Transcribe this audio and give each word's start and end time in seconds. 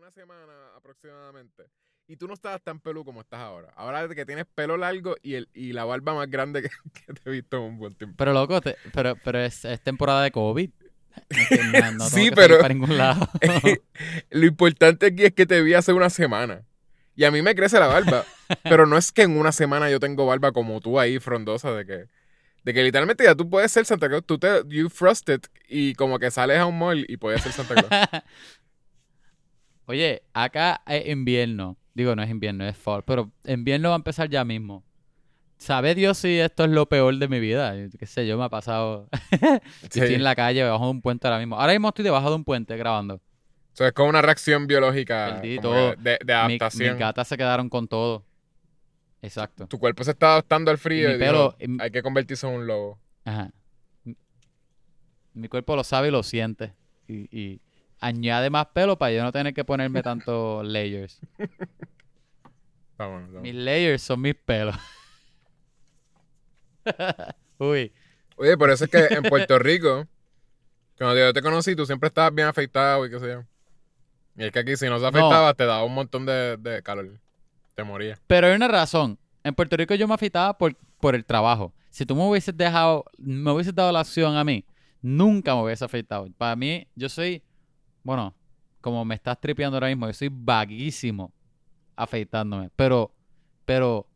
una 0.00 0.10
semana 0.10 0.52
aproximadamente. 0.76 1.64
Y 2.08 2.16
tú 2.16 2.26
no 2.26 2.32
estabas 2.32 2.62
tan 2.62 2.80
peludo 2.80 3.04
como 3.04 3.20
estás 3.20 3.40
ahora. 3.40 3.70
Ahora 3.76 4.08
que 4.08 4.24
tienes 4.24 4.46
pelo 4.54 4.78
largo 4.78 5.14
y, 5.22 5.34
el, 5.34 5.48
y 5.52 5.74
la 5.74 5.84
barba 5.84 6.14
más 6.14 6.28
grande 6.30 6.62
que, 6.62 6.70
que 7.06 7.12
te 7.12 7.20
he 7.28 7.32
visto 7.32 7.58
en 7.58 7.62
un 7.64 7.78
buen 7.78 7.94
tiempo. 7.94 8.14
Pero 8.16 8.32
loco, 8.32 8.62
te- 8.62 8.76
pero, 8.94 9.14
pero 9.22 9.40
es, 9.40 9.62
es 9.66 9.80
temporada 9.82 10.22
de 10.22 10.30
COVID. 10.30 10.70
No, 11.98 12.08
Sí, 12.08 12.30
pero- 12.34 12.56
para 12.60 12.72
ningún 12.72 12.96
lado. 12.96 13.28
Lo 14.30 14.46
importante 14.46 15.06
aquí 15.06 15.26
es 15.26 15.34
que 15.34 15.44
te 15.44 15.60
vi 15.60 15.74
hace 15.74 15.92
una 15.92 16.08
semana. 16.08 16.62
Y 17.14 17.24
a 17.24 17.30
mí 17.30 17.42
me 17.42 17.54
crece 17.54 17.78
la 17.78 17.86
barba. 17.86 18.24
pero 18.62 18.86
no 18.86 18.96
es 18.96 19.12
que 19.12 19.22
en 19.22 19.36
una 19.38 19.52
semana 19.52 19.90
yo 19.90 20.00
tengo 20.00 20.24
barba 20.24 20.52
como 20.52 20.80
tú 20.80 20.98
ahí, 20.98 21.18
frondosa, 21.18 21.72
de 21.72 21.84
que, 21.84 22.06
de 22.64 22.74
que 22.74 22.82
literalmente 22.82 23.24
ya 23.24 23.34
tú 23.34 23.50
puedes 23.50 23.70
ser 23.70 23.84
Santa 23.84 24.08
Claus. 24.08 24.24
Tú 24.24 24.38
te, 24.38 24.62
you 24.68 24.88
frosted 24.88 25.42
y 25.68 25.94
como 25.94 26.18
que 26.18 26.30
sales 26.30 26.58
a 26.58 26.64
un 26.64 26.78
mall 26.78 27.04
y 27.06 27.18
puedes 27.18 27.42
ser 27.42 27.52
Santa 27.52 27.74
Claus. 27.74 28.22
Oye, 29.90 30.22
acá 30.32 30.82
es 30.86 31.08
invierno. 31.08 31.76
Digo, 31.94 32.14
no 32.14 32.22
es 32.22 32.30
invierno, 32.30 32.64
es 32.64 32.76
fall. 32.76 33.02
Pero 33.04 33.30
invierno 33.44 33.88
va 33.90 33.96
a 33.96 33.98
empezar 33.98 34.28
ya 34.30 34.44
mismo. 34.44 34.84
¿Sabe 35.58 35.94
Dios 35.94 36.16
si 36.18 36.38
esto 36.38 36.64
es 36.64 36.70
lo 36.70 36.88
peor 36.88 37.16
de 37.18 37.28
mi 37.28 37.40
vida? 37.40 37.74
Qué 37.98 38.06
sé 38.06 38.26
yo, 38.26 38.38
me 38.38 38.44
ha 38.44 38.48
pasado. 38.48 39.08
Sí. 39.90 40.00
Estoy 40.00 40.14
en 40.14 40.22
la 40.24 40.34
calle, 40.36 40.62
debajo 40.62 40.84
de 40.84 40.90
un 40.92 41.02
puente 41.02 41.26
ahora 41.26 41.38
mismo. 41.38 41.56
Ahora 41.60 41.72
mismo 41.72 41.88
estoy 41.88 42.04
debajo 42.04 42.28
de 42.30 42.36
un 42.36 42.44
puente 42.44 42.76
grabando. 42.76 43.20
So, 43.72 43.84
es 43.86 43.92
como 43.92 44.08
una 44.08 44.22
reacción 44.22 44.66
biológica 44.66 45.42
todo. 45.60 45.94
de, 45.96 46.18
de 46.24 46.24
Mi- 46.24 46.32
adaptación. 46.32 46.90
mis 46.90 46.98
gatas 46.98 47.26
se 47.28 47.36
quedaron 47.36 47.68
con 47.68 47.88
todo. 47.88 48.24
Exacto. 49.22 49.66
Tu 49.66 49.78
cuerpo 49.78 50.02
se 50.04 50.12
está 50.12 50.32
adaptando 50.32 50.70
al 50.70 50.78
frío 50.78 51.10
y 51.14 51.18
pelo- 51.18 51.56
dijo, 51.58 51.82
hay 51.82 51.90
que 51.90 52.02
convertirse 52.02 52.46
en 52.46 52.54
un 52.54 52.66
lobo. 52.66 52.98
Ajá. 53.24 53.50
Mi- 54.04 54.16
Mi 55.34 55.48
cuerpo 55.48 55.76
lo 55.76 55.84
sabe 55.84 56.08
y 56.08 56.10
lo 56.10 56.22
siente. 56.22 56.72
Y, 57.08 57.28
y 57.36 57.60
añade 58.00 58.50
más 58.50 58.66
pelo 58.66 58.98
para 58.98 59.12
yo 59.12 59.22
no 59.22 59.32
tener 59.32 59.54
que 59.54 59.64
ponerme 59.64 60.02
tantos 60.02 60.66
layers. 60.66 61.20
Mis 63.42 63.54
layers 63.54 64.02
son 64.02 64.20
mis 64.20 64.34
pelos. 64.34 64.76
Uy. 67.58 67.92
Oye, 68.36 68.56
por 68.56 68.70
eso 68.70 68.84
es 68.84 68.90
que 68.90 69.06
en 69.10 69.22
Puerto 69.22 69.58
Rico, 69.58 70.06
cuando 70.98 71.18
yo 71.18 71.32
te 71.32 71.42
conocí, 71.42 71.76
tú 71.76 71.86
siempre 71.86 72.08
estabas 72.08 72.34
bien 72.34 72.48
afeitado 72.48 73.06
y 73.06 73.10
qué 73.10 73.20
sé 73.20 73.28
yo. 73.28 73.44
Y 74.36 74.44
es 74.44 74.52
que 74.52 74.58
aquí 74.58 74.76
si 74.76 74.86
no 74.86 74.98
se 74.98 75.06
afeitabas 75.06 75.56
te 75.56 75.66
daba 75.66 75.84
un 75.84 75.94
montón 75.94 76.26
de, 76.26 76.56
de 76.56 76.82
calor. 76.82 77.18
Te 77.74 77.84
moría. 77.84 78.18
Pero 78.26 78.46
hay 78.46 78.54
una 78.54 78.68
razón. 78.68 79.18
En 79.44 79.54
Puerto 79.54 79.76
Rico 79.76 79.94
yo 79.94 80.06
me 80.06 80.14
afeitaba 80.14 80.56
por, 80.56 80.76
por 81.00 81.14
el 81.14 81.24
trabajo. 81.24 81.72
Si 81.90 82.06
tú 82.06 82.14
me 82.14 82.22
hubieses 82.22 82.56
dejado, 82.56 83.04
me 83.18 83.50
hubieses 83.50 83.74
dado 83.74 83.90
la 83.92 84.02
opción 84.02 84.36
a 84.36 84.44
mí, 84.44 84.64
nunca 85.02 85.54
me 85.54 85.62
hubiese 85.62 85.84
afeitado. 85.84 86.28
Para 86.38 86.54
mí, 86.56 86.86
yo 86.94 87.08
soy, 87.08 87.42
bueno, 88.02 88.34
como 88.80 89.04
me 89.04 89.14
estás 89.14 89.40
tripeando 89.40 89.76
ahora 89.76 89.88
mismo, 89.88 90.06
yo 90.06 90.12
soy 90.12 90.30
vaguísimo 90.32 91.32
afeitándome. 91.96 92.70
Pero, 92.76 93.14
pero, 93.64 94.06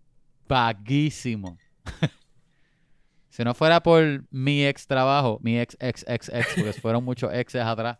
vaguísimo. 0.48 1.58
si 3.28 3.44
no 3.44 3.54
fuera 3.54 3.82
por 3.82 4.24
mi 4.30 4.64
ex 4.66 4.86
trabajo, 4.86 5.38
mi 5.42 5.58
ex, 5.58 5.76
ex, 5.80 6.04
ex, 6.08 6.28
ex, 6.28 6.54
porque 6.54 6.72
fueron 6.80 7.04
muchos 7.04 7.32
exes 7.32 7.62
atrás, 7.62 7.98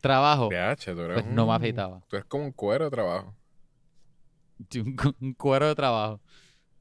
trabajo, 0.00 0.48
pues 0.48 1.26
no 1.26 1.46
me 1.46 1.54
afeitaba. 1.54 2.02
Tú 2.08 2.16
eres 2.16 2.26
como 2.26 2.44
un 2.44 2.52
cuero 2.52 2.84
de 2.86 2.90
trabajo. 2.90 3.34
Un, 4.74 4.94
un 5.22 5.32
cuero 5.32 5.68
de 5.68 5.74
trabajo. 5.74 6.20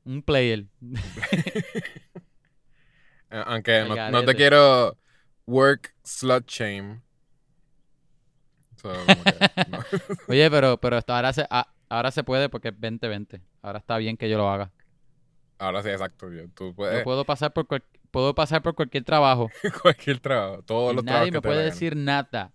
Un 0.03 0.21
player. 0.21 0.65
Aunque 3.29 3.85
no, 3.87 4.11
no 4.11 4.25
te 4.25 4.35
quiero 4.35 4.97
work 5.45 5.95
slut 6.03 6.45
shame. 6.45 7.01
So, 8.93 9.05
como 9.05 9.23
que, 9.23 9.69
no. 9.69 9.79
Oye, 10.27 10.49
pero, 10.51 10.77
pero 10.77 10.99
ahora 11.07 11.33
se, 11.33 11.45
ah, 11.49 11.67
ahora 11.89 12.11
se 12.11 12.23
puede 12.23 12.49
porque 12.49 12.69
es 12.69 12.73
2020. 12.79 13.41
Ahora 13.61 13.79
está 13.79 13.97
bien 13.97 14.17
que 14.17 14.29
yo 14.29 14.37
lo 14.37 14.49
haga. 14.49 14.71
Ahora 15.57 15.83
sí, 15.83 15.89
exacto. 15.89 16.31
yo- 16.31 16.47
Tú 16.53 16.67
Yo 16.69 16.73
puedes 16.75 17.03
puedo 17.03 17.25
pasar 17.25 17.51
por 17.53 17.67
cual- 17.67 17.83
puedo 18.11 18.33
pasar 18.33 18.61
por 18.61 18.75
cualquier 18.75 19.03
trabajo. 19.03 19.49
cualquier 19.81 20.19
trabajo. 20.19 20.63
Todos 20.63 20.93
y 20.93 20.95
los 20.95 21.03
trabajos 21.05 21.21
nadie 21.27 21.31
me 21.31 21.41
puede 21.41 21.63
decir 21.63 21.95
nada. 21.95 22.51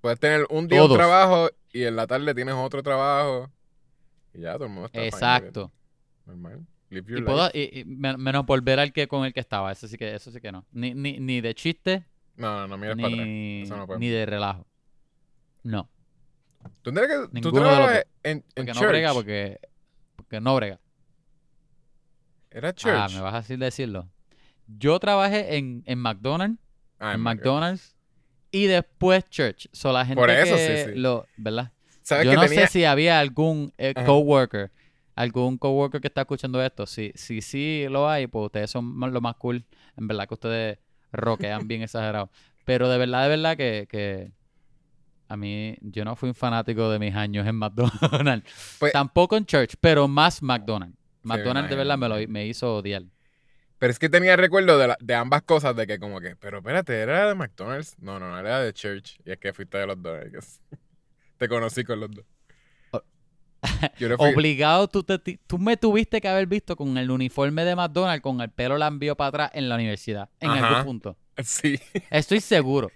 Puedes 0.00 0.18
tener 0.20 0.46
un 0.50 0.68
día 0.68 0.82
un 0.82 0.88
Todos. 0.88 0.98
trabajo 0.98 1.50
y 1.72 1.84
en 1.84 1.96
la 1.96 2.06
tarde 2.06 2.34
tienes 2.34 2.54
otro 2.54 2.82
trabajo. 2.82 3.50
Y 4.32 4.40
ya, 4.40 4.54
todo 4.54 4.64
el 4.64 4.70
mundo 4.70 4.86
está. 4.86 5.04
Exacto. 5.04 5.72
Normal. 6.26 6.66
Live 6.90 7.06
your 7.08 7.18
Y 7.18 7.22
puedo, 7.22 7.44
life. 7.46 7.58
y- 7.58 7.80
y 7.80 7.84
men- 7.84 8.20
menos 8.20 8.44
volver 8.46 8.78
al 8.80 8.92
que 8.92 9.08
con 9.08 9.24
el 9.24 9.32
que 9.32 9.40
estaba. 9.40 9.72
Eso 9.72 9.86
sí 9.88 9.96
que, 9.96 10.14
eso 10.14 10.30
sí 10.30 10.40
que 10.40 10.52
no. 10.52 10.64
Ni, 10.72 10.94
ni, 10.94 11.18
ni 11.20 11.40
de 11.40 11.54
chiste, 11.54 12.04
No, 12.36 12.60
no, 12.60 12.68
no 12.68 12.78
mires 12.78 12.96
para 12.96 13.08
atrás. 13.08 13.26
Eso 13.28 13.76
no 13.76 13.86
puede. 13.86 14.00
ni 14.00 14.08
de 14.08 14.26
relajo. 14.26 14.66
No. 15.64 15.90
¿Tú, 16.82 16.92
tienes 16.92 17.10
que, 17.10 17.40
tú 17.40 17.52
trabajas 17.52 18.04
en, 18.22 18.38
en 18.38 18.44
Porque 18.54 18.72
no 18.72 18.80
church? 18.80 18.88
brega, 18.88 19.12
porque, 19.12 19.60
porque 20.16 20.40
no 20.40 20.54
brega. 20.54 20.80
¿Era 22.50 22.72
church? 22.72 22.94
Ah, 22.96 23.08
me 23.12 23.20
vas 23.20 23.34
a 23.34 23.38
decir 23.38 23.58
decirlo. 23.58 24.08
Yo 24.66 24.98
trabajé 25.00 25.56
en, 25.56 25.82
en 25.86 25.98
McDonald's. 25.98 26.58
Ah, 27.00 27.14
en 27.14 27.20
McDonald's. 27.20 27.82
McDonald's 27.82 27.94
y 28.54 28.66
después 28.66 29.28
church. 29.28 29.66
So, 29.72 29.92
la 29.92 30.06
gente 30.06 30.20
Por 30.20 30.30
eso, 30.30 30.54
que 30.54 30.84
sí, 30.84 30.92
sí. 30.92 30.98
lo, 30.98 31.26
¿verdad? 31.36 31.72
¿Sabes 32.02 32.24
Yo 32.24 32.30
que 32.30 32.36
no 32.36 32.42
tenía... 32.42 32.66
sé 32.66 32.72
si 32.72 32.84
había 32.84 33.18
algún 33.18 33.72
eh, 33.78 33.94
coworker, 34.06 34.70
algún 35.16 35.58
coworker 35.58 36.00
que 36.00 36.06
está 36.06 36.20
escuchando 36.20 36.62
esto. 36.62 36.86
Si 36.86 37.12
sí 37.16 37.42
si, 37.42 37.86
lo 37.90 38.08
hay, 38.08 38.28
pues 38.28 38.46
ustedes 38.46 38.70
son 38.70 38.94
lo 39.00 39.20
más 39.20 39.34
cool. 39.36 39.64
En 39.96 40.06
verdad 40.06 40.28
que 40.28 40.34
ustedes 40.34 40.78
rockean 41.10 41.66
bien 41.66 41.82
exagerado. 41.82 42.30
Pero 42.64 42.88
de 42.88 42.98
verdad, 42.98 43.24
de 43.24 43.28
verdad 43.28 43.56
que, 43.56 43.88
que 43.90 44.30
a 45.34 45.36
mí, 45.36 45.76
yo 45.82 46.04
no 46.04 46.16
fui 46.16 46.30
un 46.30 46.34
fanático 46.34 46.88
de 46.90 46.98
mis 46.98 47.14
años 47.14 47.46
en 47.46 47.56
McDonald's. 47.58 48.76
Pues- 48.78 48.92
Tampoco 48.92 49.36
en 49.36 49.44
church, 49.46 49.74
pero 49.80 50.08
más 50.08 50.42
McDonald's. 50.42 50.96
McDonald's 51.22 51.70
de 51.70 51.76
verdad 51.76 51.98
me, 51.98 52.08
lo, 52.08 52.16
me 52.28 52.46
hizo 52.46 52.76
odiar. 52.76 53.02
Pero 53.78 53.90
es 53.90 53.98
que 53.98 54.08
tenía 54.08 54.36
recuerdo 54.36 54.78
de, 54.78 54.88
la- 54.88 54.96
de 55.00 55.14
ambas 55.14 55.42
cosas, 55.42 55.74
de 55.76 55.86
que 55.86 55.98
como 55.98 56.20
que, 56.20 56.36
pero 56.36 56.58
espérate, 56.58 56.94
¿era 57.00 57.28
de 57.28 57.34
McDonald's? 57.34 57.96
No, 57.98 58.18
no, 58.18 58.38
era 58.38 58.60
de 58.60 58.72
church. 58.72 59.18
Y 59.24 59.32
es 59.32 59.38
que 59.38 59.52
fuiste 59.52 59.78
de 59.78 59.86
los 59.86 60.00
dos. 60.00 60.16
Te 61.38 61.48
conocí 61.48 61.84
con 61.84 62.00
los 62.00 62.10
dos. 62.10 62.24
Yo 63.98 64.16
fui... 64.16 64.32
Obligado, 64.34 64.88
tú, 64.88 65.02
te, 65.02 65.18
tú 65.18 65.58
me 65.58 65.76
tuviste 65.78 66.20
que 66.20 66.28
haber 66.28 66.46
visto 66.46 66.76
con 66.76 66.96
el 66.98 67.10
uniforme 67.10 67.64
de 67.64 67.74
McDonald's, 67.74 68.22
con 68.22 68.40
el 68.42 68.50
pelo 68.50 68.76
lambio 68.76 69.16
para 69.16 69.28
atrás 69.28 69.50
en 69.54 69.68
la 69.70 69.74
universidad, 69.76 70.28
en 70.40 70.50
Ajá. 70.50 70.68
algún 70.68 70.84
punto. 70.84 71.16
Sí, 71.42 71.80
Estoy 72.10 72.40
seguro. 72.40 72.90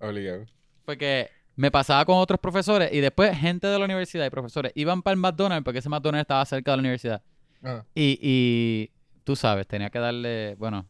Obligado. 0.00 0.46
Porque 0.84 1.30
me 1.56 1.70
pasaba 1.70 2.04
con 2.04 2.16
otros 2.18 2.40
profesores 2.40 2.92
y 2.92 3.00
después 3.00 3.36
gente 3.36 3.66
de 3.66 3.78
la 3.78 3.84
universidad 3.84 4.26
y 4.26 4.30
profesores 4.30 4.72
iban 4.74 5.02
para 5.02 5.12
el 5.14 5.20
McDonald's 5.20 5.64
porque 5.64 5.80
ese 5.80 5.88
McDonald's 5.88 6.22
estaba 6.22 6.44
cerca 6.46 6.70
de 6.72 6.76
la 6.78 6.80
universidad. 6.80 7.22
Ah, 7.62 7.84
Y, 7.94 8.18
y 8.22 8.92
tú 9.24 9.36
sabes, 9.36 9.66
tenía 9.66 9.90
que 9.90 9.98
darle, 9.98 10.54
bueno, 10.56 10.88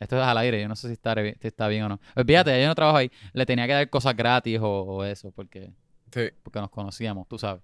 esto 0.00 0.16
es 0.16 0.22
al 0.22 0.38
aire, 0.38 0.60
yo 0.60 0.68
no 0.68 0.76
sé 0.76 0.88
si 0.88 0.94
está, 0.94 1.14
si 1.14 1.48
está 1.48 1.68
bien 1.68 1.84
o 1.84 1.88
no. 1.90 2.00
Olvídate, 2.16 2.60
yo 2.60 2.68
no 2.68 2.74
trabajo 2.74 2.98
ahí. 2.98 3.10
Le 3.32 3.46
tenía 3.46 3.66
que 3.66 3.72
dar 3.74 3.90
cosas 3.90 4.16
gratis 4.16 4.58
o, 4.60 4.68
o 4.82 5.04
eso 5.04 5.30
porque, 5.32 5.72
sí, 6.12 6.30
porque 6.42 6.60
nos 6.60 6.70
conocíamos, 6.70 7.28
tú 7.28 7.38
sabes. 7.38 7.62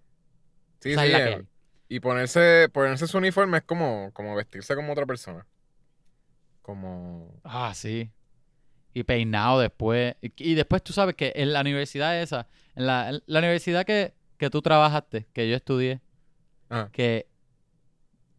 sí, 0.81 0.91
Esa 0.93 1.03
sí. 1.03 1.13
es. 1.13 1.45
Y 1.89 2.01
ponerse, 2.01 2.69
ponerse 2.73 3.07
su 3.07 3.19
uniforme 3.19 3.59
es 3.59 3.65
como, 3.65 4.11
como 4.15 4.35
vestirse 4.35 4.75
como 4.75 4.93
otra 4.93 5.07
persona. 5.07 5.47
Como... 6.63 7.41
Ah, 7.45 7.73
sí. 7.75 8.11
Y 8.95 9.05
peinado 9.05 9.61
después. 9.61 10.17
Y, 10.21 10.33
y 10.37 10.55
después 10.55 10.83
tú 10.83 10.93
sabes 10.93 11.15
que 11.15 11.33
en 11.37 11.53
la 11.53 11.61
universidad 11.61 12.21
esa, 12.21 12.49
en 12.75 12.87
la, 12.87 13.11
en 13.11 13.23
la 13.27 13.39
universidad 13.39 13.87
que, 13.87 14.15
que 14.37 14.51
tú 14.51 14.61
trabajaste, 14.63 15.27
que 15.33 15.49
yo 15.49 15.57
estudié, 15.57 16.01
Ah, 16.75 16.89
que 16.91 17.27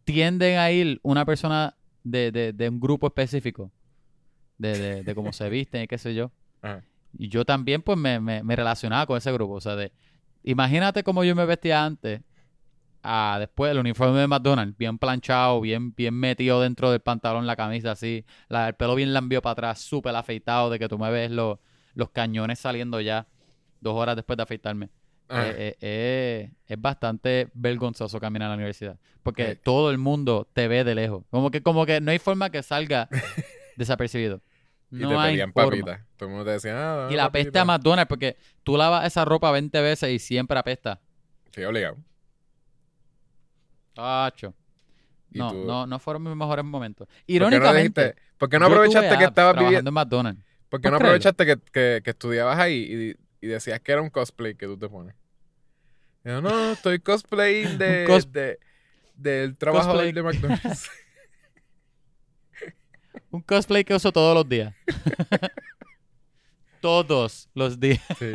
tienden 0.06 0.58
a 0.58 0.72
ir 0.72 1.00
una 1.04 1.24
persona 1.24 1.76
de, 2.04 2.32
de, 2.32 2.52
de 2.52 2.70
un 2.70 2.80
grupo 2.80 3.06
específico, 3.06 3.72
de, 4.58 4.78
de, 4.78 5.04
de 5.04 5.16
cómo 5.16 5.32
se 5.34 5.48
visten 5.52 5.84
y 5.84 5.88
qué 5.88 6.00
sé 6.00 6.16
yo. 6.16 6.32
Ajá. 6.62 6.84
Y 7.16 7.30
yo 7.30 7.46
también 7.46 7.84
pues 7.84 7.98
me, 7.98 8.20
me, 8.20 8.42
me 8.42 8.56
relacionaba 8.56 9.06
con 9.06 9.18
ese 9.18 9.32
grupo. 9.32 9.54
O 9.54 9.62
sea, 9.62 9.76
de, 9.76 9.92
imagínate 10.44 11.04
cómo 11.04 11.24
yo 11.24 11.36
me 11.36 11.46
vestía 11.46 11.86
antes, 11.86 12.22
a 13.04 13.38
después 13.40 13.72
el 13.72 13.80
uniforme 13.80 14.20
de 14.20 14.28
McDonald's, 14.28 14.78
bien 14.78 14.98
planchado, 14.98 15.60
bien, 15.62 15.94
bien 15.94 16.14
metido 16.14 16.62
dentro 16.62 16.90
del 16.92 17.02
pantalón, 17.02 17.46
la 17.46 17.56
camisa 17.56 17.92
así, 17.92 18.26
la, 18.50 18.68
el 18.70 18.76
pelo 18.76 18.96
bien 18.96 19.14
lambido 19.14 19.42
para 19.42 19.52
atrás, 19.52 19.80
súper 19.82 20.16
afeitado, 20.16 20.70
de 20.70 20.80
que 20.80 20.88
tú 20.88 20.98
me 20.98 21.12
ves 21.12 21.30
los, 21.32 21.60
los 21.96 22.10
cañones 22.12 22.60
saliendo 22.60 23.00
ya 23.02 23.28
dos 23.82 23.96
horas 23.96 24.16
después 24.16 24.38
de 24.38 24.44
afeitarme. 24.44 24.90
ah, 25.30 25.44
Eh, 25.48 25.54
eh, 25.58 25.76
eh, 25.82 26.52
es 26.68 26.82
bastante 26.82 27.50
vergonzoso 27.54 28.20
caminar 28.20 28.48
a 28.48 28.50
la 28.52 28.56
universidad. 28.56 28.98
Porque 29.22 29.56
todo 29.56 29.92
el 29.92 29.98
mundo 29.98 30.48
te 30.54 30.68
ve 30.68 30.84
de 30.84 30.96
lejos. 30.96 31.24
Como 31.30 31.52
que, 31.52 31.62
como 31.62 31.86
que 31.86 32.02
no 32.02 32.12
hay 32.12 32.20
forma 32.20 32.50
que 32.50 32.64
salga 32.64 33.08
desapercibido. 33.78 34.42
y 34.92 34.98
te 35.00 35.06
hay 35.06 35.38
forma. 35.40 35.54
papitas. 35.54 36.02
Todo 36.18 36.30
el 36.30 36.36
mundo 36.36 36.46
te 36.46 36.52
decía, 36.52 36.74
ah, 36.76 37.10
Y 37.12 37.16
la 37.16 37.32
peste 37.32 37.58
a 37.60 37.66
papita". 37.66 37.66
McDonald's, 37.66 38.10
porque 38.10 38.38
tú 38.64 38.78
lavas 38.78 39.06
esa 39.06 39.26
ropa 39.26 39.52
20 39.52 39.82
veces 39.82 40.10
y 40.12 40.20
siempre 40.20 40.58
apesta. 40.60 41.00
Sí, 41.52 41.64
obligado. 41.64 41.98
Tacho. 43.94 44.54
Y 45.32 45.40
No, 45.40 45.52
tú- 45.52 45.66
no, 45.66 45.88
no 45.88 46.00
fueron 46.00 46.24
mis 46.24 46.36
mejores 46.36 46.64
momentos. 46.66 47.08
¿Por 47.08 47.16
qué 47.26 47.40
no 47.40 47.48
Irónicamente, 47.48 48.02
dijiste- 48.02 48.22
¿Por 48.38 48.50
qué 48.50 48.60
no 48.60 48.66
aprovechaste 48.68 49.18
que 49.18 49.24
estabas 49.24 49.58
viviendo? 49.58 49.90
en 49.90 49.94
McDonald's. 49.94 50.44
¿Por 50.70 50.82
qué 50.82 50.90
no 50.90 50.98
aprovechaste 50.98 51.46
que, 51.46 51.58
que, 51.72 52.02
que 52.04 52.10
estudiabas 52.10 52.58
ahí 52.60 53.16
y 53.42 53.48
decías 53.48 53.80
que 53.80 53.92
era 53.92 54.02
un 54.02 54.10
cosplay 54.10 54.56
que 54.56 54.66
tú 54.66 54.78
te 54.78 54.88
pones. 54.90 55.16
Yo, 56.24 56.42
no, 56.42 56.72
estoy 56.72 57.00
cosplaying 57.00 57.78
de, 57.78 58.06
cos- 58.08 58.32
de- 58.32 58.58
del 59.16 59.56
trabajo 59.58 59.90
Cosplay. 59.90 60.12
de 60.12 60.24
McDonald's. 60.24 60.90
Un 63.32 63.42
cosplay 63.42 63.84
que 63.84 63.94
uso 63.96 64.12
todos 64.12 64.36
los 64.36 64.48
días. 64.48 64.74
todos 66.82 67.50
los 67.54 67.80
días. 67.80 68.02
Sí. 68.20 68.32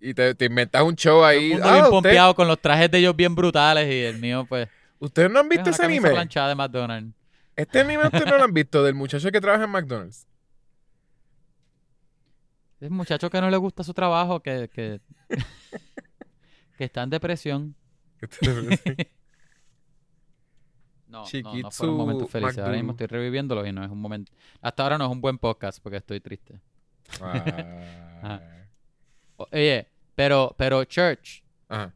Y 0.00 0.14
te, 0.14 0.34
te 0.34 0.44
inventas 0.44 0.82
un 0.82 0.94
show 0.94 1.16
Todo 1.18 1.24
ahí. 1.24 1.46
el 1.52 1.58
mundo 1.58 1.66
Ah, 1.68 1.72
bien 1.72 1.84
usted- 1.84 1.90
pompeado 1.90 2.34
con 2.34 2.46
los 2.48 2.60
trajes 2.60 2.90
de 2.90 2.98
ellos 2.98 3.16
bien 3.16 3.34
brutales 3.34 3.92
y 3.92 4.00
el 4.04 4.18
mío, 4.18 4.46
pues. 4.48 4.68
¿Ustedes 4.98 5.30
no 5.30 5.40
han 5.40 5.48
visto 5.48 5.70
ese 5.70 5.84
anime? 5.84 6.10
planchada 6.10 6.48
de 6.48 6.54
McDonald's. 6.54 7.14
Este 7.56 7.80
anime 7.80 8.04
ustedes 8.04 8.26
no 8.26 8.38
lo 8.38 8.44
han 8.44 8.52
visto 8.54 8.82
del 8.82 8.94
muchacho 8.94 9.30
que 9.30 9.40
trabaja 9.40 9.64
en 9.64 9.70
McDonald's. 9.70 10.26
Es 12.80 12.90
un 12.90 12.96
muchacho 12.96 13.28
que 13.28 13.40
no 13.40 13.50
le 13.50 13.56
gusta 13.56 13.82
su 13.82 13.92
trabajo, 13.92 14.40
que, 14.40 14.68
que, 14.72 15.00
que 16.78 16.84
está 16.84 17.02
en 17.02 17.10
depresión. 17.10 17.74
No, 21.08 21.20
no, 21.20 21.22
no 21.22 21.24
Chiquitsu 21.24 21.70
fueron 21.70 21.96
momentos 21.96 22.30
felices. 22.30 22.58
Ahora 22.58 22.76
mismo 22.76 22.90
estoy 22.90 23.06
reviviéndolo 23.06 23.64
y 23.66 23.72
no 23.72 23.82
es 23.82 23.90
un 23.90 23.98
momento. 23.98 24.30
Hasta 24.60 24.82
ahora 24.82 24.98
no 24.98 25.06
es 25.06 25.10
un 25.10 25.22
buen 25.22 25.38
podcast 25.38 25.82
porque 25.82 25.96
estoy 25.96 26.20
triste. 26.20 26.60
Ah. 27.22 28.40
Oye, 29.38 29.88
pero, 30.14 30.54
pero 30.58 30.84
Church 30.84 31.42
Ajá. 31.66 31.94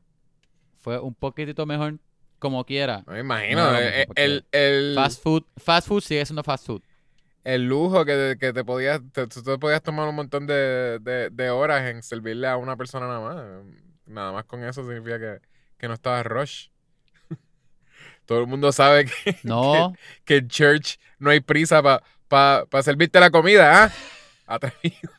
fue 0.78 0.98
un 0.98 1.12
poquitito 1.14 1.66
mejor 1.66 1.98
como 2.42 2.64
quiera. 2.66 3.04
No 3.06 3.12
me 3.12 3.20
imagino. 3.20 3.70
No, 3.70 3.78
eh, 3.78 4.04
el, 4.16 4.44
el, 4.50 4.94
Fast 4.96 5.22
food, 5.22 5.44
fast 5.56 5.86
food 5.86 6.00
sigue 6.02 6.26
siendo 6.26 6.42
fast 6.42 6.66
food. 6.66 6.82
el 7.44 7.66
lujo 7.68 8.04
que, 8.04 8.36
que 8.38 8.52
te 8.52 8.64
podías, 8.64 9.00
te, 9.12 9.28
tú 9.28 9.42
te 9.44 9.58
podías 9.58 9.80
tomar 9.80 10.08
un 10.08 10.16
montón 10.16 10.48
de, 10.48 10.98
de, 11.00 11.30
de 11.30 11.50
horas 11.50 11.88
en 11.88 12.02
servirle 12.02 12.48
a 12.48 12.56
una 12.56 12.76
persona 12.76 13.06
nada 13.06 13.20
más. 13.20 13.64
Nada 14.06 14.32
más 14.32 14.44
con 14.44 14.64
eso 14.64 14.82
significa 14.82 15.20
que, 15.20 15.38
que 15.78 15.86
no 15.86 15.94
estabas 15.94 16.26
rush. 16.26 16.68
Todo 18.26 18.40
el 18.40 18.48
mundo 18.48 18.72
sabe 18.72 19.04
que, 19.06 19.36
No, 19.44 19.94
que 20.24 20.38
en 20.38 20.48
church 20.48 20.98
no 21.20 21.30
hay 21.30 21.38
prisa 21.40 21.80
para 21.80 22.02
pa, 22.26 22.66
pa 22.68 22.82
servirte 22.82 23.20
la 23.20 23.30
comida, 23.30 23.84
¿ah? 23.84 23.92
Atrevido. 24.46 25.12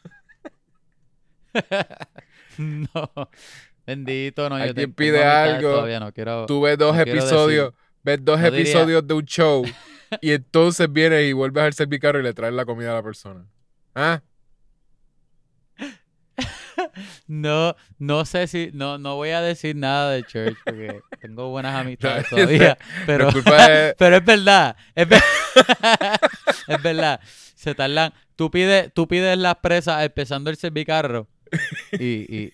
no. 2.58 3.30
Bendito, 3.86 4.50
no. 4.50 4.66
yo 4.66 4.74
tengo 4.74 4.96
pide 4.96 5.24
algo, 5.24 5.72
Todavía 5.74 6.00
no 6.00 6.12
quiero. 6.14 6.46
Tú 6.46 6.62
ves 6.62 6.78
dos 6.78 6.96
No 6.96 7.02
episodios, 7.02 7.74
ves 8.04 8.20
dos 8.24 8.40
No 8.40 8.46
diría- 8.52 8.60
episodios 8.62 9.08
de 9.08 9.14
un 9.14 9.26
show 9.26 9.64
y 10.22 10.32
entonces 10.32 10.92
vienes 10.92 11.26
y 11.30 11.34
vuelves 11.34 11.64
al 11.64 11.74
servicarro 11.74 12.20
y 12.20 12.24
le 12.24 12.34
traes 12.34 12.54
la 12.54 12.66
comida 12.66 12.92
a 12.92 12.96
la 12.96 13.04
persona. 13.04 13.46
¿Ah? 13.96 14.22
No, 17.28 17.76
no 18.00 18.26
sé 18.26 18.48
si, 18.48 18.72
no, 18.74 18.98
no 18.98 19.16
voy 19.16 19.30
a 19.30 19.42
decir 19.42 19.76
nada 19.76 20.12
de 20.12 20.24
Church 20.24 20.58
porque 20.66 21.00
tengo 21.22 21.50
buenas 21.50 21.76
amistades 21.80 22.28
todavía, 22.30 22.78
pero, 23.06 23.30
es... 23.30 23.96
pero 23.98 24.18
es 24.18 24.26
verdad, 24.26 24.76
es, 24.96 25.08
ver- 25.08 25.22
es 26.68 26.82
verdad, 26.82 27.20
se 27.56 27.76
tardan, 27.76 28.14
tú 28.36 28.50
pides, 28.52 28.92
tú 28.94 29.08
pides 29.08 29.38
las 29.38 29.56
presas 29.58 30.04
empezando 30.04 30.50
el 30.50 30.58
servicarro 30.58 31.28
y, 31.94 32.06
y, 32.36 32.54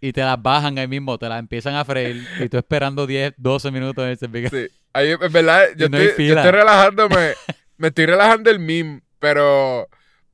y 0.00 0.12
te 0.12 0.20
las 0.20 0.40
bajan 0.40 0.78
ahí 0.78 0.86
mismo, 0.88 1.18
te 1.18 1.28
las 1.28 1.38
empiezan 1.38 1.74
a 1.74 1.84
freír 1.84 2.26
y 2.40 2.48
tú 2.48 2.56
esperando 2.58 3.06
10, 3.06 3.34
12 3.36 3.70
minutos 3.70 4.04
en 4.04 4.10
el 4.10 4.18
servicarro. 4.18 4.56
Sí. 4.58 4.68
Ahí, 4.92 5.10
es 5.10 5.32
verdad, 5.32 5.64
yo, 5.76 5.88
no 5.88 5.98
estoy, 5.98 6.28
yo 6.28 6.34
estoy 6.36 6.50
relajándome. 6.52 7.32
me 7.76 7.88
estoy 7.88 8.06
relajando 8.06 8.50
el 8.50 8.58
meme, 8.58 9.02
pero... 9.18 9.82
O 9.82 9.88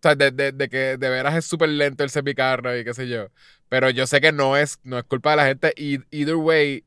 sea, 0.06 0.14
de, 0.14 0.30
de- 0.30 0.52
de 0.52 0.68
que 0.68 0.98
de 0.98 1.08
veras 1.08 1.34
es 1.34 1.46
súper 1.46 1.70
lento 1.70 2.04
el 2.04 2.10
servicarro 2.10 2.76
y 2.78 2.84
qué 2.84 2.92
sé 2.92 3.08
yo. 3.08 3.28
Pero 3.70 3.88
yo 3.88 4.06
sé 4.06 4.20
que 4.20 4.32
no 4.32 4.54
es, 4.54 4.78
no 4.82 4.98
es 4.98 5.04
culpa 5.04 5.30
de 5.30 5.36
la 5.38 5.46
gente. 5.46 5.72
Y 5.78 5.98
either 6.10 6.34
way, 6.36 6.84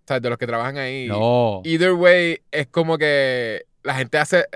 o 0.00 0.04
sea, 0.08 0.18
de 0.18 0.28
los 0.28 0.36
que 0.36 0.48
trabajan 0.48 0.76
ahí. 0.76 1.06
No, 1.06 1.62
Either 1.64 1.92
way, 1.92 2.40
es 2.50 2.66
como 2.66 2.98
que 2.98 3.66
la 3.84 3.94
gente 3.94 4.18
hace, 4.18 4.46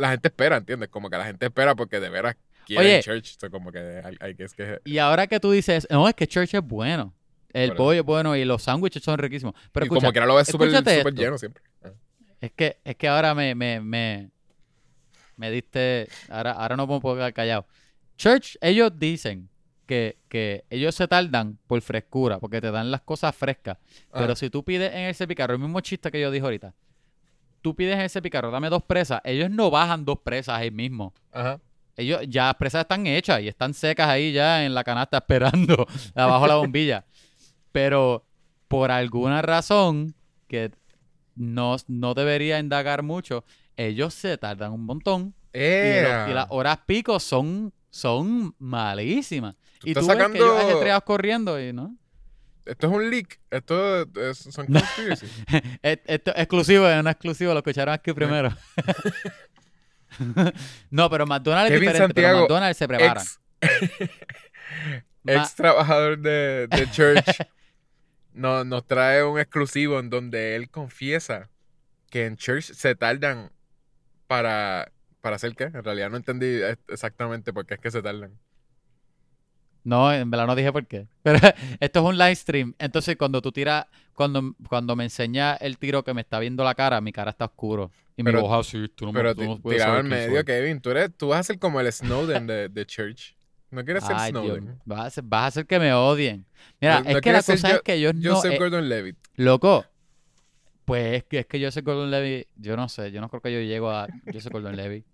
la 0.00 0.10
gente 0.10 0.26
espera, 0.26 0.56
¿entiendes? 0.56 0.88
Como 0.88 1.08
que 1.08 1.16
la 1.16 1.26
gente 1.26 1.46
espera 1.46 1.76
porque 1.76 2.00
de 2.00 2.08
veras 2.10 2.34
quieren 2.66 2.84
Oye. 2.86 3.00
church. 3.02 3.36
O 3.36 3.40
sea, 3.40 3.50
como 3.50 3.70
que 3.70 3.78
hay, 4.04 4.16
hay 4.18 4.34
que 4.34 4.42
es 4.44 4.52
que 4.54 4.80
y 4.84 4.98
ahora 4.98 5.28
que 5.28 5.38
tú 5.38 5.52
dices, 5.52 5.86
no, 5.90 6.08
es 6.08 6.14
que 6.16 6.26
Church 6.26 6.52
es 6.54 6.62
bueno, 6.62 7.14
el 7.52 7.74
pollo 7.74 8.00
es 8.00 8.06
bueno 8.06 8.36
y 8.36 8.44
los 8.44 8.62
sándwiches 8.62 9.02
son 9.02 9.18
riquísimos, 9.18 9.54
pero 9.72 9.84
y 9.84 9.86
escucha, 9.86 10.00
como 10.00 10.12
que 10.12 10.18
ahora 10.18 10.26
lo 10.28 10.34
ves 10.36 10.48
súper 10.48 10.70
lleno 11.14 11.38
siempre. 11.38 11.62
Ah. 11.84 11.90
Es 12.40 12.52
que, 12.52 12.78
es 12.84 12.96
que 12.96 13.08
ahora 13.08 13.34
me, 13.34 13.54
me, 13.54 13.80
me, 13.80 14.30
me 15.36 15.50
diste. 15.50 16.08
Ahora, 16.28 16.52
ahora 16.52 16.76
no 16.76 16.86
puedo 17.00 17.16
quedar 17.16 17.32
callado. 17.32 17.66
Church, 18.16 18.56
ellos 18.60 18.92
dicen 18.98 19.48
que, 19.86 20.18
que 20.28 20.64
ellos 20.70 20.94
se 20.94 21.08
tardan 21.08 21.58
por 21.66 21.80
frescura, 21.82 22.38
porque 22.38 22.60
te 22.60 22.70
dan 22.70 22.90
las 22.90 23.00
cosas 23.02 23.34
frescas. 23.34 23.78
Pero 24.12 24.32
Ah. 24.32 24.36
si 24.36 24.48
tú 24.50 24.64
pides 24.64 24.92
en 24.92 25.00
ese 25.06 25.26
picarro, 25.26 25.52
el 25.54 25.58
mismo 25.60 25.80
chiste 25.80 26.10
que 26.10 26.20
yo 26.20 26.30
dije 26.30 26.44
ahorita, 26.44 26.74
tú 27.60 27.74
pides 27.74 27.94
en 27.94 28.02
ese 28.02 28.22
picarro, 28.22 28.50
dame 28.50 28.68
dos 28.70 28.82
presas, 28.84 29.20
ellos 29.24 29.50
no 29.50 29.70
bajan 29.70 30.04
dos 30.04 30.18
presas 30.20 30.58
ahí 30.60 30.70
mismo. 30.70 31.12
Ajá. 31.32 31.60
Ellos 31.96 32.20
ya 32.28 32.46
las 32.46 32.54
presas 32.54 32.82
están 32.82 33.06
hechas 33.06 33.42
y 33.42 33.48
están 33.48 33.74
secas 33.74 34.08
ahí 34.08 34.32
ya 34.32 34.64
en 34.64 34.72
la 34.74 34.82
canasta 34.84 35.18
esperando 35.18 35.86
abajo 36.14 36.46
la 36.46 36.54
bombilla. 36.56 37.04
Pero 37.72 38.24
por 38.68 38.90
alguna 38.90 39.42
razón 39.42 40.14
que 40.48 40.70
no, 41.36 41.76
no 41.88 42.14
debería 42.14 42.58
indagar 42.58 43.02
mucho, 43.02 43.44
ellos 43.76 44.14
se 44.14 44.36
tardan 44.38 44.72
un 44.72 44.84
montón 44.84 45.34
y, 45.52 45.58
los- 46.02 46.30
y 46.30 46.34
las 46.34 46.46
horas 46.50 46.78
pico 46.86 47.18
son, 47.20 47.72
son 47.90 48.54
malísimas. 48.58 49.56
Y 49.84 49.94
tú 49.94 50.06
ves 50.06 50.16
que 50.16 50.22
ellos 50.38 50.48
sacando- 50.48 50.58
ajetreados 50.58 51.02
corriendo 51.04 51.60
y 51.60 51.72
no. 51.72 51.96
Esto 52.66 52.88
es 52.88 52.92
un 52.92 53.10
leak. 53.10 53.40
Esto 53.50 54.02
es- 54.02 54.38
son 54.38 54.66
Esto 55.82 56.30
es 56.32 56.36
exclusivo, 56.36 56.88
es 56.88 57.00
una 57.00 57.12
exclusiva, 57.12 57.52
lo 57.52 57.58
escucharon 57.60 57.94
aquí 57.94 58.12
primero. 58.12 58.50
no, 60.90 61.08
pero 61.10 61.26
McDonald's 61.26 61.72
es 61.72 61.80
diferente, 61.80 62.14
pero 62.14 62.40
McDonald's 62.40 62.78
se 62.78 62.88
prepara. 62.88 63.22
ex, 65.26 65.54
trabajador 65.54 66.18
de, 66.18 66.66
de 66.68 66.90
church 66.90 67.24
no- 68.32 68.64
nos 68.64 68.86
trae 68.86 69.24
un 69.24 69.38
exclusivo 69.38 69.98
en 69.98 70.10
donde 70.10 70.56
él 70.56 70.70
confiesa 70.70 71.48
que 72.10 72.26
en 72.26 72.36
church 72.36 72.72
se 72.72 72.94
tardan 72.94 73.50
para, 74.26 74.90
para 75.20 75.36
hacer 75.36 75.54
qué. 75.54 75.64
En 75.64 75.84
realidad 75.84 76.10
no 76.10 76.16
entendí 76.16 76.60
exactamente 76.88 77.52
por 77.52 77.66
qué 77.66 77.74
es 77.74 77.80
que 77.80 77.90
se 77.90 78.02
tardan. 78.02 78.38
No, 79.82 80.12
en 80.12 80.30
verdad 80.30 80.46
no 80.46 80.54
dije 80.54 80.72
por 80.72 80.86
qué. 80.86 81.06
Pero 81.22 81.38
esto 81.80 82.00
es 82.00 82.04
un 82.04 82.18
live 82.18 82.34
stream. 82.36 82.74
Entonces, 82.78 83.16
cuando 83.16 83.40
tú 83.40 83.50
tiras, 83.50 83.86
cuando, 84.14 84.54
cuando 84.68 84.94
me 84.94 85.04
enseña 85.04 85.54
el 85.54 85.78
tiro 85.78 86.04
que 86.04 86.12
me 86.12 86.20
está 86.20 86.38
viendo 86.38 86.64
la 86.64 86.74
cara, 86.74 87.00
mi 87.00 87.12
cara 87.12 87.30
está 87.30 87.46
oscuro. 87.46 87.90
Y 88.16 88.22
Pero- 88.22 88.42
mi 88.42 88.54
así, 88.54 88.88
tú 88.94 89.06
no 89.06 89.12
me 89.12 89.20
Pero 89.20 89.34
tú 89.34 89.44
no 89.44 89.60
puedes 89.60 89.80
tirado 89.80 90.00
quién 90.00 90.08
medio. 90.08 90.44
Kevin. 90.44 90.80
Tú, 90.80 90.90
eres, 90.90 91.10
tú 91.16 91.28
vas 91.28 91.40
a 91.40 91.42
ser 91.44 91.58
como 91.58 91.80
el 91.80 91.90
Snowden 91.90 92.46
de, 92.46 92.68
de 92.68 92.86
church. 92.86 93.34
No 93.70 93.84
quieres 93.84 94.04
ser 94.04 94.16
Snowden. 94.30 94.80
vas 94.84 95.00
a, 95.00 95.04
hacer, 95.06 95.24
vas 95.24 95.42
a 95.42 95.46
hacer 95.46 95.66
que 95.66 95.78
me 95.78 95.92
odien. 95.94 96.44
Mira, 96.80 97.00
No- 97.02 97.08
es 97.08 97.14
no 97.16 97.20
que 97.20 97.32
la 97.32 97.38
cosa 97.42 97.68
yo- 97.70 97.76
es 97.76 97.82
que 97.82 97.94
ellos 97.94 98.14
no... 98.14 98.34
Joseph 98.34 98.52
eh, 98.52 98.58
Gordon-Levitt. 98.58 99.16
loco, 99.36 99.84
pues 100.84 101.18
es 101.18 101.24
que, 101.24 101.38
es 101.40 101.46
que 101.46 101.64
Joseph 101.64 101.84
Gordon-Levitt, 101.84 102.48
yo 102.56 102.76
no 102.76 102.88
sé, 102.88 103.12
yo 103.12 103.20
no 103.20 103.28
creo 103.28 103.40
que 103.40 103.52
yo 103.52 103.60
llego 103.60 103.90
a 103.90 104.08
Joseph 104.32 104.52
Gordon-Levitt. 104.52 105.06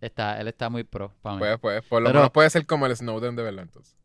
Está, 0.00 0.40
él 0.40 0.48
está 0.48 0.68
muy 0.68 0.82
pro 0.82 1.14
para 1.22 1.36
mí. 1.36 1.40
Pues, 1.40 1.58
pues, 1.60 1.84
por 1.84 2.02
lo 2.02 2.08
Pero- 2.08 2.18
menos 2.20 2.32
puede 2.32 2.50
ser 2.50 2.66
como 2.66 2.86
el 2.86 2.96
Snowden 2.96 3.36
de 3.36 3.42
verdad, 3.44 3.62
entonces. 3.62 3.96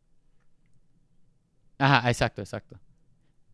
Ajá, 1.78 2.08
exacto, 2.08 2.40
exacto. 2.42 2.78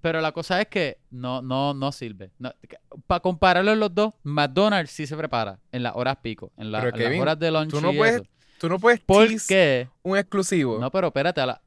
Pero 0.03 0.21
la 0.21 0.33
cosa 0.33 0.61
es 0.61 0.69
que 0.69 0.99
no, 1.11 1.41
no, 1.41 1.73
no 1.73 1.91
sirve. 1.91 2.31
para 3.07 3.21
compararlos 3.21 3.79
los 3.79 3.95
dos, 3.95 4.13
McDonald's 4.23 4.91
sí 4.91 5.07
se 5.07 5.17
prepara 5.17 5.59
en 5.73 5.83
las 5.83 5.95
horas 5.97 6.19
pico, 6.23 6.53
en, 6.59 6.71
la- 6.71 6.85
las 6.85 7.19
horas 7.21 7.39
de 7.39 7.51
lunch 7.51 7.71
tú 7.71 7.81
no 7.81 7.91
y 7.93 7.97
puedes 7.97 8.17
eso. 8.17 8.25
Tú 8.65 8.71
no 8.71 8.79
puedes 8.79 9.01
¿Por 9.01 9.29
qué? 9.47 9.91
un 10.03 10.17
exclusivo. 10.17 10.79
No, 10.79 10.91
pero 10.91 11.09
espérate, 11.09 11.39
a 11.43 11.45
la- 11.47 11.63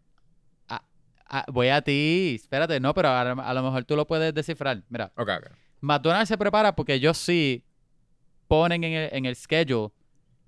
a- 0.67 0.81
a- 1.29 1.45
voy 1.51 1.67
a 1.67 1.79
ti, 1.83 2.33
espérate, 2.41 2.79
no, 2.79 2.91
pero 2.95 3.09
a, 3.09 3.21
a 3.21 3.53
lo 3.53 3.61
mejor 3.61 3.83
tú 3.83 3.95
lo 3.95 4.07
puedes 4.07 4.33
descifrar. 4.33 4.81
Mira, 4.89 5.11
Ok, 5.15 5.29
ok. 5.37 5.47
McDonald's 5.81 6.27
se 6.27 6.39
prepara 6.39 6.75
porque 6.75 6.95
ellos 6.95 7.15
sí 7.19 7.63
ponen 8.47 8.83
en 8.83 8.93
el, 8.93 9.09
en 9.13 9.25
el 9.25 9.35
schedule, 9.35 9.91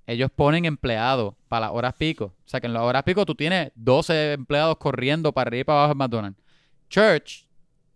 ellos 0.07 0.31
ponen 0.35 0.65
empleados 0.65 1.35
para 1.49 1.67
las 1.67 1.75
horas 1.75 1.93
pico. 1.93 2.25
O 2.25 2.49
sea 2.49 2.59
que 2.59 2.65
en 2.65 2.73
las 2.73 2.81
horas 2.81 3.03
pico 3.03 3.27
tú 3.27 3.35
tienes 3.35 3.71
12 3.75 4.33
empleados 4.33 4.77
corriendo 4.77 5.31
para 5.31 5.49
arriba 5.49 5.61
y 5.61 5.63
para 5.65 5.77
abajo 5.81 5.91
en 5.91 5.97
McDonald's. 5.99 6.41
Church, 6.89 7.47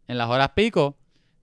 en 0.07 0.19
las 0.19 0.29
horas 0.29 0.49
pico, 0.49 0.95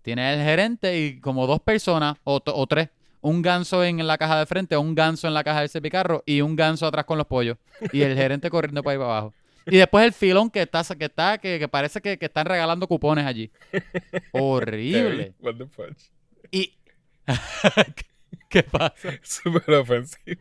tiene 0.03 0.33
el 0.33 0.45
gerente 0.45 0.97
y 0.97 1.19
como 1.21 1.49
dos 1.49 1.59
personas 1.61 2.19
o, 2.23 2.41
o 2.45 2.67
tres. 2.69 2.89
Un 3.23 3.43
ganso 3.43 3.85
en 3.85 4.07
la 4.07 4.17
caja 4.17 4.39
de 4.39 4.47
frente, 4.47 4.77
un 4.77 4.95
ganso 4.95 5.29
en 5.29 5.35
la 5.35 5.45
caja 5.45 5.61
del 5.61 5.69
cepicarro 5.69 6.23
y 6.25 6.41
un 6.41 6.57
ganso 6.57 6.87
atrás 6.87 7.05
con 7.05 7.19
los 7.19 7.27
pollos. 7.27 7.59
Y 7.93 8.01
el 8.03 8.17
gerente 8.17 8.49
corriendo 8.51 8.83
para 8.83 8.93
ahí 8.93 8.99
para 8.99 9.11
abajo. 9.11 9.35
Y 9.67 9.77
después 9.77 10.05
el 10.07 10.13
filón 10.15 10.51
que 10.51 10.63
está, 10.63 10.83
que 10.97 11.05
está, 11.05 11.37
que, 11.39 11.59
que 11.59 11.69
parece 11.69 12.01
que, 12.01 12.19
que 12.19 12.27
están 12.27 12.47
regalando 12.47 12.89
cupones 12.89 13.27
allí. 13.27 13.51
Horrible. 14.33 15.35
What 15.41 15.57
the 15.57 15.67
fuck. 15.67 15.97
Y. 16.51 16.75
¿Qué 18.49 18.63
pasa? 18.63 19.11
Súper 19.23 19.75
ofensivo. 19.75 20.41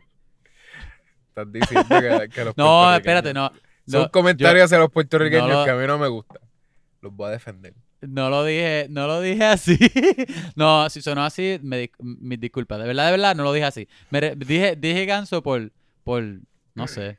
Estás 1.28 1.52
diciendo 1.52 1.86
que, 2.00 2.28
que 2.30 2.44
los 2.44 2.56
No, 2.56 2.94
espérate, 2.94 3.32
no. 3.34 3.52
Son 3.86 4.02
No, 4.02 4.10
comentarios 4.10 4.64
hacia 4.64 4.78
los 4.78 4.90
puertorriqueños 4.90 5.48
no 5.48 5.58
lo- 5.60 5.64
que 5.64 5.70
a 5.70 5.74
mí 5.76 5.86
no 5.86 5.98
me 5.98 6.08
gustan. 6.08 6.38
Los 7.02 7.14
voy 7.14 7.28
a 7.28 7.30
defender. 7.32 7.74
No 8.02 8.30
lo 8.30 8.44
dije, 8.44 8.86
no 8.88 9.06
lo 9.06 9.20
dije 9.20 9.44
así. 9.44 9.78
no, 10.56 10.88
si 10.88 11.02
sonó 11.02 11.22
así, 11.24 11.58
me 11.62 11.82
dis- 11.84 11.90
mis 11.98 12.40
disculpas. 12.40 12.78
De 12.78 12.86
verdad, 12.86 13.06
de 13.06 13.10
verdad, 13.12 13.34
no 13.36 13.42
lo 13.44 13.52
dije 13.52 13.66
así. 13.66 13.88
Me 14.10 14.34
dije, 14.36 14.76
dije 14.76 15.04
ganso 15.04 15.42
por, 15.42 15.70
por, 16.02 16.22
no 16.74 16.86
sé, 16.88 17.18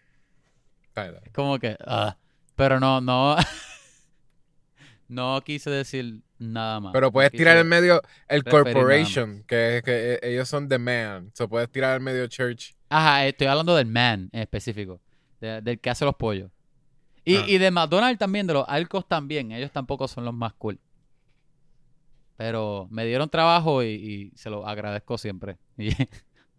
Dale, 0.95 1.11
dale. 1.13 1.21
es 1.27 1.31
como 1.33 1.59
que, 1.59 1.77
ah. 1.85 2.17
pero 2.55 2.79
no, 2.79 2.99
no, 2.99 3.35
no 5.07 5.41
quise 5.45 5.69
decir 5.69 6.21
nada 6.39 6.79
más. 6.79 6.93
Pero 6.93 7.11
puedes 7.11 7.31
tirar 7.31 7.57
en 7.57 7.67
medio 7.67 8.01
el 8.27 8.43
corporation, 8.43 9.43
que, 9.47 9.77
es 9.77 9.83
que 9.83 10.13
eh, 10.13 10.19
ellos 10.23 10.47
son 10.49 10.67
the 10.67 10.77
man. 10.79 11.31
So 11.33 11.47
puedes 11.47 11.69
tirar 11.69 11.97
en 11.97 12.03
medio 12.03 12.25
church. 12.27 12.73
Ajá, 12.89 13.25
estoy 13.25 13.47
hablando 13.47 13.75
del 13.75 13.85
man 13.87 14.29
en 14.31 14.41
específico, 14.41 14.99
de- 15.39 15.61
del 15.61 15.79
que 15.79 15.89
hace 15.89 16.05
los 16.05 16.15
pollos. 16.15 16.49
Y, 17.23 17.35
Ah. 17.37 17.43
y 17.47 17.57
de 17.57 17.71
McDonald's 17.71 18.17
también, 18.19 18.47
de 18.47 18.53
los 18.53 18.65
Alcos 18.67 19.07
también, 19.07 19.51
ellos 19.51 19.71
tampoco 19.71 20.07
son 20.07 20.25
los 20.25 20.33
más 20.33 20.53
cool. 20.53 20.79
Pero 22.37 22.87
me 22.89 23.05
dieron 23.05 23.29
trabajo 23.29 23.83
y, 23.83 23.87
y 23.89 24.31
se 24.37 24.49
lo 24.49 24.67
agradezco 24.67 25.17
siempre. 25.17 25.57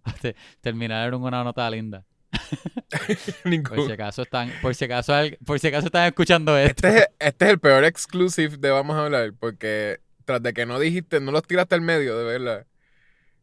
Y 0.04 0.10
te- 0.20 0.34
terminaron 0.60 1.22
una 1.22 1.44
nota 1.44 1.68
linda. 1.70 2.04
Por 3.68 3.86
si 3.86 3.92
acaso 3.92 4.22
están, 4.22 4.50
por 4.60 4.74
si 4.74 4.84
acaso, 4.84 5.12
por 5.44 5.60
si 5.60 5.68
acaso 5.68 5.86
están 5.86 6.06
escuchando 6.06 6.56
esto. 6.58 6.86
Este 6.88 6.98
es, 7.00 7.06
este 7.20 7.44
es 7.44 7.50
el 7.52 7.60
peor 7.60 7.84
exclusive 7.84 8.56
de 8.56 8.70
Vamos 8.70 8.96
a 8.96 9.04
hablar, 9.04 9.32
porque 9.38 10.00
tras 10.24 10.42
de 10.42 10.52
que 10.52 10.66
no 10.66 10.78
dijiste, 10.80 11.20
no 11.20 11.30
los 11.30 11.42
tiraste 11.44 11.74
al 11.76 11.82
medio, 11.82 12.16
de 12.18 12.24
verdad. 12.24 12.66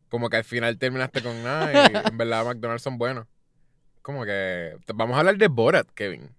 Como 0.10 0.30
que 0.30 0.38
al 0.38 0.44
final 0.44 0.78
terminaste 0.78 1.22
con 1.22 1.42
nada 1.44 1.72
y 1.72 2.08
en 2.10 2.18
verdad 2.18 2.46
McDonald's 2.46 2.84
son 2.84 2.98
buenos. 2.98 3.28
Como 4.02 4.26
que 4.26 4.76
vamos 4.96 5.16
a 5.16 5.20
hablar 5.20 5.38
de 5.38 5.48
Borat, 5.48 5.88
Kevin. 5.94 6.30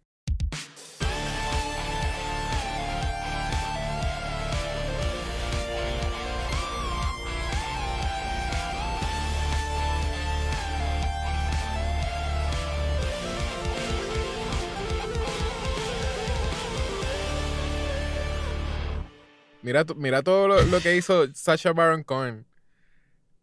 Mira, 19.63 19.85
mira 19.97 20.23
todo 20.23 20.49
lo, 20.49 20.63
lo 20.63 20.81
que 20.81 20.97
hizo 20.97 21.27
Sacha 21.35 21.73
Baron 21.73 22.03
Cohen. 22.03 22.47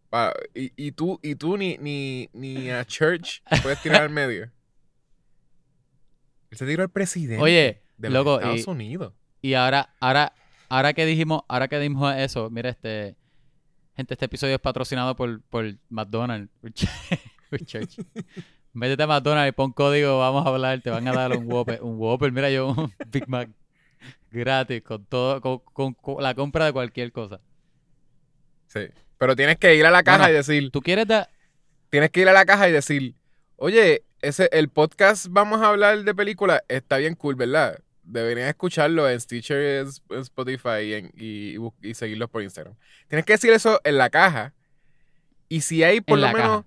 Pa- 0.09 0.33
y, 0.55 0.71
y 0.75 0.91
tú, 0.93 1.19
y 1.21 1.35
tú 1.35 1.57
ni, 1.57 1.77
ni, 1.77 2.29
ni 2.33 2.69
a 2.71 2.85
Church 2.85 3.41
puedes 3.61 3.81
tirar 3.81 4.03
al 4.03 4.09
medio. 4.09 4.49
Él 6.49 6.57
se 6.57 6.65
tiró 6.65 6.83
al 6.83 6.89
presidente 6.89 7.43
Oye, 7.43 7.81
de 7.97 8.09
los 8.09 8.13
loco, 8.25 8.35
Estados 8.39 8.67
y- 8.67 8.69
Unidos. 8.69 9.13
Y 9.41 9.53
ahora, 9.53 9.93
ahora, 9.99 10.33
ahora 10.69 10.93
que 10.93 11.05
dijimos, 11.05 11.41
ahora 11.47 11.67
que 11.67 11.77
dijimos 11.79 12.15
eso, 12.15 12.49
mira 12.49 12.69
este, 12.69 13.15
gente, 13.95 14.13
este 14.13 14.25
episodio 14.25 14.55
es 14.55 14.61
patrocinado 14.61 15.15
por, 15.15 15.41
por 15.43 15.65
McDonald's, 15.89 16.51
Church. 17.65 17.97
Métete 18.73 19.03
a 19.03 19.07
McDonald's 19.07 19.49
y 19.49 19.51
pon 19.51 19.71
código, 19.71 20.19
vamos 20.19 20.45
a 20.45 20.49
hablar, 20.49 20.81
te 20.81 20.89
van 20.89 21.07
a 21.07 21.13
dar 21.13 21.37
un 21.37 21.51
Whopper, 21.51 21.81
un 21.83 21.97
Whopper, 21.97 22.31
mira 22.31 22.49
yo, 22.49 22.69
un 22.69 22.93
Big 23.07 23.27
Mac 23.27 23.49
gratis 24.31 24.81
con 24.83 25.05
todo, 25.05 25.41
con, 25.41 25.59
con- 25.59 25.93
con 25.93 26.21
la 26.23 26.33
compra 26.35 26.65
de 26.65 26.73
cualquier 26.73 27.11
cosa. 27.11 27.39
Sí. 28.67 28.81
Pero 29.17 29.35
tienes 29.35 29.57
que 29.57 29.75
ir 29.75 29.85
a 29.85 29.91
la 29.91 30.03
caja 30.03 30.19
Bueno, 30.19 30.33
y 30.33 30.35
decir, 30.35 30.71
¿Tú 30.71 30.81
quieres 30.81 31.07
dar? 31.07 31.29
tienes 31.89 32.11
que 32.11 32.21
ir 32.21 32.29
a 32.29 32.33
la 32.33 32.45
caja 32.45 32.67
y 32.67 32.71
decir, 32.71 33.15
oye, 33.55 34.03
ese, 34.21 34.49
el 34.51 34.69
podcast 34.69 35.27
vamos 35.29 35.61
a 35.61 35.69
hablar 35.69 36.03
de 36.03 36.13
películas, 36.15 36.61
está 36.67 36.97
bien 36.97 37.15
cool, 37.15 37.35
¿verdad? 37.35 37.79
Deberían 38.03 38.47
escucharlo 38.49 39.09
en 39.09 39.19
Stitcher, 39.19 39.85
en 40.09 40.19
Spotify 40.19 40.79
y, 40.83 40.93
en- 40.93 41.11
y, 41.81 41.93
seguirlos 41.93 42.29
por 42.29 42.41
Instagram. 42.43 42.75
Tienes 43.07 43.25
que 43.25 43.33
decir 43.33 43.51
eso 43.53 43.79
en 43.83 43.97
la 43.97 44.09
caja. 44.09 44.53
Y 45.49 45.61
si 45.61 45.83
hay 45.83 46.01
por 46.01 46.19
en 46.19 46.25
lo 46.25 46.33
menos, 46.33 46.65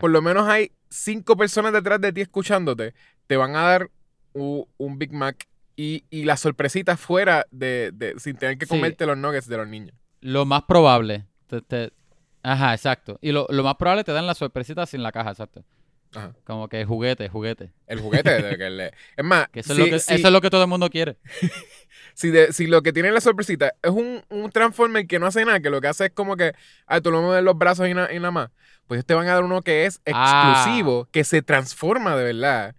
por 0.00 0.10
lo 0.10 0.22
menos 0.22 0.48
hay 0.48 0.72
cinco 0.88 1.36
personas 1.36 1.72
detrás 1.72 2.00
de 2.00 2.12
ti 2.12 2.22
escuchándote, 2.22 2.94
te 3.26 3.36
van 3.36 3.54
a 3.56 3.62
dar 3.62 3.90
un 4.32 4.98
Big 4.98 5.12
Mac 5.12 5.46
y, 5.82 6.04
y 6.10 6.24
la 6.24 6.36
sorpresita 6.36 6.96
fuera 6.96 7.46
de, 7.50 7.90
de- 7.92 8.14
sin 8.20 8.36
tener 8.36 8.56
que 8.58 8.66
Sí. 8.66 8.70
comerte 8.70 9.04
los 9.06 9.16
nuggets 9.18 9.48
de 9.48 9.56
los 9.56 9.66
niños. 9.66 9.96
Lo 10.20 10.44
más 10.44 10.62
probable. 10.62 11.26
te- 11.48 11.60
te- 11.62 11.92
Ajá, 12.44 12.72
exacto. 12.74 13.18
Y 13.20 13.32
lo, 13.32 13.46
lo 13.50 13.62
más 13.64 13.74
probable 13.76 14.04
te 14.04 14.12
dan 14.12 14.26
la 14.26 14.34
sorpresita 14.34 14.86
sin 14.86 15.02
la 15.02 15.10
caja, 15.12 15.30
exacto. 15.30 15.64
Ajá. 16.14 16.34
Como 16.44 16.68
que 16.68 16.84
juguete, 16.84 17.28
juguete. 17.28 17.72
El 17.86 18.00
juguete 18.00 18.30
de 18.42 18.56
que 18.58 18.70
le... 18.70 18.92
Es 19.16 19.24
más, 19.24 19.48
Que 19.48 19.60
eso, 19.60 19.74
si- 19.74 19.80
es 19.80 19.86
lo 19.88 19.92
que, 19.92 19.98
si- 19.98 20.14
eso 20.14 20.26
es 20.28 20.32
lo 20.32 20.40
que 20.40 20.50
todo 20.50 20.62
el 20.62 20.68
mundo 20.68 20.88
quiere. 20.90 21.16
si, 22.14 22.30
de- 22.30 22.52
si 22.52 22.66
lo 22.66 22.82
que 22.82 22.92
tiene 22.92 23.10
la 23.10 23.20
sorpresita 23.20 23.72
es 23.82 23.90
un, 23.90 24.22
un 24.28 24.50
Transformer 24.50 25.06
que 25.06 25.18
no 25.18 25.26
hace 25.26 25.44
nada, 25.44 25.60
que 25.60 25.70
lo 25.70 25.80
que 25.80 25.88
hace 25.88 26.06
es 26.06 26.12
como 26.12 26.36
que, 26.36 26.52
ah, 26.86 27.00
tú 27.00 27.10
lo 27.10 27.22
mueves 27.22 27.42
los 27.44 27.56
brazos 27.56 27.88
y, 27.88 27.94
na- 27.94 28.12
y 28.12 28.16
nada 28.16 28.30
más, 28.30 28.50
pues 28.86 29.04
te 29.06 29.14
van 29.14 29.26
a 29.28 29.34
dar 29.34 29.44
uno 29.44 29.62
que 29.62 29.86
es 29.86 30.00
Ah. 30.12 30.52
exclusivo, 30.54 31.08
que 31.10 31.24
se 31.24 31.42
transforma 31.42 32.14
de 32.16 32.24
verdad 32.24 32.74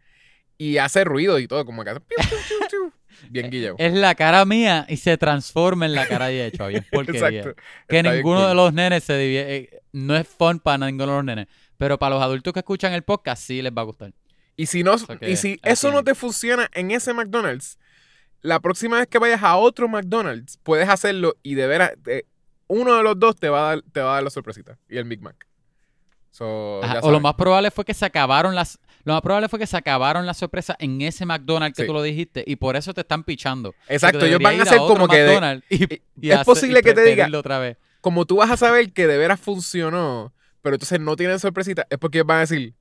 y 0.63 0.77
hace 0.77 1.03
ruido 1.03 1.39
y 1.39 1.47
todo, 1.47 1.65
como 1.65 1.83
que 1.83 1.89
hace... 1.89 2.01
Bien 3.29 3.49
guillado. 3.51 3.75
Es 3.77 3.93
la 3.93 4.15
cara 4.15 4.45
mía 4.45 4.85
y 4.87 4.97
se 4.97 5.17
transforma 5.17 5.85
en 5.85 5.93
la 5.93 6.07
cara 6.07 6.27
de 6.27 6.47
hecho. 6.47 6.67
Bien 6.67 6.85
porquería. 6.91 7.27
Exacto. 7.27 7.61
Que 7.87 7.97
Está 7.97 8.13
ninguno 8.13 8.47
de 8.47 8.55
los 8.55 8.73
nenes 8.73 9.03
se 9.03 9.17
divierte. 9.17 9.81
no 9.91 10.15
es 10.15 10.27
fun 10.27 10.59
para 10.59 10.85
ninguno 10.85 11.11
de 11.11 11.17
los 11.17 11.25
nenes. 11.25 11.47
Pero 11.77 11.99
para 11.99 12.15
los 12.15 12.23
adultos 12.23 12.53
que 12.53 12.59
escuchan 12.59 12.93
el 12.93 13.03
podcast 13.03 13.43
sí 13.43 13.61
les 13.61 13.73
va 13.73 13.81
a 13.81 13.85
gustar. 13.85 14.13
Y 14.55 14.67
si, 14.67 14.83
no, 14.83 14.95
y 15.21 15.35
si 15.35 15.59
eso 15.63 15.91
no 15.91 16.03
te 16.03 16.13
funciona 16.13 16.69
en 16.73 16.91
ese 16.91 17.11
McDonald's, 17.13 17.79
la 18.41 18.59
próxima 18.59 18.97
vez 18.99 19.07
que 19.07 19.17
vayas 19.17 19.41
a 19.41 19.57
otro 19.57 19.89
McDonald's, 19.89 20.59
puedes 20.61 20.87
hacerlo 20.87 21.35
y 21.41 21.55
de 21.55 21.65
veras, 21.65 21.93
eh, 22.05 22.25
uno 22.67 22.95
de 22.95 23.03
los 23.03 23.19
dos 23.19 23.35
te 23.35 23.49
va 23.49 23.59
a 23.59 23.75
dar, 23.75 23.83
te 23.91 23.99
va 23.99 24.11
a 24.11 24.13
dar 24.15 24.23
la 24.23 24.29
sorpresita. 24.29 24.77
Y 24.87 24.97
el 24.97 25.05
Big 25.05 25.21
Mac. 25.21 25.47
So, 26.29 26.83
Ajá, 26.83 26.95
ya 26.95 26.99
O 27.01 27.11
lo 27.11 27.19
más 27.19 27.35
probable 27.35 27.69
fue 27.71 27.83
que 27.85 27.93
se 27.93 28.05
acabaron 28.05 28.55
las. 28.55 28.79
Lo 29.05 29.13
más 29.13 29.21
probable 29.21 29.49
fue 29.49 29.59
que 29.59 29.67
se 29.67 29.75
acabaron 29.77 30.25
las 30.25 30.37
sorpresas 30.37 30.75
en 30.79 31.01
ese 31.01 31.25
McDonald's 31.25 31.75
que 31.75 31.83
Sí. 31.83 31.87
tú 31.87 31.93
lo 31.93 32.01
dijiste 32.01 32.43
y 32.47 32.55
por 32.55 32.75
eso 32.75 32.93
te 32.93 33.01
están 33.01 33.23
pichando. 33.23 33.73
Exacto, 33.87 34.25
ellos 34.25 34.39
van 34.41 34.59
a 34.59 34.63
hacer 34.63 34.77
como 34.77 35.07
que 35.07 35.17
de- 35.17 35.25
McDonald's 35.27 35.65
y- 35.69 35.83
y- 35.95 36.01
y 36.21 36.29
es 36.29 36.35
hacer- 36.35 36.45
posible 36.45 36.79
y 36.79 36.81
que 36.83 36.93
te 36.93 37.03
diga, 37.03 37.27
otra 37.37 37.59
vez. 37.59 37.77
como 38.01 38.25
tú 38.25 38.37
vas 38.37 38.49
a 38.51 38.57
saber 38.57 38.93
que 38.93 39.05
de 39.07 39.17
veras 39.17 39.39
funcionó, 39.39 40.33
pero 40.61 40.75
entonces 40.75 40.99
no 41.01 41.15
tienen 41.17 41.39
sorpresita, 41.39 41.85
es 41.89 41.97
porque 41.97 42.19
ellos 42.19 42.27
van 42.27 42.37
a 42.37 42.41
decir, 42.41 42.73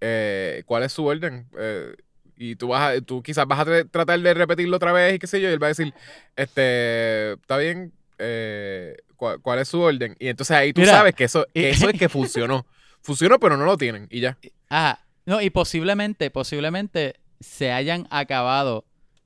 eh, 0.00 0.62
¿cuál 0.66 0.82
es 0.82 0.92
su 0.92 1.04
orden? 1.06 1.46
Eh, 1.56 1.94
y 2.36 2.56
tú 2.56 2.68
vas 2.68 2.96
a, 2.96 3.00
tú 3.00 3.22
quizás 3.22 3.46
vas 3.46 3.60
a 3.60 3.64
tra- 3.64 3.88
tratar 3.88 4.18
de 4.20 4.34
repetirlo 4.34 4.76
otra 4.76 4.90
vez 4.92 5.14
y 5.14 5.18
qué 5.20 5.26
sé 5.28 5.40
yo, 5.40 5.48
y 5.48 5.52
él 5.52 5.62
va 5.62 5.66
a 5.66 5.68
decir, 5.68 5.94
este, 6.34 7.32
está 7.34 7.56
bien, 7.56 7.92
eh, 8.18 8.96
¿cuál, 9.16 9.40
cuál 9.40 9.60
es 9.60 9.68
su 9.68 9.80
orden? 9.80 10.16
Y 10.18 10.26
entonces 10.28 10.56
ahí 10.56 10.72
tú 10.72 10.80
Mira, 10.80 10.92
sabes 10.94 11.14
que 11.14 11.24
eso, 11.24 11.46
que 11.54 11.70
eso 11.70 11.88
es 11.88 11.98
que 11.98 12.08
funcionó. 12.08 12.66
Funcionó, 13.00 13.38
pero 13.40 13.56
no 13.56 13.64
lo 13.64 13.76
tienen, 13.76 14.06
y 14.10 14.20
ya. 14.20 14.36
Ajá. 14.68 14.98
No, 15.26 15.40
y 15.40 15.50
posiblemente, 15.50 16.30
posiblemente 16.30 17.20
se 17.40 17.72
hayan 17.72 18.06
acabado. 18.10 18.84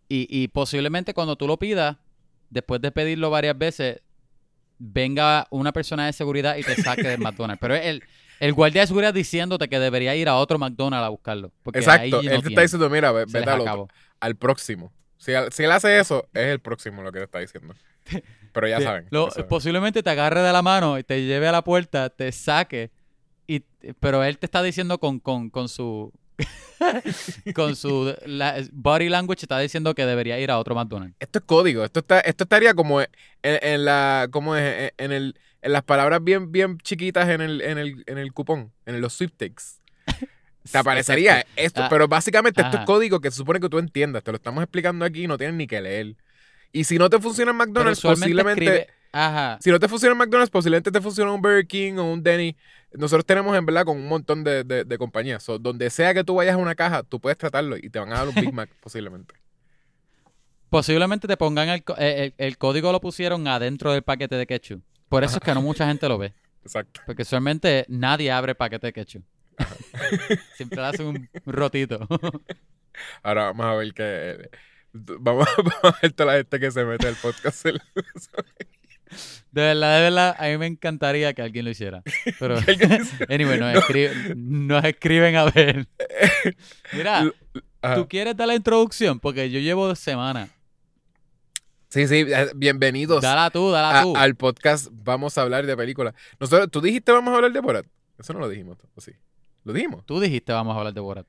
Y, 0.09 0.27
y 0.31 0.49
posiblemente 0.49 1.15
cuando 1.15 1.37
tú 1.37 1.47
lo 1.47 1.59
pidas, 1.59 1.97
después 2.51 2.81
de 2.81 2.93
pedirlo 2.93 3.31
varias 3.31 3.57
veces, 3.59 4.03
venga 4.79 5.47
una 5.51 5.73
persona 5.73 6.07
de 6.07 6.13
seguridad 6.13 6.57
y 6.57 6.63
te 6.63 6.77
saque 6.77 7.09
del 7.09 7.19
McDonald's. 7.21 7.61
Pero 7.61 7.75
es 7.75 7.87
el, 7.87 8.05
el 8.41 8.53
guardia 8.53 8.83
de 8.83 8.87
seguridad 8.87 9.15
diciéndote 9.15 9.69
que 9.69 9.79
debería 9.79 10.15
ir 10.15 10.29
a 10.29 10.37
otro 10.37 10.59
McDonald's 10.59 11.07
a 11.07 11.09
buscarlo. 11.09 11.53
Porque 11.63 11.79
Exacto, 11.81 12.21
ahí 12.21 12.27
él 12.27 12.43
te 12.43 12.49
está 12.49 12.61
diciendo, 12.61 12.91
mira, 12.91 13.13
ve- 13.13 13.25
vete 13.27 13.51
al, 13.51 13.61
otro, 13.61 13.89
al 14.21 14.37
próximo. 14.37 14.93
Si, 15.17 15.33
él- 15.33 15.51
si 15.51 15.65
él 15.65 15.73
hace 15.73 15.99
eso, 15.99 16.29
es 16.35 16.47
el 16.47 16.61
próximo 16.61 17.03
lo 17.03 17.11
que 17.11 17.19
te 17.21 17.25
está 17.25 17.39
diciendo. 17.41 17.75
Pero 18.53 18.69
ya 18.69 18.81
saben. 18.81 19.07
lo- 19.11 19.27
ya 19.29 19.31
saben. 19.35 19.49
posiblemente 19.49 20.03
te 20.03 20.11
agarre 20.11 20.41
de 20.43 20.53
la 20.53 20.63
mano 20.63 20.99
y 20.99 21.05
te 21.05 21.25
lleve 21.25 21.49
a 21.49 21.53
la 21.53 21.65
puerta, 21.65 22.11
te 22.11 22.31
saque. 22.33 22.91
Y, 23.47 23.63
pero 24.01 24.25
él 24.25 24.39
te 24.39 24.47
está 24.47 24.63
diciendo 24.63 24.99
con, 24.99 25.21
con, 25.21 25.51
con 25.51 25.69
su. 25.69 26.13
con 27.55 27.77
su 27.77 28.15
la- 28.27 28.63
body 28.73 29.09
language, 29.09 29.43
está 29.45 29.59
diciendo 29.59 29.95
que 29.95 30.05
debería 30.05 30.39
ir 30.39 30.51
a 30.51 30.59
otro 30.59 30.75
McDonald's. 30.75 31.17
Esto 31.21 31.39
es 31.39 31.45
código. 31.47 31.85
Esto 31.85 32.01
está, 32.01 32.21
esto 32.21 32.45
estaría 32.45 32.75
como 32.75 33.01
en, 33.01 33.09
en 33.43 33.85
la, 33.85 34.29
¿cómo 34.31 34.55
es? 34.57 34.93
En, 34.99 35.05
en 35.07 35.13
el, 35.13 35.39
en 35.63 35.73
las 35.73 35.83
palabras 35.83 36.23
bien, 36.23 36.53
bien 36.53 36.79
chiquitas 36.79 37.29
en 37.29 37.41
el, 37.41 37.61
en 37.63 37.79
el, 37.79 38.05
en 38.07 38.19
el 38.19 38.33
cupón, 38.33 38.73
en 38.85 39.01
los 39.01 39.15
sweepstakes. 39.15 39.81
Te 40.71 40.79
aparecería 40.79 41.39
Exacto. 41.41 41.53
esto, 41.63 41.83
Ah, 41.85 41.89
pero 41.89 42.09
básicamente 42.09 42.61
esto 42.61 42.79
es 42.79 42.85
código 42.85 43.21
que 43.21 43.31
se 43.31 43.37
supone 43.37 43.61
que 43.61 43.69
tú 43.69 43.79
entiendas. 43.79 44.23
Te 44.25 44.33
lo 44.33 44.37
estamos 44.37 44.63
explicando 44.63 45.05
aquí, 45.05 45.27
no 45.29 45.39
tienes 45.39 45.55
ni 45.57 45.67
que 45.67 45.81
leer. 45.81 46.17
Y 46.73 46.85
si 46.85 46.99
no 46.99 47.09
te 47.09 47.19
funciona 47.21 47.53
en 47.53 47.57
McDonald's, 47.57 48.01
posiblemente. 48.03 48.65
escribe- 48.65 48.87
Ajá. 49.17 49.59
Si 49.63 49.71
no 49.71 49.81
te 49.81 49.89
funciona 49.89 50.15
McDonald's, 50.15 50.51
posiblemente 50.51 50.93
te 50.93 51.01
funciona 51.01 51.33
un 51.33 51.41
Burger 51.41 51.67
King 51.67 51.95
o 51.95 52.13
un 52.13 52.23
Denny. 52.23 52.55
Nosotros 52.93 53.25
tenemos 53.25 53.57
en 53.57 53.65
verdad 53.65 53.87
con 53.87 53.97
un 53.97 54.07
montón 54.07 54.45
de, 54.45 54.63
de, 54.63 54.85
de 54.85 54.99
compañías. 54.99 55.43
So, 55.43 55.59
donde 55.59 55.89
sea 55.89 56.13
que 56.13 56.23
tú 56.23 56.35
vayas 56.35 56.55
a 56.55 56.59
una 56.59 56.75
caja, 56.75 57.03
tú 57.03 57.19
puedes 57.19 57.39
tratarlo 57.39 57.79
y 57.79 57.89
te 57.89 57.99
van 57.99 58.13
a 58.13 58.19
dar 58.19 58.29
un 58.29 58.35
Big 58.35 58.53
Mac 58.53 58.69
posiblemente. 58.81 59.35
Posiblemente 60.69 61.27
te 61.27 61.37
pongan 61.39 61.71
el, 61.71 61.83
eh, 61.97 62.35
el, 62.37 62.47
el 62.47 62.59
código 62.59 62.93
lo 62.93 63.01
pusieron 63.01 63.49
adentro 63.49 63.91
del 63.93 64.03
paquete 64.03 64.35
de 64.35 64.47
ketchup. 64.47 64.83
Por 65.09 65.25
eso 65.25 65.37
es 65.37 65.43
que 65.43 65.55
no 65.55 65.63
mucha 65.63 65.87
gente 65.87 66.07
lo 66.09 66.19
ve. 66.19 66.35
Exacto. 66.63 67.01
Porque 67.07 67.23
usualmente 67.23 67.87
nadie 67.89 68.31
abre 68.31 68.55
paquete 68.55 68.89
de 68.89 68.93
ketchup. 68.93 69.25
Siempre 70.57 70.79
le 70.79 70.87
hacen 70.87 71.07
un 71.07 71.29
rotito. 71.47 72.07
Ahora 73.23 73.45
vamos 73.45 73.65
a 73.65 73.75
ver 73.77 73.95
que. 73.95 74.51
Vamos, 74.93 75.49
vamos 75.57 75.85
a 75.85 75.99
ver 76.03 76.13
toda 76.13 76.33
la 76.33 76.39
gente 76.39 76.61
que 76.61 76.71
se 76.71 76.85
mete 76.85 77.09
al 77.09 77.17
podcast. 77.17 77.67
De 79.51 79.63
verdad, 79.63 79.97
de 79.97 80.03
verdad, 80.03 80.37
a 80.39 80.49
mí 80.49 80.59
me 80.59 80.67
encantaría 80.67 81.33
que 81.33 81.43
alguien 81.43 81.65
lo 81.65 81.71
hiciera. 81.71 82.03
Pero, 82.39 82.57
anyway, 83.29 83.59
nos, 83.59 83.77
escriben, 83.77 84.67
nos 84.67 84.85
escriben 84.85 85.37
a 85.37 85.45
ver. 85.45 85.87
Mira, 86.93 87.33
¿tú 87.95 88.09
quieres 88.09 88.37
dar 88.37 88.49
la 88.49 88.55
introducción? 88.55 89.19
Porque 89.21 89.51
yo 89.51 89.61
llevo 89.61 89.87
dos 89.87 89.99
semanas. 89.99 90.51
Sí, 91.89 92.07
sí, 92.09 92.27
eh, 92.29 92.51
bienvenidos. 92.55 93.23
Dala 93.23 93.49
tú, 93.51 93.71
dala 93.71 94.03
tú. 94.03 94.17
al 94.17 94.35
podcast 94.35 94.89
Vamos 94.93 95.39
a 95.39 95.43
hablar 95.43 95.65
de 95.65 95.77
películas. 95.77 96.15
Nosotros, 96.39 96.71
¿Tú 96.71 96.81
dijiste 96.81 97.13
vamos 97.13 97.33
a 97.33 97.37
hablar 97.37 97.53
de 97.53 97.61
Borat? 97.61 97.87
Eso 98.19 98.33
no 98.33 98.41
lo 98.41 98.49
dijimos, 98.49 98.77
¿o 98.95 99.01
sí? 99.01 99.13
¿Lo 99.65 99.73
dijimos? 99.73 100.05
Tú 100.05 100.21
dijiste 100.21 100.53
vamos 100.53 100.75
a 100.75 100.79
hablar 100.79 100.93
de 100.93 101.01
Borat. 101.01 101.27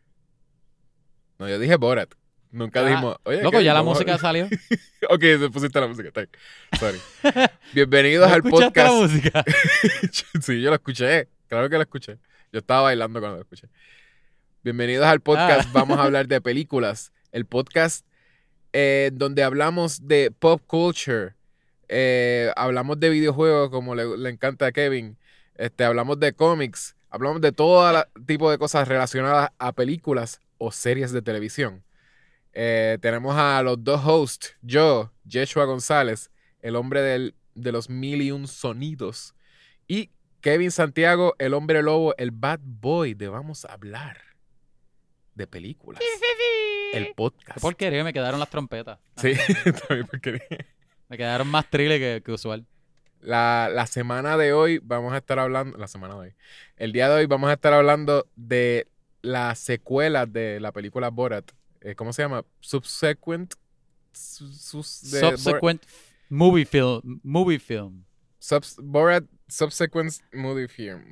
No, 1.40 1.48
yo 1.48 1.60
dije 1.60 1.76
Borat. 1.76 2.14
Nunca 2.58 2.84
dijimos. 2.84 3.18
Oye, 3.24 3.44
loco, 3.44 3.62
ya 3.62 3.72
la 3.72 3.84
música 3.84 4.18
salió. 4.18 4.46
ok, 5.10 5.22
se 5.22 5.50
pusiste 5.52 5.80
la 5.80 5.86
música. 5.86 6.08
Está 6.08 6.26
Sorry. 6.80 7.00
Bienvenidos 7.74 8.32
al 8.32 8.42
podcast. 8.42 8.76
la 8.76 8.94
música? 8.94 9.46
sí, 10.42 10.60
yo 10.60 10.72
la 10.72 10.78
escuché. 10.78 11.30
Claro 11.48 11.70
que 11.70 11.76
la 11.76 11.84
escuché. 11.84 12.18
Yo 12.52 12.58
estaba 12.58 12.82
bailando 12.82 13.20
cuando 13.20 13.38
la 13.38 13.44
escuché. 13.44 13.68
Bienvenidos 14.64 15.06
al 15.06 15.22
podcast. 15.22 15.68
Ah. 15.68 15.72
Vamos 15.72 16.00
a 16.00 16.06
hablar 16.06 16.28
de 16.28 16.42
películas. 16.42 17.14
El 17.32 17.46
podcast 17.46 18.08
eh, 18.74 19.12
donde 19.14 19.44
hablamos 19.44 20.08
de 20.08 20.32
pop 20.32 20.60
culture. 20.66 21.36
Eh, 21.90 22.52
hablamos 22.56 23.00
de 23.00 23.12
videojuegos, 23.12 23.70
como 23.70 23.94
le, 23.94 24.30
encanta 24.32 24.66
a 24.66 24.72
Kevin. 24.72 25.16
Este, 25.58 25.84
hablamos 25.84 26.20
de 26.20 26.34
cómics. 26.34 26.96
Hablamos 27.12 27.40
de 27.40 27.52
todo 27.52 28.04
tipo 28.26 28.50
de 28.50 28.58
cosas 28.58 28.88
relacionadas 28.88 29.52
a 29.60 29.74
películas 29.74 30.42
o 30.58 30.72
series 30.72 31.12
de 31.12 31.22
televisión. 31.22 31.84
Eh, 32.60 32.98
tenemos 33.02 33.36
a 33.38 33.62
los 33.62 33.84
dos 33.84 34.02
hosts, 34.04 34.56
yo, 34.64 35.12
Yeshua 35.26 35.66
González, 35.66 36.32
el 36.60 36.76
hombre 36.76 37.02
de 37.54 37.72
los 37.72 37.88
mil 37.88 38.20
y 38.20 38.32
un 38.32 38.48
sonidos, 38.48 39.36
y 39.88 40.10
Kevin 40.42 40.72
Santiago, 40.72 41.36
el 41.38 41.54
hombre 41.54 41.84
lobo, 41.84 42.16
el 42.18 42.32
bad 42.32 42.60
boy 42.64 43.14
de 43.14 43.28
Vamos 43.28 43.64
a 43.64 43.74
hablar 43.74 44.20
de 45.36 45.46
películas. 45.46 46.02
El 46.94 47.14
podcast. 47.16 47.60
Por 47.60 47.74
porquería 47.74 48.04
me 48.04 48.12
quedaron 48.12 48.40
las 48.40 48.50
trompetas. 48.50 48.98
Sí, 49.18 49.34
también 49.88 50.08
porquería. 50.08 50.66
Me 51.10 51.18
quedaron 51.18 51.48
más 51.50 51.70
trilles 51.70 52.24
que, 52.24 52.32
usual. 52.32 52.66
La, 53.22 53.70
la, 53.72 53.86
semana 53.86 54.36
de 54.36 54.54
hoy 54.54 54.80
vamos 54.82 55.14
a 55.14 55.18
estar 55.18 55.38
hablando, 55.38 55.78
la 55.78 55.88
semana 55.88 56.16
de 56.16 56.20
hoy, 56.22 56.34
el 56.78 56.92
día 56.92 57.08
de 57.08 57.18
hoy 57.18 57.28
vamos 57.28 57.52
a 57.52 57.54
estar 57.54 57.74
hablando 57.74 58.26
de 58.36 58.88
la 59.22 59.54
secuela 59.54 60.26
de 60.26 60.60
la 60.60 60.72
película 60.72 61.10
Borat. 61.10 61.52
Eh, 61.82 61.96
¿Cómo 61.96 62.14
se 62.14 62.22
llama? 62.22 62.46
Subsequent. 62.60 63.54
subsequent 64.14 65.84
movie 66.30 66.66
film. 66.66 67.20
Movie 67.24 67.60
film. 67.60 68.06
Borat 68.82 69.24
Subsequent 69.48 70.22
Movie 70.34 70.68
Film. 70.68 71.04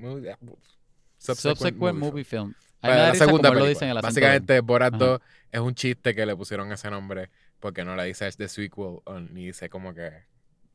subsequent, 1.17 1.77
movie, 1.77 2.23
film. 2.23 2.53
la 2.81 3.15
segunda 3.15 3.51
película. 3.51 4.01
Básicamente, 4.01 4.59
Borat 4.59 4.93
2 4.93 5.19
es 5.51 5.59
un 5.59 5.73
chiste 5.73 6.13
que 6.13 6.25
le 6.25 6.35
pusieron 6.35 6.71
ese 6.71 6.89
nombre 6.89 7.29
porque 7.59 7.83
no 7.83 7.95
le 7.95 8.03
dice 8.03 8.29
The 8.31 8.47
Sequel 8.47 8.99
ni 9.31 9.47
dice 9.47 9.69
como 9.69 9.93
que 9.93 10.11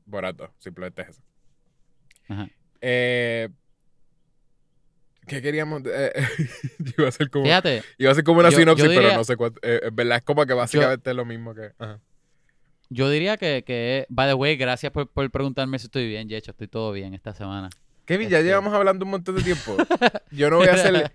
Borat 0.07 0.37
2. 0.37 0.51
Simplemente 0.59 1.03
es 1.03 1.09
eso. 1.11 1.23
Ajá. 2.29 2.49
Eh, 2.81 3.49
¿Qué 5.31 5.41
queríamos? 5.41 5.83
Eh, 5.87 6.13
iba 6.99 7.09
a 7.09 7.13
ser 7.13 7.31
como. 7.31 7.45
Fíjate. 7.45 7.85
Iba 7.99 8.11
a 8.11 8.15
ser 8.17 8.25
como 8.25 8.41
una 8.41 8.51
sinopsis, 8.51 8.89
pero 8.89 9.15
no 9.15 9.23
sé 9.23 9.37
cuánto. 9.37 9.61
Eh, 9.63 9.79
en 9.85 9.95
verdad 9.95 10.19
es 10.19 10.25
como 10.25 10.45
que 10.45 10.55
básicamente 10.55 11.09
es 11.09 11.17
lo 11.17 11.25
mismo 11.25 11.55
que. 11.55 11.71
Yo 12.89 13.09
diría 13.09 13.37
que, 13.37 13.63
que. 13.65 14.07
By 14.09 14.29
the 14.29 14.35
way, 14.35 14.57
gracias 14.57 14.91
por, 14.91 15.09
por 15.09 15.31
preguntarme 15.31 15.79
si 15.79 15.87
estoy 15.87 16.09
bien, 16.09 16.29
hecho 16.33 16.51
Estoy 16.51 16.67
todo 16.67 16.91
bien 16.91 17.15
esta 17.15 17.33
semana. 17.33 17.71
Kevin, 18.07 18.29
ya 18.29 18.39
este 18.39 18.49
llevamos 18.49 18.75
hablando 18.75 19.05
un 19.05 19.13
montón 19.13 19.37
de 19.37 19.43
tiempo. 19.45 19.77
Yo 20.33 20.51
no 20.51 20.57
voy 20.57 20.67
a 20.67 20.73
hacer 20.73 20.93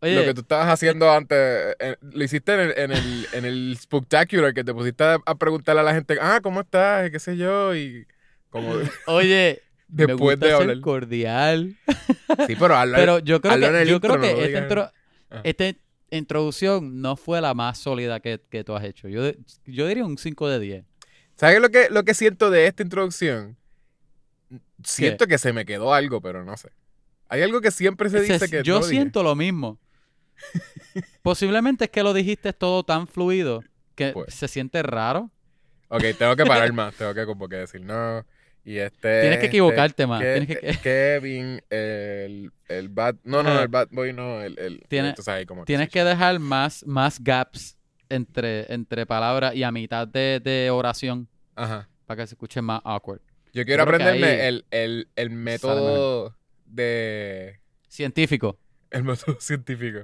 lo 0.00 0.22
que 0.22 0.32
tú 0.32 0.42
estabas 0.42 0.68
haciendo 0.68 1.10
antes. 1.10 1.36
Eh, 1.80 1.96
lo 2.00 2.22
hiciste 2.22 2.54
en 2.54 2.60
el, 2.60 2.78
en 2.78 2.92
el, 2.92 3.26
en 3.32 3.44
el 3.46 3.76
Spooktacular, 3.80 4.54
que 4.54 4.62
te 4.62 4.72
pusiste 4.72 5.02
a, 5.02 5.18
a 5.26 5.34
preguntarle 5.34 5.80
a 5.80 5.84
la 5.84 5.94
gente, 5.94 6.18
ah, 6.22 6.38
¿cómo 6.40 6.60
estás? 6.60 7.10
Qué 7.10 7.18
sé 7.18 7.36
yo. 7.36 7.74
Y 7.74 8.06
como. 8.48 8.74
Oye, 9.08 9.60
después 9.90 10.38
de 10.38 10.52
hablar. 10.52 10.80
cordial. 10.80 11.76
Sí, 12.46 12.56
pero 12.58 12.74
Pero 12.94 13.18
yo 13.20 13.40
creo 13.40 13.58
que, 13.58 13.86
yo 13.86 14.00
creo 14.00 14.20
que 14.20 14.44
esta, 14.56 14.92
ah. 15.30 15.40
esta, 15.44 15.64
introducción 16.12 17.00
no 17.00 17.14
fue 17.14 17.40
la 17.40 17.54
más 17.54 17.78
sólida 17.78 18.18
que, 18.18 18.40
que 18.50 18.64
tú 18.64 18.74
has 18.74 18.84
hecho. 18.84 19.08
Yo, 19.08 19.30
yo 19.64 19.86
diría 19.86 20.04
un 20.04 20.18
5 20.18 20.48
de 20.48 20.58
10. 20.58 20.84
¿Sabes 21.36 21.60
lo 21.60 21.70
que, 21.70 21.88
lo 21.88 22.02
que 22.04 22.14
siento 22.14 22.50
de 22.50 22.66
esta 22.66 22.82
introducción? 22.82 23.56
Siento 24.82 25.26
que 25.26 25.38
se 25.38 25.52
me 25.52 25.64
quedó 25.64 25.94
algo, 25.94 26.20
pero 26.20 26.44
no 26.44 26.56
sé. 26.56 26.70
Hay 27.28 27.42
algo 27.42 27.60
que 27.60 27.70
siempre 27.70 28.10
se 28.10 28.20
dice 28.20 28.48
que. 28.48 28.62
Yo 28.62 28.82
siento 28.82 29.22
lo 29.22 29.36
mismo. 29.36 29.78
Posiblemente 31.22 31.84
es 31.84 31.90
que 31.90 32.02
lo 32.02 32.12
dijiste 32.12 32.52
todo 32.52 32.82
tan 32.82 33.06
fluido 33.06 33.62
que 33.94 34.12
pues. 34.12 34.34
se 34.34 34.48
siente 34.48 34.82
raro. 34.82 35.30
Ok, 35.88 36.02
tengo 36.18 36.34
que 36.36 36.44
parar 36.44 36.72
más. 36.74 36.94
tengo 36.94 37.14
que 37.14 37.24
como 37.24 37.48
que 37.48 37.56
decir, 37.56 37.80
no. 37.82 38.24
Y 38.64 38.78
este. 38.78 39.22
Tienes 39.22 39.38
que 39.38 39.46
equivocarte 39.46 40.06
más. 40.06 40.22
Kevin, 40.82 41.62
el, 41.70 42.52
el 42.68 42.88
bad. 42.88 43.16
No, 43.24 43.42
no, 43.42 43.60
el 43.60 43.68
bad 43.68 43.88
boy 43.90 44.12
no. 44.12 44.42
El, 44.42 44.58
el 44.58 44.82
tienes, 44.88 45.14
tienes 45.64 45.88
que 45.88 46.04
dejar 46.04 46.38
más, 46.38 46.84
más 46.86 47.22
gaps 47.22 47.76
entre, 48.08 48.72
entre 48.72 49.06
palabras 49.06 49.54
y 49.54 49.62
a 49.62 49.72
mitad 49.72 50.06
de, 50.06 50.40
de 50.42 50.70
oración. 50.70 51.28
Ajá. 51.56 51.88
Para 52.06 52.22
que 52.22 52.26
se 52.26 52.34
escuche 52.34 52.60
más 52.60 52.80
awkward. 52.84 53.20
Yo 53.52 53.64
quiero 53.64 53.82
aprenderme 53.82 54.46
el, 54.46 54.64
el, 54.70 55.08
el 55.16 55.30
método 55.30 56.36
de. 56.66 57.60
Científico. 57.88 58.58
El 58.90 59.04
método 59.04 59.36
científico. 59.40 60.00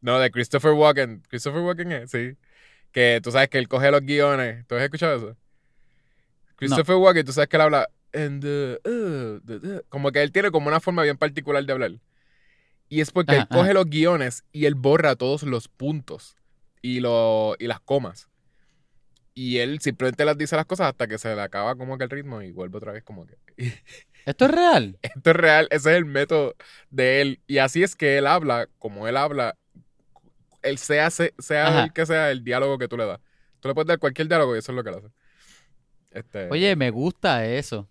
No, 0.00 0.20
de 0.20 0.30
Christopher 0.30 0.72
Walken. 0.72 1.22
Christopher 1.28 1.62
Walken 1.62 1.92
es, 1.92 2.10
sí. 2.10 2.36
Que 2.92 3.20
tú 3.22 3.30
sabes 3.30 3.48
que 3.48 3.58
él 3.58 3.68
coge 3.68 3.90
los 3.90 4.02
guiones. 4.02 4.66
¿Tú 4.66 4.76
has 4.76 4.82
escuchado 4.82 5.16
eso? 5.16 5.36
Christopher 6.56 6.96
Walken, 6.96 7.24
tú 7.24 7.32
sabes 7.32 7.48
que 7.48 7.56
él 7.56 7.62
habla. 7.62 7.88
Uh, 8.14 9.80
como 9.88 10.10
que 10.10 10.22
él 10.22 10.32
tiene 10.32 10.50
como 10.50 10.68
una 10.68 10.80
forma 10.80 11.02
bien 11.02 11.18
particular 11.18 11.64
de 11.64 11.72
hablar. 11.72 11.92
Y 12.88 13.00
es 13.00 13.10
porque 13.10 13.36
él 13.36 13.48
coge 13.48 13.74
los 13.74 13.86
guiones 13.86 14.44
y 14.52 14.66
él 14.66 14.74
borra 14.74 15.16
todos 15.16 15.42
los 15.42 15.68
puntos 15.68 16.36
y, 16.82 17.00
lo, 17.00 17.56
y 17.58 17.66
las 17.66 17.80
comas. 17.80 18.28
Y 19.34 19.58
él 19.58 19.80
simplemente 19.80 20.24
las 20.24 20.38
dice 20.38 20.56
las 20.56 20.64
cosas 20.64 20.88
hasta 20.88 21.06
que 21.06 21.18
se 21.18 21.34
le 21.34 21.42
acaba 21.42 21.76
como 21.76 21.98
que 21.98 22.04
el 22.04 22.10
ritmo 22.10 22.40
y 22.40 22.52
vuelve 22.52 22.78
otra 22.78 22.92
vez 22.92 23.02
como 23.02 23.26
que... 23.26 23.36
¿Esto 24.24 24.46
es 24.46 24.50
real? 24.50 24.98
Esto 25.02 25.30
es 25.30 25.36
real, 25.36 25.68
ese 25.70 25.90
es 25.90 25.96
el 25.98 26.04
método 26.04 26.54
de 26.90 27.20
él. 27.20 27.40
Y 27.46 27.58
así 27.58 27.82
es 27.82 27.94
que 27.94 28.18
él 28.18 28.26
habla, 28.26 28.68
como 28.78 29.06
él 29.06 29.16
habla, 29.16 29.56
él 30.62 30.78
sea, 30.78 31.10
sea 31.10 31.84
el 31.84 31.92
que 31.92 32.06
sea 32.06 32.30
el 32.30 32.42
diálogo 32.44 32.78
que 32.78 32.88
tú 32.88 32.96
le 32.96 33.04
das. 33.04 33.20
Tú 33.60 33.68
le 33.68 33.74
puedes 33.74 33.86
dar 33.86 33.98
cualquier 33.98 34.28
diálogo 34.28 34.54
y 34.56 34.58
eso 34.58 34.72
es 34.72 34.76
lo 34.76 34.82
que 34.82 34.90
él 34.90 34.96
hace. 34.96 35.08
Este, 36.16 36.48
Oye, 36.50 36.74
me 36.76 36.90
gusta 36.90 37.44
eso. 37.44 37.86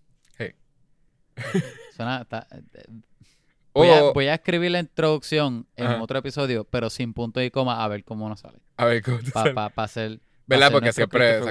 Suena, 1.96 2.26
eh, 2.32 4.12
voy, 4.14 4.28
a, 4.28 4.34
escribir 4.34 4.72
la 4.72 4.80
introducción 4.80 5.68
en 5.76 5.88
otro 6.02 6.18
episodio, 6.18 6.64
pero 6.64 6.90
sin 6.90 7.14
punto 7.14 7.42
y 7.42 7.52
coma, 7.52 7.84
a 7.84 7.88
ver 7.88 8.04
cómo 8.04 8.28
nos 8.30 8.40
sale. 8.40 8.60
A 8.78 8.86
ver 8.86 9.04
cómo 9.04 9.20
sale. 9.22 9.54
Para 9.54 9.72
hacer. 9.76 10.20
¿Verdad? 10.48 10.72
Porque 10.72 10.94
siempre. 10.94 11.42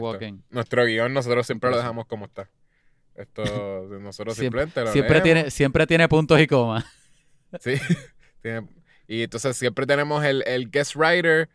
nuestro 0.50 0.84
guion 0.86 1.12
nosotros 1.12 1.46
siempre 1.46 1.70
lo 1.70 1.76
dejamos 1.76 2.06
como 2.06 2.24
está. 2.24 2.48
Esto, 3.14 3.86
nosotros 4.00 4.34
simplemente 4.36 4.80
lo 4.80 4.90
siempre 4.90 5.20
tiene 5.20 5.50
Siempre 5.50 5.86
tiene 5.86 6.08
puntos 6.08 6.40
y 6.40 6.46
comas. 6.48 6.84
Sí. 7.60 7.74
y 9.06 9.22
entonces 9.22 9.56
siempre 9.56 9.86
tenemos 9.86 10.24
el, 10.24 10.42
el 10.46 10.70
guest 10.70 10.96
writer 10.96 11.48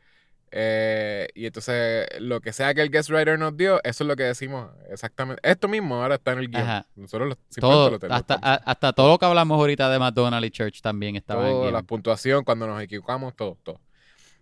eh, 0.51 1.27
y 1.35 1.45
entonces, 1.45 2.07
lo 2.19 2.41
que 2.41 2.53
sea 2.53 2.73
que 2.73 2.81
el 2.81 2.89
guest 2.89 3.09
writer 3.09 3.37
nos 3.37 3.55
dio, 3.55 3.79
eso 3.83 4.03
es 4.03 4.07
lo 4.07 4.15
que 4.15 4.23
decimos 4.23 4.69
exactamente. 4.89 5.41
Esto 5.47 5.67
mismo 5.67 6.01
ahora 6.01 6.15
está 6.15 6.33
en 6.33 6.39
el 6.39 6.49
guion. 6.49 6.83
Nosotros 6.95 7.37
todo, 7.59 7.91
lo 7.91 7.99
tenemos. 7.99 8.21
Hasta, 8.21 8.35
hasta 8.35 8.93
todo 8.93 9.09
lo 9.09 9.19
que 9.19 9.25
hablamos 9.25 9.57
ahorita 9.57 9.89
de 9.89 9.99
McDonald's 9.99 10.47
y 10.47 10.51
Church 10.51 10.81
también 10.81 11.15
estaba 11.15 11.47
en 11.47 11.55
el 11.55 11.61
guion. 11.61 11.73
La 11.73 11.83
puntuación, 11.83 12.43
cuando 12.43 12.67
nos 12.67 12.81
equivocamos, 12.81 13.35
todo, 13.35 13.57
todo. 13.63 13.79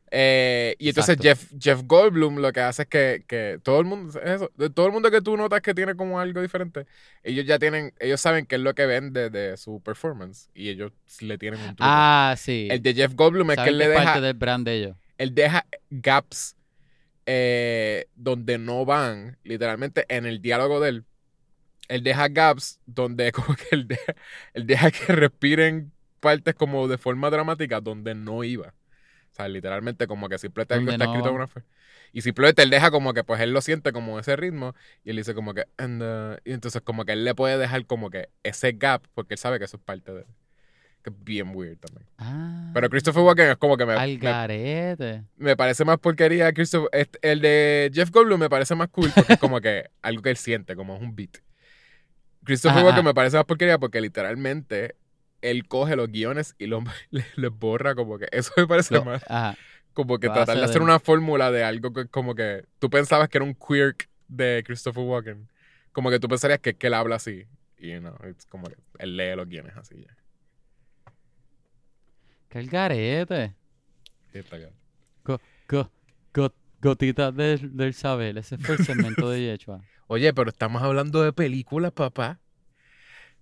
Eh, 0.09 0.77
y 0.79 0.87
entonces 0.87 1.17
Jeff, 1.21 1.51
Jeff 1.59 1.81
Goldblum 1.83 2.37
lo 2.37 2.53
que 2.53 2.61
hace 2.61 2.83
es 2.83 2.87
que, 2.87 3.25
que 3.27 3.59
todo 3.61 3.81
el 3.81 3.85
mundo, 3.85 4.17
eso, 4.21 4.49
todo 4.73 4.85
el 4.85 4.93
mundo 4.93 5.11
que 5.11 5.19
tú 5.19 5.35
notas 5.35 5.59
que 5.59 5.73
tiene 5.73 5.95
como 5.95 6.17
algo 6.17 6.41
diferente, 6.41 6.85
ellos 7.23 7.45
ya 7.45 7.59
tienen, 7.59 7.93
ellos 7.99 8.21
saben 8.21 8.45
qué 8.45 8.55
es 8.55 8.61
lo 8.61 8.73
que 8.73 8.85
ven 8.85 9.11
de, 9.11 9.57
su 9.57 9.81
performance 9.81 10.49
y 10.53 10.69
ellos 10.69 10.93
le 11.19 11.37
tienen 11.37 11.59
un 11.59 11.67
truco. 11.67 11.81
Ah, 11.81 12.35
sí. 12.37 12.69
El 12.71 12.81
de 12.81 12.93
Jeff 12.93 13.15
Goldblum 13.15 13.51
es 13.51 13.57
que 13.57 13.69
él 13.69 13.77
le 13.77 13.89
deja... 13.89 14.03
parte 14.05 14.21
del 14.21 14.33
brand 14.33 14.65
de 14.65 14.75
ellos 14.75 14.95
él 15.17 15.35
deja 15.35 15.65
gaps 15.89 16.55
eh, 17.25 18.07
donde 18.15 18.57
no 18.57 18.85
van, 18.85 19.37
literalmente 19.43 20.05
en 20.09 20.25
el 20.25 20.41
diálogo 20.41 20.79
de 20.79 20.89
él. 20.89 21.05
Él 21.87 22.03
deja 22.03 22.27
gaps 22.29 22.79
donde 22.85 23.31
como 23.33 23.55
que 23.55 23.67
él 23.71 23.87
deja, 24.67 24.91
que 24.91 25.13
respiren 25.13 25.91
partes 26.19 26.55
como 26.55 26.87
de 26.87 26.97
forma 26.97 27.29
dramática 27.29 27.81
donde 27.81 28.15
no 28.15 28.43
iba. 28.43 28.69
O 29.33 29.35
sea, 29.37 29.47
literalmente 29.49 30.07
como 30.07 30.29
que 30.29 30.37
simplemente 30.39 30.73
algo 30.75 30.91
está 30.91 31.05
escrito 31.05 31.29
no- 31.29 31.31
de 31.31 31.35
una 31.35 31.47
forma. 31.47 31.67
Y 32.13 32.21
simplemente 32.21 32.63
él 32.63 32.69
deja 32.71 32.91
como 32.91 33.13
que, 33.13 33.23
pues 33.23 33.41
él 33.41 33.53
lo 33.53 33.61
siente 33.61 33.91
como 33.93 34.19
ese 34.19 34.35
ritmo. 34.35 34.75
Y 35.03 35.11
él 35.11 35.17
dice 35.17 35.35
como 35.35 35.53
que, 35.53 35.65
and, 35.77 36.01
uh, 36.03 36.37
y 36.45 36.53
entonces 36.53 36.81
como 36.81 37.05
que 37.05 37.13
él 37.13 37.25
le 37.25 37.35
puede 37.35 37.57
dejar 37.57 37.85
como 37.85 38.09
que 38.09 38.29
ese 38.43 38.73
gap, 38.73 39.03
porque 39.13 39.35
él 39.35 39.37
sabe 39.39 39.59
que 39.59 39.65
eso 39.65 39.77
es 39.77 39.83
parte 39.83 40.13
de. 40.13 40.25
Que 41.07 41.13
es 41.13 41.23
bien 41.23 41.51
weird 41.55 41.77
también. 41.79 42.05
Ah, 42.17 42.71
Pero 42.73 42.89
Christopher 42.89 43.23
Walken 43.23 43.49
es 43.51 43.57
como 43.57 43.77
que 43.77 43.85
me, 43.85 43.93
Al 43.93 44.09
me, 44.09 44.17
garete. 44.17 45.23
me 45.37 45.55
parece 45.55 45.85
más 45.85 45.99
porquería. 45.99 46.51
Christopher, 46.51 46.89
este- 46.91 47.19
el 47.21 47.39
de 47.39 47.89
Jeff 47.93 48.11
Goldblum 48.11 48.39
me 48.39 48.49
parece 48.49 48.75
más 48.75 48.89
cool 48.89 49.09
porque 49.15 49.33
es 49.33 49.39
como 49.39 49.61
que 49.61 49.89
algo 50.01 50.21
que 50.21 50.31
él 50.31 50.37
siente, 50.37 50.75
como 50.75 50.95
es 50.97 51.01
un 51.01 51.15
beat. 51.15 51.37
Christopher 52.43 52.83
Walken 52.83 53.05
me 53.05 53.13
parece 53.13 53.37
más 53.37 53.45
porquería 53.45 53.77
porque 53.77 54.01
literalmente 54.01 54.95
él 55.41 55.67
coge 55.67 55.95
los 55.95 56.09
guiones 56.09 56.55
y 56.57 56.65
los 56.67 56.83
le, 57.11 57.25
les 57.35 57.51
borra 57.51 57.95
como 57.95 58.17
que 58.17 58.27
eso 58.31 58.51
me 58.57 58.67
parece 58.67 58.95
Lo- 58.95 59.05
más 59.05 59.23
ajá. 59.29 59.55
como 59.93 60.17
que 60.19 60.27
tratar 60.27 60.47
de 60.57 60.63
hace 60.63 60.71
hacer 60.71 60.79
de- 60.79 60.85
una 60.85 60.99
fórmula 60.99 61.51
de 61.51 61.63
algo 61.63 61.93
que 61.93 62.07
como 62.07 62.35
que 62.35 62.65
tú 62.79 62.89
pensabas 62.89 63.29
que 63.29 63.37
era 63.37 63.45
un 63.45 63.53
quirk 63.53 64.09
de 64.27 64.63
Christopher 64.65 65.03
Walken 65.03 65.47
como 65.93 66.09
que 66.09 66.19
tú 66.19 66.27
pensarías 66.27 66.59
que, 66.59 66.73
que 66.75 66.87
él 66.87 66.93
habla 66.93 67.15
así 67.15 67.45
y 67.79 67.93
no 67.99 68.15
es 68.23 68.45
como 68.47 68.67
que 68.67 68.75
él 68.99 69.15
lee 69.17 69.35
los 69.35 69.47
guiones 69.47 69.73
así 69.77 69.95
ya 70.01 70.15
Que 72.49 72.59
el 72.59 72.69
garete. 72.69 73.55
Sí, 74.31 74.39
está 74.39 74.57
claro. 74.57 74.73
Go- 75.23 75.91
go- 76.33 76.53
gotitas 76.81 77.35
del, 77.35 77.75
del 77.75 77.93
saber. 77.93 78.37
Ese 78.37 78.57
fue 78.57 78.75
el 78.75 78.85
segmento 78.85 79.29
de 79.29 79.41
Yechua. 79.45 79.81
oye 80.07 80.33
pero 80.33 80.49
estamos 80.51 80.81
hablando 80.81 81.21
de 81.23 81.33
películas 81.33 81.91
papá 81.91 82.39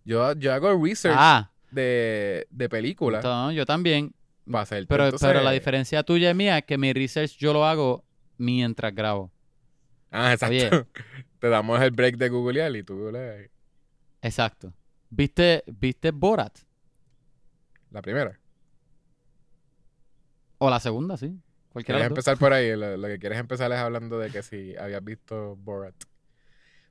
yo, 0.03 0.33
yo 0.33 0.53
hago 0.53 0.81
research 0.83 1.15
Ah, 1.19 1.51
de, 1.71 2.47
de 2.49 2.69
películas 2.69 3.23
no, 3.23 3.51
yo 3.51 3.65
también. 3.65 4.13
para 4.49 4.61
hacerte, 4.63 4.87
Pero, 4.87 5.05
entonces- 5.05 5.27
pero 5.27 5.41
la 5.43 5.51
diferencia 5.51 6.01
tuya 6.03 6.29
y 6.31 6.33
mía 6.33 6.57
es 6.59 6.65
que 6.65 6.77
mi 6.77 6.91
research 6.93 7.37
yo 7.37 7.53
lo 7.53 7.65
hago 7.65 8.03
mientras 8.37 8.95
grabo. 8.95 9.31
ah 10.11 10.33
exacto 10.33 10.55
Oye. 10.55 10.85
te 11.39 11.49
damos 11.49 11.79
el 11.81 11.91
break 11.91 12.17
de 12.17 12.29
googlear 12.29 12.75
y 12.75 12.83
tú 12.83 12.97
googleas 12.97 13.49
Exacto. 14.21 14.73
¿Viste, 15.09 15.63
¿Viste 15.67 16.09
Borat? 16.11 16.57
la 17.91 18.01
primera 18.01 18.39
O 20.57 20.69
la 20.69 20.79
segunda, 20.79 21.17
sí. 21.17 21.37
Cualquiera 21.69 21.99
¿Quieres 21.99 22.11
empezar 22.11 22.37
por 22.37 22.53
ahí? 22.53 22.75
Lo, 22.75 22.95
lo 22.95 23.07
que 23.07 23.19
quieres 23.19 23.37
empezar 23.39 23.71
es 23.71 23.77
hablando 23.79 24.17
de 24.17 24.29
que 24.29 24.43
si 24.43 24.77
habías 24.77 25.03
visto 25.03 25.57
Borat. 25.57 25.95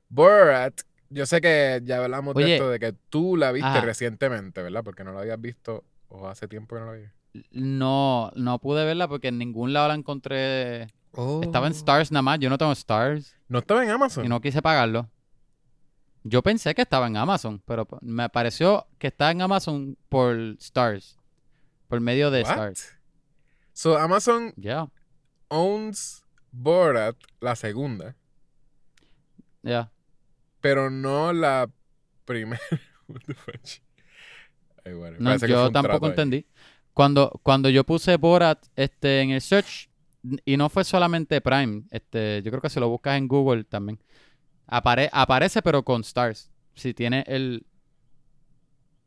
Borat, 0.09 0.81
yo 1.09 1.25
sé 1.25 1.41
que 1.41 1.81
ya 1.83 2.03
hablamos 2.03 2.35
de 2.35 2.55
esto, 2.55 2.69
de 2.69 2.79
que 2.79 2.93
tú 3.09 3.37
la 3.37 3.51
viste 3.51 3.67
Ajá. 3.67 3.81
recientemente, 3.81 4.61
¿verdad? 4.61 4.83
Porque 4.83 5.03
no 5.03 5.13
la 5.13 5.21
habías 5.21 5.39
visto 5.41 5.83
o 6.07 6.27
hace 6.27 6.47
tiempo 6.47 6.75
que 6.75 6.81
no 6.81 6.85
la 6.87 6.91
habías. 6.93 7.13
No, 7.51 8.31
no 8.35 8.59
pude 8.59 8.85
verla 8.85 9.07
porque 9.07 9.29
en 9.29 9.37
ningún 9.37 9.73
lado 9.73 9.89
la 9.89 9.95
encontré. 9.95 10.83
Estaba 11.41 11.67
en. 11.67 11.73
Stars 11.73 12.11
nada 12.11 12.21
más. 12.21 12.39
Yo 12.39 12.49
no 12.49 12.57
tengo 12.57 12.71
Stars 12.71 13.35
No 13.47 13.59
estaba 13.59 13.83
en 13.83 13.89
Amazon. 13.89 14.25
y 14.25 14.29
no 14.29 14.41
quise 14.41 14.61
pagarlo. 14.61 15.09
Yo 16.23 16.41
pensé 16.41 16.73
que 16.73 16.81
estaba 16.81 17.07
en 17.07 17.17
Amazon, 17.17 17.61
pero 17.65 17.87
me 18.01 18.29
pareció 18.29 18.87
que 18.97 19.07
está 19.07 19.31
en 19.31 19.41
Amazon 19.41 19.97
por 20.09 20.35
Stars. 20.59 21.17
Por 21.87 22.01
medio 22.01 22.31
de 22.31 22.41
What? 22.41 22.51
Stars. 22.51 22.94
So 23.75 23.97
Amazon 23.97 24.53
owns 25.49 26.23
Borat, 26.53 27.17
la 27.41 27.55
segunda, 27.57 28.15
ya. 29.63 29.91
pero 30.61 30.89
no 30.89 31.33
la 31.33 31.69
primera. 32.23 32.61
What 33.09 33.21
the 33.27 33.33
fuck? 33.33 33.59
Ay, 34.85 34.93
bueno, 34.93 35.17
No, 35.19 35.35
yo 35.35 35.69
tampoco 35.71 36.07
entendí. 36.07 36.45
Cuando, 36.93 37.29
cuando 37.43 37.67
yo 37.67 37.83
puse 37.83 38.15
Borat 38.15 38.65
este, 38.77 39.19
en 39.19 39.31
el 39.31 39.41
search, 39.41 39.89
y 40.45 40.55
no 40.55 40.69
fue 40.69 40.85
solamente 40.85 41.41
Prime, 41.41 41.83
este, 41.91 42.41
yo 42.43 42.51
creo 42.51 42.61
que 42.61 42.69
si 42.69 42.79
lo 42.79 42.87
buscas 42.87 43.17
en 43.17 43.27
Google 43.27 43.65
también, 43.65 43.99
apare- 44.67 45.09
aparece 45.11 45.61
pero 45.61 45.83
con 45.83 45.99
Stars. 46.01 46.49
Si 46.75 46.93
tienes 46.93 47.25
el... 47.27 47.65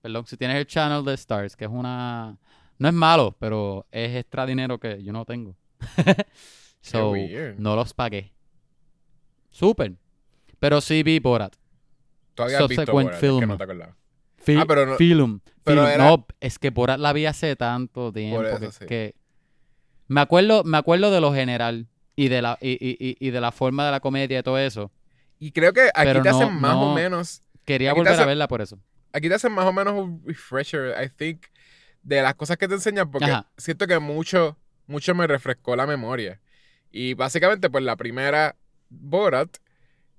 Perdón, 0.02 0.26
si 0.26 0.37
tienes 0.37 0.59
el 0.59 0.66
channel 0.66 1.02
de 1.04 1.14
Stars, 1.14 1.57
que 1.57 1.64
es 1.64 1.70
una... 1.70 2.37
No 2.79 2.88
es 2.88 2.95
malo, 2.95 3.37
pero 3.38 3.87
es 3.91 4.17
extra 4.17 4.47
dinero 4.47 4.79
que 4.79 5.03
yo 5.03 5.12
no 5.12 5.25
tengo. 5.25 5.57
so, 6.81 7.12
no 7.57 7.77
los 7.77 7.93
pagué. 7.95 8.33
Súper. 9.51 9.95
Pero 10.61 10.81
sí 10.81 11.03
vi 11.03 11.19
Borat. 11.19 11.55
Tú 12.35 12.43
habías 12.45 12.61
visto 12.69 12.83
Subsequent 12.85 12.93
Borat, 13.09 13.14
es 13.14 13.21
que 13.21 13.27
film. 13.27 13.49
no 13.49 13.57
te 13.57 13.64
acordabas. 13.64 13.97
Fi- 14.37 14.57
Ah, 14.57 14.64
pero 14.67 14.87
no- 14.87 14.95
film. 14.97 15.41
pero 15.64 15.83
film. 15.83 15.93
era- 15.95 16.05
No, 16.05 16.27
es 16.41 16.59
que 16.59 16.71
Borat 16.71 16.99
la 17.01 17.12
vi 17.12 17.27
hace 17.27 17.57
tanto 17.57 18.12
tiempo 18.12 18.43
eso 18.45 18.61
que, 18.61 18.73
sí. 18.73 18.87
que- 18.87 19.14
me 20.07 20.21
acuerdo, 20.21 20.64
me 20.64 20.79
acuerdo 20.79 21.11
de 21.11 21.21
lo 21.21 21.33
general 21.35 21.88
y 22.17 22.29
de 22.29 22.43
la 22.43 22.59
y, 22.61 22.71
y- 22.81 23.17
y- 23.21 23.31
de 23.31 23.41
la 23.41 23.53
forma 23.53 23.85
de 23.85 23.91
la 23.93 24.01
comedia 24.01 24.38
y 24.38 24.43
todo 24.43 24.59
eso. 24.59 24.91
Y 25.38 25.53
creo 25.53 25.73
que 25.73 25.88
aquí 25.95 26.05
Pero 26.05 26.23
te 26.23 26.31
no- 26.31 26.37
hacen 26.41 26.55
más 26.61 26.77
o 26.77 26.87
no- 26.87 26.95
menos 26.95 27.43
Quería 27.64 27.93
volver 27.93 28.12
hace- 28.14 28.23
a 28.23 28.27
verla 28.27 28.49
por 28.49 28.61
eso. 28.62 28.79
aquí 29.12 29.29
te 29.29 29.35
hacen 29.35 29.53
más 29.53 29.67
o 29.67 29.73
menos 29.73 29.95
un 29.95 30.23
refresher, 30.25 30.95
I 31.05 31.09
think, 31.09 31.47
de 32.09 32.23
las 32.23 32.35
cosas 32.35 32.57
que 32.57 32.68
te 32.68 32.75
enseñan, 32.75 33.11
porque 33.11 33.31
Ajá. 33.31 33.51
siento 33.57 33.87
que 33.87 33.99
mucho, 33.99 34.57
mucho 34.87 35.14
me 35.14 35.27
refrescó 35.27 35.77
la 35.77 35.87
memoria. 35.87 36.40
Y 36.90 37.14
básicamente, 37.14 37.68
pues 37.71 37.85
la 37.85 37.97
primera 37.97 38.57
Borat 38.88 39.59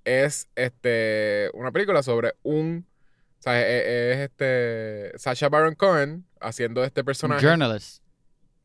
es 0.06 0.47
este 0.56 1.49
una 1.54 1.71
película 1.71 2.04
sobre 2.04 2.36
un. 2.43 2.86
O 3.39 3.41
sea, 3.41 3.60
es, 3.67 3.86
es 3.86 4.17
este. 4.30 5.17
Sacha 5.17 5.49
Baron 5.49 5.75
Cohen 5.75 6.25
haciendo 6.39 6.84
este 6.84 7.04
personaje. 7.04 7.45
Journalist. 7.45 8.04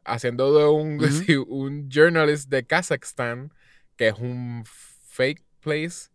haciendo 0.04 0.58
de 0.58 0.66
un, 0.66 1.00
sí, 1.26 1.37
un 1.37 1.88
journalist 1.90 2.50
de 2.50 2.66
Kazajstán, 2.66 3.52
que 3.96 4.08
es 4.08 4.18
un 4.18 4.64
fake 4.66 5.42
place, 5.60 6.10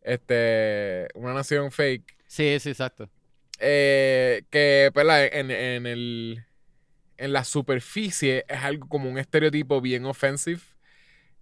este, 0.00 1.08
una 1.14 1.34
nación 1.34 1.70
fake, 1.70 2.16
Sí, 2.26 2.58
sí, 2.58 2.70
exacto. 2.70 3.10
eh, 3.58 4.44
que 4.50 4.90
pues, 4.94 5.04
la- 5.06 5.26
en, 5.26 5.50
en 5.50 5.86
el, 5.86 6.44
en 7.24 7.32
la 7.32 7.44
superficie 7.44 8.44
es 8.48 8.58
algo 8.64 8.88
como 8.88 9.10
un 9.10 9.18
estereotipo 9.18 9.80
bien 9.80 10.04
offensive, 10.06 10.60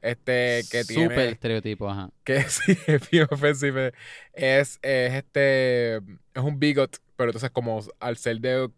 este, 0.00 0.66
que 0.70 0.84
Súper 0.84 1.28
tiene, 1.28 1.30
estereotipo, 1.30 1.88
ajá. 1.88 2.10
que 2.24 2.42
sí, 2.48 2.76
es 2.86 3.10
bien 3.10 3.26
offensive, 3.30 3.92
es, 4.32 4.78
es 4.82 5.14
este, 5.14 5.96
es 5.96 6.02
un 6.42 6.58
bigot, 6.58 6.98
pero 7.16 7.30
entonces 7.30 7.50
como 7.50 7.80
al 8.00 8.16
ser 8.16 8.40
de 8.40 8.70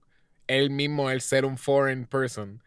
él 0.47 0.71
mismo, 0.71 1.11
el 1.11 1.21
ser 1.21 1.45
un 1.45 1.59
foreign 1.59 2.07
person, 2.07 2.63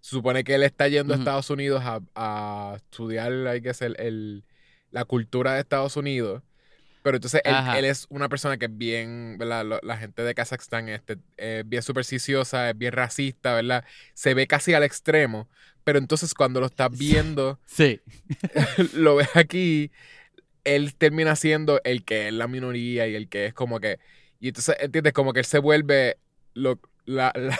se 0.00 0.10
supone 0.10 0.44
que 0.44 0.54
él 0.56 0.62
está 0.64 0.88
yendo 0.88 1.14
a. 1.14 1.16
Estados 1.16 1.50
Unidos 1.50 1.82
a, 1.84 2.00
a 2.14 2.74
estudiar, 2.76 3.32
hay 3.46 3.62
que 3.62 3.70
el- 3.98 4.44
la 4.90 5.04
cultura 5.06 5.54
de 5.54 5.60
Estados 5.60 5.96
Unidos. 5.96 6.42
Pero 7.02 7.16
entonces 7.16 7.40
él, 7.44 7.54
él 7.76 7.84
es 7.84 8.06
una 8.10 8.28
persona 8.28 8.56
que 8.58 8.66
es 8.66 8.76
bien, 8.78 9.36
¿verdad? 9.38 9.64
Lo- 9.64 9.80
La 9.82 9.96
gente 9.96 10.22
de 10.22 10.34
Kazajstán 10.34 10.88
este, 10.88 11.16
es 11.36 11.68
bien 11.68 11.82
supersticiosa, 11.82 12.70
es 12.70 12.78
bien 12.78 12.92
racista, 12.92 13.54
¿verdad? 13.54 13.84
Se 14.14 14.34
ve 14.34 14.46
casi 14.46 14.72
al 14.74 14.84
extremo. 14.84 15.48
Pero 15.84 15.98
entonces 15.98 16.32
cuando 16.32 16.60
lo 16.60 16.66
estás 16.66 16.96
viendo, 16.96 17.58
Sí. 17.66 18.00
lo 18.94 19.16
ves 19.16 19.30
aquí, 19.34 19.90
él 20.64 20.94
termina 20.94 21.34
siendo 21.36 21.80
el 21.84 22.04
que 22.04 22.28
es 22.28 22.32
la 22.34 22.46
minoría 22.46 23.06
y 23.08 23.14
el 23.16 23.28
que 23.28 23.46
es 23.46 23.54
como 23.54 23.80
que. 23.80 23.98
Y 24.38 24.48
entonces, 24.48 24.76
¿entiendes? 24.80 25.12
Como 25.12 25.32
que 25.32 25.40
él 25.40 25.46
se 25.46 25.58
vuelve 25.58 26.18
lo, 26.54 26.78
la, 27.04 27.32
la- 27.36 27.58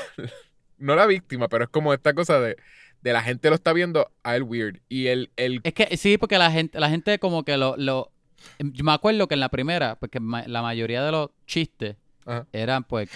no 0.78 0.94
la 0.96 1.07
víctima, 1.07 1.48
pero 1.48 1.64
es 1.64 1.70
como 1.70 1.92
esta 1.94 2.12
cosa 2.14 2.40
de, 2.40 2.57
de 3.02 3.12
la 3.12 3.22
gente 3.22 3.48
lo 3.48 3.55
está 3.57 3.72
viendo 3.72 4.12
a 4.22 4.37
él 4.37 4.42
weird. 4.44 4.78
Y 4.88 5.09
él, 5.09 5.31
él 5.37 5.61
Es 5.64 5.74
que 5.74 5.96
sí, 5.96 6.16
porque 6.18 6.38
la 6.38 6.50
gente, 6.52 6.78
la 6.78 6.88
gente 6.90 7.18
como 7.18 7.44
que 7.44 7.57
lo, 7.57 7.76
lo... 7.76 8.12
Yo 8.59 8.85
me 8.85 8.92
acuerdo 8.92 9.26
que 9.28 9.35
en 9.35 9.40
la 9.40 9.48
primera, 9.48 9.96
porque 9.98 10.20
ma- 10.20 10.44
la 10.46 10.62
mayoría 10.62 11.02
de 11.05 11.12
los 11.12 11.31
chistes 11.46 11.96
Ajá. 12.26 12.46
eran 12.52 12.85
pues 12.85 13.11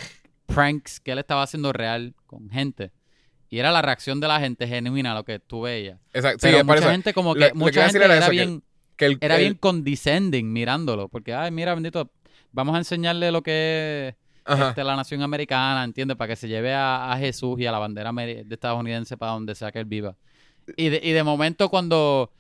pranks 0.47 1.01
que 1.01 1.13
él 1.13 1.19
estaba 1.19 1.43
haciendo 1.43 1.73
real 1.73 2.15
con 2.27 2.49
gente. 2.51 2.93
Y 3.49 3.59
era 3.59 3.71
la 3.71 3.81
reacción 3.83 4.19
de 4.21 4.27
la 4.29 4.41
gente 4.41 4.67
genuina 4.67 5.13
a 5.13 5.15
lo 5.15 5.25
que 5.25 5.39
tú 5.39 5.63
veías. 5.63 5.99
exacto, 6.13 6.39
Pero 6.43 6.65
mucha 6.65 6.91
gente 6.91 7.15
como 7.15 7.35
que 7.35 7.49
lo 7.49 7.55
mucha 7.55 7.89
gente 7.89 8.05
era 8.05 8.29
bien 8.29 8.63
que 8.97 9.17
era 9.21 9.37
bien 9.37 9.55
condescending 9.55 10.51
mirándolo, 10.53 11.09
porque 11.09 11.35
ay, 11.35 11.51
mira, 11.51 11.75
bendito, 11.75 12.11
vamos 12.51 12.75
a 12.75 12.79
enseñarle 12.79 13.31
lo 13.31 13.43
que 13.43 14.15
es 14.47 14.59
este, 14.59 14.83
la 14.85 14.97
nación 14.97 15.23
americana, 15.23 15.85
¿entiendes? 15.85 16.17
Para 16.17 16.29
que 16.29 16.37
se 16.37 16.49
lleve 16.49 16.73
a, 16.73 17.13
a 17.13 17.19
Jesús 17.19 17.61
y 17.61 17.67
a 17.67 17.73
la 17.73 17.79
bandera 17.79 18.11
de 18.13 18.47
estadounidense 18.51 19.17
para 19.19 19.33
donde 19.33 19.55
sea 19.55 19.71
que 19.71 19.81
él 19.81 19.85
viva. 19.85 20.17
Y 20.77 20.89
de, 20.89 21.01
y 21.03 21.13
de 21.13 21.23
momento 21.23 21.69
cuando 21.69 22.33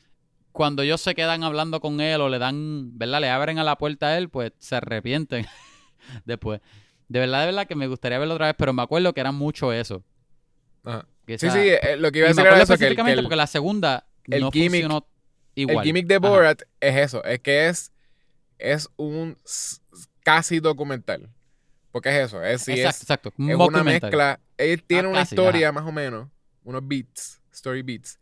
cuando 0.56 0.82
ellos 0.82 1.00
se 1.00 1.14
quedan 1.14 1.44
hablando 1.44 1.80
con 1.80 2.00
él 2.00 2.20
o 2.20 2.28
le 2.28 2.38
dan, 2.38 2.96
¿verdad? 2.98 3.20
Le 3.20 3.28
abren 3.30 3.58
a 3.58 3.64
la 3.64 3.76
puerta 3.76 4.08
a 4.08 4.18
él, 4.18 4.28
pues 4.30 4.52
se 4.58 4.76
arrepienten 4.76 5.46
después. 6.24 6.60
De 7.08 7.20
verdad, 7.20 7.40
de 7.40 7.46
verdad 7.46 7.66
que 7.66 7.74
me 7.76 7.86
gustaría 7.86 8.18
verlo 8.18 8.34
otra 8.34 8.46
vez, 8.46 8.56
pero 8.58 8.72
me 8.72 8.82
acuerdo 8.82 9.12
que 9.12 9.20
era 9.20 9.32
mucho 9.32 9.72
eso. 9.72 10.02
ajá. 10.84 11.06
que 11.26 11.38
Sí, 11.38 11.50
sí, 11.50 11.58
eh, 11.58 11.96
lo 11.98 12.10
que 12.10 12.18
iba 12.20 12.26
a 12.28 12.30
me 12.30 12.34
decir 12.34 12.46
era 12.46 12.56
eso, 12.56 12.56
que 12.56 12.60
el, 12.60 12.66
que 12.68 12.72
específicamente 12.74 13.18
el- 13.20 13.24
porque 13.24 13.36
la 13.36 13.46
segunda 13.46 14.06
el 14.24 14.40
no 14.40 14.50
gimmick- 14.50 14.70
funcionó 14.70 15.06
igual. 15.54 15.76
el 15.78 15.82
gimmick 15.84 16.06
de 16.06 16.14
Ajá. 16.16 16.28
Borat 16.28 16.62
es 16.80 16.96
eso, 16.96 17.22
es 17.24 17.40
que 17.40 17.68
es, 17.68 17.92
es 18.58 18.88
un 18.96 19.36
casi 20.24 20.60
documental. 20.60 21.30
Porque 21.92 22.08
es 22.10 22.26
eso, 22.26 22.42
es, 22.42 22.68
exacto, 22.68 22.88
es, 22.90 23.00
exacto. 23.02 23.32
Un 23.38 23.50
es 23.50 23.56
una 23.56 23.82
mezcla. 23.84 24.40
Él 24.58 24.82
tiene 24.82 25.06
Ah, 25.08 25.10
una 25.10 25.20
casi, 25.20 25.34
historia 25.34 25.72
más 25.72 25.84
o 25.86 25.92
menos, 25.92 26.28
unos 26.64 26.86
beats 26.86 27.40
story 27.52 27.82
beats, 27.82 28.18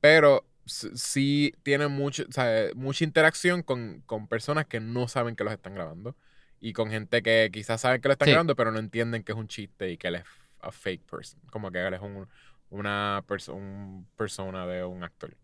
pero 0.00 0.44
sí 0.66 1.52
tiene 1.62 1.88
mucho, 1.88 2.24
o 2.28 2.32
sea, 2.32 2.68
mucha 2.74 3.04
interacción 3.04 3.62
con, 3.62 4.02
con 4.06 4.26
personas 4.28 4.66
que 4.66 4.80
no 4.80 5.08
saben 5.08 5.36
que 5.36 5.44
los 5.44 5.52
están 5.52 5.74
grabando 5.74 6.16
y 6.60 6.72
con 6.72 6.90
gente 6.90 7.22
que 7.22 7.50
quizás 7.52 7.80
saben 7.80 8.00
que 8.00 8.08
lo 8.08 8.12
están 8.12 8.26
Sí. 8.26 8.30
grabando, 8.32 8.56
pero 8.56 8.72
no 8.72 8.78
entienden 8.78 9.22
que 9.22 9.32
es 9.32 9.38
un 9.38 9.48
chiste 9.48 9.90
y 9.90 9.96
que 9.98 10.08
él 10.08 10.14
es 10.16 10.24
a 10.60 10.70
fake 10.72 11.04
person, 11.04 11.40
como 11.50 11.70
que 11.70 11.86
él 11.86 11.92
es 11.94 12.00
un, 12.00 12.26
una 12.70 13.22
perso- 13.28 13.52
un 13.54 14.06
persona 14.16 14.66
de 14.66 14.82
un 14.84 15.04
actor 15.04 15.36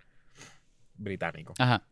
británico. 0.97 1.55
Ajá. 1.59 1.83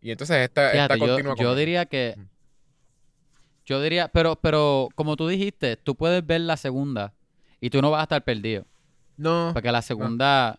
Y 0.00 0.10
entonces 0.10 0.36
esta, 0.38 0.72
esta 0.72 0.94
Fíjate, 0.94 0.98
yo, 0.98 1.06
continua 1.14 1.34
yo 1.38 1.48
con- 1.50 1.56
diría 1.58 1.86
que. 1.86 2.16
Yo 3.64 3.80
diría, 3.80 4.08
pero, 4.08 4.34
pero 4.34 4.88
como 4.96 5.14
tú 5.14 5.28
dijiste, 5.28 5.76
tú 5.76 5.94
puedes 5.94 6.26
ver 6.26 6.40
la 6.40 6.56
segunda 6.56 7.14
y 7.60 7.70
tú 7.70 7.80
no 7.80 7.92
vas 7.92 8.00
a 8.00 8.02
estar 8.04 8.24
perdido. 8.24 8.66
No, 9.16 9.50
Porque 9.54 9.70
la 9.70 9.82
segunda 9.82 10.58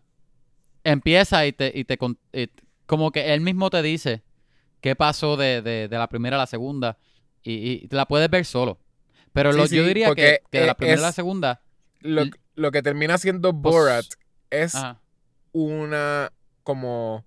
empieza 0.83 1.45
y 1.45 1.53
te, 1.53 1.71
y 1.73 1.83
te 1.85 1.97
y 2.33 2.49
como 2.85 3.11
que 3.11 3.33
él 3.33 3.41
mismo 3.41 3.69
te 3.69 3.81
dice 3.81 4.23
qué 4.81 4.95
pasó 4.95 5.37
de, 5.37 5.61
de- 5.61 5.87
de 5.87 5.97
la 5.97 6.07
primera 6.07 6.35
a 6.35 6.39
la 6.39 6.47
segunda 6.47 6.97
y, 7.41 7.53
y 7.53 7.87
la 7.91 8.05
puedes 8.05 8.29
ver 8.29 8.45
solo. 8.45 8.79
Pero 9.31 9.51
Sí, 9.51 9.57
lo, 9.57 9.67
sí, 9.67 9.75
yo 9.77 9.85
diría 9.85 10.13
que, 10.13 10.41
de 10.51 10.65
la 10.65 10.73
e- 10.73 10.75
primera 10.75 10.99
a 10.99 11.03
la 11.05 11.11
segunda. 11.11 11.61
lo, 12.01 12.23
lo 12.55 12.71
que 12.71 12.81
termina 12.81 13.17
siendo 13.17 13.51
Pues- 13.53 13.73
Borat 13.75 14.05
es 14.49 14.75
Ajá. 14.75 15.01
una 15.53 16.31
como 16.63 17.25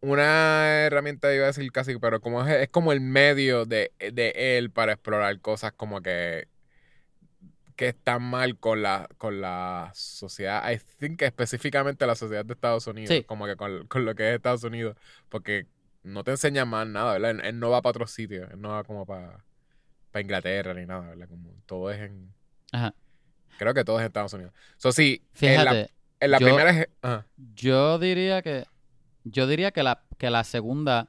una 0.00 0.84
herramienta 0.84 1.34
iba 1.34 1.44
a 1.44 1.46
decir 1.48 1.70
casi 1.72 1.98
pero 1.98 2.20
como 2.20 2.44
es, 2.46 2.62
es 2.62 2.68
como 2.68 2.92
el 2.92 3.00
medio 3.00 3.64
de, 3.64 3.92
de 3.98 4.58
él 4.58 4.70
para 4.70 4.92
explorar 4.92 5.40
cosas 5.40 5.72
como 5.72 6.02
que 6.02 6.46
que 7.76 7.88
están 7.88 8.22
mal 8.22 8.58
con 8.58 8.82
la 8.82 9.08
con 9.18 9.40
la 9.40 9.90
sociedad 9.94 10.70
I 10.70 10.78
think 10.98 11.22
específicamente 11.22 12.06
la 12.06 12.14
sociedad 12.14 12.44
de 12.44 12.52
Estados 12.54 12.86
Unidos 12.86 13.08
Sí. 13.14 13.24
como 13.24 13.46
que 13.46 13.56
con, 13.56 13.86
con 13.88 14.04
lo 14.04 14.14
que 14.14 14.30
es 14.30 14.36
Estados 14.36 14.62
Unidos 14.64 14.96
porque 15.28 15.66
no 16.02 16.22
te 16.24 16.30
enseña 16.32 16.64
más 16.64 16.86
nada 16.86 17.12
¿verdad? 17.14 17.30
Él, 17.32 17.40
él 17.44 17.58
no 17.58 17.70
va 17.70 17.82
para 17.82 17.90
otros 17.90 18.10
sitios 18.12 18.50
él 18.52 18.60
no 18.60 18.68
va 18.70 18.84
como 18.84 19.04
para 19.06 19.44
para 20.12 20.22
Inglaterra 20.22 20.72
ni 20.74 20.86
nada 20.86 21.08
¿verdad? 21.10 21.28
como 21.28 21.50
todo 21.66 21.90
es 21.90 22.00
en 22.00 22.32
Ajá. 22.72 22.94
creo 23.58 23.74
que 23.74 23.84
todo 23.84 23.96
es 23.98 24.02
en 24.02 24.06
Estados 24.06 24.32
Unidos 24.34 24.52
so 24.76 24.92
sí 24.92 25.24
en 25.40 25.64
la, 25.64 25.70
Fíjate, 25.72 25.94
en 26.20 26.30
la 26.30 26.38
yo- 26.38 26.46
primera 26.46 26.70
es 26.70 26.88
ajá. 27.02 27.26
yo 27.54 27.98
diría 27.98 28.40
que. 28.42 28.66
Yo 29.26 29.46
diría 29.46 29.70
que 29.72 29.82
la, 29.82 30.02
que 30.18 30.28
la 30.28 30.44
segunda. 30.44 31.08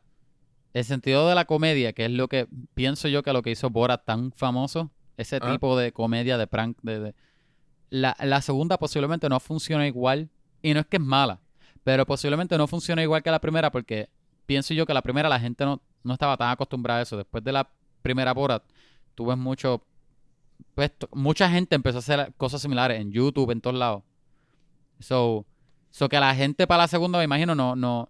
El 0.74 0.86
sentido 0.86 1.28
de 1.28 1.36
la 1.36 1.44
comedia, 1.46 1.92
que 1.94 2.06
es 2.06 2.12
lo 2.12 2.28
que 2.30 2.48
pienso 2.74 3.08
yo 3.10 3.24
que 3.24 3.34
lo 3.34 3.42
que 3.42 3.52
hizo 3.52 3.70
Borat 3.70 4.06
tan 4.06 4.32
famoso, 4.32 4.90
ese 5.18 5.38
Ajá. 5.38 5.52
tipo 5.52 5.78
de 5.78 5.92
comedia, 5.92 6.38
de 6.38 6.48
prank, 6.48 6.78
de, 6.82 7.00
de- 7.00 7.16
la, 7.90 8.16
la 8.20 8.42
segunda 8.42 8.78
posiblemente 8.78 9.30
no 9.30 9.40
funciona 9.40 9.88
igual, 9.88 10.30
y 10.62 10.74
no 10.74 10.80
es 10.80 10.86
que 10.88 10.98
es 10.98 11.04
mala, 11.04 11.40
pero 11.84 12.06
posiblemente 12.06 12.58
no 12.58 12.68
funciona 12.68 13.04
igual 13.04 13.22
que 13.24 13.32
la 13.32 13.40
primera, 13.40 13.72
porque 13.72 14.10
pienso 14.46 14.74
yo 14.74 14.86
que 14.86 14.94
la 14.94 15.02
primera 15.02 15.30
la 15.30 15.40
gente 15.40 15.64
no, 15.66 15.82
no 16.04 16.14
estaba 16.14 16.36
tan 16.38 16.50
acostumbrada 16.50 17.00
a 17.00 17.04
eso. 17.04 17.18
Después 17.18 17.44
de 17.44 17.52
la 17.52 17.70
primera 18.02 18.34
Borat, 18.34 18.64
tú 19.14 19.28
ves 19.28 19.38
mucho, 19.38 19.84
pues, 20.74 20.92
mucha 21.14 21.50
gente 21.50 21.76
empezó 21.76 21.98
a 21.98 22.00
hacer 22.00 22.34
cosas 22.38 22.62
similares 22.62 23.00
en 23.00 23.12
YouTube, 23.12 23.52
en 23.52 23.62
todos 23.62 23.76
lados. 23.76 24.04
So, 25.00 25.46
so 25.92 26.10
que 26.10 26.20
la 26.20 26.34
gente 26.36 26.68
para 26.68 26.84
la 26.84 26.88
segunda, 26.88 27.20
me 27.20 27.26
imagino, 27.26 27.54
no, 27.56 27.76
no, 27.76 28.10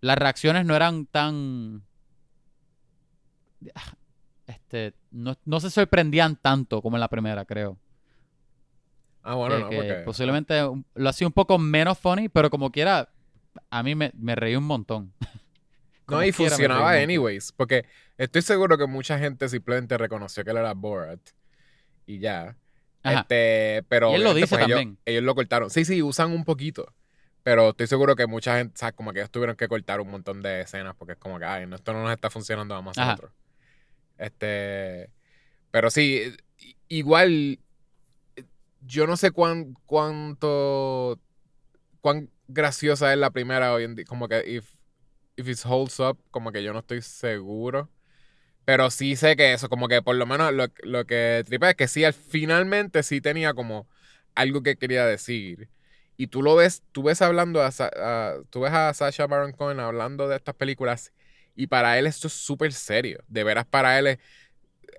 las 0.00 0.16
reacciones 0.16 0.64
no 0.64 0.74
eran 0.74 1.06
tan, 1.06 1.82
este, 4.46 4.94
no, 5.14 5.36
no 5.44 5.60
se 5.60 5.70
sorprendían 5.70 6.36
tanto 6.36 6.82
como 6.82 6.96
en 6.96 7.00
la 7.00 7.08
primera, 7.08 7.44
creo. 7.44 7.78
ah 9.22 9.34
bueno 9.34 9.56
Que- 9.56 9.62
no 9.62 9.70
que 9.70 9.76
porque 9.76 9.94
posiblemente 10.04 10.60
lo 10.94 11.08
hacía 11.08 11.26
un 11.26 11.32
poco 11.32 11.58
menos 11.58 11.98
funny, 11.98 12.28
pero 12.28 12.50
como 12.50 12.70
quiera, 12.70 13.08
a 13.70 13.82
mí 13.82 13.94
me, 13.94 14.12
me 14.16 14.34
reí 14.34 14.56
un 14.56 14.64
montón. 14.64 15.12
No, 16.06 16.22
y 16.22 16.32
quiera 16.32 16.50
funcionaba 16.50 16.92
anyways, 16.92 17.52
porque 17.52 17.86
estoy 18.18 18.42
seguro 18.42 18.76
que 18.76 18.86
mucha 18.86 19.18
gente 19.18 19.48
simplemente 19.48 19.96
reconoció 19.96 20.44
que 20.44 20.50
él 20.50 20.58
era 20.58 20.74
Borat 20.74 21.18
y 22.04 22.18
ya. 22.18 22.58
Ajá. 23.02 23.20
Este, 23.20 23.82
pero 23.88 24.10
Y 24.12 24.16
él 24.16 24.22
lo 24.22 24.34
dice 24.34 24.48
pues, 24.48 24.66
ellos- 24.66 24.78
también. 24.80 24.98
Ellos, 25.06 25.22
lo 25.22 25.34
cortaron. 25.34 25.70
Sí, 25.70 25.86
sí, 25.86 26.02
usan 26.02 26.30
un 26.32 26.44
poquito. 26.44 26.92
Pero 27.42 27.70
estoy 27.70 27.86
seguro 27.86 28.16
que 28.16 28.26
mucha 28.26 28.58
gente, 28.58 28.74
o 28.74 28.76
sea, 28.78 28.92
como 28.92 29.14
que 29.14 29.20
ellos 29.20 29.30
tuvieron 29.30 29.56
que 29.56 29.66
cortar 29.66 30.02
un 30.02 30.10
montón 30.10 30.42
de 30.42 30.60
escenas 30.60 30.94
porque 30.94 31.12
es 31.14 31.18
como 31.18 31.38
que, 31.38 31.46
ay, 31.46 31.66
no, 31.66 31.76
esto 31.76 31.94
no 31.94 32.02
nos 32.02 32.12
está 32.12 32.28
funcionando, 32.28 32.74
vamos 32.74 32.98
a 32.98 33.02
hacer 33.02 33.24
otro. 33.24 33.32
Este, 34.18 35.10
pero 35.70 35.90
sí, 35.90 36.22
igual, 36.88 37.60
yo 38.86 39.06
no 39.06 39.16
sé 39.16 39.30
cuán, 39.30 39.74
cuánto, 39.86 41.20
cuán 42.00 42.30
graciosa 42.48 43.12
es 43.12 43.18
la 43.20 43.30
primera 43.30 43.74
hoy 43.74 43.84
en 43.84 43.96
día, 43.96 44.04
como 44.06 44.28
que 44.28 44.44
if, 44.48 44.70
if 45.36 45.48
it 45.48 45.58
holds 45.66 46.00
up, 46.00 46.18
como 46.30 46.52
que 46.52 46.62
yo 46.62 46.72
no 46.72 46.80
estoy 46.80 47.02
seguro. 47.02 47.90
Pero 48.64 48.90
sí 48.90 49.16
sé 49.16 49.36
que 49.36 49.54
eso, 49.54 49.68
como 49.70 49.88
que 49.88 50.02
por 50.02 50.16
lo 50.16 50.26
menos 50.26 50.52
lo, 50.54 50.66
lo 50.84 51.06
que 51.06 51.42
tripa 51.46 51.70
es 51.70 51.76
que 51.76 51.88
sí, 51.88 52.04
al, 52.04 52.14
finalmente 52.14 53.02
sí 53.02 53.20
tenía 53.20 53.54
como 53.54 53.88
algo 54.36 54.62
que 54.62 54.76
quería 54.76 55.06
decir. 55.06 55.70
Y 56.18 56.28
tú 56.28 56.42
lo 56.42 56.56
ves, 56.56 56.82
tú 56.92 57.02
ves 57.04 57.22
hablando 57.22 57.62
a, 57.62 57.70
a- 57.78 58.34
tú 58.50 58.60
ves 58.60 58.72
a 58.72 58.94
Sasha 58.94 59.26
Baron 59.26 59.52
Cohen 59.52 59.80
hablando 59.80 60.28
de 60.28 60.36
estas 60.36 60.54
películas 60.56 61.12
y 61.54 61.66
para 61.68 61.98
él 61.98 62.06
esto 62.06 62.28
es 62.28 62.32
súper 62.34 62.72
serio. 62.72 63.22
De 63.28 63.44
veras 63.44 63.66
para 63.66 63.98
él 63.98 64.06
es, 64.08 64.18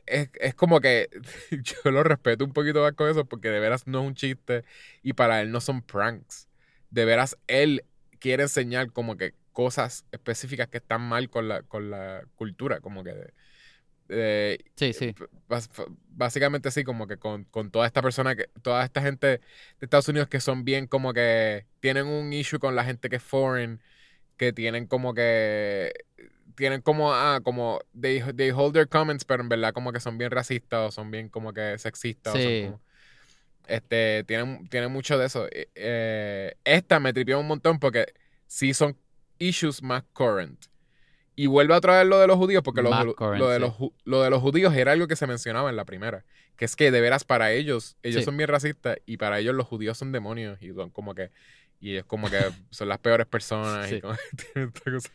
es, 0.06 0.30
es 0.40 0.56
como 0.56 0.82
que 0.82 1.10
yo 1.52 1.92
lo 1.92 2.04
respeto 2.04 2.46
un 2.46 2.54
poquito 2.54 2.82
más 2.82 2.94
con 2.94 3.10
eso 3.10 3.26
porque 3.26 3.50
de 3.50 3.60
veras 3.60 3.88
no 3.88 4.02
es 4.02 4.08
un 4.08 4.16
chiste 4.16 4.64
y 5.04 5.14
para 5.14 5.42
él 5.42 5.52
no 5.52 5.62
son 5.62 5.82
pranks. 5.82 6.48
De 6.90 7.06
veras 7.06 7.38
él 7.48 7.86
quiere 8.20 8.44
enseñar 8.44 8.92
como 8.92 9.18
que 9.18 9.34
cosas 9.54 10.06
específicas 10.12 10.68
que 10.70 10.78
están 10.78 11.02
mal 11.02 11.30
con 11.30 11.48
la, 11.48 11.64
con 11.64 11.90
la 11.92 12.26
cultura, 12.36 12.82
como 12.82 13.04
que... 13.04 13.34
eh, 14.10 14.60
Sí, 14.76 14.94
sí. 14.94 15.16
básicamente 16.10 16.72
sí, 16.72 16.84
como 16.84 17.08
que 17.08 17.18
con, 17.18 17.46
con 17.46 17.72
toda 17.72 17.86
esta 17.88 18.02
persona, 18.02 18.36
que 18.36 18.48
toda 18.62 18.84
esta 18.84 19.02
gente 19.02 19.28
de 19.28 19.42
Estados 19.82 20.08
Unidos 20.10 20.30
que 20.30 20.40
son 20.40 20.64
bien 20.66 20.88
como 20.88 21.14
que 21.14 21.66
tienen 21.80 22.08
un 22.08 22.34
issue 22.34 22.60
con 22.60 22.76
la 22.76 22.84
gente 22.86 23.10
que 23.10 23.18
es 23.18 23.24
foreign, 23.24 23.82
que 24.38 24.54
tienen 24.54 24.88
como 24.88 25.14
que 25.14 25.94
tienen 26.56 26.82
como 26.82 27.14
ah, 27.14 27.40
como 27.44 27.80
they, 28.00 28.22
they 28.36 28.52
hold 28.52 28.74
their 28.74 28.88
comments, 28.88 29.26
pero 29.26 29.44
en 29.44 29.50
verdad 29.50 29.74
como 29.74 29.92
que 29.92 30.00
son 30.00 30.18
bien 30.18 30.32
racistas 30.32 30.80
o 30.90 30.92
son 30.92 31.12
bien 31.12 31.30
como 31.30 31.54
que 31.54 31.78
sexistas 31.78 32.34
o 32.34 32.38
son 32.38 32.48
Sí. 32.48 32.62
como- 32.66 32.82
este 33.68 34.24
tienen, 34.26 34.68
tienen 34.70 34.92
mucho 34.92 35.18
de 35.18 35.26
eso. 35.26 35.48
Eh, 35.52 35.70
eh, 35.76 36.56
esta 36.64 37.00
me 37.00 37.14
tripió 37.14 37.40
un 37.40 37.48
montón 37.48 37.80
porque 37.80 38.14
sí 38.48 38.74
son 38.74 38.96
issues 39.40 39.82
más 39.82 40.04
current. 40.14 40.66
Y 41.38 41.48
vuelve 41.48 41.74
a 41.74 41.82
traer 41.82 42.06
lo 42.08 42.20
de 42.20 42.28
los 42.28 42.38
judíos, 42.38 42.64
porque 42.64 42.82
lo, 42.82 42.92
current, 43.16 43.40
lo 43.40 43.50
de 43.50 43.56
sí. 43.58 43.62
los, 43.62 43.74
lo 44.06 44.22
de 44.22 44.30
los 44.30 44.42
judíos 44.42 44.74
era 44.76 44.94
algo 44.94 45.08
que 45.08 45.16
se 45.18 45.28
mencionaba 45.28 45.70
en 45.70 45.76
la 45.76 45.84
primera. 45.84 46.24
Que 46.56 46.64
es 46.64 46.76
que 46.78 46.92
de 46.92 47.02
veras 47.02 47.26
para 47.26 47.52
ellos, 47.52 47.98
ellos 48.04 48.22
Sí. 48.22 48.26
son 48.26 48.38
bien 48.38 48.48
racistas 48.48 48.98
y 49.06 49.18
para 49.18 49.40
ellos 49.40 49.54
los 49.56 49.68
judíos 49.68 49.98
son 49.98 50.12
demonios 50.14 50.62
y 50.62 50.72
son 50.74 50.92
como 50.92 51.14
que, 51.16 51.32
y 51.82 51.96
es 51.98 52.06
como 52.06 52.30
que 52.30 52.40
son 52.70 52.88
las 52.88 53.00
peores 53.00 53.28
personas 53.28 53.92
y 53.92 53.96
Sí. 53.96 54.02
como 54.02 54.14
que 54.38 54.38
tienen 54.54 54.70
esta 54.74 54.92
cosa. 54.92 55.10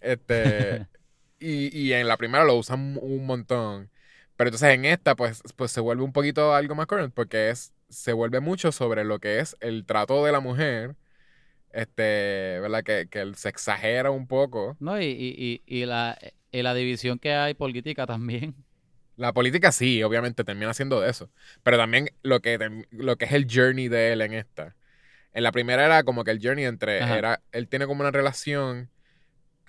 Este, 0.00 0.86
y, 1.38 1.76
y 1.76 1.92
en 1.92 2.08
la 2.08 2.16
primera 2.16 2.44
lo 2.44 2.56
usan 2.56 2.98
un 3.00 3.26
montón. 3.26 3.90
Pero 4.36 4.48
entonces 4.48 4.74
en 4.74 4.84
esta, 4.84 5.16
pues, 5.16 5.42
pues 5.56 5.70
se 5.70 5.80
vuelve 5.80 6.02
un 6.02 6.12
poquito 6.12 6.54
algo 6.54 6.74
más 6.74 6.86
current, 6.86 7.14
porque 7.14 7.50
es, 7.50 7.72
se 7.88 8.12
vuelve 8.12 8.40
mucho 8.40 8.70
sobre 8.72 9.04
lo 9.04 9.18
que 9.18 9.40
es 9.40 9.56
el 9.60 9.86
trato 9.86 10.24
de 10.24 10.32
la 10.32 10.40
mujer. 10.40 10.94
Este, 11.72 12.58
¿verdad? 12.60 12.82
Que, 12.84 13.06
que 13.10 13.32
se 13.34 13.48
exagera 13.48 14.10
un 14.10 14.26
poco. 14.26 14.76
No, 14.80 15.00
y, 15.00 15.06
y, 15.06 15.62
y, 15.66 15.84
la, 15.84 16.18
y 16.50 16.62
la 16.62 16.74
división 16.74 17.18
que 17.18 17.34
hay 17.34 17.54
política 17.54 18.06
también. 18.06 18.54
La 19.16 19.32
política 19.32 19.72
sí, 19.72 20.02
obviamente 20.02 20.44
termina 20.44 20.74
siendo 20.74 21.00
de 21.00 21.10
eso. 21.10 21.30
Pero 21.62 21.78
también 21.78 22.10
lo 22.22 22.40
que, 22.40 22.84
lo 22.90 23.16
que 23.16 23.24
es 23.24 23.32
el 23.32 23.46
journey 23.50 23.88
de 23.88 24.12
él 24.12 24.20
en 24.20 24.34
esta. 24.34 24.76
En 25.32 25.42
la 25.42 25.52
primera 25.52 25.84
era 25.84 26.02
como 26.02 26.24
que 26.24 26.30
el 26.30 26.40
journey 26.42 26.64
entre. 26.64 27.02
Ajá. 27.02 27.18
Era, 27.18 27.42
él 27.52 27.68
tiene 27.68 27.86
como 27.86 28.00
una 28.00 28.10
relación 28.10 28.90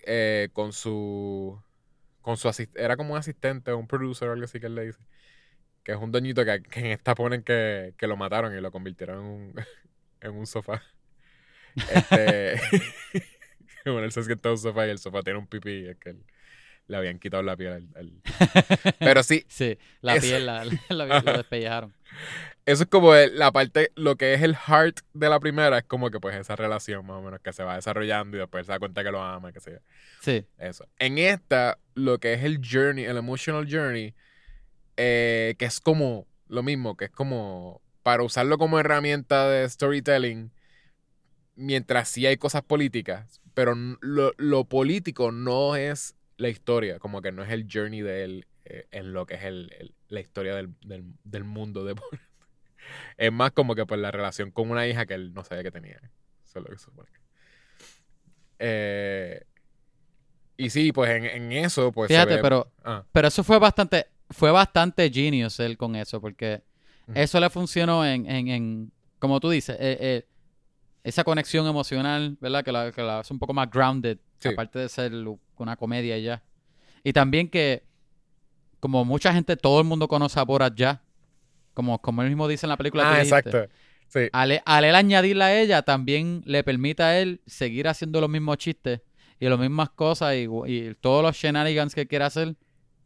eh, 0.08 0.50
con 0.54 0.74
su. 0.74 1.62
Con 2.22 2.36
su 2.38 2.48
asist- 2.50 2.76
Era 2.76 2.98
como 2.98 3.14
un 3.14 3.20
asistente 3.20 3.72
o 3.72 3.78
un 3.78 3.88
producer 3.88 4.28
o 4.30 4.34
algo 4.34 4.46
así 4.46 4.60
que 4.60 4.66
él 4.66 4.76
le 4.76 4.86
dice. 4.88 5.00
Que 5.84 5.92
es 5.94 5.98
un 5.98 6.12
doñito 6.12 6.44
que, 6.44 6.62
que 6.64 6.80
en 6.82 6.86
esta 6.88 7.14
ponen 7.16 7.44
que, 7.44 7.94
que 7.98 8.08
lo 8.08 8.18
mataron 8.18 8.58
y 8.58 8.60
lo 8.62 8.72
convirtieron 8.72 9.20
en 9.20 9.26
un, 9.26 9.56
en 10.22 10.32
un 10.32 10.48
sofá. 10.48 10.82
Este. 11.76 12.56
bueno, 13.86 14.04
él 14.04 14.12
se 14.12 14.24
sienta 14.24 14.50
en 14.50 14.54
un 14.54 14.58
sofá 14.58 14.88
y 14.88 14.90
el 14.90 15.00
sofá 15.00 15.22
tiene 15.22 15.40
un 15.40 15.48
pipí. 15.48 15.72
y 15.72 15.88
Es 15.90 15.98
que 15.98 16.10
él- 16.12 16.24
le 16.88 16.96
habían 16.98 17.20
quitado 17.20 17.44
la 17.44 17.58
piel 17.58 17.74
al- 17.74 17.90
al, 17.98 18.14
pero 19.00 19.22
sí, 19.22 19.46
Sí, 19.50 19.78
la 20.00 20.16
piel 20.22 20.46
la, 20.46 20.64
la- 20.64 21.06
la- 21.06 21.20
lo 21.22 21.34
despellejaron. 21.34 21.94
Eso 22.68 22.84
es 22.84 22.90
como 22.90 23.16
la 23.16 23.52
parte, 23.54 23.92
lo 23.96 24.18
que 24.18 24.34
es 24.34 24.42
el 24.42 24.54
heart 24.56 25.00
de 25.14 25.30
la 25.30 25.40
primera, 25.40 25.78
es 25.78 25.86
como 25.86 26.12
que 26.12 26.20
pues 26.20 26.36
esa 26.36 26.58
relación 26.58 27.06
más 27.06 27.16
o 27.18 27.22
menos 27.22 27.40
que 27.40 27.54
se 27.54 27.64
va 27.64 27.76
desarrollando 27.76 28.36
y 28.36 28.42
después 28.42 28.66
se 28.66 28.74
da 28.74 28.80
cuenta 28.80 29.06
que 29.06 29.12
lo 29.12 29.24
ama, 29.24 29.54
que 29.54 29.62
sé 29.62 29.72
yo. 29.72 29.78
Sí, 30.20 30.46
Eso. 30.58 30.86
En 31.00 31.18
esta, 31.18 31.80
lo 31.96 32.20
que 32.20 32.34
es 32.34 32.44
el 32.44 32.60
journey, 32.62 33.06
el 33.06 33.16
emotional 33.16 33.66
journey, 33.72 34.14
eh, 34.98 35.56
que 35.58 35.64
es 35.66 35.80
como 35.80 36.28
lo 36.50 36.62
mismo, 36.62 36.98
que 36.98 37.06
es 37.06 37.12
como 37.12 37.82
para 38.04 38.24
usarlo 38.24 38.58
como 38.58 38.80
herramienta 38.80 39.48
de 39.50 39.70
storytelling, 39.70 40.52
mientras 41.56 42.10
sí 42.10 42.26
hay 42.26 42.38
cosas 42.38 42.64
políticas, 42.64 43.42
pero 43.54 43.76
lo, 44.02 44.34
lo 44.38 44.66
político 44.66 45.32
no 45.32 45.76
es 45.78 46.16
la 46.38 46.50
historia, 46.50 47.00
como 47.00 47.22
que 47.22 47.32
no 47.32 47.44
es 47.44 47.50
el 47.52 47.68
journey 47.72 48.02
de 48.02 48.24
él 48.26 48.48
eh, 48.66 48.88
en 48.92 49.14
lo 49.14 49.26
que 49.26 49.36
es 49.36 49.44
el, 49.44 49.72
el- 49.80 49.94
la 50.10 50.20
historia 50.20 50.56
del, 50.56 50.74
del, 50.86 51.06
del 51.24 51.44
mundo 51.44 51.84
de. 51.86 51.96
Es 53.18 53.32
más 53.32 53.52
como 53.52 53.76
que 53.76 53.86
por 53.86 53.98
la 53.98 54.12
relación 54.12 54.52
con 54.52 54.70
una 54.72 54.88
hija 54.88 55.06
que 55.06 55.14
él 55.16 55.34
no 55.34 55.44
sabía 55.44 55.64
que 55.64 55.72
tenía. 55.72 55.98
Eso 56.46 56.60
es 56.60 56.66
lo 56.66 56.70
que 56.72 56.78
supone. 56.78 57.10
Eh, 58.60 59.44
y 60.58 60.70
sí, 60.70 60.92
pues 60.92 61.12
en, 61.12 61.26
en 61.26 61.52
eso, 61.52 61.92
pues 61.92 62.08
se 62.08 62.16
Fíjate, 62.16 62.36
ve- 62.36 62.42
pero, 62.42 62.72
Ah, 62.84 63.04
pero 63.12 63.28
eso 63.28 63.44
fue 63.44 63.60
bastante, 63.60 64.08
fue 64.32 64.52
bastante 64.52 65.10
genius 65.12 65.60
él 65.60 65.78
con 65.78 65.96
eso, 65.96 66.20
porque 66.20 66.64
eso 67.14 67.40
le 67.40 67.50
funcionó 67.50 68.06
en, 68.06 68.30
en, 68.30 68.48
en 68.50 68.92
como 69.20 69.40
tú 69.40 69.50
dices, 69.50 69.78
eh, 69.80 69.98
eh, 70.00 70.28
esa 71.04 71.24
conexión 71.24 71.66
emocional, 71.68 72.38
¿verdad? 72.42 72.64
Que 72.66 72.72
la, 72.72 72.92
que 72.92 73.02
la 73.02 73.20
hace 73.20 73.34
un 73.34 73.40
poco 73.40 73.54
más 73.54 73.70
grounded, 73.70 74.18
Sí. 74.40 74.50
aparte 74.50 74.78
de 74.80 74.90
ser 74.90 75.12
una 75.58 75.76
comedia 75.78 76.18
ya. 76.20 76.44
Y 77.04 77.14
también 77.14 77.50
que, 77.50 77.84
como 78.80 79.06
mucha 79.06 79.34
gente, 79.34 79.56
todo 79.58 79.80
el 79.80 79.86
mundo 79.88 80.08
conoce 80.08 80.40
a 80.40 80.44
Borat 80.44 80.76
ya, 80.76 81.02
como, 81.78 82.02
como 82.02 82.24
él 82.24 82.30
mismo 82.30 82.48
dice 82.48 82.66
en 82.66 82.72
la 82.72 82.78
película. 82.78 83.04
Ah, 83.14 83.22
exacto. 83.22 83.68
Sí. 84.08 84.30
Al, 84.34 84.64
al 84.66 84.84
él 84.84 84.96
añadirle 84.96 85.44
a 85.44 85.62
ella, 85.62 85.84
también 85.84 86.42
le 86.46 86.64
permite 86.64 87.04
a 87.04 87.20
él 87.20 87.40
seguir 87.46 87.88
haciendo 87.88 88.20
los 88.20 88.30
mismos 88.30 88.58
chistes 88.58 89.02
y 89.40 89.48
las 89.48 89.60
mismas 89.60 89.92
cosas 89.92 90.34
y, 90.34 90.48
y 90.66 90.96
todos 91.00 91.22
los 91.22 91.36
shenanigans 91.36 91.94
que 91.94 92.08
quiere 92.08 92.26
hacer. 92.26 92.56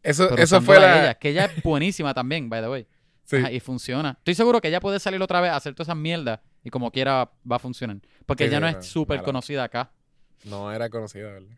Eso, 0.03 0.38
eso 0.38 0.62
fue 0.62 0.79
la. 0.79 1.01
ella, 1.03 1.13
que 1.15 1.29
ella 1.29 1.45
es 1.45 1.62
buenísima 1.63 2.13
también, 2.13 2.49
by 2.49 2.62
the 2.62 2.69
way. 2.69 2.88
sí. 3.25 3.36
Ajá, 3.38 3.51
y 3.51 3.60
funciona. 3.60 4.12
Estoy 4.19 4.36
seguro 4.36 4.62
que 4.62 4.69
ella 4.69 4.79
puede 4.79 4.99
salir 5.01 5.21
otra 5.21 5.41
vez 5.41 5.51
a 5.51 5.57
hacer 5.57 5.73
todas 5.75 5.89
esas 5.89 5.97
mierdas 5.97 6.39
y 6.63 6.69
como 6.69 6.91
quiera 6.91 7.29
va 7.51 7.57
a 7.57 7.60
funcionar. 7.60 7.97
Porque 8.25 8.45
Sí, 8.45 8.49
ella 8.49 8.62
no 8.62 8.67
es 8.69 8.86
súper 8.86 9.21
conocida 9.21 9.65
acá. 9.65 9.91
No 10.45 10.71
era 10.71 10.89
conocido, 10.89 11.29
¿verdad? 11.34 11.57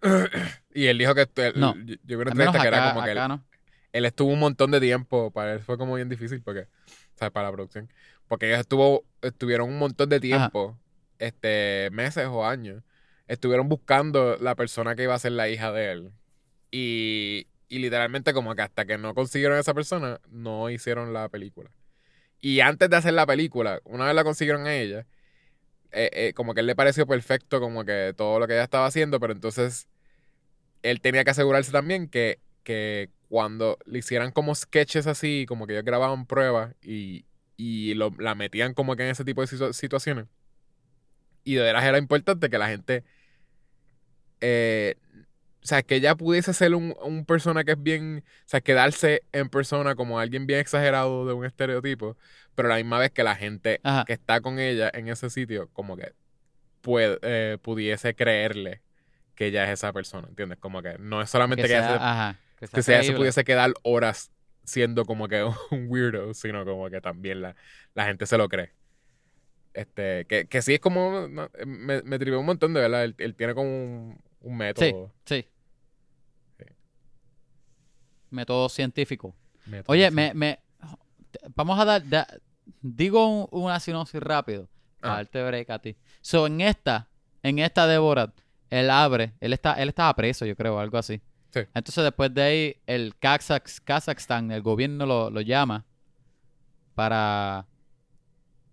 y 0.74 0.86
él 0.86 0.98
dijo 0.98 1.14
que 1.14 1.28
él- 1.36 1.52
No. 1.56 1.74
yo, 1.84 1.94
yo 2.04 2.20
entrevista 2.22 2.60
que 2.60 2.68
era 2.68 2.78
acá, 2.84 2.92
como 2.94 3.04
que 3.04 3.10
él, 3.12 3.18
acá 3.18 3.28
no. 3.28 3.44
Él 3.94 4.04
estuvo 4.06 4.32
un 4.32 4.40
montón 4.40 4.72
de 4.72 4.80
tiempo, 4.80 5.30
para 5.30 5.52
él 5.52 5.60
fue 5.60 5.78
como 5.78 5.94
bien 5.94 6.08
difícil 6.08 6.42
porque, 6.42 6.62
o 6.62 7.16
sea, 7.16 7.30
para 7.30 7.46
la 7.46 7.52
producción, 7.52 7.88
porque 8.26 8.48
ellos 8.48 8.58
estuvo, 8.58 9.04
estuvieron 9.22 9.68
un 9.68 9.78
montón 9.78 10.08
de 10.08 10.18
tiempo, 10.18 10.76
este, 11.20 11.90
meses 11.92 12.26
o 12.26 12.44
años, 12.44 12.82
estuvieron 13.28 13.68
buscando 13.68 14.36
la 14.38 14.56
persona 14.56 14.96
que 14.96 15.04
iba 15.04 15.14
a 15.14 15.18
ser 15.20 15.32
la 15.32 15.48
hija 15.48 15.70
de 15.70 15.92
él 15.92 16.10
y, 16.72 17.46
y 17.68 17.78
literalmente 17.78 18.34
como 18.34 18.56
que 18.56 18.62
hasta 18.62 18.84
que 18.84 18.98
no 18.98 19.14
consiguieron 19.14 19.56
a 19.56 19.60
esa 19.60 19.74
persona, 19.74 20.20
no 20.28 20.70
hicieron 20.70 21.12
la 21.12 21.28
película. 21.28 21.70
Y 22.40 22.60
antes 22.60 22.90
de 22.90 22.96
hacer 22.96 23.14
la 23.14 23.26
película, 23.26 23.80
una 23.84 24.06
vez 24.06 24.14
la 24.16 24.24
consiguieron 24.24 24.66
a 24.66 24.74
ella, 24.74 25.06
eh, 25.92 26.10
eh, 26.12 26.32
como 26.34 26.52
que 26.52 26.60
él 26.60 26.66
le 26.66 26.74
pareció 26.74 27.06
perfecto 27.06 27.60
como 27.60 27.84
que 27.84 28.12
todo 28.16 28.40
lo 28.40 28.48
que 28.48 28.54
ella 28.54 28.64
estaba 28.64 28.86
haciendo, 28.86 29.20
pero 29.20 29.32
entonces 29.32 29.86
él 30.82 31.00
tenía 31.00 31.22
que 31.22 31.30
asegurarse 31.30 31.70
también 31.70 32.08
que, 32.08 32.40
que 32.64 33.10
cuando 33.34 33.78
le 33.84 33.98
hicieran 33.98 34.30
como 34.30 34.54
sketches 34.54 35.08
así, 35.08 35.44
como 35.48 35.66
que 35.66 35.72
ellos 35.72 35.84
grababan 35.84 36.24
pruebas 36.24 36.72
y, 36.80 37.24
y 37.56 37.94
lo- 37.94 38.14
la 38.20 38.36
metían 38.36 38.74
como 38.74 38.94
que 38.94 39.02
en 39.02 39.08
ese 39.10 39.24
tipo 39.24 39.40
de 39.40 39.48
situ- 39.48 39.72
situaciones. 39.72 40.26
Y 41.42 41.56
de 41.56 41.62
veras 41.62 41.82
era 41.82 41.98
importante 41.98 42.48
que 42.48 42.58
la 42.58 42.68
gente, 42.68 43.02
eh, 44.40 44.94
o 45.64 45.66
sea, 45.66 45.82
que 45.82 45.96
ella 45.96 46.14
pudiese 46.14 46.52
ser 46.54 46.76
un, 46.76 46.94
un 47.02 47.24
persona 47.24 47.64
que 47.64 47.72
es 47.72 47.82
bien, 47.82 48.22
o 48.24 48.42
sea, 48.48 48.60
quedarse 48.60 49.22
en 49.32 49.48
persona 49.48 49.96
como 49.96 50.20
alguien 50.20 50.46
bien 50.46 50.60
exagerado 50.60 51.26
de 51.26 51.32
un 51.32 51.44
estereotipo, 51.44 52.16
pero 52.54 52.68
a 52.68 52.70
la 52.70 52.76
misma 52.76 53.00
vez 53.00 53.10
que 53.10 53.24
la 53.24 53.34
gente 53.34 53.80
Ajá. 53.82 54.04
que 54.04 54.12
está 54.12 54.40
con 54.42 54.60
ella 54.60 54.92
en 54.94 55.08
ese 55.08 55.28
sitio, 55.28 55.68
como 55.72 55.96
que 55.96 56.12
puede, 56.82 57.18
eh, 57.22 57.58
pudiese 57.60 58.14
creerle 58.14 58.80
que 59.34 59.46
ella 59.46 59.64
es 59.64 59.70
esa 59.70 59.92
persona, 59.92 60.28
¿entiendes? 60.28 60.58
Como 60.60 60.82
que 60.82 60.98
no 61.00 61.20
es 61.20 61.30
solamente 61.30 61.62
Que 61.62 61.68
que, 61.68 61.74
ella 61.74 61.88
sea, 61.88 61.98
se- 62.32 62.43
que 62.56 62.66
que 62.68 62.82
sea- 62.82 63.02
se 63.02 63.12
pudiese 63.12 63.44
quedar 63.44 63.72
horas 63.82 64.30
siendo 64.64 65.04
como 65.04 65.28
que 65.28 65.42
un 65.70 65.86
weirdo, 65.88 66.32
sino 66.34 66.64
como 66.64 66.88
que 66.90 67.00
también 67.00 67.42
la, 67.42 67.54
la 67.94 68.06
gente 68.06 68.26
se 68.26 68.38
lo 68.38 68.48
cree. 68.48 68.72
Este, 69.74 70.24
que, 70.26 70.46
que 70.46 70.62
sí 70.62 70.74
es 70.74 70.80
como, 70.80 71.26
no, 71.28 71.50
me, 71.66 72.00
me 72.02 72.18
trivió 72.18 72.38
un 72.38 72.46
montón 72.46 72.72
de 72.74 72.80
verdad, 72.80 73.04
él, 73.04 73.14
él 73.18 73.34
tiene 73.34 73.54
como 73.54 73.68
un, 73.68 74.20
un 74.40 74.56
método. 74.56 75.12
Sí. 75.24 75.46
Sí. 76.58 76.64
Método 78.30 78.68
científico. 78.68 79.34
método, 79.66 79.92
Oye, 79.92 80.10
me, 80.10 80.32
me, 80.34 80.60
vamos 81.54 81.78
a 81.78 81.84
dar, 81.84 82.08
da- 82.08 82.26
digo 82.80 83.26
un- 83.26 83.48
una 83.62 83.80
sinopsis 83.80 84.20
rápido 84.20 84.68
para 85.00 85.14
Ah. 85.14 85.16
darte 85.18 85.42
break 85.44 85.70
a 85.70 85.78
ti. 85.80 85.96
So, 86.20 86.46
en 86.46 86.60
esta, 86.60 87.08
en 87.42 87.58
esta 87.58 87.86
de 87.86 87.98
Borat, 87.98 88.32
él 88.70 88.90
abre, 88.90 89.34
él 89.40 89.52
está, 89.52 89.74
él 89.74 89.88
estaba 89.88 90.14
preso, 90.14 90.46
yo 90.46 90.56
creo, 90.56 90.78
algo 90.78 90.98
así. 90.98 91.20
Sí. 91.54 91.60
Entonces 91.72 92.02
después 92.02 92.34
de 92.34 92.42
ahí, 92.42 92.76
el 92.86 93.14
Kazakhs- 93.20 93.80
Kazajstán, 93.84 94.50
el 94.50 94.60
gobierno 94.60 95.06
lo, 95.06 95.30
lo 95.30 95.40
llama 95.40 95.84
para 96.96 97.66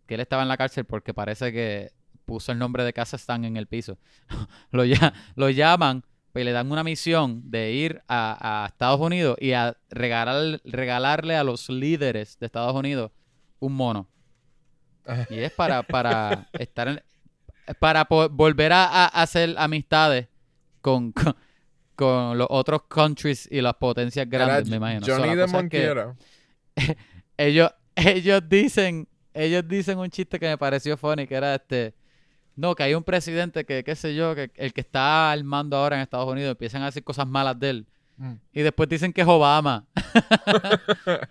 que 0.08 0.16
él 0.16 0.22
estaba 0.22 0.42
en 0.42 0.48
la 0.50 0.58
cárcel 0.58 0.86
porque 0.86 1.14
parece 1.14 1.52
que 1.52 1.92
puso 2.26 2.52
el 2.52 2.58
nombre 2.58 2.84
de 2.84 2.92
Kazajstán 2.94 3.46
en 3.46 3.56
el 3.56 3.68
piso. 3.68 4.00
lo, 4.72 4.84
ya, 4.84 5.14
lo 5.36 5.50
llaman 5.52 6.04
y 6.34 6.44
le 6.44 6.52
dan 6.54 6.72
una 6.72 6.84
misión 6.84 7.42
de 7.52 7.72
ir 7.72 8.02
a, 8.08 8.64
a 8.64 8.68
Estados 8.68 9.00
Unidos 9.00 9.38
y 9.40 9.52
a 9.54 9.78
regalar, 9.92 10.60
regalarle 10.66 11.36
a 11.36 11.44
los 11.44 11.70
líderes 11.70 12.40
de 12.40 12.48
Estados 12.48 12.74
Unidos 12.74 13.12
un 13.60 13.74
mono. 13.74 14.08
Y 15.30 15.40
es 15.40 15.52
para, 15.52 15.84
para 15.84 16.48
estar 16.54 16.88
en- 16.88 17.04
para 17.80 18.06
volver 18.06 18.74
a, 18.74 18.86
a 18.86 19.06
hacer 19.22 19.54
amistades 19.58 20.28
con, 20.82 21.12
con, 21.12 21.36
con 22.02 22.36
los 22.36 22.48
otros 22.50 22.82
countries 22.88 23.48
y 23.52 23.62
las 23.62 23.76
potencias 23.76 24.26
Era 24.26 24.46
grandes, 24.46 24.70
me 24.72 24.78
imagino. 24.78 25.06
Johnny 25.06 25.36
the 25.36 25.42
cosa 25.42 25.60
es 25.60 25.70
que 25.70 25.88
Monquera. 25.88 26.16
ellos, 27.38 27.72
ellos 27.96 28.42
dicen, 28.50 29.08
ellos 29.36 29.68
dicen 29.68 30.00
un 30.00 30.10
chiste 30.10 30.40
que 30.40 30.48
me 30.48 30.58
pareció 30.58 30.98
funny, 30.98 31.28
que 31.28 31.36
era 31.36 31.54
este, 31.54 31.94
no, 32.56 32.74
que 32.74 32.82
hay 32.82 32.96
un 32.96 33.04
presidente 33.04 33.66
que, 33.66 33.84
qué 33.84 33.96
sé 33.96 34.16
yo, 34.16 34.34
que 34.34 34.50
el 34.56 34.74
que 34.74 34.82
está 34.82 35.32
al 35.32 35.44
mando 35.44 35.78
ahora 35.78 35.98
en 35.98 36.02
Estados 36.02 36.28
Unidos, 36.28 36.52
empiezan 36.52 36.82
a 36.82 36.86
decir 36.86 37.04
cosas 37.04 37.28
malas 37.28 37.60
de 37.60 37.70
él. 37.70 37.88
Mm. 38.18 38.34
Y 38.52 38.62
después 38.62 38.90
dicen 38.90 39.14
que 39.14 39.22
es 39.22 39.28
Obama. 39.28 39.86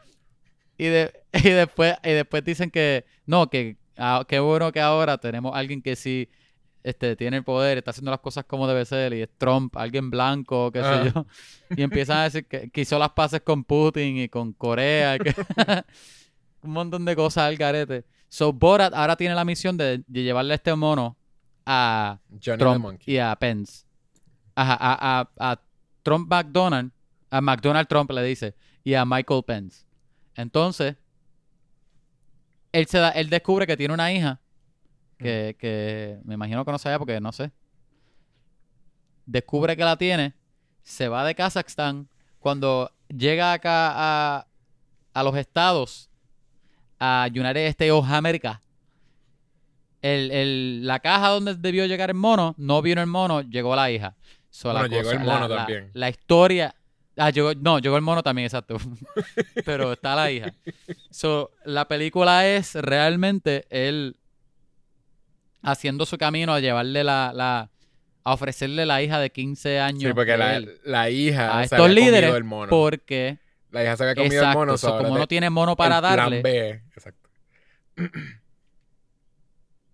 y, 0.79 0.85
de, 0.85 1.13
y, 1.33 1.51
después, 1.51 1.97
y 2.05 2.11
después 2.11 2.45
dicen 2.45 2.71
que, 2.71 3.05
no, 3.27 3.51
que 3.51 3.77
ah, 3.99 4.25
qué 4.29 4.39
bueno 4.39 4.71
que 4.71 4.81
ahora 4.81 5.19
tenemos 5.19 5.53
alguien 5.57 5.83
que 5.83 5.97
sí 5.97 6.29
este, 6.83 7.17
tiene 7.17 7.39
el 7.39 7.45
poder, 7.45 7.79
está 7.79 7.91
haciendo 7.91 8.11
las 8.11 8.21
cosas 8.21 8.45
como 8.45 8.67
debe 8.67 8.85
ser, 8.85 9.13
y 9.13 9.23
es 9.23 9.29
Trump, 9.39 9.77
alguien 9.77 10.11
blanco, 10.11 10.71
qué 10.73 10.81
sé 10.81 10.87
Ah. 10.87 11.13
yo. 11.15 11.27
Y 11.77 11.83
empiezan 11.83 12.19
a 12.19 12.23
decir 12.25 12.47
que, 12.47 12.71
que 12.71 12.81
hizo 12.81 12.99
las 12.99 13.11
paces 13.11 13.41
con 13.43 13.65
Putin 13.65 14.17
y 14.19 14.29
con 14.29 14.53
Corea, 14.53 15.19
que 15.19 15.35
un 16.63 16.71
montón 16.73 17.05
de 17.05 17.15
cosas 17.17 17.45
al 17.45 17.57
garete. 17.57 18.05
So 18.29 18.53
Borat 18.53 18.93
ahora 18.95 19.17
tiene 19.17 19.35
la 19.35 19.45
misión 19.45 19.77
de, 19.77 20.03
de 20.07 20.23
llevarle 20.23 20.55
este 20.55 20.75
mono 20.75 21.17
a 21.67 22.19
Johnny 22.45 22.59
Trump 22.59 23.01
y 23.07 23.19
a 23.19 23.35
Pence. 23.37 23.85
Ajá, 24.55 24.77
a, 24.81 25.21
a, 25.21 25.51
a 25.53 25.61
Trump 26.03 26.29
McDonald, 26.31 26.91
a 27.31 27.41
McDonald 27.41 27.87
Trump 27.89 28.11
le 28.13 28.23
dice, 28.25 28.55
y 28.83 28.95
a 28.95 29.05
Michael 29.05 29.43
Pence. 29.45 29.85
Entonces, 30.35 30.97
él, 32.73 32.87
se 32.87 32.99
da, 32.99 33.11
él 33.11 33.29
descubre 33.31 33.67
que 33.67 33.77
tiene 33.77 33.95
una 33.95 34.13
hija, 34.13 34.41
que, 35.23 35.57
que 35.59 36.19
me 36.25 36.35
imagino 36.35 36.65
que 36.65 36.73
no 36.73 36.79
sabía 36.79 36.99
porque 36.99 37.21
no 37.21 37.33
sé. 37.33 37.51
Descubre 39.27 39.77
que 39.77 39.85
la 39.85 39.97
tiene, 39.97 40.35
se 40.83 41.09
va 41.09 41.25
de 41.25 41.35
Kazajstán, 41.35 42.09
cuando 42.41 42.91
llega 43.09 43.53
acá 43.53 43.93
a, 43.95 44.47
a 45.15 45.23
los 45.23 45.37
estados, 45.37 46.11
a 46.99 47.29
United 47.31 47.67
States 47.69 47.93
of 47.93 48.09
America, 48.11 48.61
el, 50.03 50.31
el- 50.31 50.87
la 50.87 50.99
caja 51.01 51.29
donde 51.29 51.55
debió 51.55 51.87
llegar 51.87 52.11
el 52.11 52.17
mono, 52.17 52.55
no 52.57 52.83
vino 52.83 53.01
el 53.01 53.07
mono, 53.07 53.43
llegó 53.43 53.77
la 53.77 53.91
hija. 53.91 54.17
So, 54.49 54.73
la 54.73 54.89
llegó 54.89 55.11
el 55.13 55.21
mono 55.21 55.47
la- 55.47 55.57
también. 55.59 55.91
La 55.93 56.09
historia. 56.09 56.75
Ah, 57.17 57.31
llegó, 57.31 57.53
no, 57.55 57.79
llegó 57.79 57.97
el 57.97 58.03
mono 58.03 58.23
también, 58.23 58.47
exacto. 58.47 58.79
Pero 59.65 59.93
está 59.93 60.17
la 60.17 60.31
hija. 60.33 60.55
So, 61.11 61.51
la 61.65 61.87
película 61.87 62.47
es 62.49 62.75
realmente 62.75 63.67
él 63.69 64.17
haciendo 65.63 66.07
su 66.07 66.17
camino 66.19 66.53
a 66.55 66.61
llevarle 66.61 67.05
la, 67.05 67.33
la 67.35 67.71
a 68.23 68.35
ofrecerle 68.35 68.85
la 68.87 69.03
hija 69.03 69.19
de 69.19 69.31
15 69.31 69.81
años 69.81 70.11
Sí, 70.11 70.15
porque 70.15 70.37
la, 70.37 70.61
la 70.85 71.11
hija 71.11 71.59
a 71.59 71.59
se 71.61 71.65
estos 71.75 71.81
había 71.81 71.95
comido 71.95 72.07
líderes 72.13 72.35
el 72.35 72.45
mono. 72.45 72.71
porque 72.71 73.39
La 73.71 73.83
hija 73.83 73.97
se 73.97 74.03
había 74.05 74.15
comido 74.15 74.35
exacto, 74.43 74.61
el 74.61 74.67
mono. 74.67 74.79
so, 74.79 74.97
como 74.99 75.17
no 75.19 75.27
tiene 75.27 75.51
mono 75.51 75.77
para 75.77 75.97
el 75.97 76.01
plan 76.03 76.17
darle, 76.17 76.43
B, 76.43 76.69
exacto. 76.95 77.29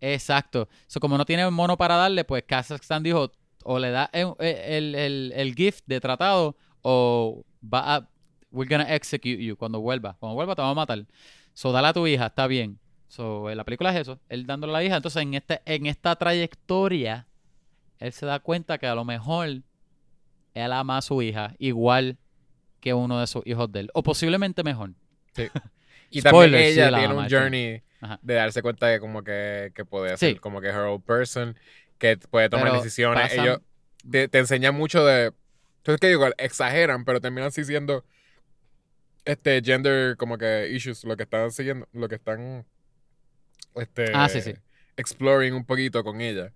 Exacto. 0.00 0.68
So, 0.86 1.00
como 1.00 1.16
no 1.16 1.24
tiene 1.24 1.48
mono 1.50 1.76
para 1.76 1.96
darle, 1.96 2.24
pues 2.24 2.44
Kazakhstan 2.46 3.02
dijo, 3.02 3.32
o 3.64 3.78
le 3.78 3.90
da 3.90 4.10
el, 4.12 4.32
el, 4.40 4.94
el- 4.94 5.32
el 5.34 5.54
gift 5.54 5.84
de 5.86 6.00
tratado, 6.00 6.56
o 6.82 7.44
va 7.62 7.96
a, 7.96 8.08
we're 8.50 8.68
gonna 8.68 8.94
execute 8.94 9.42
you 9.42 9.56
cuando 9.56 9.80
vuelva. 9.80 10.16
Cuando 10.20 10.34
vuelva 10.34 10.54
te 10.54 10.62
vamos 10.62 10.74
a 10.76 10.80
matar. 10.82 11.06
So, 11.54 11.72
dale 11.72 11.88
a 11.88 11.92
tu 11.92 12.06
hija, 12.06 12.26
está 12.26 12.46
bien. 12.46 12.78
So, 13.08 13.48
la 13.54 13.64
película 13.64 13.90
es 13.94 14.00
eso, 14.00 14.18
él 14.28 14.46
dándole 14.46 14.72
a 14.72 14.74
la 14.74 14.84
hija. 14.84 14.96
Entonces, 14.96 15.22
en, 15.22 15.34
este, 15.34 15.60
en 15.64 15.86
esta 15.86 16.16
trayectoria, 16.16 17.26
él 17.98 18.12
se 18.12 18.26
da 18.26 18.40
cuenta 18.40 18.78
que 18.78 18.86
a 18.86 18.94
lo 18.94 19.04
mejor 19.04 19.46
él 20.54 20.72
ama 20.72 20.98
a 20.98 21.02
su 21.02 21.22
hija 21.22 21.54
igual 21.58 22.18
que 22.80 22.94
uno 22.94 23.20
de 23.20 23.26
sus 23.26 23.46
hijos 23.46 23.70
de 23.72 23.80
él. 23.80 23.90
O 23.94 24.02
posiblemente 24.02 24.62
mejor. 24.62 24.90
Sí. 25.34 25.48
Y 26.08 26.22
también 26.22 26.54
ella 26.54 26.86
sí, 26.88 26.94
tiene 26.94 27.04
ama, 27.12 27.22
un 27.24 27.28
journey 27.28 27.82
Ajá. 28.00 28.20
de 28.22 28.34
darse 28.34 28.62
cuenta 28.62 28.86
de 28.86 29.00
como 29.00 29.24
que, 29.24 29.72
que 29.74 29.84
puede 29.84 30.16
ser 30.16 30.34
Sí. 30.34 30.38
como 30.38 30.60
que 30.60 30.68
her 30.68 30.76
own 30.76 31.02
person, 31.02 31.56
que 31.98 32.16
puede 32.16 32.48
tomar 32.48 32.66
Pero 32.70 32.76
decisiones. 32.80 33.24
pasan- 33.32 33.44
Ellos 33.44 33.60
te, 34.08 34.28
te 34.28 34.38
enseñan 34.38 34.76
mucho 34.76 35.04
de. 35.04 35.32
Entonces 35.78 36.00
que 36.00 36.06
digo, 36.08 36.28
exageran, 36.38 37.04
pero 37.04 37.20
terminan 37.20 37.50
sí 37.50 37.64
siendo 37.64 38.04
este 39.24 39.60
gender 39.64 40.16
como 40.16 40.38
que 40.38 40.68
issues, 40.70 41.02
lo 41.04 41.16
que 41.16 41.24
están 41.24 41.50
siguiendo, 41.50 41.88
lo 41.92 42.08
que 42.08 42.14
están 42.14 42.64
este 43.76 44.04
Ah, 44.12 44.28
sí, 44.28 44.40
sí. 44.40 44.54
exploring 44.96 45.54
un 45.54 45.64
poquito 45.66 46.04
con 46.04 46.20
ella. 46.20 46.52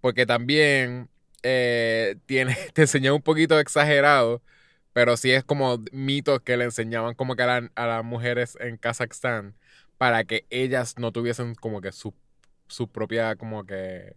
Porque 0.00 0.26
también 0.26 1.10
eh, 1.42 2.16
tiene, 2.26 2.56
te 2.74 2.82
enseñan 2.82 3.14
un 3.14 3.22
poquito 3.22 3.58
exagerado, 3.60 4.42
pero 4.92 5.16
sí 5.16 5.32
es 5.32 5.44
como 5.44 5.78
mitos 5.92 6.40
que 6.42 6.56
le 6.56 6.64
enseñaban 6.64 7.14
como 7.14 7.36
que 7.36 7.42
a, 7.44 7.46
la- 7.62 7.70
a 7.74 7.86
las 7.86 8.04
mujeres 8.04 8.56
en 8.60 8.76
Kazajstán 8.78 9.56
para 9.98 10.24
que 10.24 10.46
ellas 10.50 10.96
no 10.98 11.12
tuviesen 11.12 11.54
como 11.56 11.80
que 11.80 11.92
su, 11.92 12.14
su 12.68 12.88
propia 12.90 13.36
como 13.36 13.66
que 13.66 14.14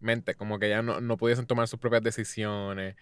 mente, 0.00 0.34
como 0.36 0.58
que 0.58 0.66
ellas 0.68 0.84
no, 0.84 1.00
no 1.00 1.16
pudiesen 1.16 1.46
tomar 1.46 1.68
sus 1.68 1.80
propias 1.80 2.02
decisiones. 2.02 2.96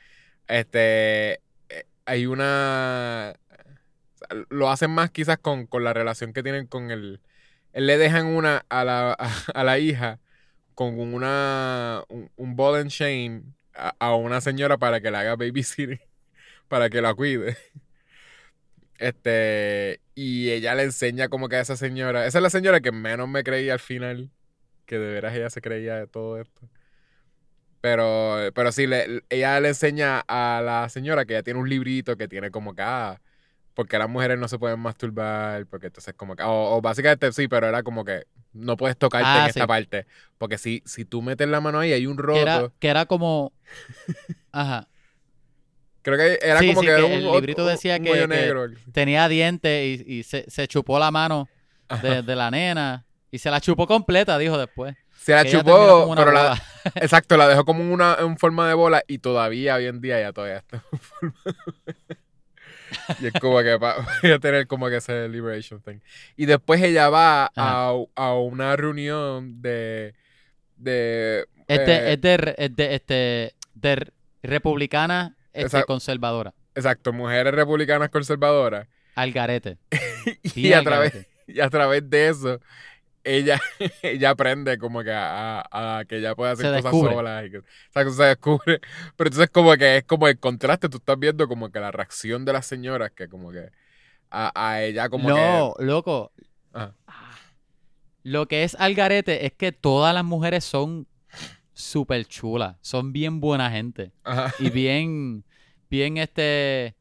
Este, 0.49 1.35
eh, 1.71 1.87
hay 2.07 2.27
una... 2.27 3.35
Lo 4.51 4.71
hacen 4.71 4.91
más 4.91 5.11
quizás 5.11 5.39
con, 5.39 5.67
con 5.67 5.85
la 5.85 5.93
relación 5.93 6.33
que 6.33 6.43
tienen 6.43 6.67
con 6.67 6.91
el... 6.91 7.21
Él 7.73 7.87
le 7.87 7.99
dejan 7.99 8.27
una 8.27 8.65
a 8.69 8.85
la, 8.85 9.13
a, 9.55 9.65
la 9.65 9.79
hija 9.79 10.21
con 10.75 10.99
una 11.01 12.05
un, 12.09 12.31
un 12.37 12.57
ball 12.57 12.77
and 12.81 12.91
chain 12.91 13.55
a, 13.75 13.95
a 14.01 14.15
una 14.17 14.41
señora 14.41 14.79
para 14.79 15.01
que 15.01 15.11
le 15.11 15.19
haga 15.19 15.37
babysitting, 15.37 16.01
para 16.69 16.91
que 16.91 17.03
la 17.03 17.15
cuide. 17.15 17.57
Este, 18.99 20.01
y 20.15 20.51
ella 20.51 20.75
le 20.75 20.83
enseña 20.85 21.29
como 21.29 21.49
que 21.49 21.57
a 21.57 21.61
esa 21.61 21.77
señora, 21.77 22.27
esa 22.27 22.39
es 22.39 22.43
la 22.43 22.51
señora 22.51 22.81
que 22.81 22.93
menos 22.93 23.29
me 23.29 23.43
creía 23.45 23.73
al 23.75 23.81
final, 23.81 24.31
que 24.87 24.99
de 24.99 25.15
veras 25.15 25.35
ella 25.37 25.51
se 25.51 25.63
creía 25.63 25.97
de 25.97 26.07
todo 26.09 26.41
esto. 26.41 26.69
Pero, 27.81 28.37
pero 28.55 28.73
sí, 28.73 28.87
le- 28.87 29.23
ella 29.31 29.59
le 29.61 29.69
enseña 29.69 30.21
a 30.29 30.61
la 30.63 30.89
señora 30.91 31.25
que 31.25 31.33
ella 31.35 31.43
tiene 31.43 31.61
un 31.61 31.69
librito 31.69 32.17
que 32.17 32.29
tiene 32.29 32.51
como 32.51 32.75
que, 32.75 32.83
ah, 32.83 33.21
porque 33.81 33.97
las 33.99 34.11
mujeres 34.11 34.39
no 34.39 34.47
se 34.47 34.59
pueden 34.59 34.79
masturbar, 34.79 35.65
porque 35.65 35.87
entonces 35.87 36.13
como 36.13 36.37
que, 36.37 36.43
o, 36.43 36.77
o 36.77 36.83
básicamente 36.83 37.33
sí, 37.33 37.49
pero 37.49 37.67
era 37.67 37.83
como 37.83 38.05
que 38.05 38.25
no 38.53 38.77
puedes 38.77 38.95
tocarte 38.99 39.27
Ah, 39.27 39.47
en 39.47 39.53
sí. 39.55 39.59
esta 39.59 39.67
parte, 39.67 40.07
porque 40.37 40.59
si, 40.59 40.83
si 40.85 41.07
tú 41.07 41.23
metes 41.23 41.49
la 41.49 41.63
mano 41.63 41.79
ahí 41.79 41.91
hay 41.95 42.07
un 42.07 42.19
Que 42.19 42.41
era, 42.43 42.59
roto, 42.61 42.75
que 42.79 42.89
era 42.89 43.07
como... 43.07 43.55
Ajá. 44.53 44.87
creo 46.03 46.19
que 46.19 46.39
era 46.47 46.59
Sí, 46.59 46.69
como 46.75 46.83
sí, 46.83 46.87
que, 46.89 46.93
que 46.93 46.99
era 46.99 47.07
un, 47.07 47.13
el 47.13 47.33
librito 47.33 47.65
decía 47.65 47.97
un 47.97 48.05
que-. 48.05 48.75
Tenía 48.93 49.29
dientes 49.29 50.05
y, 50.07 50.13
y 50.19 50.23
se, 50.25 50.45
se 50.51 50.69
chupó 50.69 50.99
la 50.99 51.11
mano 51.11 51.49
de, 52.03 52.21
de 52.21 52.37
la 52.37 52.51
nena. 52.51 53.07
Y 53.31 53.39
se 53.39 53.51
la 53.51 53.63
chupó 53.63 53.87
completa, 53.87 54.37
dijo 54.37 54.59
después. 54.59 54.95
Se 55.17 55.33
la 55.33 55.47
chupó, 55.47 56.13
pero 56.15 56.33
la, 56.33 56.43
bola. 56.51 56.63
exacto, 56.97 57.39
la 57.39 57.49
dejó 57.49 57.65
como 57.65 57.91
una, 57.95 58.19
en 58.21 58.37
forma 58.37 58.69
de 58.69 58.75
bola 58.75 59.03
y 59.09 59.21
todavía 59.21 59.77
hoy 59.77 59.87
en 59.87 60.03
día 60.03 60.21
ya 60.21 60.35
todavía 60.35 60.59
está 60.59 60.83
en 60.93 60.99
forma 60.99 61.35
de 61.47 62.17
Y 63.21 63.27
es 63.27 63.33
como 63.41 63.61
que 63.63 63.77
va 63.77 63.97
voy 64.23 64.33
a 64.33 64.39
tener 64.39 64.67
como 64.67 64.89
que 64.89 64.97
ese 64.97 65.29
liberation 65.29 65.81
thing. 65.83 65.99
Y 66.37 66.47
después 66.47 66.83
ella 66.83 67.09
va 67.09 67.51
a, 67.57 67.95
a 68.15 68.35
una 68.35 68.77
reunión 68.77 69.61
de... 69.63 70.15
de 70.77 71.47
Este, 71.69 71.93
eh, 71.93 72.13
es 72.15 72.21
de, 72.21 72.37
re- 72.37 72.55
es 72.59 72.77
de, 72.77 72.95
este, 72.95 73.55
de 73.75 73.97
re- 73.97 74.13
republicana 74.43 75.37
este, 75.53 75.79
Esa- 75.79 75.83
conservadora. 75.85 76.55
Exacto, 76.75 77.13
mujeres 77.13 77.53
republicanas 77.55 78.11
conservadoras. 78.11 78.87
Al 79.15 79.33
garete. 79.33 79.77
Y, 80.55 80.63
Bien 80.63 80.75
a 80.75 80.79
al 80.79 80.85
través, 80.85 81.13
garete. 81.13 81.31
y 81.47 81.61
a 81.61 81.71
través 81.71 82.11
de 82.11 82.29
eso, 82.29 82.61
ella, 83.25 83.61
ella 84.03 84.31
aprende 84.31 84.79
como 84.79 85.03
que 85.03 85.13
a, 85.13 85.61
a- 85.61 85.99
a 85.99 86.05
que 86.05 86.19
ella 86.19 86.35
puede 86.35 86.53
hacer 86.53 86.67
Se 86.67 86.83
cosas 86.83 86.93
solas. 86.93 87.47
Y 87.47 87.51
que, 87.51 87.59
o 87.59 87.65
sea, 87.91 88.05
que 88.05 88.11
se 88.11 88.23
descubre. 88.25 88.81
Pero 89.17 89.29
entonces 89.29 89.51
como 89.51 89.75
que 89.77 89.99
es 89.99 90.05
como 90.05 90.29
el 90.29 90.39
contraste, 90.39 90.89
tú 90.89 90.99
estás 90.99 91.19
viendo 91.19 91.49
como 91.49 91.71
que 91.71 91.81
la 91.81 91.91
reacción 91.93 92.45
de 92.45 92.53
las 92.53 92.67
señoras, 92.67 93.13
que 93.13 93.29
como 93.29 93.51
que 93.53 93.71
a, 94.31 94.53
a 94.55 94.83
ella 94.83 95.09
como 95.09 95.29
No, 95.29 95.75
loco. 95.79 96.33
que... 96.37 96.45
Ajá. 96.73 96.95
Lo 98.23 98.47
que 98.47 98.65
es 98.65 98.75
al 98.79 98.95
garete 98.95 99.47
es 99.47 99.53
que 99.53 99.73
todas 99.73 100.15
las 100.15 100.25
mujeres 100.25 100.65
son 100.65 101.07
súper 101.73 102.27
chulas. 102.27 102.77
Son 102.83 103.13
bien 103.13 103.41
buena 103.41 103.71
gente. 103.71 104.13
Ajá. 104.25 104.55
Y 104.59 104.71
bien, 104.71 105.45
bien 105.89 106.19
este... 106.19 106.97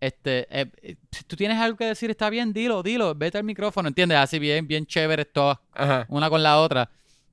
Este, 0.00 0.46
eh, 0.50 0.70
eh, 0.82 0.96
si 1.10 1.24
tú 1.24 1.34
tienes 1.36 1.58
algo 1.58 1.76
que 1.76 1.86
decir, 1.86 2.10
está 2.10 2.30
bien, 2.30 2.52
dilo, 2.52 2.82
dilo, 2.82 3.14
vete 3.14 3.38
al 3.38 3.44
micrófono, 3.44 3.88
¿entiendes? 3.88 4.18
Así 4.18 4.38
bien, 4.38 4.66
bien 4.66 4.86
chévere 4.86 5.24
todas, 5.24 5.58
una 6.08 6.30
con 6.30 6.42
la 6.42 6.60
otra. 6.60 6.90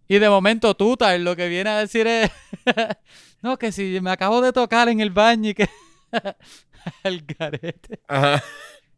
Y 0.07 0.19
de 0.19 0.29
momento 0.29 0.75
tú, 0.75 0.97
Tyler, 0.97 1.21
lo 1.21 1.35
que 1.35 1.47
viene 1.47 1.69
a 1.69 1.79
decir 1.79 2.07
es, 2.07 2.31
no, 3.41 3.57
que 3.57 3.71
si 3.71 3.99
me 4.01 4.11
acabo 4.11 4.41
de 4.41 4.51
tocar 4.51 4.89
en 4.89 4.99
el 4.99 5.11
baño 5.11 5.49
y 5.49 5.53
que... 5.53 5.69
el 7.03 7.25
garete. 7.25 7.99
Ajá. 8.07 8.43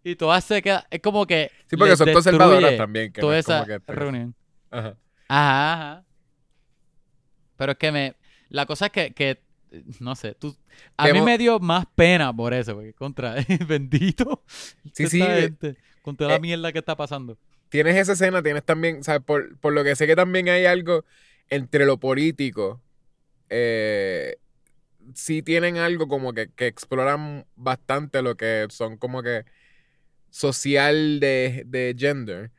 Y 0.03 0.15
todas 0.15 0.43
se 0.43 0.61
quedan, 0.61 0.83
es 0.89 1.01
como 1.01 1.25
que... 1.25 1.51
Sí, 1.69 1.75
porque 1.75 1.97
son 1.97 2.13
conservadoras 2.13 2.77
también. 2.77 3.11
Que 3.11 3.21
Toda 3.21 3.33
no 3.33 3.39
es 3.39 3.45
como 3.45 3.57
esa 3.63 3.65
que 3.65 3.91
reunión. 3.91 4.35
Ajá. 4.71 4.95
Ajá, 5.27 5.73
ajá. 5.73 6.05
Pero 7.57 7.71
es 7.73 7.77
que 7.77 7.91
me. 7.91 8.15
La 8.49 8.65
cosa 8.65 8.85
es 8.85 8.91
que, 8.91 9.13
que 9.13 9.41
no 9.99 10.15
sé, 10.15 10.35
tú. 10.35 10.55
A 10.97 11.05
mí 11.05 11.09
hemos- 11.11 11.25
me 11.25 11.37
dio 11.37 11.59
más 11.59 11.85
pena 11.95 12.33
por 12.35 12.53
eso, 12.53 12.75
porque 12.75 12.93
contra. 12.93 13.35
Bendito. 13.67 14.43
Sí, 14.93 15.07
sí, 15.07 15.21
eh, 15.21 15.41
gente, 15.41 15.77
con 16.01 16.15
toda 16.15 16.31
la 16.31 16.35
eh, 16.37 16.39
mierda 16.39 16.71
que 16.71 16.79
está 16.79 16.95
pasando. 16.95 17.37
tienes 17.69 17.95
esa 17.97 18.13
escena, 18.13 18.41
tienes 18.43 18.63
también, 18.63 18.99
o 18.99 19.03
sea, 19.03 19.19
por, 19.19 19.57
por 19.59 19.73
lo 19.73 19.83
que 19.83 19.95
sé 19.95 20.07
que 20.07 20.15
también 20.15 20.47
hay 20.49 20.65
algo 20.65 21.03
entre 21.49 21.85
lo 21.85 21.97
político, 21.99 22.81
eh, 23.49 24.37
sí 25.13 25.41
tienen 25.41 25.77
algo 25.77 26.07
como 26.07 26.33
que, 26.33 26.49
que 26.53 26.67
exploran 26.67 27.45
bastante 27.55 28.21
lo 28.21 28.35
que 28.37 28.67
son 28.69 28.97
como 28.97 29.23
que 29.23 29.45
social 30.29 31.19
de, 31.19 31.63
de 31.65 31.95
gender, 31.97 32.51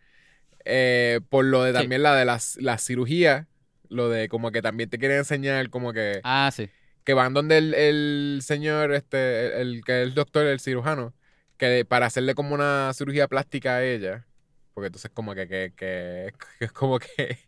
eh, 0.64 1.20
por 1.28 1.44
lo 1.44 1.62
de 1.64 1.72
Sí. 1.72 1.78
también 1.78 2.02
la 2.02 2.14
de 2.14 2.24
las 2.24 2.56
la 2.56 2.78
cirugía, 2.78 3.46
lo 3.88 4.08
de 4.08 4.28
como 4.28 4.50
que 4.50 4.62
también 4.62 4.90
te 4.90 4.98
quieren 4.98 5.18
enseñar 5.18 5.70
como 5.70 5.92
que 5.92 6.20
Ah, 6.24 6.50
sí. 6.54 6.68
Que 7.08 7.14
van 7.14 7.32
donde 7.32 7.56
el, 7.56 7.72
el 7.72 8.40
señor, 8.42 8.92
este, 8.92 9.62
el, 9.62 9.82
que 9.82 10.02
es 10.02 10.08
el 10.08 10.12
doctor, 10.14 10.44
el 10.44 10.60
cirujano, 10.60 11.14
que 11.56 11.86
para 11.86 12.04
hacerle 12.04 12.34
como 12.34 12.54
una 12.54 12.92
cirugía 12.92 13.28
plástica 13.28 13.76
a 13.76 13.82
ella, 13.82 14.26
porque 14.74 14.88
entonces 14.88 15.10
como 15.14 15.34
que, 15.34 15.48
que, 15.48 15.72
que, 15.74 16.34
que 16.58 16.64
es 16.66 16.72
como 16.72 16.98
que 16.98 17.38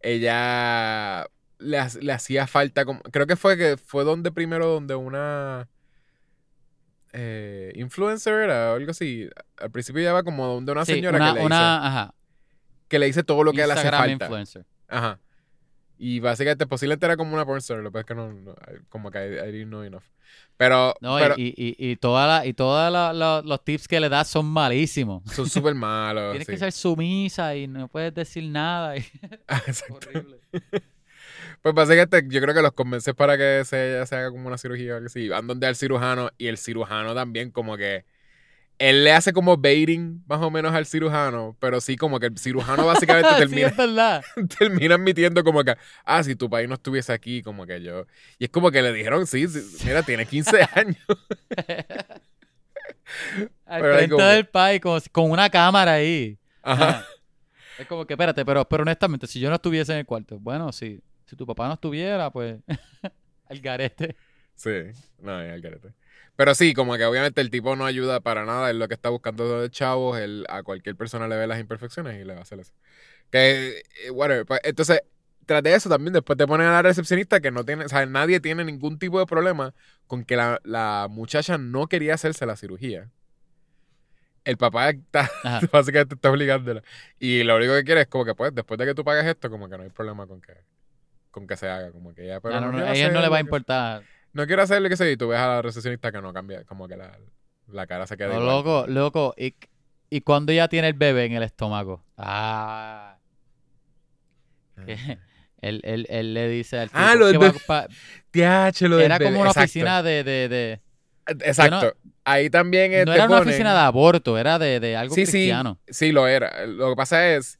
ella 0.00 1.24
le, 1.60 1.78
le 2.00 2.12
hacía 2.12 2.48
falta, 2.48 2.84
como, 2.84 3.00
creo 3.02 3.28
que 3.28 3.36
fue 3.36 3.56
que 3.56 3.76
fue 3.76 4.02
donde 4.02 4.32
primero, 4.32 4.66
donde 4.66 4.96
una 4.96 5.68
eh, 7.12 7.70
influencer 7.76 8.34
era 8.40 8.72
o 8.72 8.74
algo 8.74 8.90
así, 8.90 9.30
al 9.58 9.70
principio 9.70 10.00
ella 10.00 10.14
va 10.14 10.24
como 10.24 10.48
donde 10.48 10.72
una 10.72 10.84
Sí, 10.84 10.94
señora 10.94 11.18
una, 11.18 11.32
que, 11.32 11.38
le 11.38 11.46
una, 11.46 11.56
dice, 11.76 11.86
ajá. 11.86 12.14
que 12.88 12.98
le 12.98 13.06
dice 13.06 13.22
todo 13.22 13.44
lo 13.44 13.52
que 13.52 13.58
le 13.58 13.72
hace 13.72 13.82
Instagram 13.82 14.00
falta. 14.00 14.24
influencer. 14.24 14.66
Ajá. 14.88 15.20
Y 15.98 16.20
básicamente, 16.20 16.66
posiblemente 16.66 17.06
era 17.06 17.16
como 17.16 17.32
una 17.34 17.46
pornstar, 17.46 17.78
lo 17.78 17.90
que 17.90 18.00
es 18.00 18.04
que 18.04 18.14
no, 18.14 18.32
no- 18.32 18.54
como 18.88 19.10
que 19.10 19.18
I, 19.18 19.48
I 19.48 19.52
didn't 19.52 19.68
know 19.68 19.82
enough. 19.82 20.02
Pero, 20.58 20.94
No, 21.00 21.16
pero 21.18 21.34
y, 21.36 21.54
y, 21.56 21.76
y, 21.78 21.96
toda 21.96 22.26
la, 22.26 22.52
todos 22.54 22.90
la- 22.92 23.12
la- 23.12 23.42
los 23.44 23.64
tips 23.64 23.88
que 23.88 24.00
le 24.00 24.08
das 24.08 24.28
son 24.28 24.46
malísimos. 24.46 25.22
son 25.32 25.48
súper 25.48 25.74
malos. 25.76 26.32
Tienes 26.32 26.46
sí. 26.46 26.52
que 26.52 26.58
ser 26.58 26.72
sumisa 26.72 27.54
y 27.56 27.66
no 27.68 27.88
puedes 27.88 28.14
decir 28.14 28.44
nada. 28.44 28.96
y- 28.96 29.04
Ah, 29.48 29.62
exacto. 29.66 30.08
horrible. 30.08 30.40
Pues 31.62 31.74
básicamente 31.74 32.24
yo 32.28 32.40
creo 32.40 32.54
que 32.54 32.62
los 32.62 32.72
convences 32.72 33.14
para 33.14 33.36
que 33.36 33.62
se, 33.64 34.04
se 34.06 34.16
haga 34.16 34.30
como 34.30 34.46
una 34.48 34.58
cirugía 34.58 34.94
o 34.94 34.96
algo 34.96 35.06
así. 35.06 35.28
Van 35.28 35.46
donde 35.46 35.66
al 35.66 35.76
cirujano 35.76 36.30
y 36.38 36.46
el 36.48 36.58
cirujano 36.58 37.14
también 37.14 37.50
como 37.50 37.76
que... 37.76 38.04
Él 38.78 39.04
le 39.04 39.12
hace 39.12 39.32
como 39.32 39.56
baiting 39.56 40.22
más 40.26 40.40
o 40.42 40.50
menos 40.50 40.74
al 40.74 40.84
cirujano, 40.86 41.56
pero 41.60 41.80
sí 41.80 41.96
como 41.96 42.20
que 42.20 42.26
el 42.26 42.36
cirujano 42.38 42.84
básicamente 42.86 43.28
sí, 43.32 43.38
termina, 43.38 44.22
termina 44.58 44.94
admitiendo 44.96 45.42
como 45.44 45.64
que, 45.64 45.74
ah, 46.04 46.22
si 46.22 46.36
tu 46.36 46.50
país 46.50 46.68
no 46.68 46.74
estuviese 46.74 47.12
aquí, 47.12 47.42
como 47.42 47.66
que 47.66 47.80
yo... 47.82 48.06
Y 48.38 48.44
es 48.44 48.50
como 48.50 48.70
que 48.70 48.82
le 48.82 48.92
dijeron, 48.92 49.26
sí, 49.26 49.48
sí, 49.48 49.60
mira, 49.86 50.02
tiene 50.02 50.26
15 50.26 50.60
años. 50.74 50.98
Al 53.66 53.82
Pero 53.82 53.94
frente 53.96 54.14
como 54.14 54.26
del 54.28 54.46
país, 54.46 54.82
si- 55.02 55.10
con 55.10 55.30
una 55.30 55.48
cámara 55.50 55.94
ahí. 55.94 56.38
Ajá. 56.62 57.04
Es 57.78 57.86
como 57.86 58.06
que, 58.06 58.14
espérate, 58.14 58.44
pero, 58.44 58.66
pero 58.68 58.82
honestamente, 58.82 59.26
si 59.26 59.40
yo 59.40 59.48
no 59.48 59.56
estuviese 59.56 59.92
en 59.92 59.98
el 59.98 60.06
cuarto, 60.06 60.38
bueno, 60.38 60.72
si, 60.72 61.00
si 61.26 61.36
tu 61.36 61.46
papá 61.46 61.66
no 61.68 61.74
estuviera, 61.74 62.30
pues, 62.30 62.58
al 63.48 63.60
garete. 63.60 64.16
Sí, 64.54 64.70
no, 65.20 65.32
al 65.36 65.60
garete. 65.60 65.92
Pero 66.36 66.54
sí, 66.54 66.74
como 66.74 66.96
que 66.96 67.04
obviamente 67.04 67.40
el 67.40 67.50
tipo 67.50 67.74
no 67.76 67.86
ayuda 67.86 68.20
para 68.20 68.44
nada, 68.44 68.70
él 68.70 68.78
lo 68.78 68.88
que 68.88 68.94
está 68.94 69.08
buscando 69.08 69.60
de 69.62 69.70
chavos, 69.70 70.18
él 70.18 70.44
a 70.48 70.62
cualquier 70.62 70.94
persona 70.96 71.26
le 71.28 71.36
ve 71.36 71.46
las 71.46 71.58
imperfecciones 71.58 72.20
y 72.20 72.24
le 72.24 72.34
va 72.34 72.40
a 72.40 72.42
hacer 72.42 72.60
eso. 72.60 72.72
Que, 73.30 73.82
eh, 74.04 74.10
whatever. 74.10 74.44
Pues, 74.44 74.60
entonces, 74.64 75.00
tras 75.46 75.62
de 75.62 75.74
eso 75.74 75.88
también 75.88 76.12
después 76.12 76.36
te 76.36 76.46
ponen 76.46 76.66
a 76.66 76.72
la 76.72 76.82
recepcionista 76.82 77.40
que 77.40 77.50
no 77.50 77.64
tiene, 77.64 77.84
o 77.86 77.88
sea, 77.88 78.04
nadie 78.04 78.40
tiene 78.40 78.64
ningún 78.64 78.98
tipo 78.98 79.18
de 79.18 79.26
problema 79.26 79.72
con 80.06 80.24
que 80.24 80.36
la, 80.36 80.60
la 80.64 81.06
muchacha 81.10 81.56
no 81.56 81.86
quería 81.86 82.14
hacerse 82.14 82.44
la 82.46 82.56
cirugía. 82.56 83.08
El 84.44 84.56
papá 84.58 84.90
está, 84.90 85.28
básicamente 85.72 86.14
está 86.16 86.30
obligándola. 86.30 86.82
Y 87.18 87.42
lo 87.42 87.56
único 87.56 87.74
que 87.74 87.84
quiere 87.84 88.02
es 88.02 88.06
como 88.08 88.24
que 88.24 88.34
pues, 88.34 88.54
después 88.54 88.78
de 88.78 88.86
que 88.86 88.94
tú 88.94 89.04
pagues 89.04 89.24
esto, 89.24 89.50
como 89.50 89.68
que 89.68 89.76
no 89.76 89.82
hay 89.84 89.90
problema 89.90 90.26
con 90.26 90.40
que, 90.40 90.52
con 91.30 91.46
que 91.46 91.56
se 91.56 91.68
haga, 91.68 91.90
como 91.90 92.14
que 92.14 92.26
ya, 92.26 92.40
pero 92.40 92.56
Ah, 92.56 92.60
no, 92.60 92.66
no, 92.66 92.72
quiero 92.78 92.86
a 92.88 92.94
ella 92.94 93.10
no 93.10 93.20
le 93.20 93.28
va 93.28 93.36
a 93.36 93.40
que- 93.40 93.44
importar. 93.46 94.02
No 94.36 94.46
quiero 94.46 94.62
hacerle 94.62 94.88
que 94.88 94.96
sé, 94.96 95.10
y 95.12 95.16
tú 95.16 95.28
ves 95.28 95.38
a 95.38 95.46
la 95.48 95.62
recepcionista 95.62 96.12
que 96.12 96.20
no 96.20 96.32
cambia, 96.32 96.64
como 96.64 96.86
que 96.88 96.96
la, 96.96 97.18
la 97.68 97.86
cara 97.86 98.06
se 98.06 98.16
queda 98.16 98.28
No, 98.28 98.40
igual. 98.40 98.46
loco, 98.56 98.86
loco. 98.86 99.34
¿Y, 99.36 99.54
y 100.10 100.20
cuando 100.20 100.52
ella 100.52 100.68
tiene 100.68 100.88
el 100.88 100.94
bebé 100.94 101.24
en 101.24 101.32
el 101.32 101.42
estómago? 101.42 102.04
Ah. 102.18 103.16
que 104.84 105.18
él, 105.62 105.80
él, 105.84 106.06
él 106.10 106.34
le 106.34 106.48
dice 106.48 106.78
al 106.78 106.90
Ah, 106.92 107.14
lo 107.14 107.26
del 107.26 107.34
que 107.34 107.38
va 107.38 107.46
bebé. 107.52 107.60
pa- 107.66 107.88
Tiache, 108.30 108.88
lo 108.88 108.96
del 108.96 109.06
Era 109.06 109.18
como 109.18 109.40
una 109.40 109.50
exacto. 109.50 109.60
oficina 109.64 110.02
de... 110.02 110.22
de, 110.24 110.48
de- 110.48 110.80
Exacto. 111.44 111.94
Ahí 112.24 112.50
también 112.50 112.90
no 113.04 113.12
era 113.14 113.26
una 113.26 113.38
ponen- 113.38 113.48
oficina 113.48 113.72
de 113.72 113.80
aborto, 113.80 114.36
era 114.38 114.58
de, 114.58 114.78
de 114.80 114.96
algo 114.96 115.14
Sí, 115.14 115.26
sí. 115.26 115.32
cristiano. 115.32 115.80
Sí, 115.88 116.12
lo 116.12 116.26
era. 116.28 116.66
Lo 116.66 116.90
que 116.90 116.96
pasa 116.96 117.34
es 117.34 117.58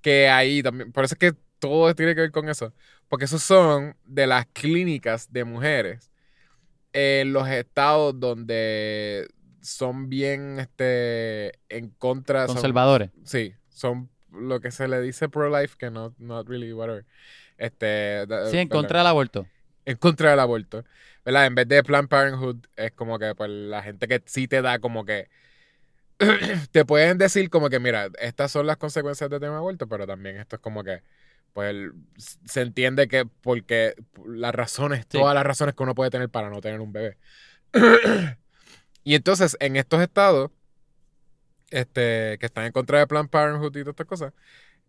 que 0.00 0.28
ahí 0.28 0.62
también, 0.62 0.90
por 0.92 1.04
eso 1.04 1.14
es 1.14 1.18
que 1.18 1.38
todo 1.58 1.94
tiene 1.94 2.14
que 2.14 2.22
ver 2.22 2.30
con 2.32 2.48
eso. 2.48 2.72
Porque 3.08 3.26
esos 3.26 3.42
son 3.42 3.96
de 4.04 4.26
las 4.26 4.46
clínicas 4.46 5.32
de 5.32 5.44
mujeres 5.44 6.10
en 6.94 7.32
los 7.34 7.46
estados 7.48 8.18
donde 8.18 9.28
son 9.60 10.08
bien 10.08 10.58
este 10.60 11.58
en 11.68 11.90
contra. 11.90 12.46
son- 12.46 12.54
Conservadores. 12.56 13.10
sí, 13.24 13.54
son 13.68 14.08
lo 14.32 14.60
que 14.60 14.70
se 14.70 14.88
le 14.88 15.00
dice 15.00 15.28
pro-life, 15.28 15.76
que 15.78 15.90
no, 15.90 16.14
not 16.18 16.48
really, 16.48 16.72
whatever. 16.72 17.04
Este, 17.58 18.24
Sí, 18.50 18.58
en 18.58 18.68
contra 18.68 19.00
del 19.00 19.06
aborto. 19.08 19.46
en 19.84 19.96
contra 19.96 20.30
del 20.30 20.40
aborto. 20.40 20.84
¿Verdad? 21.24 21.46
En 21.46 21.54
vez 21.54 21.68
de 21.68 21.82
Planned 21.82 22.08
Parenthood, 22.08 22.66
es 22.76 22.92
como 22.92 23.18
que 23.18 23.34
pues, 23.34 23.48
la 23.50 23.82
gente 23.82 24.08
que 24.08 24.22
sí 24.26 24.46
te 24.48 24.60
da 24.62 24.78
como 24.78 25.04
que. 25.04 25.28
te 26.72 26.84
pueden 26.84 27.18
decir 27.18 27.50
como 27.50 27.70
que, 27.70 27.80
mira, 27.80 28.08
estas 28.20 28.50
son 28.52 28.66
las 28.66 28.76
consecuencias 28.76 29.28
de 29.30 29.36
tener 29.38 29.50
un 29.50 29.56
aborto, 29.56 29.88
pero 29.88 30.06
también 30.06 30.36
esto 30.36 30.56
es 30.56 30.62
como 30.62 30.84
que. 30.84 31.02
Pues 31.54 31.76
se 32.44 32.60
entiende 32.60 33.08
que 33.08 33.24
porque 33.24 33.94
las 34.26 34.54
razones, 34.54 35.06
Sí. 35.08 35.18
todas 35.18 35.34
las 35.34 35.44
razones 35.44 35.74
que 35.74 35.82
uno 35.82 35.94
puede 35.94 36.10
tener 36.10 36.28
para 36.28 36.50
no 36.50 36.60
tener 36.60 36.80
un 36.80 36.92
bebé. 36.92 37.16
y 39.04 39.14
entonces, 39.14 39.56
en 39.60 39.76
estos 39.76 40.02
estados, 40.02 40.50
este, 41.70 42.36
que 42.38 42.46
están 42.46 42.66
en 42.66 42.72
contra 42.72 42.98
de 42.98 43.06
Planned 43.06 43.30
Parenthood 43.30 43.76
y 43.76 43.80
todas 43.80 43.94
estas 43.94 44.06
cosas, 44.06 44.32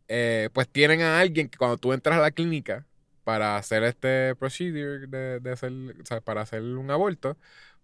eh, 0.07 0.49
pues 0.53 0.67
tienen 0.67 1.01
a 1.01 1.19
alguien 1.19 1.49
que 1.49 1.57
cuando 1.57 1.77
tú 1.77 1.93
entras 1.93 2.17
a 2.17 2.21
la 2.21 2.31
clínica 2.31 2.85
para 3.23 3.57
hacer 3.57 3.83
este 3.83 4.35
procedure 4.35 5.07
de, 5.07 5.39
de 5.39 5.51
hacer, 5.51 5.71
o 5.71 6.05
sea, 6.05 6.21
para 6.21 6.41
hacer 6.41 6.61
un 6.61 6.91
aborto, 6.91 7.37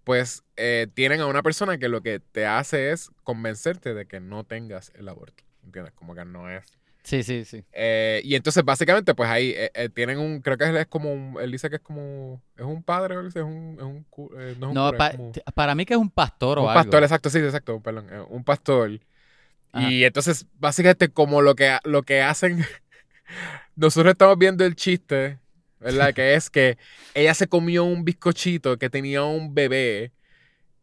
pues 0.03 0.43
eh, 0.57 0.87
tienen 0.93 1.21
a 1.21 1.27
una 1.27 1.43
persona 1.43 1.77
que 1.77 1.87
lo 1.87 2.01
que 2.01 2.19
te 2.19 2.45
hace 2.45 2.91
es 2.91 3.11
convencerte 3.23 3.93
de 3.93 4.05
que 4.07 4.19
no 4.19 4.43
tengas 4.43 4.91
el 4.95 5.07
aborto. 5.09 5.43
¿Entiendes? 5.63 5.93
Como 5.93 6.15
que 6.15 6.25
no 6.25 6.49
es. 6.49 6.65
Sí, 7.03 7.23
sí, 7.23 7.45
sí. 7.45 7.63
Eh, 7.73 8.21
y 8.23 8.35
entonces, 8.35 8.63
básicamente, 8.63 9.15
pues 9.15 9.27
ahí 9.29 9.53
eh, 9.55 9.71
eh, 9.73 9.89
tienen 9.89 10.19
un. 10.19 10.39
Creo 10.41 10.55
que 10.57 10.65
él 10.65 10.77
es 10.77 10.85
como 10.87 11.11
un. 11.11 11.37
Él 11.41 11.51
dice 11.51 11.69
que 11.69 11.77
es 11.77 11.81
como. 11.81 12.41
Es 12.55 12.63
un 12.63 12.83
padre, 12.83 13.17
o 13.17 13.27
es 13.27 13.35
un. 13.35 13.75
Es 13.79 13.83
un 13.83 14.05
no 14.15 14.39
es 14.39 14.55
un 14.67 14.73
No, 14.73 14.85
cura, 14.87 14.97
pa- 14.97 15.07
es 15.07 15.15
como- 15.17 15.31
t- 15.31 15.43
para 15.55 15.73
mí 15.75 15.85
que 15.85 15.95
es 15.95 15.99
un 15.99 16.11
pastor 16.11 16.59
o 16.59 16.63
un 16.63 16.69
algo. 16.69 16.79
pastor, 16.81 17.01
exacto, 17.03 17.29
sí, 17.31 17.39
exacto, 17.39 17.81
perdón. 17.81 18.07
Un 18.29 18.43
pastor. 18.43 18.99
Ajá. 19.71 19.89
Y 19.89 20.03
entonces, 20.03 20.45
básicamente, 20.59 21.09
como 21.09 21.41
lo 21.41 21.55
que, 21.55 21.77
lo 21.85 22.03
que 22.03 22.21
hacen. 22.21 22.63
Nosotros 23.75 24.11
estamos 24.11 24.37
viendo 24.37 24.63
el 24.65 24.75
chiste, 24.75 25.39
¿verdad? 25.79 26.13
que 26.13 26.35
es 26.35 26.49
que 26.49 26.77
ella 27.15 27.33
se 27.33 27.47
comió 27.47 27.83
un 27.83 28.03
bizcochito 28.05 28.77
que 28.77 28.89
tenía 28.89 29.23
un 29.23 29.53
bebé. 29.55 30.11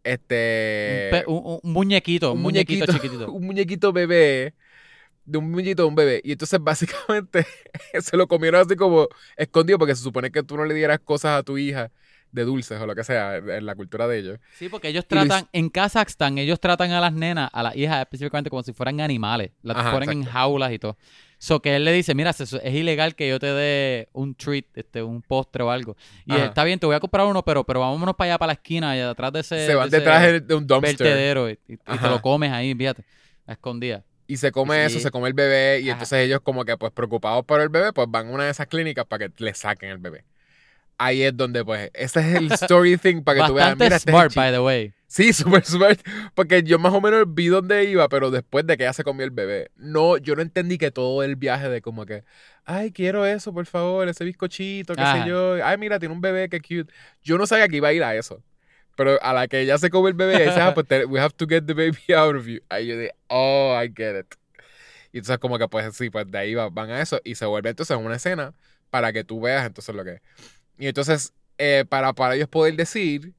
Este. 0.05 1.11
un, 1.13 1.19
pe- 1.19 1.25
un- 1.27 1.61
un 1.63 1.73
muñequito, 1.73 2.33
un 2.33 2.41
muñequito, 2.43 2.87
chiquitito. 2.93 3.31
Un 3.31 3.47
muñequito 3.47 3.93
bebé. 3.93 4.55
De 5.29 5.39
un 5.39 5.51
muñequito 5.51 5.83
de 5.83 5.89
un 5.89 5.95
bebé. 5.95 6.21
Y 6.25 6.33
entonces, 6.33 6.59
básicamente, 6.63 7.47
se 8.01 8.17
lo 8.17 8.27
comieron 8.29 8.61
así 8.61 8.77
como 8.77 9.09
escondido, 9.37 9.79
porque 9.79 9.95
se 9.95 10.03
supone 10.03 10.31
que 10.31 10.43
tú 10.43 10.57
no 10.57 10.65
le 10.65 10.75
dieras 10.75 11.01
cosas 11.01 11.39
a 11.39 11.43
tu 11.43 11.59
hija 11.59 11.91
de 12.31 12.45
dulces 12.45 12.79
o 12.81 12.87
lo 12.87 12.95
que 12.95 13.05
sea, 13.05 13.37
en 13.37 13.65
la 13.65 13.75
cultura 13.75 14.07
de 14.07 14.19
ellos. 14.19 14.39
Sí, 14.59 14.69
porque 14.69 14.89
ellos 14.89 15.07
tratan, 15.07 15.49
en 15.53 15.71
Kazajstán, 15.71 16.37
ellos 16.39 16.61
tratan 16.61 16.91
a 16.93 17.01
las 17.01 17.13
nenas, 17.13 17.49
a 17.53 17.63
las 17.63 17.75
hijas 17.77 18.01
específicamente, 18.01 18.51
como 18.51 18.63
si 18.63 18.73
fueran 18.73 19.01
animales. 19.01 19.51
Las 19.63 19.79
Ajá, 19.79 19.93
ponen 19.93 20.11
en 20.13 20.25
jaulas 20.25 20.73
y 20.73 20.79
todo. 20.79 20.97
So 21.39 21.61
que 21.63 21.77
él 21.77 21.85
le 21.85 21.93
dice, 21.93 22.15
mira, 22.15 22.31
es 22.31 22.53
ilegal 22.75 23.15
que 23.15 23.29
yo 23.29 23.39
te 23.39 23.47
dé 23.47 24.09
un 24.13 24.35
treat, 24.35 24.65
este, 24.75 25.03
un 25.03 25.23
postre 25.23 25.63
o 25.63 25.71
algo. 25.71 25.97
Y 26.27 26.37
está 26.37 26.65
bien, 26.65 26.79
te 26.79 26.87
voy 26.87 26.97
a 26.97 27.01
comprar 27.01 27.27
uno, 27.27 27.45
pero, 27.45 27.65
pero 27.65 27.81
vámonos 27.81 28.17
para 28.17 28.33
allá, 28.33 28.39
para 28.39 28.49
la 28.49 28.53
esquina, 28.55 28.97
y 28.97 29.01
atrás 29.01 29.33
de 29.33 29.41
ese, 29.41 29.67
se 29.67 29.75
van 29.75 29.89
de 29.89 29.99
detrás 29.99 30.23
de- 30.23 30.55
un 30.55 30.67
dumpster. 30.67 30.99
vertedero 30.99 31.49
y, 31.49 31.59
y- 31.69 31.73
y 31.75 31.77
te 31.77 32.09
lo 32.09 32.21
comes 32.21 32.51
ahí, 32.53 32.75
fíjate, 32.75 33.05
a 33.47 33.53
escondida. 33.53 34.05
Y 34.29 34.37
se 34.37 34.53
come 34.53 34.77
Sí. 34.89 34.95
eso, 34.95 35.01
se 35.01 35.11
come 35.11 35.27
el 35.27 35.35
bebé. 35.35 35.81
Y 35.81 35.89
Ajá. 35.89 35.93
entonces 35.95 36.19
ellos, 36.27 36.41
como 36.43 36.65
que, 36.65 36.77
pues, 36.77 36.93
preocupados 36.93 37.45
por 37.45 37.61
el 37.61 37.71
bebé, 37.71 37.93
pues 37.93 38.07
van 38.09 38.29
a 38.29 38.31
una 38.31 38.45
de 38.45 38.51
esas 38.51 38.69
clínicas 38.69 39.05
para 39.07 39.27
que 39.29 39.43
le 39.43 39.55
saquen 39.55 39.89
el 39.91 39.99
bebé. 39.99 40.25
Ahí 40.99 41.23
es 41.23 41.37
donde, 41.37 41.65
pues, 41.65 41.91
ese 41.95 42.21
es 42.21 42.27
el 42.37 42.53
story 42.53 42.97
thing 42.99 43.23
para 43.23 43.41
que 43.41 43.47
tú 43.47 43.55
veas. 43.55 43.69
Bastante 43.69 43.85
Mira, 43.85 43.97
este 43.97 44.11
es 44.11 44.15
smart, 44.15 44.35
by 44.35 44.53
the 44.53 44.61
way. 44.61 44.93
Sí, 45.07 45.33
súper, 45.33 45.65
súper. 45.65 45.99
Porque 46.35 46.63
yo 46.63 46.79
más 46.79 46.93
o 46.93 47.01
menos 47.01 47.25
vi 47.29 47.47
dónde 47.47 47.85
iba, 47.85 48.09
pero 48.11 48.31
después 48.31 48.67
de 48.67 48.77
que 48.77 48.83
ella 48.83 48.93
se 48.93 49.03
comió 49.05 49.25
el 49.25 49.31
bebé. 49.31 49.71
No, 49.77 50.19
yo 50.19 50.37
no 50.37 50.43
entendí 50.43 50.77
que 50.77 50.91
todo 50.91 51.23
el 51.23 51.37
viaje 51.37 51.71
de 51.71 51.81
como 51.81 52.05
que, 52.05 52.25
ay, 52.65 52.93
quiero 52.93 53.25
eso, 53.25 53.55
por 53.55 53.65
favor, 53.65 54.07
ese 54.09 54.25
bizcochito, 54.25 54.95
qué 54.95 55.01
Ajá. 55.01 55.23
sé 55.23 55.29
yo. 55.31 55.65
Ay, 55.65 55.79
mira, 55.79 55.99
tiene 55.99 56.15
un 56.15 56.21
bebé, 56.21 56.51
qué 56.51 56.61
cute. 56.61 56.93
Yo 57.23 57.39
no 57.39 57.47
sabía 57.47 57.69
que 57.69 57.77
iba 57.77 57.89
a 57.89 57.93
ir 57.95 58.05
a 58.05 58.15
eso. 58.15 58.43
Pero 58.99 59.23
a 59.23 59.33
la 59.33 59.47
que 59.47 59.61
ella 59.61 59.79
se 59.79 59.91
come 59.91 60.09
el 60.09 60.15
bebé, 60.17 60.35
ella 60.35 60.47
dice, 60.47 60.61
ah, 60.61 60.75
pues 60.75 60.89
we 61.07 61.21
have 61.21 61.33
to 61.37 61.47
get 61.47 61.63
the 61.67 61.73
baby 61.73 61.97
out 62.17 62.35
of 62.35 62.47
you. 62.47 62.59
Ahí 62.69 62.89
yo 62.89 62.99
dije, 62.99 63.15
oh, 63.29 63.81
I 63.81 63.93
get 63.97 64.19
it. 64.19 64.35
Y 65.13 65.19
entonces 65.19 65.39
como 65.39 65.57
que 65.57 65.69
pues 65.69 65.95
sí, 65.97 66.11
pues 66.11 66.29
de 66.29 66.37
ahí 66.37 66.55
va- 66.55 66.69
van 66.69 66.91
a 66.91 67.01
eso 67.01 67.21
y 67.23 67.37
se 67.37 67.47
vuelve 67.47 67.71
entonces 67.71 67.97
una 67.97 68.17
escena 68.17 68.55
para 68.91 69.13
que 69.13 69.23
tú 69.23 69.41
veas 69.41 69.65
entonces 69.65 69.95
lo 69.95 70.03
que 70.03 70.15
es. 70.15 70.21
Y 70.81 70.89
entonces, 70.89 71.33
eh, 71.59 71.85
para, 71.89 72.13
para 72.13 72.35
ellos 72.35 72.49
poder 72.49 72.75
decir 72.75 73.35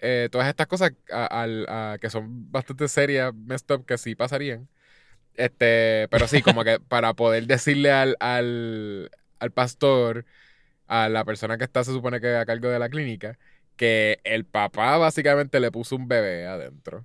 eh, 0.00 0.28
todas 0.32 0.48
estas 0.48 0.66
cosas 0.66 0.92
a- 1.12 1.26
al- 1.26 1.66
a- 1.68 1.98
que 2.00 2.08
son 2.08 2.50
bastante 2.50 2.88
serias, 2.88 3.34
messed 3.34 3.70
up, 3.74 3.84
que 3.84 3.98
sí 3.98 4.14
pasarían. 4.14 4.66
Este, 5.34 6.08
pero 6.10 6.26
sí, 6.26 6.40
como 6.40 6.64
que 6.64 6.80
para 6.88 7.12
poder 7.12 7.46
decirle 7.46 7.92
al, 7.92 8.16
al, 8.20 9.10
al 9.40 9.50
pastor, 9.52 10.24
a 10.86 11.08
la 11.08 11.24
persona 11.24 11.58
que 11.58 11.64
está, 11.64 11.84
se 11.84 11.92
supone 11.92 12.20
que 12.20 12.34
a 12.36 12.46
cargo 12.46 12.68
de 12.68 12.78
la 12.78 12.88
clínica, 12.88 13.38
que 13.76 14.20
el 14.24 14.44
papá 14.44 14.96
básicamente 14.98 15.60
le 15.60 15.70
puso 15.70 15.96
un 15.96 16.08
bebé 16.08 16.46
adentro. 16.46 17.04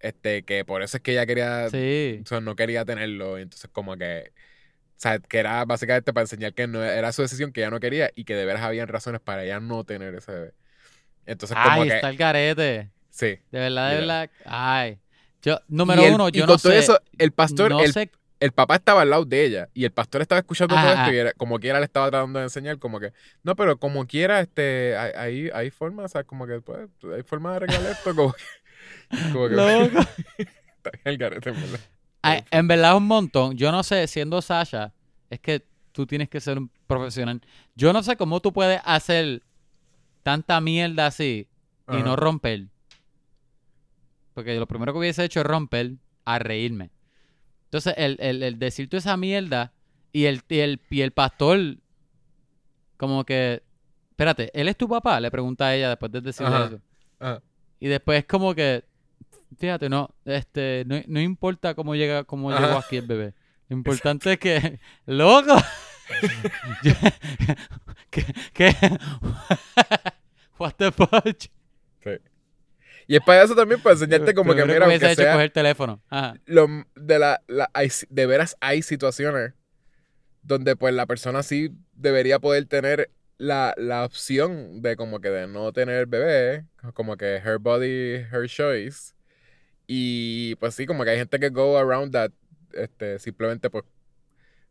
Este, 0.00 0.42
que 0.42 0.64
por 0.64 0.82
eso 0.82 0.96
es 0.96 1.02
que 1.02 1.12
ella 1.12 1.26
quería, 1.26 1.68
Sí. 1.70 2.20
o 2.24 2.26
sea, 2.28 2.40
no 2.40 2.56
quería 2.56 2.84
tenerlo. 2.84 3.38
Y 3.38 3.42
entonces, 3.42 3.70
como 3.72 3.96
que, 3.96 4.32
o 4.34 5.00
sea, 5.02 5.18
que 5.20 5.38
era 5.38 5.64
básicamente 5.64 6.12
para 6.12 6.22
enseñar 6.24 6.54
que 6.54 6.66
no 6.66 6.82
era 6.82 7.12
su 7.12 7.22
decisión, 7.22 7.52
que 7.52 7.60
ella 7.60 7.70
no 7.70 7.78
quería 7.80 8.10
y 8.16 8.24
que 8.24 8.34
de 8.34 8.44
veras 8.44 8.62
habían 8.62 8.88
razones 8.88 9.20
para 9.20 9.44
ella 9.44 9.60
no 9.60 9.84
tener 9.84 10.14
ese 10.14 10.32
bebé. 10.32 10.54
Entonces, 11.24 11.56
como 11.62 11.84
que, 11.84 11.94
está 11.94 12.10
el 12.10 12.16
garete. 12.16 12.90
sí. 13.10 13.38
De 13.52 13.60
verdad, 13.60 13.90
de 13.90 13.96
verdad. 13.96 14.30
Ay. 14.44 14.98
Yo, 15.42 15.60
número 15.68 16.02
y 16.02 16.06
el- 16.06 16.14
uno, 16.14 16.28
y 16.28 16.32
yo 16.32 16.46
con 16.46 16.54
no 16.54 16.58
todo 16.58 16.72
sé. 16.72 16.78
eso, 16.78 17.00
el 17.18 17.30
pastor, 17.32 17.70
no 17.70 17.80
el, 17.80 17.92
sé 17.92 18.10
el 18.42 18.52
papá 18.52 18.74
estaba 18.76 19.02
al 19.02 19.10
lado 19.10 19.24
de 19.24 19.44
ella 19.44 19.68
y 19.72 19.84
el 19.84 19.92
pastor 19.92 20.20
estaba 20.22 20.40
escuchando 20.40 20.74
todo 20.74 20.88
esto 20.92 21.12
y 21.12 21.16
era- 21.16 21.32
como 21.34 21.58
quiera 21.58 21.78
le 21.78 21.84
estaba 21.84 22.10
tratando 22.10 22.38
de 22.38 22.44
enseñar 22.46 22.78
como 22.78 22.98
que 23.00 23.12
no 23.42 23.54
pero 23.56 23.78
como 23.78 24.06
quiera 24.06 24.40
este 24.40 24.96
hay 24.96 25.12
hay, 25.16 25.50
hay 25.54 25.70
formas 25.70 26.06
o 26.06 26.08
sea 26.08 26.24
como 26.24 26.46
que 26.46 26.60
pues, 26.60 26.88
hay 27.14 27.22
forma 27.22 27.50
de 27.50 27.56
arreglar 27.56 27.82
esto 27.92 28.14
como 28.14 28.32
que, 28.32 28.42
como 29.32 29.48
que 29.48 29.54
Loco. 29.54 30.00
está 30.38 30.90
bien 30.90 31.00
el 31.04 31.18
garete, 31.18 31.50
en 31.50 31.54
¿verdad? 31.60 31.80
Ay, 32.22 32.44
en 32.50 32.68
verdad 32.68 32.96
un 32.96 33.06
montón. 33.06 33.56
Yo 33.56 33.72
no 33.72 33.82
sé, 33.82 34.06
siendo 34.06 34.40
Sasha, 34.42 34.92
es 35.28 35.40
que 35.40 35.64
tú 35.92 36.06
tienes 36.06 36.28
que 36.28 36.40
ser 36.40 36.56
un 36.58 36.70
profesional. 36.86 37.40
Yo 37.74 37.92
no 37.92 38.02
sé 38.02 38.16
cómo 38.16 38.40
tú 38.40 38.52
puedes 38.52 38.80
hacer 38.84 39.42
tanta 40.22 40.60
mierda 40.60 41.06
así 41.06 41.48
y 41.88 41.96
Ajá. 41.96 42.04
no 42.04 42.14
romper. 42.16 42.66
Porque 44.34 44.54
lo 44.56 44.66
primero 44.66 44.92
que 44.92 44.98
hubiese 45.00 45.24
hecho 45.24 45.40
es 45.40 45.46
romper 45.46 45.92
a 46.24 46.38
reírme. 46.38 46.90
Entonces, 47.72 47.94
el, 47.96 48.18
el, 48.20 48.42
el 48.42 48.58
decir 48.58 48.86
toda 48.90 48.98
esa 48.98 49.16
mierda 49.16 49.72
y 50.12 50.26
el, 50.26 50.42
y 50.50 50.58
el, 50.58 50.78
y 50.90 51.00
el 51.00 51.12
pastor, 51.12 51.58
como 52.98 53.24
que, 53.24 53.62
espérate, 54.10 54.50
¿él 54.52 54.68
es 54.68 54.76
tu 54.76 54.86
papá? 54.86 55.18
Le 55.20 55.30
pregunta 55.30 55.68
a 55.68 55.74
ella 55.74 55.88
después 55.88 56.12
de 56.12 56.20
decirle 56.20 56.54
Ajá. 56.54 56.66
eso. 56.66 56.80
Ajá. 57.18 57.42
Y 57.80 57.88
después 57.88 58.26
como 58.26 58.54
que, 58.54 58.84
fíjate, 59.58 59.88
no, 59.88 60.10
este, 60.26 60.84
no, 60.86 61.00
no 61.06 61.18
importa 61.18 61.74
cómo 61.74 61.94
llega, 61.94 62.24
cómo 62.24 62.50
Ajá. 62.50 62.60
llegó 62.66 62.78
aquí 62.78 62.98
el 62.98 63.06
bebé. 63.06 63.32
Lo 63.70 63.76
importante 63.78 64.32
es 64.34 64.38
que, 64.38 64.78
loco, 65.06 65.56
que, 68.10 68.24
que- 68.52 68.98
What 70.58 70.72
the 70.76 70.92
fuck. 70.92 71.10
Y 73.12 73.16
es 73.16 73.22
para 73.22 73.42
eso 73.42 73.54
también, 73.54 73.78
para 73.78 73.92
enseñarte 73.92 74.32
como 74.34 74.54
que, 74.54 74.64
mira, 74.64 74.86
aunque 74.86 74.96
hecho 75.12 75.22
sea, 75.22 75.32
coger 75.32 75.44
el 75.44 75.52
teléfono. 75.52 76.02
Ajá. 76.08 76.34
lo, 76.46 76.66
de, 76.96 77.18
la, 77.18 77.42
la- 77.46 77.68
hay- 77.74 77.90
de 78.08 78.26
veras 78.26 78.56
hay 78.60 78.80
situaciones 78.80 79.52
donde 80.42 80.76
pues 80.76 80.94
la 80.94 81.04
persona 81.04 81.42
sí 81.42 81.72
debería 81.92 82.38
poder 82.38 82.64
tener 82.64 83.10
la, 83.36 83.74
la 83.76 84.06
opción 84.06 84.80
de 84.80 84.96
como 84.96 85.20
que 85.20 85.28
de 85.28 85.46
no 85.46 85.72
tener 85.74 86.06
bebé, 86.06 86.64
como 86.94 87.18
que 87.18 87.36
her 87.36 87.58
body, 87.58 88.24
her 88.32 88.48
choice. 88.48 89.12
Y 89.86 90.54
pues 90.54 90.74
sí, 90.74 90.86
como 90.86 91.04
que 91.04 91.10
hay 91.10 91.18
gente 91.18 91.38
que 91.38 91.50
go 91.50 91.76
around 91.76 92.12
that, 92.12 92.30
este, 92.72 93.18
simplemente 93.18 93.68
pues 93.68 93.84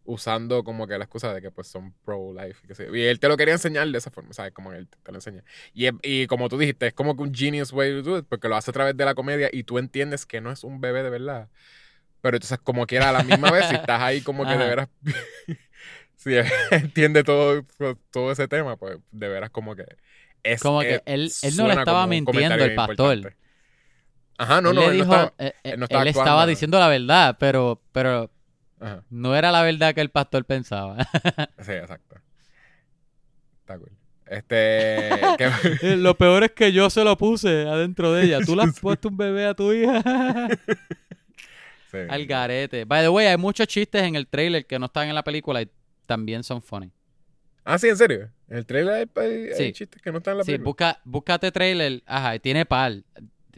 usando 0.04 0.64
como 0.64 0.88
que 0.88 0.98
la 0.98 1.06
excusa 1.06 1.34
de 1.34 1.42
que 1.42 1.52
pues 1.52 1.68
son 1.68 1.94
pro-life. 2.04 2.60
y 2.94 3.02
él 3.04 3.20
te 3.20 3.28
lo 3.28 3.38
quería 3.38 3.54
enseñar 3.54 3.88
de 3.88 3.98
esa 3.98 4.12
forma, 4.12 4.34
¿sabes? 4.34 4.54
Como 4.54 4.74
él 4.74 4.88
te 4.88 5.12
lo 5.12 5.18
enseña. 5.18 5.44
Y, 5.74 5.88
y 6.04 6.28
como 6.28 6.50
tú 6.50 6.58
dijiste, 6.58 6.88
es 6.88 6.94
como 6.94 7.16
que 7.16 7.24
un 7.24 7.34
genius 7.34 7.72
way 7.74 7.92
to 7.92 8.10
do 8.10 8.18
it, 8.20 8.26
porque 8.28 8.48
lo 8.48 8.56
hace 8.56 8.72
a 8.72 8.74
través 8.74 8.98
de 8.98 9.06
la 9.06 9.16
comedia 9.16 9.50
y 9.52 9.64
tú 9.64 9.78
entiendes 9.78 10.26
que 10.26 10.42
no 10.42 10.52
es 10.52 10.64
un 10.64 10.82
bebé 10.82 11.04
de 11.04 11.10
verdad. 11.10 11.50
Pero 12.22 12.38
entonces, 12.38 12.60
como 12.64 12.86
quiera, 12.88 13.10
a 13.10 13.14
la 13.14 13.24
misma 13.24 13.52
vez, 13.52 13.68
si 13.68 13.76
estás 13.76 14.02
ahí 14.02 14.22
como 14.22 14.46
que 14.46 14.54
de 14.58 14.58
Ajá. 14.58 14.70
veras... 14.70 14.90
si 16.16 16.36
entiende 16.72 17.24
todo, 17.24 17.66
todo 18.12 18.32
ese 18.32 18.48
tema, 18.48 18.78
pues 18.78 18.98
de 19.12 19.28
veras 19.30 19.50
como 19.50 19.76
que... 19.76 19.86
Es, 20.44 20.62
Como 20.62 20.82
que 20.82 21.02
él- 21.06 21.32
él 21.44 21.58
no 21.58 21.68
le 21.68 21.74
estaba 21.76 22.08
mintiendo, 22.08 22.64
el 22.64 22.76
pastor. 22.76 23.18
importante. 23.18 23.38
Ajá, 24.38 24.62
no, 24.62 24.70
él 24.70 24.76
no, 24.76 24.82
le 24.82 24.92
él 24.92 24.98
no 24.98 25.04
dijo, 25.04 25.14
estaba... 25.14 25.34
eh, 25.38 25.54
eh, 25.64 25.72
él 25.74 25.80
no 25.80 25.86
estaba 25.86 26.02
él 26.04 26.08
estaba 26.08 26.46
diciendo 26.48 26.80
la 26.80 26.88
verdad, 26.88 27.38
pero, 27.40 27.82
pero 27.92 28.32
Ajá, 28.82 29.04
no 29.10 29.36
era 29.36 29.52
la 29.52 29.62
verdad 29.64 29.94
que 29.96 30.02
el 30.02 30.10
pastor 30.10 30.44
pensaba. 30.44 30.98
sí, 31.62 31.72
exacto. 31.72 32.16
Está 33.62 33.78
cool. 33.78 33.92
Este... 34.26 35.10
que- 35.82 35.96
Lo 35.98 36.18
peor 36.18 36.44
es 36.44 36.52
que 36.52 36.72
yo 36.74 36.90
se 36.90 37.04
lo 37.04 37.18
puse 37.18 37.68
adentro 37.68 38.12
de 38.14 38.24
ella. 38.26 38.40
¿Tú 38.46 38.56
le 38.56 38.64
has 38.64 38.80
puesto 38.82 39.10
un 39.10 39.18
bebé 39.18 39.46
a 39.46 39.54
tu 39.54 39.72
hija? 39.72 40.02
sí. 41.92 41.98
Al 42.10 42.26
garete. 42.26 42.86
By 42.86 43.04
the 43.04 43.10
way, 43.10 43.28
hay 43.28 43.38
muchos 43.38 43.68
chistes 43.68 44.02
en 44.04 44.16
el 44.16 44.28
trailer 44.28 44.66
que 44.66 44.80
no 44.80 44.86
están 44.88 45.08
en 45.10 45.16
la 45.16 45.24
película 45.24 45.62
y 45.62 45.70
también 46.06 46.44
son 46.44 46.62
funny. 46.62 46.92
Ah, 47.64 47.78
sí, 47.78 47.90
en 47.90 47.98
serio. 47.98 48.30
En 48.50 48.58
el 48.58 48.66
trailer 48.66 48.94
hay, 48.96 49.06
hay- 49.24 49.48
hay 49.50 49.56
Sí. 49.56 49.74
chistes 49.74 50.02
que 50.02 50.12
no 50.12 50.18
están 50.18 50.34
en 50.34 50.38
la 50.40 50.44
Sí, 50.44 50.52
película. 50.54 50.66
busca, 50.70 51.02
búscate 51.04 51.52
trailer. 51.52 52.02
Ajá, 52.06 52.36
y 52.36 52.40
tiene 52.40 52.66
par. 52.66 52.94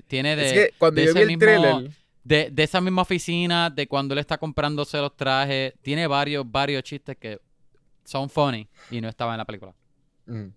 Tiene 0.07 0.35
de, 0.35 0.45
es 0.47 0.53
que 0.53 0.69
cuando 0.77 0.99
de 1.01 1.07
yo 1.07 1.13
vi 1.13 1.21
el 1.21 1.27
mismo- 1.27 1.39
trailer... 1.39 1.91
de, 2.23 2.49
de 2.51 2.63
esa 2.63 2.81
misma 2.81 3.01
oficina, 3.01 3.69
de 3.69 3.87
cuando 3.87 4.13
él 4.13 4.19
está 4.19 4.37
comprándose 4.37 4.97
los 4.97 5.15
trajes. 5.15 5.73
Tiene 5.81 6.07
varios, 6.07 6.49
varios 6.49 6.83
chistes 6.83 7.17
que 7.17 7.39
son 8.03 8.29
funny 8.29 8.67
y 8.91 9.01
no 9.01 9.09
estaban 9.09 9.35
en 9.35 9.39
la 9.39 9.45
película. 9.45 9.73
Mm. 10.25 10.47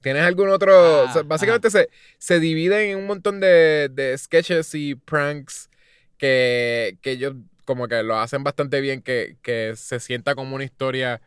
¿Tienes 0.00 0.22
algún 0.22 0.48
otro? 0.48 0.72
Ah, 0.72 1.06
o 1.08 1.12
sea, 1.12 1.22
básicamente 1.22 1.70
se, 1.70 1.90
se 2.18 2.40
divide 2.40 2.90
en 2.90 2.98
un 2.98 3.06
montón 3.06 3.38
de, 3.38 3.90
de 3.90 4.16
sketches 4.16 4.74
y 4.74 4.94
pranks 4.94 5.68
que, 6.16 6.98
que 7.02 7.12
ellos 7.12 7.34
como 7.64 7.86
que 7.86 8.02
lo 8.02 8.16
hacen 8.16 8.42
bastante 8.42 8.80
bien, 8.80 9.02
que, 9.02 9.36
que 9.42 9.74
se 9.76 10.00
sienta 10.00 10.34
como 10.34 10.56
una 10.56 10.64
historia 10.64 11.20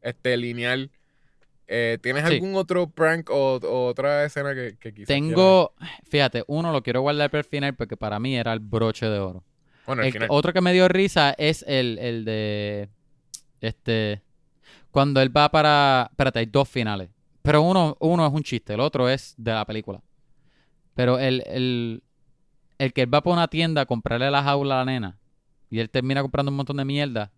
este, 0.00 0.36
lineal. 0.36 0.90
Eh, 1.74 1.98
¿Tienes 2.02 2.26
Sí. 2.28 2.34
algún 2.34 2.54
otro 2.56 2.90
prank 2.90 3.30
o, 3.30 3.56
o 3.56 3.86
otra 3.86 4.24
escena 4.26 4.54
que, 4.54 4.76
que 4.78 4.92
quizás 4.92 5.06
Tengo, 5.08 5.72
fíjate, 6.04 6.44
uno 6.46 6.70
lo 6.70 6.82
quiero 6.82 7.00
guardar 7.00 7.30
para 7.30 7.40
el 7.40 7.46
final 7.46 7.74
porque 7.74 7.96
para 7.96 8.20
mí 8.20 8.36
era 8.36 8.52
el 8.52 8.60
broche 8.60 9.06
de 9.06 9.18
oro. 9.18 9.42
quieras? 9.42 9.82
Bueno, 9.86 10.02
al 10.02 10.06
El- 10.08 10.12
final. 10.12 10.28
otro 10.30 10.52
que 10.52 10.60
me 10.60 10.72
dio 10.74 10.86
risa 10.88 11.34
es 11.38 11.64
el, 11.66 11.98
el 11.98 12.24
de. 12.26 12.88
Este. 13.62 14.20
Cuando 14.90 15.20
él 15.22 15.34
va 15.34 15.50
para. 15.50 16.08
Espérate, 16.10 16.40
hay 16.40 16.46
dos 16.46 16.68
finales. 16.68 17.08
Pero 17.40 17.62
uno, 17.62 17.96
uno 18.00 18.26
es 18.26 18.32
un 18.32 18.42
chiste, 18.42 18.74
el 18.74 18.80
otro 18.80 19.08
es 19.08 19.34
de 19.38 19.52
la 19.52 19.64
película. 19.64 20.02
Pero 20.94 21.18
el, 21.18 21.42
el, 21.46 22.02
el 22.78 22.92
que 22.92 23.00
él 23.02 23.12
va 23.14 23.22
para 23.22 23.32
una 23.34 23.48
tienda 23.48 23.80
a 23.82 23.86
comprarle 23.86 24.30
la 24.30 24.42
jaula 24.42 24.74
a 24.74 24.84
la 24.84 24.92
nena. 24.92 25.18
Y 25.70 25.78
él 25.80 25.88
termina 25.88 26.20
comprando 26.22 26.50
un 26.50 26.56
montón 26.56 26.76
de 26.76 26.84
mierda. 26.84 27.32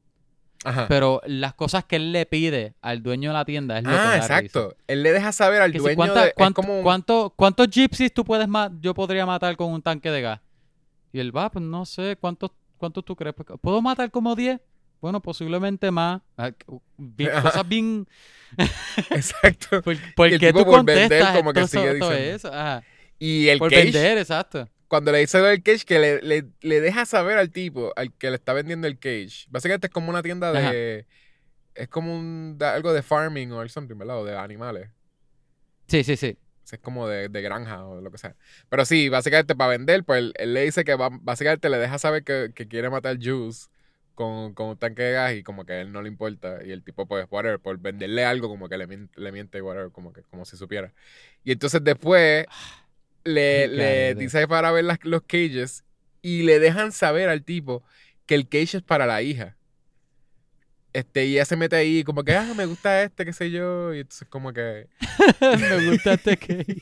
Ajá. 0.64 0.86
Pero 0.88 1.20
las 1.26 1.54
cosas 1.54 1.84
que 1.84 1.96
él 1.96 2.12
le 2.12 2.26
pide 2.26 2.74
al 2.82 3.02
dueño 3.02 3.30
de 3.30 3.34
la 3.34 3.44
tienda 3.44 3.78
es 3.78 3.84
lo 3.84 3.90
que 3.90 3.96
ah, 3.96 3.98
me 4.00 4.04
da 4.06 4.14
risa. 4.16 4.38
exacto. 4.38 4.76
Él 4.86 5.02
le 5.02 5.12
deja 5.12 5.30
saber 5.32 5.62
al 5.62 5.72
Que 5.72 5.78
si 5.78 5.82
dueño 5.84 5.96
cuánta- 5.96 6.22
de... 6.22 6.28
es 6.28 6.34
cuánto- 6.34 6.62
como 6.62 6.82
cuánto- 6.82 7.32
¿Cuántos 7.36 7.68
gypsies 7.70 8.12
tú 8.12 8.24
puedes 8.24 8.48
yo 8.80 8.94
podría 8.94 9.26
matar 9.26 9.56
con 9.56 9.72
un 9.72 9.82
tanque 9.82 10.10
de 10.10 10.22
gas? 10.22 10.40
Y 11.12 11.20
él 11.20 11.36
va, 11.36 11.50
pues 11.50 11.64
no 11.64 11.84
sé, 11.86 12.16
¿cuántos, 12.20 12.50
cuántos 12.76 13.04
tú 13.04 13.14
crees? 13.14 13.34
Pues, 13.34 13.58
¿Puedo 13.60 13.80
matar 13.80 14.10
como 14.10 14.34
10? 14.34 14.60
Bueno, 15.00 15.20
posiblemente 15.20 15.90
más. 15.90 16.22
Ah, 16.36 16.50
bien- 16.96 17.30
cosas 17.42 17.68
bien... 17.68 18.08
Exacto. 19.10 19.82
¿Por, 19.82 19.96
por 20.14 20.28
el 20.28 20.38
qué 20.38 20.48
tipo 20.52 20.64
tú 20.64 20.70
por 20.70 20.84
vender 20.84 21.24
como 21.34 21.52
que 21.52 21.66
sigue 21.66 21.94
diciendo. 21.94 22.12
eso? 22.12 22.48
Ajá. 22.52 22.82
Y 23.18 23.48
el 23.48 23.58
Por 23.58 23.70
Cage, 23.70 23.84
vender, 23.84 24.18
exacto. 24.18 24.68
Cuando 24.88 25.12
le 25.12 25.18
dice 25.18 25.38
del 25.40 25.62
cage, 25.62 25.84
que 25.84 25.98
le, 25.98 26.22
le- 26.22 26.50
le 26.60 26.80
deja 26.80 27.06
saber 27.06 27.38
al 27.38 27.50
tipo, 27.52 27.92
al 27.96 28.12
que 28.14 28.30
le 28.30 28.36
está 28.36 28.52
vendiendo 28.52 28.86
el 28.86 28.98
cage. 28.98 29.46
Básicamente 29.50 29.88
es 29.88 29.92
como 29.92 30.10
una 30.10 30.22
tienda 30.22 30.52
de. 30.54 31.06
Es 31.74 31.88
como 31.88 32.14
un, 32.18 32.58
algo 32.62 32.92
de 32.92 33.02
farming 33.02 33.52
o 33.52 33.68
something, 33.68 33.98
¿verdad? 33.98 34.20
O 34.20 34.24
de 34.24 34.36
animales. 34.38 34.90
Sí, 35.88 36.04
sí, 36.04 36.16
sí. 36.16 36.36
Es 36.72 36.78
como 36.80 37.06
de, 37.08 37.28
de 37.28 37.42
granja 37.42 37.84
o 37.86 38.00
lo 38.00 38.10
que 38.10 38.18
sea. 38.18 38.36
Pero 38.70 38.84
sí, 38.86 39.08
básicamente 39.10 39.54
para 39.54 39.70
vender, 39.70 40.02
pues 40.04 40.18
él, 40.20 40.32
él 40.38 40.54
le 40.54 40.62
dice 40.64 40.82
que 40.84 40.94
va, 40.94 41.10
básicamente 41.12 41.68
le 41.68 41.78
deja 41.78 41.98
saber 41.98 42.24
que, 42.24 42.52
que 42.54 42.66
quiere 42.68 42.88
matar 42.90 43.18
Juice 43.22 43.68
con, 44.14 44.54
con 44.54 44.68
un 44.70 44.78
tanque 44.78 45.02
de 45.02 45.12
gas 45.12 45.34
y 45.34 45.42
como 45.42 45.66
que 45.66 45.74
a 45.74 45.80
él 45.82 45.92
no 45.92 46.00
le 46.02 46.08
importa. 46.08 46.64
Y 46.64 46.72
el 46.72 46.82
tipo, 46.82 47.06
pues, 47.06 47.26
whatever, 47.30 47.60
por 47.60 47.78
venderle 47.78 48.24
algo, 48.24 48.48
como 48.48 48.68
que 48.68 48.78
le, 48.78 48.86
le 49.14 49.32
miente, 49.32 49.60
whatever, 49.60 49.92
como 49.92 50.12
que 50.12 50.22
como 50.22 50.44
si 50.46 50.56
supiera. 50.56 50.94
Y 51.44 51.52
entonces 51.52 51.84
después 51.84 52.46
le, 53.24 53.68
le 53.68 54.14
dice 54.14 54.46
para 54.48 54.70
ver 54.72 54.84
las- 54.84 55.02
los 55.04 55.22
cages 55.22 55.84
y 56.22 56.42
le 56.42 56.58
dejan 56.58 56.92
saber 56.92 57.28
al 57.28 57.42
tipo 57.44 57.82
que 58.26 58.34
el 58.34 58.48
cage 58.48 58.76
es 58.78 58.82
para 58.82 59.06
la 59.06 59.20
hija. 59.22 59.56
Este, 60.92 61.26
y 61.26 61.32
ella 61.34 61.44
se 61.44 61.56
mete 61.56 61.74
ahí 61.74 62.04
como 62.04 62.22
que, 62.22 62.36
ah, 62.36 62.54
me 62.56 62.66
gusta 62.66 63.02
este, 63.02 63.24
qué 63.24 63.32
sé 63.32 63.50
yo. 63.50 63.92
Y 63.92 63.98
entonces 64.00 64.28
como 64.28 64.52
que... 64.52 64.86
me 65.40 65.90
gusta 65.90 66.14
este 66.14 66.36
cage. 66.36 66.76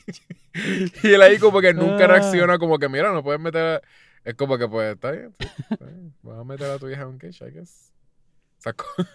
Y 1.02 1.06
él 1.14 1.22
ahí 1.22 1.38
como 1.38 1.62
que 1.62 1.72
nunca 1.72 2.04
Ah. 2.04 2.08
reacciona, 2.08 2.58
como 2.58 2.78
que, 2.78 2.86
mira, 2.90 3.10
no 3.10 3.22
puedes 3.22 3.40
meter... 3.40 3.62
a-". 3.62 3.82
Es 4.22 4.34
como 4.34 4.58
que, 4.58 4.68
pues, 4.68 4.94
está 4.94 5.10
bien, 5.12 5.34
sí, 5.40 5.48
está 5.70 5.84
bien. 5.86 6.14
Vas 6.22 6.38
a 6.38 6.44
meter 6.44 6.70
a 6.70 6.78
tu 6.78 6.88
hija 6.90 7.00
en 7.02 7.08
un 7.08 7.18
cage, 7.18 7.42
I 7.48 7.50
guess. 7.52 7.90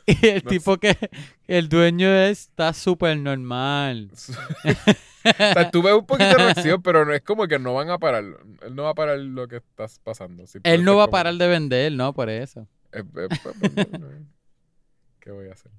Y 0.07 0.27
el 0.27 0.43
No 0.43 0.49
tipo 0.49 0.77
que... 0.77 0.97
El 1.47 1.69
dueño 1.69 2.09
es- 2.11 2.47
está 2.49 2.73
súper 2.73 3.15
normal. 3.17 4.09
o 5.51 5.53
sea, 5.53 5.71
tú 5.71 5.81
ves 5.81 5.93
un 5.93 6.05
poquito 6.05 6.29
de 6.29 6.35
reacción, 6.53 6.81
pero 6.81 7.05
no 7.05 7.13
es 7.13 7.21
como 7.21 7.47
que 7.47 7.59
no 7.59 7.73
van 7.73 7.89
a 7.89 7.97
parar. 7.97 8.23
Él 8.61 8.75
no 8.75 8.83
va 8.83 8.89
a 8.89 8.95
parar 8.95 9.17
lo 9.19 9.47
que 9.47 9.57
está 9.57 9.87
pasando. 10.03 10.43
Él 10.43 10.47
simplemente 10.47 10.83
no 10.85 10.95
va 10.97 11.03
a 11.05 11.07
parar 11.07 11.33
de 11.35 11.47
vender, 11.47 11.91
¿no? 11.91 12.13
Por 12.13 12.29
eso. 12.29 12.67
eh, 12.91 12.99
eh, 12.99 13.03
pues, 13.41 13.55
pues. 13.59 13.71
¿Qué 15.19 15.31
voy 15.31 15.49
a 15.49 15.53
hacer? 15.53 15.71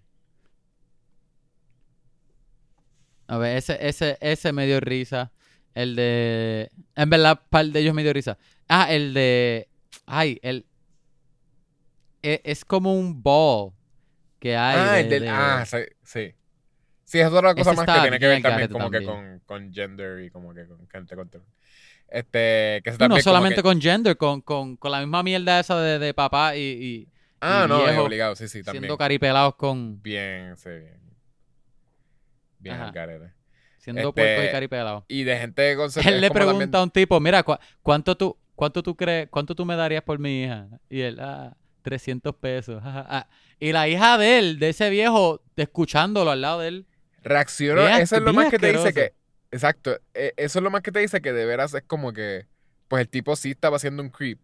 A 3.27 3.37
ver, 3.39 3.57
ese, 3.59 3.77
ese, 3.87 4.17
ese 4.21 4.53
me 4.53 4.67
dio 4.67 4.81
risa. 4.81 5.33
El 5.75 5.97
de. 5.97 6.71
En 6.97 7.11
verdad, 7.11 7.41
par 7.51 7.67
de 7.67 7.81
ellos 7.81 7.95
me 7.95 8.03
dio 8.03 8.13
risa. 8.13 8.39
Ah, 8.69 8.93
el 8.93 9.15
de. 9.15 9.69
Ay, 10.07 10.39
el. 10.43 10.67
e- 12.23 12.41
Es, 12.45 12.65
como 12.65 12.95
un 12.95 13.23
ball 13.23 13.73
que 14.41 14.57
hay. 14.57 14.77
ah, 14.79 14.93
de- 14.95 15.01
el 15.01 15.09
del... 15.11 15.23
de- 15.23 15.29
Ah, 15.29 15.65
sí, 15.67 15.77
sí. 16.03 16.35
Sí, 17.09 17.19
es 17.21 17.27
otra 17.27 17.55
cosa 17.55 17.71
Ese 17.73 17.77
más 17.87 17.87
que 17.97 18.01
tiene 18.03 18.19
que 18.19 18.27
ver 18.27 18.43
también 18.43 18.69
como 18.69 18.91
que 18.91 19.03
con, 19.03 19.39
con 19.47 19.73
gender 19.73 20.23
y 20.25 20.31
como 20.31 20.53
que 20.53 20.67
con 20.67 20.87
gente 20.89 21.17
con... 21.17 21.31
Este, 22.07 22.83
que 22.85 22.93
se 22.93 22.99
No, 22.99 23.09
como 23.09 23.23
solamente 23.23 23.57
que- 23.57 23.63
con 23.63 23.81
gender, 23.81 24.17
con, 24.19 24.43
con, 24.43 24.77
con 24.77 24.93
la 24.93 24.99
misma 25.01 25.23
mierda 25.23 25.59
esa 25.59 25.81
de, 25.81 25.99
de 25.99 26.13
papá 26.13 26.55
y, 26.55 26.61
y 26.61 27.09
Ah, 27.41 27.63
y 27.65 27.69
no, 27.69 27.79
es 27.79 27.87
viejo 27.87 28.05
obligado, 28.05 28.37
sí, 28.37 28.47
sí, 28.49 28.63
también. 28.63 28.83
siendo 28.83 28.99
caripelados 28.99 29.55
con. 29.55 30.03
Bien, 30.03 30.55
sí, 30.59 30.69
bien. 30.69 31.01
Bien 32.59 32.75
Ajá. 32.75 32.85
al 32.87 32.93
garete. 32.93 33.33
Siendo 33.79 34.09
Este, 34.09 34.13
puercos 34.13 34.45
y 34.45 34.51
caripelados. 34.51 35.05
Y 35.09 35.23
de 35.25 35.39
gente 35.39 35.77
con... 35.77 35.89
Él 36.05 36.21
le 36.21 36.27
es 36.27 36.33
pregunta 36.33 36.59
también- 36.61 36.77
a 36.77 36.83
un 36.83 36.91
tipo, 36.91 37.21
mira, 37.21 37.43
¿cu- 37.43 37.57
¿cuánto 37.83 38.17
tú, 38.17 38.37
cuánto 38.55 38.83
tú 38.83 38.97
crees, 38.97 39.29
cuánto 39.31 39.55
tú 39.55 39.65
me 39.65 39.77
darías 39.77 40.03
por 40.03 40.19
mi 40.19 40.43
hija? 40.43 40.67
Y 40.91 41.01
él, 41.01 41.19
ah, 41.21 41.57
300 41.83 42.35
pesos. 42.35 42.83
ja, 42.83 42.93
ja, 42.93 43.07
ah. 43.09 43.29
Y 43.61 43.73
la 43.73 43.89
hija 43.89 44.19
de 44.19 44.39
él, 44.39 44.59
de 44.59 44.71
ese 44.71 44.91
viejo, 44.91 45.41
escuchándolo 45.57 46.31
al 46.33 46.41
lado 46.43 46.61
de 46.61 46.69
él. 46.69 46.87
Reaccionó, 47.29 47.87
eso 47.89 48.17
es 48.17 48.23
lo 48.23 48.33
más 48.33 48.51
que 48.51 48.59
te 48.59 48.73
dice 48.73 48.93
que... 48.93 49.15
Exacto, 49.51 49.99
e- 50.15 50.35
eso 50.37 50.59
es 50.59 50.63
lo 50.63 50.71
más 50.71 50.83
que 50.83 50.93
te 50.93 50.99
dice 51.01 51.21
que 51.23 51.33
de 51.33 51.47
veras 51.47 51.73
es 51.75 51.83
como 51.83 52.13
que... 52.13 52.47
Pues 52.89 53.03
el 53.03 53.09
tipo 53.09 53.37
sí 53.37 53.51
estaba 53.53 53.77
haciendo 53.77 54.03
un 54.03 54.11
creep. 54.11 54.39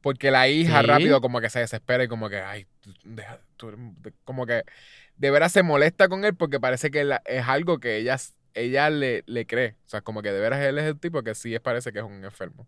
Porque 0.00 0.30
la 0.30 0.48
hija 0.48 0.80
Sí. 0.80 0.86
rápido 0.86 1.20
como 1.20 1.40
que 1.40 1.50
se 1.50 1.58
desespera 1.60 2.04
y 2.04 2.08
como 2.08 2.28
que... 2.30 2.38
Ay, 2.38 2.66
tú- 2.80 2.94
deja, 3.04 3.40
tú 3.56 3.72
como 4.24 4.46
que... 4.46 4.64
De 5.16 5.30
veras 5.30 5.52
se 5.52 5.62
molesta 5.62 6.08
con 6.08 6.24
él 6.24 6.34
porque 6.34 6.58
parece 6.60 6.90
que 6.90 7.04
la- 7.04 7.22
es 7.26 7.46
algo 7.46 7.78
que 7.80 7.96
ella, 7.96 8.16
ella 8.54 8.88
le, 8.90 9.22
le 9.26 9.46
cree. 9.46 9.76
O 9.84 9.88
sea, 9.88 10.00
como 10.00 10.22
que 10.22 10.32
de 10.32 10.40
veras 10.40 10.60
él 10.60 10.78
es 10.78 10.84
el 10.84 10.98
tipo 10.98 11.22
que 11.22 11.34
sí 11.34 11.54
es, 11.54 11.60
parece 11.60 11.92
que 11.92 11.98
es 11.98 12.04
un 12.04 12.24
enfermo. 12.24 12.66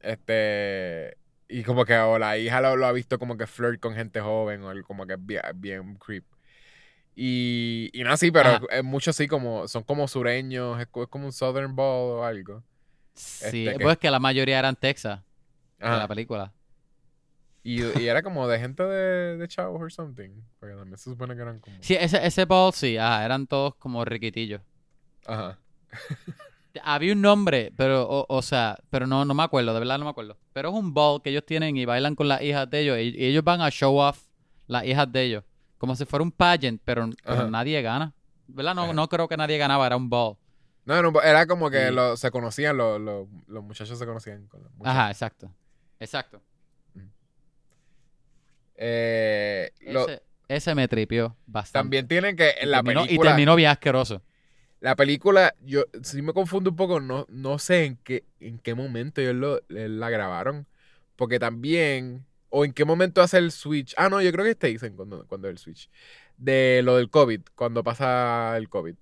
Este... 0.00 1.16
Y 1.48 1.62
como 1.62 1.84
que 1.84 1.96
o 1.96 2.18
la 2.18 2.36
hija 2.38 2.60
lo, 2.60 2.76
lo 2.76 2.86
ha 2.86 2.92
visto 2.92 3.18
como 3.20 3.36
que 3.36 3.46
flirt 3.46 3.78
con 3.80 3.94
gente 3.94 4.20
joven 4.20 4.62
o 4.64 4.72
él 4.72 4.82
como 4.82 5.06
que 5.06 5.12
es 5.14 5.24
bien, 5.24 5.42
bien 5.54 5.94
creep. 5.96 6.24
Y, 7.18 7.88
y 7.94 8.04
nada, 8.04 8.16
sí, 8.18 8.30
pero 8.30 8.50
Ajá. 8.50 8.60
es 8.70 8.84
mucho 8.84 9.10
así 9.10 9.26
como, 9.26 9.66
son 9.68 9.82
como 9.84 10.06
sureños, 10.06 10.78
es, 10.78 10.86
co- 10.88 11.04
es 11.04 11.08
como 11.08 11.24
un 11.24 11.32
Southern 11.32 11.74
Ball 11.74 12.18
o 12.18 12.24
algo. 12.24 12.62
Sí, 13.14 13.66
Este, 13.66 13.78
que- 13.78 13.82
pues 13.82 13.96
que 13.96 14.10
la 14.10 14.18
mayoría 14.18 14.58
eran 14.58 14.76
Texas 14.76 15.20
Ajá. 15.80 15.96
la 15.98 16.08
película. 16.08 16.52
Y, 17.62 17.82
y 17.98 18.06
era 18.06 18.22
como 18.22 18.46
de 18.46 18.60
gente 18.60 18.82
de, 18.84 19.38
de 19.38 19.48
chavos 19.48 19.80
or 19.82 19.90
something. 19.90 20.28
Porque 20.60 20.76
también 20.76 20.96
se 20.98 21.10
supone 21.10 21.34
que 21.34 21.42
eran 21.42 21.58
como. 21.58 21.76
Sí, 21.80 21.96
ese, 21.98 22.24
ese 22.24 22.44
ball 22.44 22.72
sí, 22.74 22.96
ajá, 22.98 23.24
eran 23.24 23.46
todos 23.46 23.74
como 23.76 24.04
riquitillos. 24.04 24.60
Ajá. 25.26 25.58
Había 26.82 27.14
un 27.14 27.22
nombre, 27.22 27.72
pero, 27.76 28.06
o, 28.06 28.26
o 28.28 28.42
sea, 28.42 28.78
pero 28.90 29.06
no, 29.06 29.24
no 29.24 29.32
me 29.32 29.42
acuerdo, 29.42 29.72
de 29.72 29.78
verdad 29.80 29.98
no 29.98 30.04
me 30.04 30.10
acuerdo. 30.10 30.36
Pero 30.52 30.68
es 30.68 30.74
un 30.74 30.92
ball 30.92 31.22
que 31.22 31.30
ellos 31.30 31.44
tienen 31.46 31.76
y 31.78 31.86
bailan 31.86 32.14
con 32.14 32.28
las 32.28 32.42
hijas 32.42 32.68
de 32.70 32.80
ellos. 32.80 32.98
Y, 32.98 33.16
y 33.20 33.24
ellos 33.26 33.42
van 33.42 33.62
a 33.62 33.70
show 33.70 33.96
off 33.98 34.22
las 34.66 34.84
hijas 34.84 35.10
de 35.10 35.22
ellos. 35.22 35.44
Como 35.78 35.94
si 35.96 36.04
fuera 36.04 36.22
un 36.22 36.32
pageant, 36.32 36.80
pero, 36.84 37.08
nadie 37.50 37.82
gana. 37.82 38.12
¿Verdad? 38.48 38.74
No, 38.74 38.84
Ajá. 38.84 38.92
no 38.92 39.08
creo 39.08 39.28
que 39.28 39.36
nadie 39.36 39.58
ganaba, 39.58 39.86
era 39.86 39.96
un 39.96 40.08
ball. 40.08 40.36
No, 40.84 41.02
no, 41.02 41.20
era 41.20 41.46
como 41.46 41.68
que 41.68 41.90
lo- 41.90 42.16
se 42.16 42.30
conocían, 42.30 42.76
los, 42.76 43.00
los, 43.00 43.26
los 43.48 43.64
muchachos 43.64 43.98
se 43.98 44.06
conocían 44.06 44.46
con 44.46 44.62
los 44.62 44.72
muchachos. 44.72 44.96
Ajá, 44.96 45.10
exacto. 45.10 45.52
Exacto. 45.98 46.40
Eh, 48.76 49.70
lo- 49.80 50.06
Ese, 50.08 50.22
ese 50.48 50.74
me 50.74 50.86
tripió 50.88 51.36
bastante. 51.46 51.78
también 51.84 52.08
tienen 52.08 52.36
que 52.36 52.50
en 52.60 52.70
la 52.70 52.78
Terminó- 52.82 53.02
Y 53.04 53.06
película. 53.06 53.30
terminó 53.30 53.56
bien 53.56 53.70
asqueroso. 53.70 54.22
La 54.80 54.94
película, 54.94 55.54
yo 55.62 55.84
sí 56.02 56.20
me 56.22 56.32
confundo 56.34 56.70
un 56.70 56.76
poco, 56.76 57.00
no, 57.00 57.26
no 57.30 57.58
sé 57.58 57.86
en 57.86 57.96
qué, 57.96 58.24
en 58.40 58.58
qué 58.58 58.74
momento 58.74 59.20
ellos 59.20 59.34
lo- 59.34 59.58
eh, 59.76 59.88
la 59.88 60.10
grabaron. 60.10 60.66
Porque 61.16 61.38
también, 61.38 62.26
o 62.58 62.64
en 62.64 62.72
qué 62.72 62.84
momento 62.86 63.20
hace 63.20 63.36
el 63.36 63.52
switch. 63.52 63.92
Ah, 63.98 64.08
no, 64.08 64.22
yo 64.22 64.32
creo 64.32 64.44
que 64.46 64.54
te 64.54 64.68
dicen 64.68 64.96
cuando, 64.96 65.26
cuando 65.26 65.48
el 65.48 65.58
switch. 65.58 65.90
De 66.38 66.80
lo 66.82 66.96
del 66.96 67.10
COVID, 67.10 67.40
cuando 67.54 67.84
pasa 67.84 68.56
el 68.56 68.68
COVID. 68.70 68.94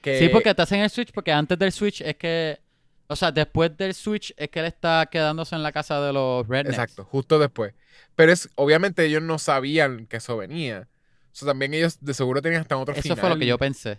Que- 0.00 0.18
Sí, 0.18 0.28
porque 0.28 0.54
te 0.54 0.62
hacen 0.62 0.80
el 0.80 0.90
switch, 0.90 1.10
porque 1.12 1.32
antes 1.32 1.58
del 1.58 1.72
switch 1.72 2.00
es 2.02 2.14
que. 2.16 2.60
O 3.08 3.16
sea, 3.16 3.32
después 3.32 3.76
del 3.76 3.92
switch 3.92 4.32
es 4.36 4.48
que 4.50 4.60
él 4.60 4.66
está 4.66 5.08
quedándose 5.10 5.56
en 5.56 5.64
la 5.64 5.72
casa 5.72 6.00
de 6.00 6.12
los 6.12 6.46
rednecks. 6.46 6.70
Exacto, 6.78 7.04
justo 7.04 7.40
después. 7.40 7.74
Pero 8.14 8.30
es, 8.30 8.48
obviamente 8.54 9.04
ellos 9.04 9.20
no 9.22 9.38
sabían 9.40 10.06
que 10.06 10.18
eso 10.18 10.36
venía. 10.36 10.86
O 11.32 11.34
sea, 11.34 11.48
también 11.48 11.74
ellos 11.74 11.98
de 12.00 12.14
seguro 12.14 12.40
tenían 12.40 12.60
hasta 12.62 12.76
otro 12.76 12.94
Eso 12.94 13.02
final. 13.02 13.18
fue 13.18 13.28
lo 13.30 13.36
que 13.36 13.46
yo 13.46 13.58
pensé. 13.58 13.98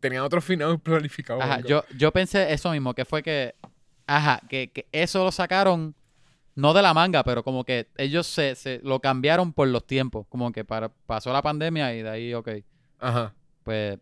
Tenían 0.00 0.24
otro 0.24 0.40
final 0.40 0.80
planificado. 0.80 1.40
Ajá, 1.40 1.60
yo, 1.60 1.84
yo 1.96 2.10
pensé 2.12 2.52
eso 2.52 2.72
mismo, 2.72 2.94
que 2.94 3.04
fue 3.04 3.22
que. 3.22 3.54
Ajá, 4.08 4.40
que, 4.48 4.72
que 4.72 4.86
eso 4.90 5.22
lo 5.24 5.30
sacaron. 5.30 5.94
No 6.58 6.74
de 6.74 6.82
la 6.82 6.92
manga, 6.92 7.22
pero 7.22 7.44
como 7.44 7.62
que 7.62 7.86
ellos 7.96 8.26
se, 8.26 8.56
se 8.56 8.80
lo 8.82 8.98
cambiaron 8.98 9.52
por 9.52 9.68
los 9.68 9.86
tiempos. 9.86 10.26
Como 10.28 10.50
que 10.50 10.64
para, 10.64 10.88
pasó 10.88 11.32
la 11.32 11.40
pandemia 11.40 11.94
y 11.94 12.02
de 12.02 12.10
ahí, 12.10 12.34
ok. 12.34 12.48
Ajá. 12.98 13.32
Pues 13.62 13.98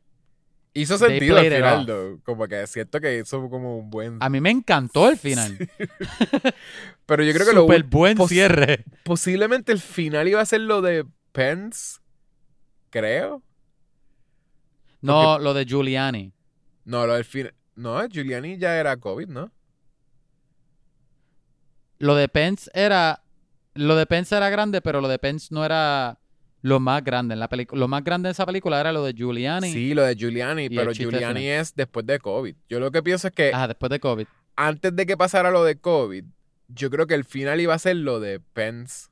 Hizo 0.72 0.96
sentido 0.96 1.36
al 1.36 1.44
final, 1.50 1.84
though. 1.86 2.20
Como 2.24 2.48
que 2.48 2.66
siento 2.66 2.98
que 2.98 3.18
hizo 3.18 3.50
como 3.50 3.76
un 3.78 3.90
buen... 3.90 4.16
a 4.20 4.28
mí 4.30 4.40
me 4.40 4.50
encantó 4.50 5.08
el 5.10 5.18
final. 5.18 5.56
Pero 7.06 7.22
yo 7.24 7.32
creo 7.34 7.46
que 7.46 7.52
lo 7.52 7.62
Súper 7.62 7.84
ul- 7.84 7.90
buen 7.90 8.16
pos- 8.16 8.30
cierre. 8.30 8.84
posiblemente 9.04 9.72
el 9.72 9.78
final 9.78 10.26
iba 10.26 10.40
a 10.40 10.46
ser 10.46 10.62
lo 10.62 10.80
de 10.80 11.04
Pence. 11.32 11.98
Creo. 12.88 13.42
No, 15.02 15.38
lo 15.38 15.52
de 15.54 15.64
Giuliani. 15.66 16.32
No, 16.84 17.06
lo 17.06 17.14
del 17.14 17.24
final... 17.24 17.54
No, 17.74 18.06
Giuliani 18.08 18.56
ya 18.56 18.78
era 18.78 18.96
COVID, 18.96 19.28
¿no? 19.28 19.50
Lo 21.98 22.14
de 22.14 22.28
Pence 22.28 22.70
era. 22.74 23.22
Lo 23.74 23.94
de 23.96 24.06
Pence 24.06 24.34
era 24.34 24.48
grande, 24.50 24.80
pero 24.80 25.00
lo 25.00 25.08
de 25.08 25.18
Pence 25.18 25.48
no 25.50 25.64
era 25.64 26.18
lo 26.62 26.80
más 26.80 27.04
grande 27.04 27.34
en 27.34 27.40
la 27.40 27.48
película. 27.48 27.78
Lo 27.78 27.88
más 27.88 28.02
grande 28.02 28.28
de 28.28 28.32
esa 28.32 28.46
película 28.46 28.80
era 28.80 28.90
lo 28.92 29.04
de 29.04 29.12
Giuliani. 29.12 29.70
Sí, 29.72 29.92
lo 29.94 30.02
de 30.02 30.14
Giuliani, 30.16 30.68
pero 30.70 30.92
Giuliani 30.92 31.40
final. 31.40 31.60
es 31.60 31.74
después 31.74 32.06
de 32.06 32.18
COVID. 32.18 32.56
Yo 32.68 32.80
lo 32.80 32.90
que 32.90 33.02
pienso 33.02 33.28
es 33.28 33.34
que 33.34 33.50
Ajá, 33.52 33.68
después 33.68 33.90
de 33.90 34.00
COVID. 34.00 34.26
antes 34.56 34.96
de 34.96 35.04
que 35.06 35.16
pasara 35.16 35.50
lo 35.50 35.62
de 35.64 35.78
COVID, 35.78 36.24
yo 36.68 36.90
creo 36.90 37.06
que 37.06 37.14
el 37.14 37.24
final 37.24 37.60
iba 37.60 37.74
a 37.74 37.78
ser 37.78 37.96
lo 37.96 38.18
de 38.18 38.40
Pence. 38.40 39.08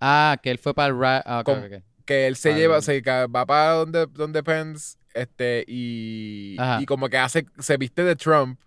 Ah, 0.00 0.38
que 0.42 0.50
él 0.50 0.58
fue 0.58 0.74
para 0.74 0.88
el. 0.92 0.98
ra- 0.98 1.22
ah, 1.24 1.42
Con-. 1.44 1.82
Que 2.04 2.26
él 2.26 2.36
se 2.36 2.50
Al- 2.50 2.56
lleva, 2.58 2.82
se 2.82 3.00
va 3.00 3.46
para 3.46 3.70
donde, 3.72 4.06
donde 4.06 4.42
Pence, 4.42 4.98
este, 5.14 5.64
y, 5.66 6.56
Ajá. 6.58 6.82
y 6.82 6.84
como 6.86 7.08
que 7.08 7.16
hace, 7.16 7.46
se 7.58 7.76
viste 7.78 8.04
de 8.04 8.14
Trump. 8.14 8.60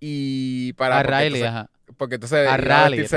Y 0.00 0.72
para. 0.74 1.00
A 1.00 1.02
Riley, 1.02 1.42
ajá. 1.42 1.70
Porque 1.96 2.16
entonces. 2.16 2.38
A 2.38 2.42
iba 2.44 2.56
Raleigh, 2.56 3.00
vestirse 3.02 3.16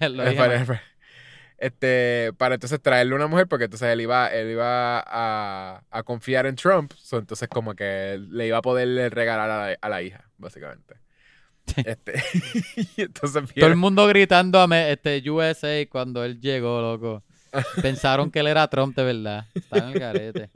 de 0.00 0.08
la 0.08 0.30
eh, 0.30 0.36
para, 0.36 0.82
este, 1.58 2.32
para 2.38 2.54
entonces 2.56 2.80
traerle 2.82 3.14
una 3.14 3.26
mujer, 3.26 3.46
porque 3.46 3.64
entonces 3.64 3.88
él 3.88 4.00
iba, 4.00 4.28
él 4.28 4.50
iba 4.50 5.00
a, 5.06 5.82
a 5.90 6.02
confiar 6.02 6.46
en 6.46 6.56
Trump. 6.56 6.92
so, 6.96 7.18
entonces, 7.18 7.48
como 7.48 7.74
que 7.74 8.20
le 8.30 8.46
iba 8.46 8.58
a 8.58 8.62
poder 8.62 9.12
regalar 9.14 9.50
a 9.50 9.68
la, 9.70 9.78
a 9.80 9.88
la 9.88 10.02
hija, 10.02 10.28
básicamente. 10.38 10.94
Este, 11.76 12.20
y 12.96 13.02
entonces 13.02 13.44
Todo 13.54 13.68
el 13.70 13.76
mundo 13.76 14.04
gritando 14.08 14.58
a 14.60 14.66
me- 14.66 14.90
este 14.90 15.22
USA 15.30 15.86
cuando 15.88 16.24
él 16.24 16.40
llegó, 16.40 16.80
loco. 16.80 17.22
Pensaron 17.80 18.32
que 18.32 18.40
él 18.40 18.48
era 18.48 18.66
Trump 18.68 18.96
de 18.96 19.04
verdad. 19.04 19.46
Está 19.54 19.78
en 19.78 19.84
el 19.84 19.98
garete. 20.00 20.50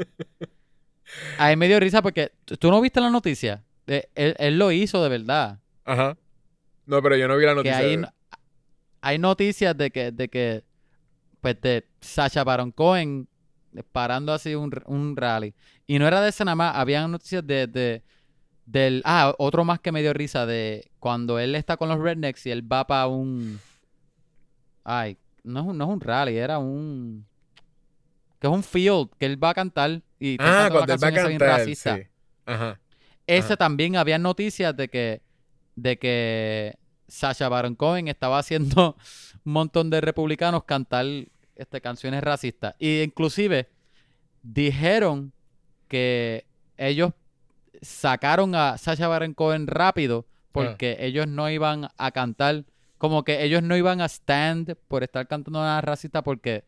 A 1.38 1.48
mí 1.50 1.56
me 1.56 1.68
dio 1.68 1.78
risa 1.78 2.02
porque 2.02 2.32
tú- 2.58 2.70
no 2.70 2.80
viste 2.80 3.00
la 3.00 3.10
noticia. 3.10 3.62
De- 3.86 4.08
él, 4.16 4.34
él 4.38 4.58
lo 4.58 4.72
hizo 4.72 5.00
de 5.02 5.08
verdad. 5.08 5.60
Ajá. 5.84 6.16
No, 6.86 7.02
pero 7.02 7.16
yo 7.16 7.28
no 7.28 7.36
vi 7.36 7.44
la 7.44 7.50
que 7.50 7.56
noticia. 7.56 7.78
hay, 7.78 7.90
de- 7.90 7.96
no- 7.98 8.08
hay 9.00 9.18
noticias 9.18 9.76
de 9.76 9.90
que, 9.90 10.12
de 10.12 10.28
que, 10.28 10.64
pues, 11.40 11.60
de 11.60 11.86
Sacha 12.00 12.42
Baron 12.44 12.72
Cohen 12.72 13.28
parando 13.92 14.32
así 14.32 14.54
un, 14.54 14.70
un 14.86 15.16
rally. 15.16 15.54
Y 15.86 15.98
no 15.98 16.06
era 16.08 16.20
de 16.20 16.30
ese 16.30 16.44
nada 16.44 16.54
más, 16.56 16.76
habían 16.76 17.10
noticias 17.10 17.46
de, 17.46 17.66
de- 17.66 18.02
del, 18.64 19.02
ah, 19.04 19.34
otro 19.38 19.64
más 19.64 19.78
que 19.80 19.92
me 19.92 20.00
dio 20.02 20.12
risa, 20.12 20.46
de 20.46 20.90
cuando 20.98 21.38
él 21.38 21.54
está 21.54 21.76
con 21.76 21.88
los 21.88 21.98
rednecks 22.00 22.46
y 22.46 22.50
él 22.50 22.70
va 22.70 22.86
para 22.86 23.06
un, 23.06 23.60
ay, 24.84 25.18
no 25.44 25.60
es 25.60 25.66
un, 25.66 25.78
no 25.78 25.84
es 25.84 25.90
un 25.90 26.00
rally, 26.00 26.36
era 26.36 26.58
un, 26.58 27.24
que 28.40 28.46
es 28.48 28.52
un 28.52 28.62
field, 28.64 29.10
que 29.18 29.26
él 29.26 29.42
va 29.42 29.50
a 29.50 29.54
cantar 29.54 30.02
y 30.18 30.36
Ah, 30.40 30.68
cuando 30.70 30.92
él 30.94 30.98
va 31.04 31.08
a 31.08 31.12
cantar. 31.12 31.64
Sí. 31.76 31.90
Ajá. 32.46 32.80
Ese 33.26 33.46
Ajá. 33.52 33.56
también 33.56 33.96
había 33.96 34.18
noticias 34.18 34.76
de 34.76 34.88
que, 34.88 35.20
de 35.76 35.98
que 35.98 36.76
Sacha 37.08 37.48
Baron 37.48 37.74
Cohen 37.74 38.08
estaba 38.08 38.38
haciendo 38.38 38.96
un 39.44 39.52
montón 39.52 39.90
de 39.90 40.00
republicanos 40.00 40.64
cantar 40.64 41.06
este, 41.54 41.80
canciones 41.80 42.22
racistas. 42.22 42.74
Y 42.78 43.02
inclusive 43.02 43.68
dijeron 44.42 45.32
que 45.88 46.46
ellos 46.76 47.12
sacaron 47.80 48.54
a 48.54 48.78
Sacha 48.78 49.08
Baron 49.08 49.34
Cohen 49.34 49.66
rápido 49.66 50.26
porque 50.52 50.96
ellos 51.00 51.26
no 51.26 51.50
iban 51.50 51.90
a 51.98 52.10
cantar, 52.12 52.64
como 52.96 53.24
que 53.24 53.44
ellos 53.44 53.62
no 53.62 53.76
iban 53.76 54.00
a 54.00 54.06
stand 54.06 54.74
por 54.88 55.02
estar 55.02 55.28
cantando 55.28 55.60
nada 55.60 55.82
racista 55.82 56.22
porque, 56.22 56.64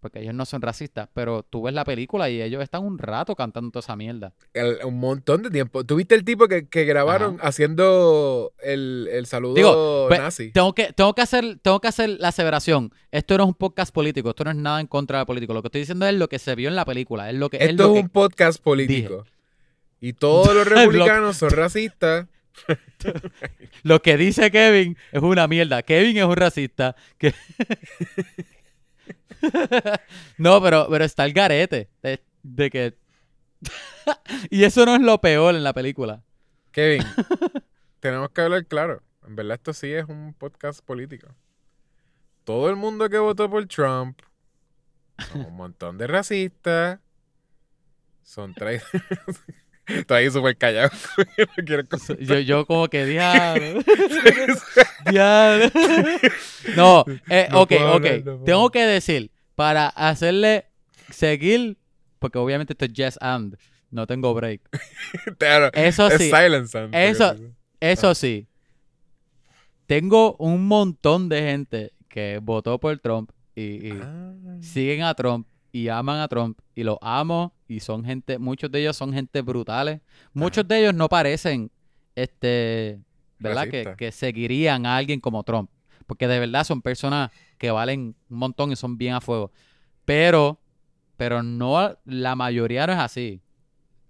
porque 0.00 0.20
ellos 0.20 0.34
no 0.34 0.44
son 0.46 0.62
racistas. 0.62 1.08
Pero 1.14 1.42
tú 1.42 1.62
ves 1.62 1.74
la 1.74 1.84
película 1.84 2.28
y 2.30 2.40
ellos 2.42 2.62
están 2.62 2.82
un 2.84 2.98
rato 2.98 3.36
cantando 3.36 3.70
toda 3.70 3.80
esa 3.80 3.96
mierda. 3.96 4.32
El- 4.54 4.78
un 4.84 4.98
montón 4.98 5.42
de 5.42 5.50
tiempo. 5.50 5.84
¿Tuviste 5.84 6.14
el 6.14 6.24
tipo 6.24 6.48
que, 6.48 6.66
que 6.68 6.84
grabaron 6.84 7.38
haciendo 7.42 8.52
el, 8.62 9.08
el 9.12 9.26
saludo 9.26 9.54
Digo, 9.54 10.08
nazi? 10.10 10.50
Tengo 10.52 10.74
que, 10.74 10.92
tengo 10.92 11.14
que 11.14 11.22
hacer, 11.22 11.58
tengo 11.62 11.80
que 11.80 11.88
hacer 11.88 12.08
la 12.18 12.28
aseveración. 12.28 12.92
Esto 13.12 13.36
no 13.36 13.44
es 13.44 13.48
un 13.48 13.54
podcast 13.54 13.92
político, 13.94 14.30
esto 14.30 14.44
no 14.44 14.50
es 14.50 14.56
nada 14.56 14.80
en 14.80 14.86
contra 14.86 15.18
de 15.20 15.26
político. 15.26 15.52
Lo 15.54 15.62
que 15.62 15.68
estoy 15.68 15.82
diciendo 15.82 16.06
es 16.06 16.14
lo 16.14 16.28
que 16.28 16.38
se 16.38 16.54
vio 16.54 16.68
en 16.68 16.76
la 16.76 16.84
película. 16.84 17.28
Es 17.30 17.36
lo 17.36 17.50
que, 17.50 17.58
es 17.58 17.70
Esto 17.70 17.82
lo 17.84 17.88
es 17.90 17.94
que- 17.94 18.00
un 18.00 18.08
podcast 18.08 18.62
político. 18.62 19.24
Y 20.00 20.14
todos 20.14 20.54
los 20.54 20.66
republicanos 20.66 21.36
son 21.36 21.50
racistas. 21.50 22.26
lo 23.82 24.02
que 24.02 24.16
dice 24.16 24.50
Kevin 24.50 24.96
es 25.12 25.22
una 25.22 25.46
mierda. 25.46 25.82
Kevin 25.82 26.16
es 26.18 26.24
un 26.24 26.36
racista. 26.36 26.96
que- 27.18 27.34
no, 30.38 30.62
pero, 30.62 30.86
pero 30.90 31.04
está 31.04 31.24
el 31.24 31.32
garete. 31.32 31.88
De, 32.02 32.22
de 32.42 32.70
que. 32.70 32.98
y 34.50 34.64
eso 34.64 34.84
no 34.86 34.94
es 34.94 35.02
lo 35.02 35.20
peor 35.20 35.54
en 35.54 35.64
la 35.64 35.72
película. 35.72 36.22
Kevin, 36.72 37.02
tenemos 38.00 38.30
que 38.30 38.40
hablar 38.40 38.66
claro. 38.66 39.02
En 39.26 39.36
verdad, 39.36 39.54
esto 39.54 39.72
sí 39.72 39.92
es 39.92 40.06
un 40.08 40.34
podcast 40.34 40.84
político. 40.84 41.28
Todo 42.44 42.70
el 42.70 42.76
mundo 42.76 43.08
que 43.08 43.18
votó 43.18 43.50
por 43.50 43.66
Trump 43.66 44.18
son 45.30 45.46
un 45.46 45.56
montón 45.56 45.98
de 45.98 46.06
racistas. 46.06 47.00
Son 48.22 48.54
tres. 48.54 48.82
Estoy 49.98 50.16
ahí 50.24 50.30
súper 50.30 50.56
callado. 50.56 50.90
No 51.58 52.16
Yo, 52.20 52.38
yo 52.40 52.66
como 52.66 52.88
que 52.88 53.04
diablo. 53.06 53.82
Diablo. 55.10 55.70
No, 56.76 57.04
eh, 57.28 57.48
No 57.50 57.62
ok, 57.62 57.72
ok. 57.72 57.80
hablar, 57.80 58.00
no 58.18 58.22
puedo 58.24 58.44
Tengo 58.44 58.70
que 58.70 58.86
decir, 58.86 59.30
para 59.54 59.88
hacerle 59.88 60.66
seguir, 61.10 61.78
porque 62.18 62.38
obviamente 62.38 62.72
esto 62.74 62.84
es 62.84 62.92
yes 62.92 63.18
and, 63.20 63.56
no 63.90 64.06
tengo 64.06 64.32
break. 64.34 64.60
Claro, 65.38 65.70
Eso 65.72 66.08
es 66.08 66.18
sí, 66.18 66.30
sound, 66.30 66.68
porque 66.92 67.08
eso- 67.08 67.34
tú- 67.36 67.54
eso 67.80 68.14
sí. 68.14 68.46
Tengo 69.86 70.36
un 70.36 70.66
montón 70.66 71.28
de 71.28 71.42
gente 71.42 71.92
que 72.08 72.38
votó 72.42 72.78
por 72.78 72.96
Trump 72.98 73.30
y, 73.54 73.88
y 73.88 74.00
Ah. 74.00 74.32
siguen 74.60 75.02
a 75.02 75.14
Trump 75.14 75.46
y 75.72 75.88
aman 75.88 76.20
a 76.20 76.28
Trump 76.28 76.58
y 76.74 76.84
los 76.84 76.96
amo 77.00 77.52
y 77.70 77.78
son 77.78 78.04
gente, 78.04 78.36
muchos 78.38 78.68
de 78.72 78.80
ellos 78.80 78.96
son 78.96 79.12
gente 79.12 79.42
brutales. 79.42 80.00
Muchos 80.32 80.66
de 80.66 80.80
ellos 80.80 80.92
no 80.92 81.08
parecen, 81.08 81.70
este, 82.16 82.98
¿verdad? 83.38 83.68
Que, 83.68 83.94
que 83.96 84.10
seguirían 84.10 84.86
a 84.86 84.96
alguien 84.96 85.20
como 85.20 85.44
Trump. 85.44 85.70
Porque 86.08 86.26
de 86.26 86.40
verdad 86.40 86.64
son 86.64 86.82
personas 86.82 87.30
que 87.58 87.70
valen 87.70 88.16
un 88.28 88.36
montón 88.36 88.72
y 88.72 88.76
son 88.76 88.98
bien 88.98 89.14
a 89.14 89.20
fuego. 89.20 89.52
Pero, 90.04 90.58
pero 91.16 91.44
no, 91.44 91.96
la 92.04 92.34
mayoría 92.34 92.88
no 92.88 92.94
es 92.94 92.98
así. 92.98 93.40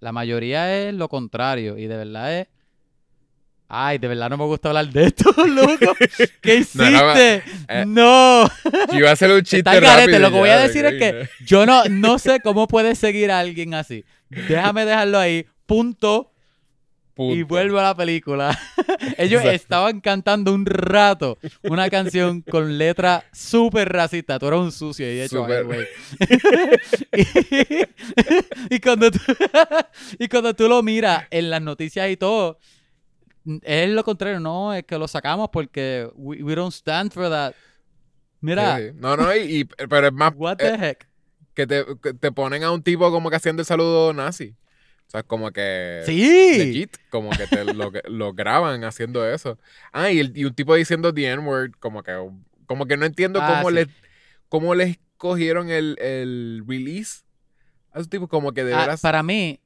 La 0.00 0.10
mayoría 0.10 0.88
es 0.88 0.94
lo 0.94 1.10
contrario. 1.10 1.76
Y 1.76 1.86
de 1.86 1.96
verdad 1.98 2.40
es. 2.40 2.48
Ay, 3.72 3.98
de 3.98 4.08
verdad 4.08 4.28
no 4.28 4.36
me 4.36 4.44
gusta 4.46 4.70
hablar 4.70 4.88
de 4.88 5.04
esto, 5.04 5.32
loco. 5.46 5.94
¿Qué 6.40 6.56
hiciste? 6.56 6.90
No, 6.90 7.14
no, 7.14 7.14
eh, 7.16 7.84
no. 7.86 8.48
Yo 8.92 8.98
iba 8.98 9.10
a 9.10 9.12
hacer 9.12 9.30
un 9.30 9.42
chiste 9.42 9.58
Está 9.58 9.74
garete. 9.78 10.00
rápido 10.00 10.18
Lo 10.18 10.30
que 10.32 10.38
voy 10.38 10.48
a 10.50 10.56
de 10.58 10.66
decir 10.66 10.84
es 10.86 10.94
que 10.94 11.28
yo 11.46 11.64
no, 11.66 11.84
no 11.84 12.18
sé 12.18 12.40
cómo 12.40 12.66
puedes 12.66 12.98
seguir 12.98 13.30
a 13.30 13.38
alguien 13.38 13.74
así. 13.74 14.04
Déjame 14.28 14.84
dejarlo 14.84 15.18
ahí. 15.20 15.46
Punto. 15.66 16.32
Y 17.16 17.42
vuelvo 17.42 17.78
a 17.78 17.82
la 17.82 17.94
película. 17.94 18.58
Ellos 19.18 19.42
Exacto. 19.42 19.50
estaban 19.50 20.00
cantando 20.00 20.54
un 20.54 20.64
rato 20.66 21.38
una 21.62 21.90
canción 21.90 22.40
con 22.40 22.76
letra 22.78 23.24
súper 23.32 23.88
racista. 23.92 24.38
Tú 24.38 24.48
eres 24.48 24.58
un 24.60 24.72
sucio 24.72 25.06
y 25.06 25.16
de 25.16 25.24
hecho, 25.26 25.44
güey. 25.44 25.86
y, 28.70 28.74
y 28.74 28.80
cuando 28.80 29.10
tú, 29.10 29.20
y 30.18 30.28
cuando 30.28 30.54
tú 30.54 30.66
lo 30.68 30.82
miras 30.82 31.24
en 31.30 31.50
las 31.50 31.60
noticias 31.62 32.10
y 32.10 32.16
todo, 32.16 32.58
es 33.62 33.88
lo 33.90 34.04
contrario. 34.04 34.40
No, 34.40 34.72
es 34.74 34.84
que 34.84 34.98
lo 34.98 35.08
sacamos 35.08 35.48
porque 35.52 36.08
we, 36.14 36.42
we 36.42 36.54
don't 36.54 36.72
stand 36.72 37.12
for 37.12 37.28
that. 37.28 37.54
Mira, 38.40 38.78
Sí, 38.78 38.88
sí. 38.88 38.94
No, 38.96 39.16
no, 39.16 39.34
y, 39.34 39.60
y- 39.60 39.64
pero 39.64 40.06
es 40.08 40.12
más 40.12 40.32
what 40.36 40.56
the 40.56 40.68
eh, 40.68 40.78
heck. 40.90 41.08
que, 41.54 41.66
te, 41.66 41.84
que 42.02 42.14
te 42.14 42.32
ponen 42.32 42.64
a 42.64 42.70
un 42.72 42.82
tipo 42.82 43.10
como 43.10 43.28
que 43.30 43.36
haciendo 43.36 43.60
el 43.62 43.66
saludo 43.66 44.12
nazi. 44.12 44.56
O 45.06 45.10
sea, 45.10 45.22
como 45.24 45.50
que... 45.50 46.02
Sí. 46.06 46.56
legit, 46.58 46.96
como 47.10 47.30
que 47.30 47.46
te 47.48 47.64
lo, 47.74 47.90
lo 48.08 48.32
graban 48.32 48.84
haciendo 48.84 49.28
eso. 49.28 49.58
Ah, 49.92 50.10
y, 50.10 50.20
el- 50.20 50.32
y 50.36 50.44
un 50.44 50.54
tipo 50.54 50.74
diciendo 50.74 51.12
the 51.12 51.26
N-word, 51.32 51.72
como 51.80 52.02
que, 52.04 52.12
como 52.66 52.86
que 52.86 52.96
no 52.96 53.04
entiendo 53.06 53.40
Ah, 53.42 53.56
cómo, 53.56 53.70
sí. 53.70 53.74
les, 53.74 53.88
cómo 54.48 54.74
les 54.76 54.98
cogieron 55.16 55.68
el, 55.68 55.98
el 56.00 56.62
release 56.66 57.24
a 57.92 57.98
esos 57.98 58.08
tipos, 58.08 58.28
como 58.28 58.52
que 58.52 58.62
de 58.62 58.72
Ah, 58.72 58.96
para 59.02 59.22
mí, 59.24 59.58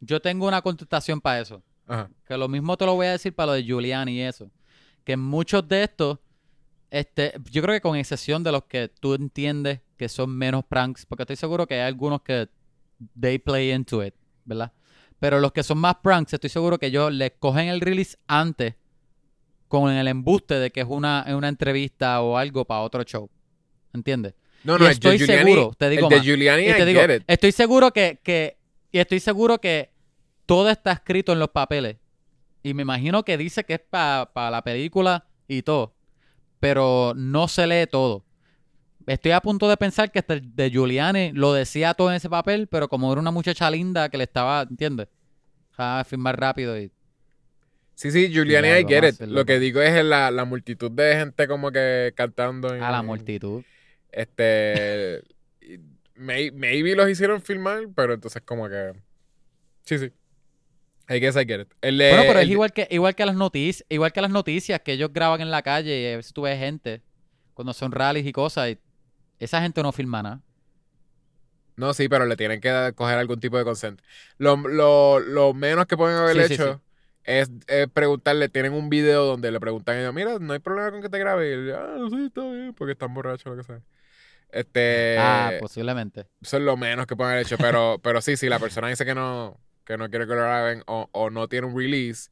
yo 0.00 0.20
tengo 0.20 0.48
una 0.48 0.60
contestación 0.62 1.20
para 1.20 1.40
eso. 1.40 1.62
Ajá. 1.86 2.10
Que 2.26 2.36
lo 2.36 2.48
mismo 2.48 2.76
te 2.76 2.84
lo 2.84 2.94
voy 2.94 3.06
a 3.06 3.12
decir 3.12 3.34
para 3.34 3.48
lo 3.48 3.52
de 3.54 3.64
Giuliani 3.64 4.12
y 4.12 4.20
eso. 4.22 4.50
Que 5.04 5.16
muchos 5.16 5.66
de 5.68 5.84
estos, 5.84 6.18
este, 6.90 7.34
yo 7.50 7.62
creo 7.62 7.74
que 7.74 7.80
con 7.80 7.96
excepción 7.96 8.42
de 8.42 8.52
los 8.52 8.64
que 8.64 8.88
tú 8.88 9.14
entiendes 9.14 9.80
que 9.96 10.08
son 10.08 10.30
menos 10.36 10.64
pranks, 10.64 11.06
porque 11.06 11.22
estoy 11.22 11.36
seguro 11.36 11.66
que 11.66 11.74
hay 11.74 11.86
algunos 11.86 12.22
que 12.22 12.48
they 13.18 13.38
play 13.38 13.72
into 13.72 14.04
it, 14.04 14.14
¿verdad? 14.44 14.72
Pero 15.18 15.40
los 15.40 15.52
que 15.52 15.62
son 15.62 15.78
más 15.78 15.96
pranks, 16.02 16.34
estoy 16.34 16.50
seguro 16.50 16.78
que 16.78 16.86
ellos 16.86 17.12
les 17.12 17.32
cogen 17.38 17.68
el 17.68 17.80
release 17.80 18.16
antes 18.26 18.74
con 19.68 19.90
el 19.90 20.06
embuste 20.08 20.54
de 20.54 20.70
que 20.70 20.80
es 20.80 20.86
una, 20.88 21.24
una 21.28 21.48
entrevista 21.48 22.20
o 22.20 22.36
algo 22.36 22.64
para 22.64 22.82
otro 22.82 23.02
show. 23.04 23.30
¿Entiendes? 23.92 24.34
No, 24.64 24.76
Y 24.76 24.78
no, 24.80 24.86
el 24.86 24.92
estoy 24.92 25.18
de 25.18 25.26
Giuliani, 25.26 25.52
seguro, 25.52 25.74
te 25.78 25.88
digo 25.88 26.06
el 26.06 26.10
de 26.10 26.16
más. 26.16 26.24
Giuliani, 26.24 26.62
Y 26.68 26.72
te 26.72 26.84
digo, 26.84 27.00
estoy 27.26 27.52
seguro 27.52 27.92
que, 27.92 28.20
que, 28.22 28.58
y 28.92 28.98
estoy 28.98 29.20
seguro 29.20 29.58
que 29.58 29.90
todo 30.46 30.70
está 30.70 30.92
escrito 30.92 31.32
en 31.32 31.38
los 31.38 31.50
papeles. 31.50 31.96
Y 32.62 32.74
me 32.74 32.82
imagino 32.82 33.22
que 33.24 33.36
dice 33.36 33.64
que 33.64 33.74
es 33.74 33.80
para 33.80 34.50
la 34.50 34.62
película 34.62 35.26
y 35.46 35.62
todo. 35.62 35.94
Pero 36.60 37.12
no 37.16 37.46
se 37.48 37.66
lee 37.66 37.86
todo. 37.90 38.24
Estoy 39.06 39.32
a 39.32 39.40
punto 39.40 39.68
de 39.68 39.76
pensar 39.76 40.10
que 40.10 40.24
el 40.26 40.56
de 40.56 40.70
Giuliani 40.70 41.30
lo 41.32 41.52
decía 41.52 41.94
todo 41.94 42.10
en 42.10 42.16
ese 42.16 42.28
papel, 42.28 42.66
pero 42.66 42.88
como 42.88 43.12
era 43.12 43.20
una 43.20 43.30
muchacha 43.30 43.70
linda 43.70 44.08
que 44.08 44.18
le 44.18 44.24
estaba, 44.24 44.62
¿entiendes? 44.62 45.06
A 45.76 46.02
firmar 46.04 46.40
rápido 46.40 46.76
y... 46.80 46.90
Sí, 47.94 48.10
sí, 48.10 48.28
Giuliani, 48.32 48.68
I 48.68 48.82
lo 48.82 48.88
get 48.88 49.04
it. 49.08 49.20
Lo 49.28 49.44
que 49.46 49.58
digo 49.60 49.80
es 49.80 50.04
la, 50.04 50.30
la 50.30 50.44
multitud 50.44 50.90
de 50.90 51.16
gente 51.16 51.46
como 51.46 51.70
que 51.70 52.12
cantando. 52.16 52.74
en- 52.74 52.82
A 52.82 52.90
la 52.90 53.02
multitud. 53.02 53.62
Este. 54.10 55.22
y 55.60 55.78
may- 56.16 56.50
maybe 56.50 56.94
los 56.94 57.08
hicieron 57.08 57.40
filmar, 57.40 57.84
pero 57.94 58.14
entonces 58.14 58.42
como 58.44 58.68
que. 58.68 58.92
Sí, 59.84 59.98
sí. 59.98 60.12
I 61.08 61.20
guess 61.20 61.36
I 61.36 61.44
get 61.46 61.60
it. 61.60 61.68
El 61.82 61.98
de- 61.98 62.04
Bueno, 62.08 62.24
pero 62.24 62.40
es 62.40 62.48
el 62.48 62.50
igual 62.50 62.72
que, 62.72 62.86
igual 62.90 63.14
que 63.16 63.26
las 63.26 63.34
noticias, 63.34 63.84
igual 63.88 64.12
que 64.12 64.20
las 64.20 64.30
noticias 64.30 64.80
que 64.80 64.92
ellos 64.92 65.12
graban 65.12 65.40
en 65.40 65.50
la 65.50 65.62
calle 65.62 66.00
y 66.02 66.12
a 66.12 66.16
veces 66.16 66.32
tú 66.32 66.42
ves 66.42 66.58
gente 66.58 67.02
cuando 67.54 67.72
son 67.72 67.90
rallies 67.92 68.26
y 68.26 68.32
cosas 68.32 68.70
y 68.70 68.78
esa 69.40 69.62
gente 69.62 69.82
no 69.82 69.92
filma 69.92 70.22
nada. 70.22 70.42
No, 71.76 71.92
sí, 71.92 72.08
pero 72.08 72.24
le 72.24 72.36
tienen 72.36 72.60
que 72.60 72.92
coger 72.94 73.18
algún 73.18 73.38
tipo 73.38 73.58
de 73.58 73.64
consent. 73.64 74.00
Lo, 74.38 74.56
lo, 74.56 75.18
lo 75.20 75.52
menos 75.54 75.86
que 75.86 75.96
pueden 75.96 76.16
haber 76.16 76.36
Sí, 76.36 76.44
sí, 76.44 76.54
hecho 76.54 76.74
sí. 76.74 76.80
Es, 77.24 77.50
es 77.66 77.88
preguntarle, 77.90 78.48
tienen 78.48 78.72
un 78.72 78.88
video 78.88 79.24
donde 79.26 79.50
le 79.50 79.60
preguntan 79.60 79.96
a 79.96 80.00
ellos, 80.00 80.14
mira, 80.14 80.38
no 80.38 80.52
hay 80.54 80.58
problema 80.60 80.90
con 80.92 81.02
que 81.02 81.08
te 81.10 81.18
grabe. 81.18 81.50
Y 81.50 81.52
él, 81.52 81.74
ah, 81.74 81.98
sí, 82.10 82.26
está 82.26 82.42
bien, 82.50 82.72
porque 82.74 82.92
están 82.92 83.12
borrachos, 83.12 83.46
lo 83.46 83.56
que 83.58 83.64
sea. 83.64 83.82
Este, 84.50 84.80
ah, 85.14 85.52
posiblemente. 85.58 86.28
eso 86.42 86.56
es 86.58 86.62
lo 86.62 86.76
menos 86.76 87.06
que 87.06 87.16
pueden 87.16 87.32
haber 87.34 87.44
hecho. 87.46 87.58
Pero, 87.58 88.00
pero 88.02 88.20
sí, 88.22 88.36
si 88.36 88.48
la 88.48 88.60
persona 88.60 88.88
dice 88.88 89.04
que 89.04 89.14
no, 89.14 89.60
que 89.86 89.96
no 89.96 90.10
quiere 90.10 90.26
que 90.26 90.34
lo 90.34 90.40
graben 90.40 90.82
o, 90.86 91.08
o 91.12 91.30
no 91.30 91.48
tiene 91.48 91.66
un 91.68 91.76
release, 91.78 92.30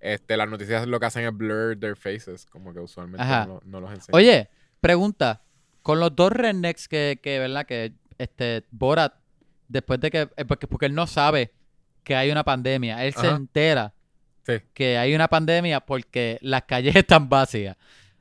este, 0.00 0.36
las 0.36 0.48
noticias 0.48 0.86
lo 0.86 0.98
que 0.98 1.06
hacen 1.06 1.24
es 1.26 1.36
blur 1.36 1.76
their 1.78 1.96
faces, 1.96 2.46
como 2.46 2.72
que 2.72 2.80
usualmente 2.80 3.24
no, 3.24 3.60
no 3.64 3.80
los 3.80 3.90
enseñan. 3.92 4.16
Oye, 4.16 4.48
pregunta. 4.80 5.42
Con 5.82 5.98
los 5.98 6.14
dos 6.14 6.30
rednecks 6.32 6.86
que, 6.88 7.18
que 7.22 7.38
¿verdad? 7.40 7.66
Que 7.66 7.92
este 8.18 8.64
Borat, 8.70 9.14
después 9.68 9.98
de 10.00 10.10
que, 10.12 10.28
eh, 10.36 10.44
porque, 10.44 10.68
porque 10.68 10.86
él 10.86 10.94
no 10.94 11.06
sabe 11.08 11.52
que 12.04 12.14
hay 12.14 12.30
una 12.30 12.44
pandemia, 12.44 13.04
él 13.04 13.12
se 13.14 13.26
entera 13.28 13.92
Sí. 14.44 14.54
que 14.74 14.98
hay 14.98 15.14
una 15.14 15.28
pandemia 15.28 15.80
porque 15.80 16.38
las 16.40 16.62
calles 16.64 16.94
están 16.96 17.28
vacías. 17.28 17.76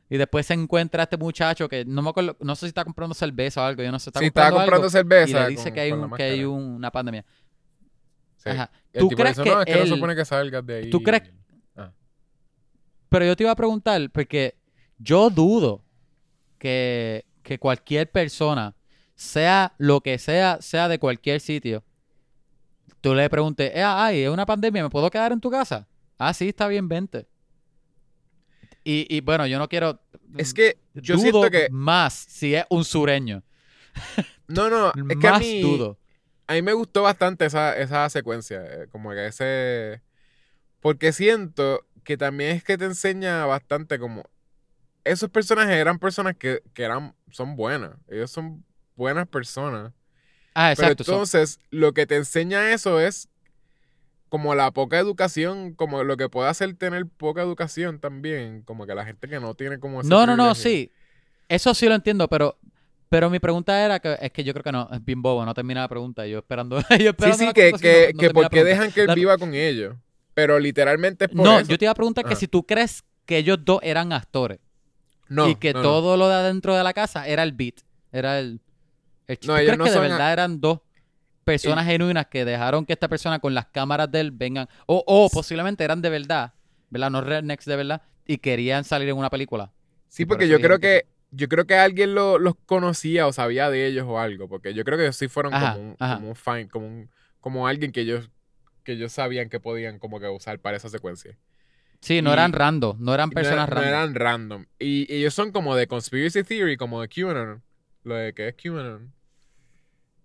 Y 0.10 0.18
después 0.18 0.46
se 0.46 0.54
encuentra 0.54 1.04
este 1.04 1.18
muchacho 1.18 1.70
que 1.70 1.86
no 1.86 2.02
me 2.02 2.10
acuerdo, 2.10 2.36
no 2.42 2.54
sé 2.56 2.62
si 2.62 2.68
está 2.68 2.84
comprando 2.84 3.14
cerveza 3.16 3.62
o 3.62 3.66
algo, 3.66 3.82
yo 3.82 3.92
no 3.92 3.98
sé, 4.00 4.10
está 4.10 4.20
Sí, 4.20 4.26
estaba 4.26 4.50
comprando, 4.50 4.82
comprando 4.82 4.88
algo, 4.88 5.10
cerveza. 5.26 5.40
y 5.40 5.44
le 5.44 5.50
dice 5.50 5.64
con- 5.66 5.74
que 5.74 5.80
hay, 5.82 5.92
un, 5.94 6.12
que 6.12 6.24
hay 6.24 6.44
un- 6.44 6.64
una 6.76 6.92
pandemia. 6.92 7.24
Sí. 8.44 8.50
Ajá. 8.50 8.72
¿Tú 8.94 9.08
tipo 9.10 9.22
crees 9.22 9.38
dice, 9.38 9.44
que 9.50 9.56
no, 9.56 9.60
es 9.62 9.66
que 9.66 9.74
no 9.74 9.80
él- 9.82 9.88
se 9.88 9.94
supone 9.96 10.16
que 10.16 10.26
salgas 10.26 10.66
de 10.66 10.76
ahí. 10.76 10.90
¿Tú 10.90 11.02
crees- 11.04 11.32
Pero 13.10 13.26
yo 13.26 13.36
te 13.36 13.44
iba 13.44 13.52
a 13.52 13.56
preguntar, 13.56 14.10
porque 14.12 14.56
yo 14.98 15.30
dudo 15.30 15.84
que, 16.58 17.26
que 17.44 17.60
cualquier 17.60 18.10
persona, 18.10 18.74
sea 19.16 19.74
lo 19.78 20.00
que 20.02 20.18
sea, 20.18 20.60
sea 20.62 20.88
de 20.88 20.98
cualquier 20.98 21.42
sitio, 21.42 21.84
tú 23.02 23.14
le 23.14 23.30
preguntes, 23.30 23.72
eh, 23.76 23.84
ay, 23.84 24.22
es 24.24 24.30
una 24.30 24.46
pandemia, 24.46 24.84
¿me 24.84 24.90
puedo 24.90 25.10
quedar 25.12 25.32
en 25.34 25.42
tu 25.42 25.52
casa? 25.52 25.88
Ah, 26.18 26.34
sí, 26.34 26.50
está 26.50 26.68
bien, 26.68 26.88
vente. 26.88 27.28
Y, 28.84 29.06
y 29.16 29.22
bueno, 29.22 29.46
yo 29.46 29.60
no 29.60 29.68
quiero... 29.68 30.00
Es 30.38 30.54
que 30.54 30.80
yo 30.94 31.16
dudo 31.16 31.22
siento 31.24 31.50
que... 31.52 31.68
más 31.70 32.14
si 32.14 32.56
es 32.56 32.66
un 32.70 32.86
sureño. 32.86 33.44
No, 34.48 34.70
no, 34.70 34.88
es 34.90 35.18
que 35.20 35.28
a 35.28 35.32
más 35.32 35.42
mí... 35.42 35.62
dudo. 35.62 35.98
A 36.52 36.56
mí 36.56 36.62
me 36.62 36.74
gustó 36.74 37.04
bastante 37.04 37.46
esa, 37.46 37.78
esa 37.78 38.10
secuencia, 38.10 38.62
eh, 38.66 38.88
como 38.92 39.12
que 39.12 39.28
ese... 39.28 40.02
Porque 40.82 41.14
siento 41.14 41.86
que 42.04 42.18
también 42.18 42.58
es 42.58 42.64
que 42.66 42.78
te 42.78 42.84
enseña 42.84 43.46
bastante 43.46 44.00
como... 44.00 44.26
Esos 45.06 45.30
personajes 45.30 45.76
eran 45.76 45.98
personas 45.98 46.36
que, 46.36 46.62
que 46.74 46.84
eran, 46.84 47.16
son 47.30 47.56
buenas. 47.56 47.92
Ellos 48.10 48.32
son 48.32 48.66
buenas 48.98 49.30
personas. 49.30 49.94
Ah, 50.54 50.74
Pero 50.76 50.90
exacto. 50.90 51.06
so- 51.06 51.12
entonces, 51.14 51.60
lo 51.70 51.94
que 51.94 52.06
te 52.06 52.18
enseña 52.18 52.74
eso 52.74 53.00
es 53.00 53.30
como 54.28 54.54
la 54.54 54.72
poca 54.72 55.00
educación, 55.00 55.74
como 55.74 56.04
lo 56.04 56.18
que 56.18 56.28
puede 56.28 56.50
hacer 56.50 56.76
tener 56.76 57.06
poca 57.08 57.42
educación 57.42 58.00
también, 58.00 58.62
como 58.64 58.86
que 58.86 58.94
la 58.96 59.06
gente 59.06 59.30
que 59.30 59.40
no 59.40 59.56
tiene 59.56 59.80
como 59.80 60.02
ese 60.02 60.10
No, 60.10 60.26
no, 60.26 60.36
no, 60.36 60.54
sí. 60.54 60.92
Eso 61.48 61.74
sí 61.74 61.88
lo 61.88 61.96
entiendo, 61.96 62.28
pero 62.28 62.58
pero 63.12 63.30
mi 63.30 63.40
pregunta 63.40 63.84
era 63.84 64.00
que 64.00 64.18
es 64.22 64.32
que 64.32 64.42
yo 64.42 64.54
creo 64.54 64.64
que 64.64 64.72
no, 64.72 64.88
es 64.90 65.04
bien 65.04 65.22
bobo, 65.22 65.44
no 65.46 65.54
termina 65.54 65.82
la 65.82 65.90
pregunta. 65.90 66.26
Yo 66.26 66.38
esperando. 66.40 66.78
yo 66.90 66.96
Sí, 66.98 67.08
esperando 67.08 67.38
sí, 67.38 67.46
la 67.48 67.54
que, 67.54 67.74
que, 67.74 68.12
no- 68.14 68.14
no 68.14 68.20
que 68.20 68.30
por 68.34 68.50
qué 68.50 68.64
dejan 68.64 68.90
que 68.94 69.02
él 69.02 69.08
La- 69.08 69.16
viva 69.16 69.38
con 69.38 69.54
ellos. 69.54 69.96
Pero 70.34 70.58
literalmente 70.60 71.26
es 71.26 71.32
por 71.32 71.46
No, 71.46 71.60
eso. 71.60 71.70
yo 71.70 71.78
te 71.78 71.84
iba 71.86 71.92
a 71.92 71.96
preguntar 71.96 72.24
que 72.24 72.32
Ajá. 72.32 72.40
si 72.40 72.48
tú 72.48 72.64
crees 72.66 73.04
que 73.26 73.38
ellos 73.38 73.60
dos 73.66 73.82
eran 73.84 74.14
actores 74.14 74.60
No, 75.28 75.50
y 75.50 75.56
que 75.56 75.74
no, 75.74 75.82
todo 75.82 76.16
lo 76.16 76.30
de 76.30 76.36
adentro 76.36 76.74
de 76.74 76.84
la 76.86 76.94
casa 76.94 77.28
era 77.28 77.44
el 77.44 77.52
beat, 77.52 77.82
era 78.14 78.40
el. 78.40 78.62
el 79.28 79.38
¿Tú 79.40 79.54
ellos 79.58 79.76
crees 79.76 79.90
que 79.90 79.92
de 79.92 79.98
a- 79.98 80.10
verdad 80.10 80.32
eran 80.32 80.62
dos 80.62 80.80
personas 81.44 81.86
genuinas 81.86 82.28
que 82.28 82.46
dejaron 82.46 82.86
que 82.86 82.94
esta 82.94 83.10
persona 83.10 83.40
con 83.40 83.54
las 83.54 83.66
cámaras 83.68 84.10
de 84.10 84.22
él 84.22 84.32
vengan? 84.32 84.70
O, 84.86 85.04
o 85.06 85.30
posiblemente 85.30 85.84
eran 85.84 86.02
de 86.02 86.10
verdad, 86.10 86.54
¿verdad? 86.90 87.12
No 87.12 87.20
rednecks 87.20 87.66
de 87.66 87.76
verdad 87.76 88.02
y 88.26 88.38
querían 88.38 88.86
salir 88.86 89.10
en 89.10 89.18
una 89.18 89.30
película. 89.30 89.70
Sí, 90.08 90.26
porque 90.26 90.48
yo 90.48 90.62
creo 90.62 90.80
que 90.80 91.04
que, 91.04 91.06
yo 91.32 91.48
creo 91.48 91.66
que 91.66 91.76
alguien 91.76 92.14
lo- 92.14 92.38
los 92.40 92.56
conocía 92.66 93.26
o 93.28 93.34
sabía 93.34 93.70
de 93.70 93.88
ellos 93.88 94.06
o 94.08 94.20
algo, 94.20 94.48
porque 94.48 94.74
yo 94.74 94.84
creo 94.84 94.98
que 94.98 95.06
ellos 95.06 95.16
sí 95.16 95.28
fueron 95.28 95.54
Ajá, 95.54 95.74
como 95.74 95.90
un, 95.90 95.96
como 95.96 96.30
un 96.30 96.36
fine, 96.36 96.68
como 96.70 96.88
un, 96.88 97.10
como 97.40 97.68
alguien 97.68 97.92
que 97.92 98.02
ellos, 98.02 98.30
que 98.84 98.94
ellos 98.94 99.12
sabían 99.12 99.50
que 99.50 99.60
podían 99.60 99.98
como 100.00 100.20
que 100.20 100.28
usar 100.28 100.60
para 100.60 100.78
esa 100.78 100.90
secuencia. 100.90 101.38
Sí, 102.02 102.22
no 102.22 102.32
Y- 102.32 102.34
eran 102.34 102.52
random, 102.52 102.98
no 103.00 103.14
eran 103.14 103.30
no 103.30 103.34
personas 103.36 103.68
era- 103.68 103.76
no, 103.76 103.82
random. 103.82 103.88
eran 103.90 104.16
random. 104.16 104.66
Y, 104.80 105.12
y 105.14 105.18
ellos 105.20 105.34
son 105.34 105.52
como 105.52 105.76
de 105.76 105.88
conspiracy 105.88 106.44
theory, 106.44 106.76
como 106.78 107.02
de 107.02 107.08
QAnon. 107.10 107.62
Lo 108.04 108.16
de 108.16 108.34
que 108.34 108.48
es 108.48 108.56
QAnon. 108.56 109.14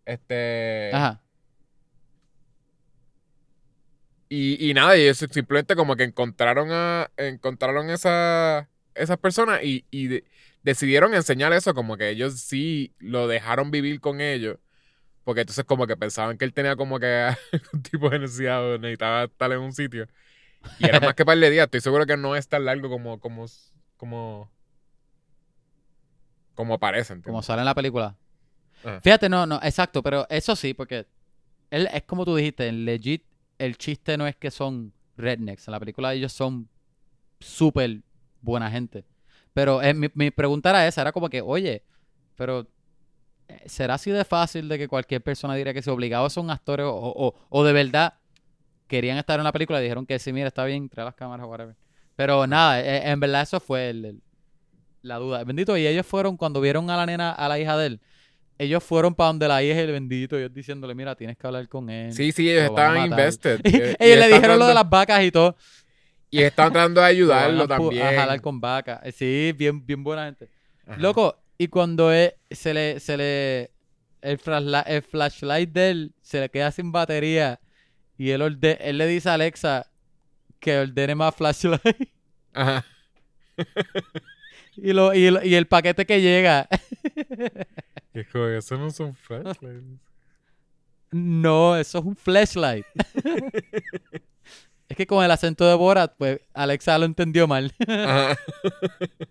Este. 0.06 0.90
Ajá. 0.94 1.20
Y, 4.28 4.70
y 4.70 4.74
nada, 4.74 4.96
ellos 4.96 5.18
simplemente 5.18 5.76
como 5.76 5.94
que 5.96 6.04
encontraron 6.04 6.68
a. 6.72 7.10
encontraron 7.16 7.90
esa, 7.90 8.68
esas 8.94 9.18
personas 9.18 9.62
y, 9.62 9.84
y 9.90 10.08
de- 10.08 10.24
decidieron 10.66 11.14
enseñar 11.14 11.52
eso, 11.52 11.74
como 11.74 11.96
que 11.96 12.10
ellos 12.10 12.40
sí 12.40 12.92
lo 12.98 13.28
dejaron 13.28 13.70
vivir 13.70 14.00
con 14.00 14.20
ellos. 14.20 14.58
Porque 15.22 15.42
entonces 15.42 15.64
como 15.64 15.86
que 15.86 15.96
pensaban 15.96 16.36
que 16.36 16.44
él 16.44 16.52
tenía 16.52 16.74
como 16.74 16.98
que 16.98 17.06
algún 17.52 17.82
tipo 17.82 18.10
de 18.10 18.18
necesidad 18.18 18.64
o 18.64 18.76
necesitaba 18.76 19.24
estar 19.24 19.52
en 19.52 19.60
un 19.60 19.72
sitio. 19.72 20.08
Y 20.80 20.86
era 20.86 20.98
más 20.98 21.14
que 21.14 21.24
par 21.24 21.38
de 21.38 21.50
días. 21.50 21.66
Estoy 21.66 21.80
seguro 21.80 22.04
que 22.04 22.16
no 22.16 22.34
es 22.34 22.48
tan 22.48 22.64
largo 22.64 22.88
como, 22.88 23.20
como, 23.20 23.46
como, 23.96 24.50
como 26.54 26.78
parece, 26.80 27.12
¿entiendes? 27.12 27.30
Como 27.30 27.42
sale 27.44 27.60
en 27.60 27.66
la 27.66 27.74
película. 27.74 28.16
Ajá. 28.82 29.00
Fíjate, 29.00 29.28
no, 29.28 29.46
no, 29.46 29.60
exacto, 29.62 30.02
pero 30.02 30.26
eso 30.28 30.56
sí, 30.56 30.74
porque 30.74 31.06
él 31.70 31.88
es 31.92 32.02
como 32.02 32.24
tú 32.24 32.34
dijiste, 32.34 32.66
en 32.66 32.84
legit, 32.84 33.22
el 33.58 33.78
chiste 33.78 34.16
no 34.16 34.26
es 34.26 34.34
que 34.34 34.50
son 34.50 34.92
rednecks. 35.16 35.68
En 35.68 35.72
la 35.72 35.78
película 35.78 36.12
ellos 36.12 36.32
son 36.32 36.68
súper 37.38 38.00
buena 38.42 38.68
gente. 38.68 39.04
Pero 39.56 39.80
eh, 39.82 39.94
mi, 39.94 40.08
mi 40.12 40.30
pregunta 40.30 40.68
era 40.68 40.86
esa, 40.86 41.00
era 41.00 41.12
como 41.12 41.30
que, 41.30 41.40
oye, 41.40 41.82
pero 42.34 42.66
eh, 43.48 43.62
¿será 43.64 43.94
así 43.94 44.10
de 44.10 44.22
fácil 44.26 44.68
de 44.68 44.76
que 44.76 44.86
cualquier 44.86 45.22
persona 45.22 45.54
diría 45.54 45.72
que 45.72 45.80
si 45.80 45.88
obligados 45.88 46.34
son 46.34 46.50
actores 46.50 46.84
o, 46.84 46.92
o, 46.94 47.34
o 47.48 47.64
de 47.64 47.72
verdad 47.72 48.12
querían 48.86 49.16
estar 49.16 49.40
en 49.40 49.44
la 49.44 49.52
película 49.52 49.80
y 49.80 49.84
dijeron 49.84 50.04
que 50.04 50.18
sí, 50.18 50.30
mira, 50.30 50.48
está 50.48 50.66
bien, 50.66 50.90
trae 50.90 51.06
las 51.06 51.14
cámaras, 51.14 51.46
whatever. 51.46 51.74
Pero 52.16 52.46
nada, 52.46 52.82
eh, 52.82 53.10
en 53.10 53.18
verdad 53.18 53.40
eso 53.42 53.58
fue 53.58 53.88
el- 53.88 54.04
el- 54.04 54.22
la 55.00 55.16
duda. 55.16 55.42
Bendito, 55.44 55.74
y 55.78 55.86
ellos 55.86 56.04
fueron, 56.04 56.36
cuando 56.36 56.60
vieron 56.60 56.90
a 56.90 56.96
la 56.98 57.06
nena, 57.06 57.32
a 57.32 57.48
la 57.48 57.58
hija 57.58 57.78
de 57.78 57.86
él, 57.86 58.00
ellos 58.58 58.84
fueron 58.84 59.14
para 59.14 59.28
donde 59.28 59.48
la 59.48 59.62
hija 59.62 59.76
y 59.76 59.84
el 59.84 59.92
bendito, 59.92 60.36
ellos 60.36 60.52
diciéndole, 60.52 60.94
mira, 60.94 61.14
tienes 61.16 61.38
que 61.38 61.46
hablar 61.46 61.66
con 61.66 61.88
él. 61.88 62.12
Sí, 62.12 62.30
sí, 62.30 62.50
ellos 62.50 62.64
estaban 62.64 62.94
invested. 63.06 63.60
Y 63.64 63.76
ellos 63.78 64.18
le 64.18 64.28
dijeron 64.34 64.58
lo 64.58 64.66
de 64.66 64.74
las 64.74 64.90
vacas 64.90 65.22
y 65.24 65.30
todo. 65.30 65.56
Y 66.30 66.42
estaban 66.42 66.72
tratando 66.72 67.00
de 67.00 67.06
ayudarlo 67.06 67.66
también. 67.68 68.06
A 68.06 68.12
jalar 68.12 68.40
con 68.40 68.60
vacas. 68.60 69.00
Eh, 69.04 69.12
Sí, 69.12 69.52
bien, 69.56 69.84
bien 69.84 70.02
buena 70.04 70.24
gente. 70.26 70.48
Ajá. 70.86 70.96
Loco, 71.00 71.36
y 71.58 71.68
cuando 71.68 72.12
él- 72.12 72.34
se 72.50 72.74
le, 72.74 73.00
se 73.00 73.16
le, 73.16 73.70
el, 74.22 74.40
el 74.86 75.02
flashlight 75.02 75.70
de 75.72 75.90
él 75.90 76.12
se 76.22 76.40
le 76.40 76.48
queda 76.50 76.70
sin 76.72 76.90
batería 76.92 77.60
y 78.18 78.30
él, 78.30 78.42
orde- 78.42 78.78
él 78.80 78.98
le 78.98 79.06
dice 79.06 79.28
a 79.30 79.34
Alexa 79.34 79.90
que 80.58 80.78
ordene 80.78 81.14
más 81.14 81.34
flashlight 81.34 82.10
Ajá. 82.52 82.84
y, 84.76 84.92
lo, 84.92 85.14
y, 85.14 85.30
lo- 85.30 85.44
y 85.44 85.54
el 85.54 85.66
paquete 85.66 86.04
que 86.06 86.20
llega, 86.20 86.68
es 88.12 88.26
como 88.32 88.46
que 88.46 88.58
eso 88.58 88.76
no 88.78 88.90
son 88.90 89.14
flashlights. 89.14 89.84
no, 91.12 91.76
eso 91.76 91.98
es 91.98 92.04
un 92.04 92.16
flashlight. 92.16 92.84
es 94.96 94.98
que 94.98 95.06
con 95.06 95.22
el 95.22 95.30
acento 95.30 95.68
de 95.68 95.74
Borat, 95.74 96.14
pues 96.16 96.40
Alexa 96.54 96.96
lo 96.96 97.04
entendió 97.04 97.46
mal. 97.46 97.74
Ajá. 97.86 98.34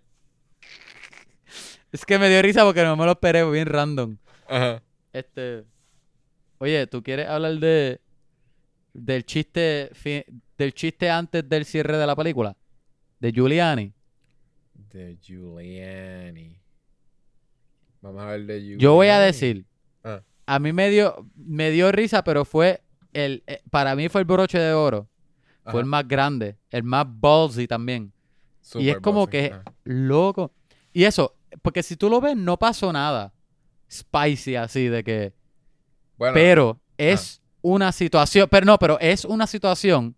es 1.91 2.05
que 2.05 2.19
me 2.19 2.29
dio 2.29 2.41
risa 2.41 2.63
porque 2.63 2.83
no 2.83 2.95
me 2.95 3.05
lo 3.05 3.11
esperé, 3.13 3.41
fue 3.43 3.53
bien 3.53 3.67
random. 3.67 4.17
Ajá. 4.47 4.83
Este, 5.13 5.63
oye, 6.59 6.85
¿tú 6.87 7.01
quieres 7.01 7.27
hablar 7.27 7.55
de 7.55 7.99
del 8.93 9.25
chiste 9.25 9.89
fi- 9.93 10.25
del 10.57 10.73
chiste 10.73 11.09
antes 11.09 11.47
del 11.47 11.65
cierre 11.65 11.97
de 11.97 12.05
la 12.05 12.15
película? 12.15 12.55
De 13.19 13.31
Giuliani. 13.31 13.91
De 14.91 15.17
Giuliani. 15.21 16.59
Vamos 18.01 18.21
a 18.21 18.25
ver 18.27 18.45
de 18.45 18.59
Giuliani. 18.59 18.83
Yo 18.83 18.93
voy 18.93 19.07
a 19.07 19.19
decir, 19.19 19.65
Ah. 20.03 20.21
a 20.45 20.59
mí 20.59 20.73
me 20.73 20.89
dio 20.91 21.25
me 21.35 21.71
dio 21.71 21.91
risa, 21.91 22.23
pero 22.23 22.45
fue 22.45 22.81
el 23.13 23.43
eh, 23.47 23.61
para 23.71 23.95
mí 23.95 24.09
fue 24.09 24.21
el 24.21 24.25
broche 24.27 24.59
de 24.59 24.73
oro, 24.73 25.07
Ajá. 25.65 25.71
fue 25.71 25.81
el 25.81 25.87
más 25.87 26.07
grande, 26.07 26.57
el 26.69 26.83
más 26.83 27.05
ballsy 27.09 27.67
también. 27.67 28.13
y 28.75 28.89
es 28.89 28.99
como 28.99 29.27
que 29.27 29.53
loco. 29.83 30.53
Y 30.93 31.03
eso, 31.03 31.35
porque 31.61 31.83
si 31.83 31.97
tú 31.97 32.09
lo 32.09 32.21
ves 32.21 32.37
no 32.37 32.57
pasó 32.57 32.93
nada 32.93 33.33
spicy 33.91 34.55
así 34.55 34.87
de 34.87 35.03
que 35.03 35.33
Bueno, 36.17 36.33
Pero 36.33 36.79
es 36.97 37.41
una 37.61 37.91
situación, 37.91 38.47
pero 38.49 38.65
no, 38.65 38.79
pero 38.79 38.99
es 38.99 39.25
una 39.25 39.47
situación 39.47 40.15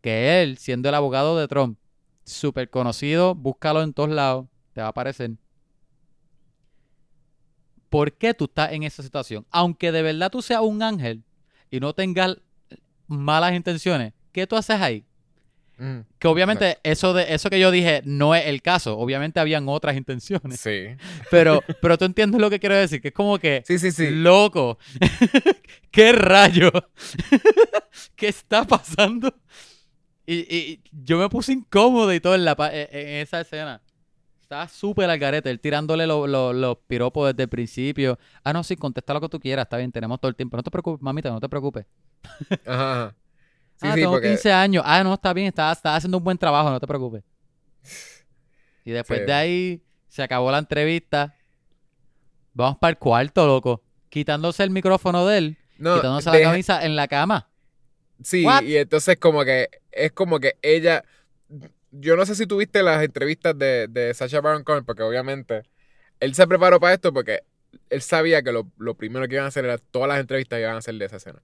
que 0.00 0.42
él, 0.42 0.58
siendo 0.58 0.88
el 0.88 0.94
abogado 0.94 1.38
de 1.38 1.48
Trump, 1.48 1.78
súper 2.24 2.70
conocido, 2.70 3.34
búscalo 3.34 3.82
en 3.82 3.92
todos 3.92 4.10
lados, 4.10 4.46
te 4.72 4.80
va 4.80 4.88
a 4.88 4.90
aparecer. 4.90 5.32
¿Por 7.88 8.12
qué 8.12 8.34
tú 8.34 8.44
estás 8.44 8.72
en 8.72 8.82
esa 8.84 9.02
situación? 9.02 9.46
Aunque 9.50 9.92
de 9.92 10.02
verdad 10.02 10.30
tú 10.30 10.42
seas 10.42 10.60
un 10.62 10.82
ángel 10.82 11.24
y 11.70 11.80
no 11.80 11.92
tengas 11.92 12.36
malas 13.10 13.52
intenciones, 13.54 14.12
¿qué 14.32 14.46
tú 14.46 14.56
haces 14.56 14.80
ahí? 14.80 15.04
mm, 15.78 16.00
Que 16.18 16.28
obviamente 16.28 16.78
eso 16.82 17.12
de 17.14 17.34
eso 17.34 17.50
que 17.50 17.58
yo 17.60 17.70
dije 17.70 18.02
no 18.04 18.34
es 18.34 18.46
el 18.46 18.62
caso. 18.62 18.98
Obviamente 18.98 19.40
habían 19.40 19.68
otras 19.68 19.96
intenciones. 19.96 20.60
Sí. 20.60 20.86
Pero, 21.30 21.62
pero 21.82 21.96
tú 21.98 22.04
entiendes 22.04 22.40
lo 22.40 22.50
que 22.50 22.58
quiero 22.60 22.74
decir, 22.76 23.00
que 23.00 23.08
es 23.08 23.14
como 23.14 23.38
que 23.38 23.62
Sí, 23.66 23.78
sí, 23.78 23.90
sí. 23.92 24.10
Loco. 24.10 24.78
¿Qué 25.90 26.12
rayo? 26.12 26.70
¿Qué 28.16 28.28
está 28.28 28.64
pasando? 28.64 29.34
Y, 30.26 30.34
y 30.54 30.80
yo 30.92 31.18
me 31.18 31.28
puse 31.28 31.52
incómodo 31.52 32.12
y 32.14 32.20
todo 32.20 32.34
en, 32.34 32.44
la, 32.44 32.54
pa- 32.56 32.72
en- 32.72 32.88
en 32.92 33.08
esa 33.16 33.40
escena. 33.40 33.80
Estaba 34.50 34.66
súper 34.66 35.08
al 35.08 35.16
garete, 35.16 35.48
él 35.48 35.60
tirándole 35.60 36.08
lo- 36.08 36.26
lo- 36.26 36.52
los 36.52 36.76
piropos 36.88 37.28
desde 37.32 37.44
el 37.44 37.48
principio. 37.48 38.18
Ah, 38.42 38.52
no, 38.52 38.64
sí, 38.64 38.74
contesta 38.74 39.14
lo 39.14 39.20
que 39.20 39.28
tú 39.28 39.38
quieras, 39.38 39.66
está 39.66 39.76
bien, 39.76 39.92
tenemos 39.92 40.18
todo 40.20 40.28
el 40.28 40.34
tiempo. 40.34 40.56
No 40.56 40.64
te 40.64 40.72
preocupes, 40.72 41.00
mamita, 41.00 41.30
no 41.30 41.38
te 41.38 41.48
preocupes. 41.48 41.86
Ajá, 42.66 42.92
ajá. 43.04 43.16
Sí, 43.76 43.86
ah, 43.86 43.94
sí, 43.94 44.00
tengo 44.00 44.10
porque... 44.10 44.26
15 44.28 44.52
años. 44.52 44.82
Ah, 44.84 45.04
no, 45.04 45.14
está 45.14 45.32
bien, 45.32 45.46
estás 45.46 45.76
está 45.78 45.94
haciendo 45.94 46.18
un 46.18 46.24
buen 46.24 46.36
trabajo, 46.36 46.68
no 46.68 46.80
te 46.80 46.86
preocupes. 46.88 47.22
Y 48.84 48.90
después 48.90 49.20
Sí. 49.20 49.26
de 49.26 49.32
ahí 49.32 49.82
se 50.08 50.22
acabó 50.24 50.50
la 50.50 50.58
entrevista. 50.58 51.34
Vamos 52.52 52.76
para 52.78 52.90
el 52.90 52.98
cuarto, 52.98 53.46
loco. 53.46 53.82
Quitándose 54.08 54.64
el 54.64 54.70
micrófono 54.70 55.24
de 55.26 55.38
él 55.38 55.58
No, 55.78 55.94
quitándose 55.94 56.28
deja- 56.28 56.42
la 56.44 56.50
camisa 56.50 56.84
en 56.84 56.96
la 56.96 57.06
cama. 57.06 57.48
Sí, 58.22 58.44
What? 58.44 58.64
y 58.64 58.76
entonces 58.76 59.16
como 59.16 59.44
que 59.44 59.68
es 59.92 60.10
como 60.10 60.40
que 60.40 60.58
ella... 60.60 61.04
Yo 61.90 62.16
no 62.16 62.24
sé 62.26 62.34
si 62.34 62.46
tuviste 62.46 62.82
las 62.82 63.02
entrevistas 63.02 63.58
de, 63.58 63.86
de 63.88 64.14
Sacha 64.14 64.40
Baron 64.40 64.64
Cohen, 64.64 64.84
porque 64.84 65.02
obviamente 65.02 65.62
él 66.20 66.34
se 66.34 66.46
preparó 66.46 66.78
para 66.80 66.94
esto 66.94 67.12
porque 67.12 67.40
él 67.88 68.02
sabía 68.02 68.42
que 68.42 68.52
lo, 68.52 68.70
lo 68.78 68.94
primero 68.94 69.26
que 69.28 69.34
iban 69.34 69.44
a 69.44 69.48
hacer 69.48 69.64
era 69.64 69.78
todas 69.78 70.08
las 70.08 70.20
entrevistas 70.20 70.60
iban 70.60 70.76
a 70.76 70.82
ser 70.82 70.94
de 70.96 71.04
esa 71.06 71.16
escena. 71.16 71.42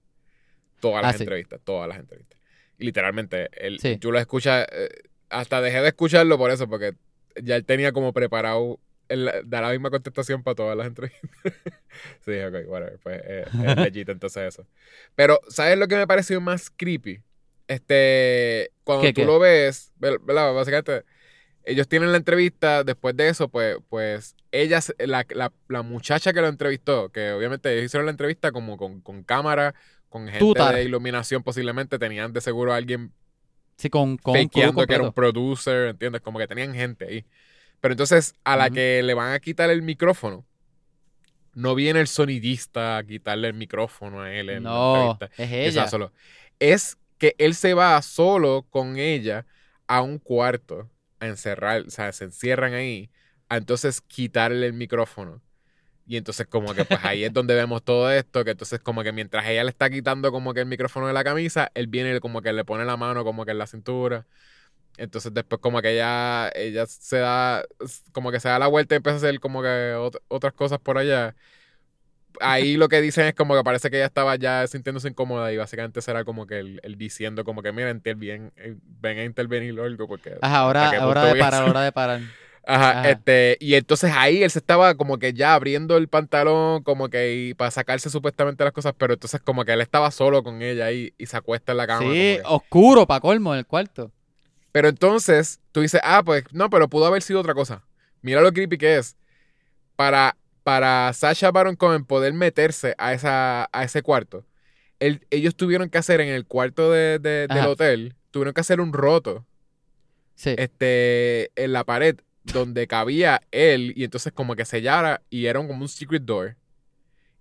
Todas 0.79 1.01
las 1.03 1.15
Ah, 1.15 1.17
sí. 1.17 1.23
entrevistas, 1.23 1.59
todas 1.63 1.87
las 1.89 1.97
entrevistas. 1.99 2.39
Y 2.77 2.85
literalmente, 2.85 3.49
él, 3.53 3.79
Sí. 3.79 3.97
tú 3.97 4.11
lo 4.11 4.19
escuchas, 4.19 4.67
eh, 4.71 4.89
hasta 5.29 5.61
dejé 5.61 5.81
de 5.81 5.87
escucharlo 5.89 6.37
por 6.37 6.51
eso, 6.51 6.67
porque 6.69 6.93
ya 7.41 7.55
él 7.55 7.65
tenía 7.65 7.91
como 7.91 8.13
preparado 8.13 8.79
el, 9.09 9.25
dar 9.45 9.63
la 9.63 9.71
misma 9.71 9.89
contestación 9.89 10.43
para 10.43 10.55
todas 10.55 10.77
las 10.77 10.87
entrevistas. 10.87 11.29
sí, 12.25 12.39
ok, 12.39 12.55
whatever, 12.67 12.99
pues 13.01 13.21
eh, 13.25 13.45
es 13.65 13.77
legit 13.77 14.09
entonces 14.09 14.43
eso. 14.53 14.67
Pero, 15.15 15.39
¿sabes 15.49 15.77
lo 15.77 15.87
que 15.87 15.95
me 15.95 16.07
pareció 16.07 16.39
más 16.41 16.69
creepy? 16.69 17.21
Este, 17.67 18.71
cuando 18.83 19.09
¿Qué, 19.09 19.13
tú 19.13 19.25
qué? 19.25 19.25
lo 19.25 19.39
ves, 19.39 19.93
¿ver- 19.97 20.19
¿verdad? 20.21 20.53
Básicamente, 20.53 21.03
ellos 21.65 21.87
tienen 21.87 22.11
la 22.11 22.17
entrevista, 22.17 22.83
después 22.83 23.15
de 23.17 23.29
eso, 23.29 23.49
pues, 23.49 23.77
pues 23.89 24.35
ella, 24.51 24.81
la, 24.99 25.25
la, 25.31 25.53
la 25.69 25.81
muchacha 25.83 26.33
que 26.33 26.41
lo 26.41 26.47
entrevistó, 26.49 27.11
que 27.11 27.31
obviamente 27.33 27.71
ellos 27.73 27.85
hicieron 27.85 28.05
la 28.07 28.11
entrevista 28.11 28.51
como 28.51 28.77
con, 28.77 29.01
con 29.01 29.23
cámara, 29.23 29.75
con 30.09 30.27
gente 30.29 30.59
Tutar. 30.59 30.75
de 30.75 30.83
iluminación 30.83 31.43
posiblemente, 31.43 31.99
tenían 31.99 32.33
de 32.33 32.41
seguro 32.41 32.73
a 32.73 32.77
alguien 32.77 33.13
Sí, 33.77 33.89
con, 33.89 34.17
con 34.17 34.49
fakeando 34.51 34.87
que 34.87 34.93
era 34.95 35.03
un 35.03 35.13
producer, 35.13 35.87
¿entiendes? 35.89 36.21
Como 36.21 36.39
que 36.39 36.47
tenían 36.47 36.73
gente 36.73 37.05
ahí. 37.05 37.25
Pero 37.81 37.93
entonces, 37.93 38.35
a 38.43 38.57
la 38.57 38.69
Ujú. 38.69 38.71
que 38.71 39.03
le 39.03 39.13
van 39.13 39.33
a 39.33 39.39
quitar 39.39 39.69
el 39.69 39.81
micrófono, 39.83 40.45
no 41.53 41.75
viene 41.75 41.99
el 42.01 42.07
sonidista 42.07 42.97
a 42.97 43.03
quitarle 43.03 43.47
el 43.47 43.53
micrófono 43.53 44.21
a 44.21 44.33
él 44.33 44.49
en 44.49 44.73
la 44.73 44.79
No, 44.79 44.81
entrevista. 44.81 45.29
es 45.37 45.51
ella. 45.51 45.87
solo. 45.87 46.13
Es 46.59 46.97
que 47.17 47.35
él 47.39 47.55
se 47.55 47.73
va 47.73 48.01
solo 48.01 48.65
con 48.69 48.97
ella 48.97 49.45
a 49.87 50.01
un 50.01 50.19
cuarto 50.19 50.89
a 51.19 51.27
encerrar, 51.27 51.83
o 51.87 51.89
sea, 51.89 52.11
se 52.11 52.25
encierran 52.25 52.73
ahí, 52.73 53.09
a 53.49 53.57
entonces 53.57 54.01
quitarle 54.01 54.67
el 54.67 54.73
micrófono. 54.73 55.41
Y 56.07 56.17
entonces 56.17 56.47
como 56.47 56.73
que 56.73 56.85
pues 56.85 57.01
ahí 57.03 57.23
es 57.25 57.33
donde 57.33 57.53
vemos 57.55 57.83
todo 57.83 58.09
esto, 58.11 58.45
que 58.45 58.51
entonces 58.51 58.79
como 58.79 59.03
que 59.03 59.11
mientras 59.11 59.45
ella 59.47 59.63
le 59.63 59.69
está 59.71 59.89
quitando 59.89 60.31
como 60.31 60.53
que 60.53 60.61
el 60.61 60.65
micrófono 60.67 61.07
de 61.07 61.13
la 61.13 61.23
camisa, 61.23 61.69
él 61.75 61.87
viene 61.87 62.19
como 62.21 62.41
que 62.41 62.53
le 62.53 62.63
pone 62.65 62.85
la 62.85 62.97
mano 62.97 63.23
como 63.25 63.45
que 63.45 63.51
en 63.51 63.57
la 63.59 63.67
cintura. 63.67 64.25
Entonces 64.97 65.33
después 65.33 65.61
como 65.61 65.81
que 65.81 65.93
ella, 65.93 66.49
ella 66.55 66.85
se 66.87 67.17
da, 67.19 67.63
como 68.13 68.31
que 68.31 68.39
se 68.39 68.49
da 68.49 68.59
la 68.59 68.67
vuelta 68.67 68.95
y 68.95 68.97
empieza 68.97 69.15
a 69.15 69.17
hacer 69.19 69.39
como 69.39 69.61
que 69.61 69.67
ot- 69.95 70.21
otras 70.27 70.53
cosas 70.53 70.79
por 70.79 70.97
allá. 70.97 71.35
Ahí 72.41 72.77
lo 72.77 72.89
que 72.89 73.01
dicen 73.01 73.25
es 73.27 73.33
como 73.35 73.55
que 73.55 73.63
parece 73.63 73.89
que 73.89 73.97
ella 73.97 74.05
estaba 74.05 74.35
ya 74.35 74.65
sintiéndose 74.67 75.07
incómoda 75.09 75.51
y 75.51 75.57
básicamente 75.57 76.01
será 76.01 76.23
como 76.23 76.45
que 76.47 76.59
el, 76.59 76.79
el 76.83 76.97
diciendo 76.97 77.43
como 77.43 77.61
que 77.63 77.71
mira, 77.71 77.89
intervien, 77.91 78.51
eh, 78.57 78.75
ven 79.01 79.17
a 79.19 79.23
intervenir 79.23 79.79
o 79.79 79.83
algo 79.83 80.07
porque 80.07 80.35
Ajá, 80.41 80.59
ahora, 80.59 80.83
¿hasta 80.85 80.97
qué 80.97 81.03
hora 81.03 81.21
punto 81.21 81.33
de 81.35 81.39
parar, 81.39 81.53
hacer? 81.61 81.69
hora 81.71 81.81
de 81.81 81.91
parar. 81.91 82.21
Ajá, 82.69 82.99
Ajá. 82.99 83.09
este, 83.11 83.57
y 83.61 83.75
entonces 83.75 84.11
ahí 84.13 84.43
él 84.43 84.51
se 84.51 84.59
estaba 84.59 84.95
como 84.95 85.17
que 85.19 85.31
ya 85.33 85.53
abriendo 85.53 85.95
el 85.95 86.09
pantalón, 86.09 86.83
como 86.83 87.07
que 87.09 87.33
y 87.33 87.53
para 87.53 87.71
sacarse 87.71 88.09
supuestamente 88.09 88.63
las 88.63 88.73
cosas, 88.73 88.93
pero 88.97 89.13
entonces 89.13 89.39
como 89.41 89.63
que 89.63 89.71
él 89.71 89.79
estaba 89.79 90.11
solo 90.11 90.43
con 90.43 90.61
ella 90.61 90.85
ahí 90.87 91.13
y 91.17 91.27
se 91.27 91.37
acuesta 91.37 91.71
en 91.71 91.77
la 91.77 91.87
cama. 91.87 92.11
Sí, 92.11 92.35
que- 92.37 92.41
oscuro 92.45 93.07
para 93.07 93.21
colmo 93.21 93.53
en 93.53 93.59
el 93.59 93.65
cuarto. 93.65 94.11
Pero 94.73 94.89
entonces 94.89 95.59
tú 95.71 95.81
dices, 95.81 96.01
ah, 96.03 96.21
pues 96.25 96.43
no, 96.51 96.69
pero 96.69 96.89
pudo 96.89 97.05
haber 97.05 97.21
sido 97.21 97.39
otra 97.39 97.53
cosa. 97.53 97.83
Mira 98.21 98.41
lo 98.41 98.51
creepy 98.51 98.77
que 98.77 98.97
es. 98.97 99.15
Para, 99.95 100.35
para 100.67 101.13
Sasha 101.13 101.49
Baron 101.49 101.77
Cohen 101.77 102.03
poder 102.03 102.33
meterse 102.33 102.93
a, 102.97 103.13
esa, 103.13 103.69
a 103.71 103.83
ese 103.85 104.01
cuarto, 104.01 104.43
ellos 104.99 105.55
tuvieron 105.55 105.89
que 105.89 105.97
hacer 105.97 106.19
en 106.19 106.27
el 106.27 106.45
cuarto 106.45 106.91
de- 106.91 107.19
de- 107.19 107.47
del 107.47 107.67
hotel, 107.67 108.15
tuvieron 108.31 108.53
que 108.53 108.59
hacer 108.59 108.81
un 108.81 108.91
roto 108.91 109.45
Sí. 110.35 110.55
este, 110.57 111.51
en 111.55 111.71
la 111.71 111.85
pared 111.85 112.17
donde 112.43 112.85
cabía 112.85 113.41
él 113.51 113.93
y 113.95 114.03
entonces 114.03 114.33
como 114.33 114.57
que 114.57 114.65
sellara 114.65 115.21
y 115.29 115.45
era 115.45 115.65
como 115.65 115.81
un 115.83 115.87
secret 115.87 116.23
door. 116.23 116.57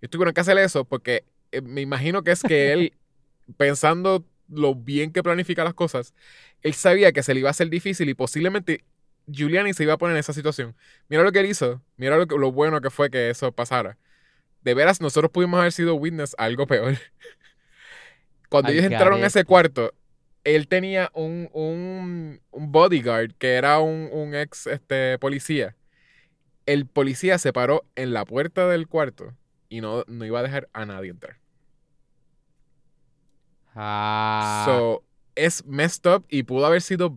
Y 0.01 0.07
tuvieron 0.07 0.33
que 0.33 0.43
hacer 0.43 0.57
eso 0.59 0.85
porque 0.85 1.25
eh, 1.51 1.63
me 1.63 1.81
imagino 1.81 2.23
que 2.23 2.31
es 2.31 2.43
que 2.45 2.73
él, 2.73 2.93
pensando 3.57 4.25
lo 4.49 4.77
bien 4.77 5.11
que 5.11 5.25
planifica 5.25 5.65
las 5.65 5.75
cosas, 5.75 6.15
él 6.63 6.75
sabía 6.75 7.11
que 7.11 7.25
se 7.25 7.35
le 7.35 7.41
iba 7.41 7.49
a 7.49 7.51
hacer 7.51 7.71
difícil 7.71 8.09
y 8.09 8.15
posiblemente 8.15 8.85
Giuliani 9.27 9.75
se 9.75 9.83
iba 9.83 9.95
a 9.95 9.99
poner 9.99 10.17
en 10.17 10.21
esa 10.21 10.33
situación. 10.33 10.75
Mira 11.09 11.23
lo 11.23 11.33
que 11.33 11.41
él 11.41 11.47
hizo, 11.47 11.83
mira 11.97 12.17
lo, 12.17 12.53
bueno 12.53 12.81
que 12.81 12.91
fue 12.91 13.11
que 13.11 13.31
eso 13.31 13.53
pasara. 13.53 13.99
De 14.63 14.75
veras, 14.75 15.01
nosotros 15.01 15.31
pudimos 15.31 15.61
haber 15.61 15.73
sido 15.73 15.95
witness 15.95 16.35
a 16.39 16.45
algo 16.45 16.67
peor. 16.67 16.97
Cuando 18.49 18.71
ellos 18.71 18.85
entraron 18.85 19.23
a 19.23 19.27
ese 19.27 19.45
cuarto, 19.45 19.93
él 20.45 20.69
tenía 20.69 21.11
un, 21.15 21.51
un, 21.53 22.41
un 22.51 22.73
bodyguard 22.73 23.33
que 23.39 23.55
era 23.55 23.81
un, 23.81 24.09
un 24.13 24.35
ex 24.35 24.67
este, 24.67 25.19
policía. 25.19 25.77
El 26.67 26.87
policía 26.87 27.39
se 27.39 27.53
paró 27.53 27.85
en 27.97 28.13
la 28.13 28.25
puerta 28.25 28.69
del 28.69 28.89
cuarto 28.89 29.35
y 29.69 29.81
no, 29.81 30.05
no 30.07 30.25
iba 30.25 30.41
a 30.41 30.43
dejar 30.43 30.69
a 30.73 30.87
nadie 30.87 31.11
entrar. 31.11 31.39
Ah, 33.75 34.65
So, 34.65 35.05
es 35.35 35.65
messed 35.67 36.11
up 36.11 36.25
y 36.29 36.45
pudo 36.45 36.67
haber 36.67 36.81
sido 36.81 37.17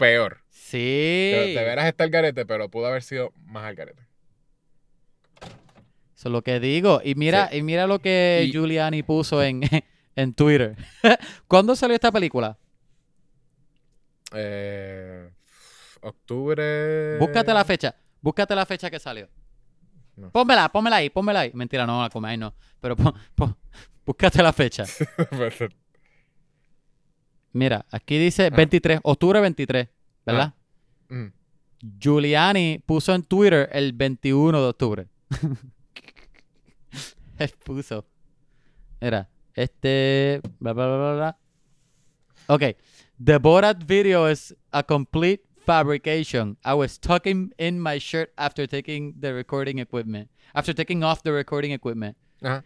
peor. 0.00 0.42
sí. 0.48 0.78
De, 1.32 1.54
de 1.56 1.64
veras 1.64 1.86
está 1.86 2.02
el 2.04 2.10
garete, 2.10 2.44
pero 2.46 2.68
pudo 2.68 2.86
haber 2.86 3.02
sido 3.04 3.32
más 3.44 3.64
al 3.64 3.76
garete. 3.76 4.02
Eso 6.16 6.28
es 6.28 6.32
lo 6.32 6.42
que 6.42 6.58
digo. 6.60 7.00
Y 7.04 7.14
mira, 7.14 7.48
y 7.52 7.62
mira 7.62 7.86
lo 7.86 7.98
que 8.00 8.44
Y- 8.46 8.50
Giuliani 8.52 9.02
puso 9.02 9.42
en, 9.42 9.62
en 10.16 10.34
Twitter. 10.34 10.76
¿Cuándo 11.48 11.74
salió 11.76 11.94
esta 11.94 12.10
película? 12.12 12.58
Eh, 14.32 15.30
octubre. 16.02 17.18
Búscate 17.18 17.52
la 17.54 17.64
fecha. 17.64 17.94
Búscate 18.20 18.54
la 18.54 18.66
fecha 18.66 18.90
que 18.90 18.98
salió. 18.98 19.28
No. 20.16 20.30
Pónmela, 20.30 20.68
pónmela 20.70 20.96
ahí, 20.96 21.08
pónmela 21.10 21.40
ahí. 21.40 21.50
Mentira, 21.54 21.86
no, 21.86 22.02
la 22.02 22.10
comáis 22.10 22.38
no. 22.38 22.54
Pero 22.80 22.96
pon- 22.96 23.14
pon- 23.34 23.56
búscate 24.04 24.42
la 24.42 24.52
fecha. 24.52 24.84
Mira, 27.52 27.84
aquí 27.90 28.18
dice 28.18 28.46
Ah. 28.46 28.56
23, 28.56 29.00
octubre 29.02 29.40
23, 29.40 29.88
¿verdad? 30.26 30.54
Mm. 31.08 31.26
Giuliani 31.98 32.82
puso 32.84 33.14
en 33.14 33.22
Twitter 33.22 33.68
el 33.72 33.92
21 33.92 34.60
de 34.60 34.68
octubre. 34.68 35.06
Él 37.38 37.50
puso. 37.64 38.06
Mira, 39.00 39.28
este. 39.54 40.40
Bla, 40.58 40.72
bla, 40.74 40.86
bla, 40.86 40.96
bla, 40.96 41.14
bla. 41.14 41.38
Ok. 42.48 42.62
The 43.22 43.38
Borat 43.38 43.84
video 43.86 44.28
is 44.30 44.54
a 44.72 44.82
complete 44.82 45.42
fabrication. 45.64 46.56
I 46.64 46.74
was 46.74 46.98
tucking 46.98 47.52
in 47.58 47.80
my 47.80 47.98
shirt 47.98 48.30
after 48.36 48.66
taking 48.66 49.14
the 49.20 49.32
recording 49.32 49.78
equipment. 49.78 50.30
After 50.54 50.74
taking 50.74 51.02
off 51.02 51.22
the 51.22 51.32
recording 51.32 51.72
equipment. 51.72 52.16
Ajá. 52.42 52.64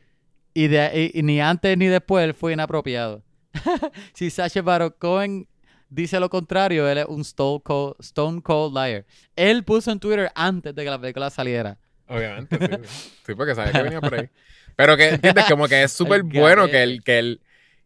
Y, 0.55 0.69
de, 0.69 1.11
y- 1.13 1.19
y 1.19 1.23
ni 1.23 1.41
antes 1.41 1.77
ni 1.77 1.87
después 1.87 2.35
fue 2.37 2.53
inapropiado. 2.53 3.23
si 4.15 4.31
Sacha 4.31 4.63
Baron 4.63 4.95
Cohen 4.99 5.49
dice 5.89 6.19
lo 6.21 6.29
contrario, 6.29 6.89
él 6.89 6.99
es 6.99 7.07
un 7.07 7.21
stone 7.21 7.61
cold, 7.63 7.95
stone 8.01 8.43
cold 8.43 8.75
liar. 8.75 9.05
Él 9.37 9.65
puso 9.65 9.91
en 9.91 10.01
Twitter 10.01 10.31
antes 10.35 10.75
de 10.75 10.85
que 10.85 10.91
la 10.91 11.01
película 11.01 11.31
saliera. 11.31 11.79
Obviamente, 12.09 12.59
sí. 12.59 12.67
sí. 12.89 13.11
Sí, 13.27 13.35
porque 13.35 13.55
sabía 13.55 13.73
que 13.73 13.83
venía 13.83 14.01
por 14.01 14.15
ahí. 14.15 14.29
Pero 14.77 14.97
que, 14.97 15.09
¿entiendes? 15.11 15.45
Como 15.49 15.69
que 15.69 15.85
es 15.85 15.93
súper 15.93 16.23
bueno 16.25 16.67
que 16.69 16.83
él, 16.83 17.03
que 17.05 17.19
él, 17.19 17.41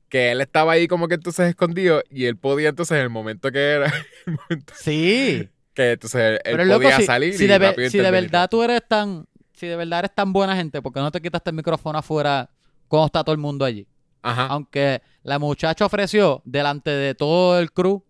que 0.09 0.33
él 0.33 0.41
estaba 0.41 0.73
ahí 0.73 0.89
como 0.89 1.07
que 1.07 1.15
entonces 1.15 1.49
escondido 1.49 2.03
y 2.11 2.25
él 2.25 2.37
podía 2.37 2.71
entonces 2.71 2.97
en 2.97 3.03
el 3.03 3.11
momento 3.11 3.53
que 3.53 3.59
era, 3.59 3.87
el 4.27 4.33
momento 4.33 4.73
Sí. 4.77 5.49
que 5.75 5.93
entonces 5.93 6.21
él, 6.21 6.33
él 6.45 6.57
Pero 6.57 6.65
loco, 6.65 6.83
podía 6.83 6.97
si, 6.97 7.05
salir 7.05 7.35
si 7.35 7.45
y 7.45 7.47
de, 7.47 7.59
rápido 7.59 7.91
si 7.91 7.99
de 7.99 8.11
verdad 8.11 8.49
tú 8.49 8.63
eres 8.63 8.81
tan, 8.89 9.27
si 9.53 9.67
de 9.67 9.77
verdad 9.77 10.01
eres 10.01 10.15
tan 10.15 10.33
buena 10.33 10.57
gente, 10.57 10.81
¿por 10.83 10.93
qué 10.93 11.01
no 11.01 11.11
te 11.13 11.21
quitaste 11.21 11.51
el 11.51 11.57
micrófono 11.57 11.99
afuera 11.99 12.51
cuando 12.89 13.07
está 13.07 13.23
todo 13.23 13.35
el 13.35 13.39
mundo 13.39 13.65
allí? 13.65 13.87
Ajá. 14.23 14.47
Aunque 14.47 15.03
la 15.23 15.39
muchacha 15.39 15.87
ofreció 15.87 16.43
delante 16.45 16.91
de 16.91 17.15
todo 17.15 17.59
el 17.59 17.73
crew 17.73 18.05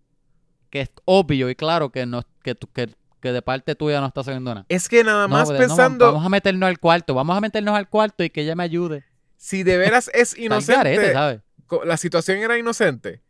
que 0.70 0.82
es 0.82 0.90
obvio 1.04 1.48
y 1.50 1.54
claro 1.54 1.90
que 1.90 2.04
no 2.06 2.22
que, 2.42 2.54
que, 2.74 2.90
que 3.20 3.32
de 3.32 3.42
parte 3.42 3.74
tuya 3.74 4.00
no 4.00 4.06
está 4.06 4.22
sabiendo 4.24 4.54
nada. 4.54 4.66
Es 4.68 4.88
que 4.88 5.02
nada 5.04 5.22
No, 5.26 5.34
más 5.34 5.50
no, 5.50 5.56
pensando 5.56 6.06
vamos 6.06 6.24
a 6.26 6.28
meternos 6.28 6.68
al 6.68 6.78
cuarto, 6.78 7.14
vamos 7.14 7.36
a 7.36 7.40
meternos 7.40 7.74
al 7.74 7.88
cuarto 7.88 8.22
y 8.24 8.30
que 8.30 8.42
ella 8.42 8.54
me 8.54 8.64
ayude. 8.64 9.04
si 9.36 9.62
de 9.62 9.76
veras 9.78 10.10
es 10.14 10.36
inocente, 10.38 10.76
garete, 10.76 11.12
¿sabes? 11.12 11.40
co- 11.66 11.84
la 11.84 11.96
situación 11.96 12.38
era 12.38 12.58
inocente. 12.58 13.22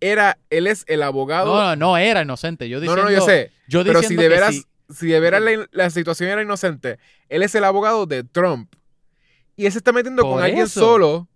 Era, 0.00 0.38
él 0.50 0.66
es 0.66 0.84
el 0.86 1.02
abogado. 1.02 1.54
No, 1.54 1.62
no, 1.62 1.76
no 1.76 1.96
era 1.96 2.22
inocente. 2.22 2.68
Yo 2.68 2.76
no, 2.78 2.82
diciendo, 2.82 3.04
no, 3.04 3.10
yo 3.10 3.20
sé. 3.24 3.52
Yo 3.68 3.82
Pero 3.84 4.02
si 4.02 4.16
de 4.16 4.22
que 4.22 4.28
veras, 4.28 4.54
sí. 4.54 4.64
si 4.90 5.06
de 5.06 5.20
veras 5.20 5.40
la, 5.42 5.66
la 5.70 5.90
situación 5.90 6.28
era 6.30 6.42
inocente, 6.42 6.98
él 7.28 7.42
es 7.42 7.54
el 7.54 7.64
abogado 7.64 8.04
de 8.06 8.22
Trump. 8.24 8.74
Y 9.56 9.66
él 9.66 9.72
se 9.72 9.78
está 9.78 9.92
metiendo 9.92 10.22
Por 10.22 10.32
con 10.34 10.42
alguien 10.42 10.64
eso. 10.64 10.80
solo. 10.80 11.28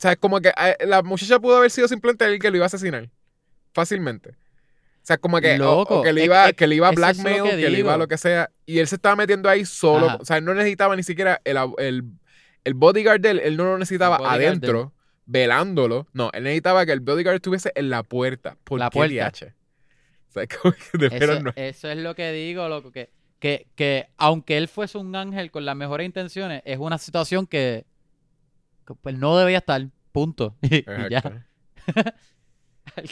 O 0.00 0.02
sea, 0.02 0.16
como 0.16 0.40
que 0.40 0.48
eh, 0.48 0.76
la 0.86 1.02
muchacha 1.02 1.38
pudo 1.38 1.58
haber 1.58 1.70
sido 1.70 1.86
simplemente 1.86 2.24
el 2.24 2.38
que 2.38 2.50
lo 2.50 2.56
iba 2.56 2.64
a 2.64 2.68
asesinar. 2.68 3.10
Fácilmente. 3.74 4.30
O 4.30 5.02
sea, 5.02 5.18
como 5.18 5.38
que, 5.40 5.52
o- 5.60 5.64
o, 5.72 5.78
Loco, 5.80 6.02
que 6.02 6.12
le 6.14 6.24
iba, 6.24 6.48
es- 6.48 6.54
que 6.54 6.66
le 6.66 6.76
iba 6.76 6.88
a 6.88 6.92
blackmail, 6.92 7.42
que 7.42 7.50
que, 7.50 7.68
le 7.70 7.78
iba 7.78 7.92
a 7.94 7.96
lo 7.98 8.08
que 8.08 8.16
sea. 8.16 8.50
Y 8.64 8.78
él 8.78 8.86
se 8.88 8.94
estaba 8.94 9.14
metiendo 9.16 9.48
ahí 9.50 9.66
solo. 9.66 10.06
Ajá. 10.06 10.16
O 10.20 10.24
sea, 10.24 10.38
él 10.38 10.44
no 10.46 10.54
necesitaba 10.54 10.96
ni 10.96 11.02
siquiera 11.02 11.42
el, 11.44 11.58
el, 11.78 12.04
el 12.64 12.74
bodyguard 12.74 13.20
de 13.20 13.30
él, 13.30 13.40
él 13.40 13.56
no 13.58 13.64
lo 13.64 13.78
necesitaba 13.78 14.16
adentro, 14.16 14.92
velándolo. 15.26 16.06
No, 16.14 16.30
él 16.32 16.44
necesitaba 16.44 16.86
que 16.86 16.92
el 16.92 17.00
bodyguard 17.00 17.36
estuviese 17.36 17.70
en 17.74 17.90
la 17.90 18.02
puerta. 18.02 18.56
¿Por 18.64 18.78
La 18.78 18.88
qué 18.88 18.94
puerta. 18.98 19.32
O 20.28 20.32
sea, 20.32 20.46
como 20.62 20.74
que 20.74 20.98
de 20.98 21.16
Eso, 21.16 21.40
no- 21.42 21.52
eso 21.56 21.90
es 21.90 21.98
lo 21.98 22.14
que 22.14 22.32
digo, 22.32 22.68
loco, 22.68 22.90
que, 22.90 23.10
que, 23.38 23.66
que 23.74 24.08
aunque 24.16 24.56
él 24.56 24.68
fuese 24.68 24.96
un 24.98 25.14
ángel 25.14 25.50
con 25.50 25.64
las 25.64 25.76
mejores 25.76 26.06
intenciones, 26.06 26.62
es 26.64 26.78
una 26.78 26.98
situación 26.98 27.46
que, 27.46 27.84
pues, 28.96 29.16
no 29.16 29.36
debía 29.36 29.58
estar, 29.58 29.88
punto. 30.12 30.56
Y, 30.62 30.76
y 30.78 31.10
ya, 31.10 31.22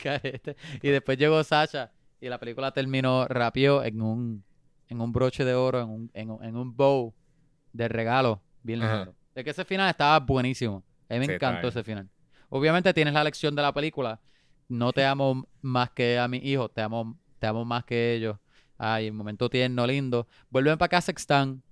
garete. 0.02 0.56
Y 0.82 0.88
después 0.88 1.18
llegó 1.18 1.42
Sasha 1.44 1.92
y 2.20 2.28
la 2.28 2.38
película 2.38 2.72
terminó 2.72 3.26
rápido 3.28 3.84
en 3.84 4.00
un, 4.00 4.44
en 4.88 5.00
un 5.00 5.12
broche 5.12 5.44
de 5.44 5.54
oro, 5.54 5.80
en 5.80 5.88
un, 5.88 6.10
en 6.14 6.30
un, 6.30 6.44
en 6.44 6.56
un 6.56 6.76
bow 6.76 7.14
de 7.72 7.88
regalo, 7.88 8.42
bien 8.62 8.80
lindo. 8.80 9.14
De 9.34 9.44
que 9.44 9.50
ese 9.50 9.64
final 9.64 9.88
estaba 9.88 10.18
buenísimo. 10.20 10.82
A 11.08 11.14
mí 11.14 11.20
me 11.20 11.26
Sí, 11.26 11.32
encantó 11.32 11.68
ese 11.68 11.84
final. 11.84 12.08
Obviamente 12.48 12.92
tienes 12.92 13.14
la 13.14 13.22
lección 13.22 13.54
de 13.54 13.62
la 13.62 13.72
película. 13.72 14.20
No 14.68 14.92
te 14.92 15.04
amo 15.04 15.46
más 15.62 15.90
que 15.90 16.18
a 16.18 16.28
mis 16.28 16.42
hijos, 16.44 16.72
te 16.72 16.82
amo, 16.82 17.16
te 17.38 17.46
amo 17.46 17.64
más 17.64 17.84
que 17.84 18.14
ellos. 18.14 18.36
Ay, 18.76 19.06
el 19.06 19.12
momento 19.12 19.48
tierno, 19.48 19.86
lindo. 19.86 20.26
Vuelven 20.50 20.76
para 20.78 20.88
Kazajstán. 20.88 21.62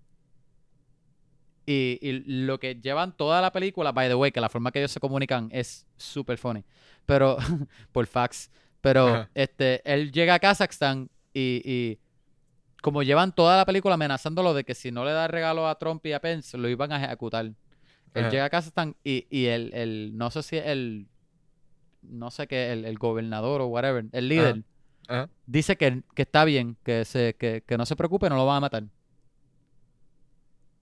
Y, 1.68 1.98
y 2.00 2.12
lo 2.26 2.60
que 2.60 2.76
llevan 2.76 3.16
toda 3.16 3.40
la 3.42 3.50
película, 3.50 3.90
by 3.90 4.08
the 4.08 4.14
way, 4.14 4.30
que 4.30 4.40
la 4.40 4.48
forma 4.48 4.70
que 4.70 4.78
ellos 4.78 4.92
se 4.92 5.00
comunican 5.00 5.48
es 5.52 5.84
súper 5.96 6.38
funny. 6.38 6.64
Pero, 7.06 7.36
por 7.92 8.06
fax. 8.06 8.50
Pero, 8.80 9.08
Ajá. 9.08 9.30
este, 9.34 9.82
él 9.84 10.12
llega 10.12 10.34
a 10.34 10.38
Kazajstán 10.38 11.10
y, 11.34 11.60
y 11.64 11.98
como 12.82 13.02
llevan 13.02 13.34
toda 13.34 13.56
la 13.56 13.66
película 13.66 13.94
amenazándolo 13.94 14.54
de 14.54 14.62
que 14.62 14.74
si 14.76 14.92
no 14.92 15.04
le 15.04 15.10
da 15.10 15.26
regalo 15.26 15.66
a 15.68 15.76
Trump 15.76 16.06
y 16.06 16.12
a 16.12 16.20
Pence, 16.20 16.56
lo 16.56 16.68
iban 16.68 16.92
a 16.92 17.04
ejecutar. 17.04 17.46
Él 17.46 17.54
Ajá. 18.14 18.30
llega 18.30 18.44
a 18.44 18.50
Kazajstán 18.50 18.94
y, 19.02 19.26
y 19.28 19.46
el, 19.46 19.74
el, 19.74 20.16
no 20.16 20.30
sé 20.30 20.44
si 20.44 20.56
el, 20.58 21.08
no 22.02 22.30
sé 22.30 22.46
qué, 22.46 22.72
el, 22.72 22.84
el 22.84 22.96
gobernador 22.96 23.60
o 23.60 23.66
whatever, 23.66 24.04
el 24.12 24.28
líder, 24.28 24.62
Ajá. 25.08 25.28
dice 25.46 25.76
que, 25.76 26.02
que 26.14 26.22
está 26.22 26.44
bien, 26.44 26.76
que, 26.84 27.04
se, 27.04 27.34
que, 27.34 27.64
que 27.66 27.76
no 27.76 27.84
se 27.86 27.96
preocupe, 27.96 28.28
no 28.30 28.36
lo 28.36 28.46
van 28.46 28.58
a 28.58 28.60
matar. 28.60 28.84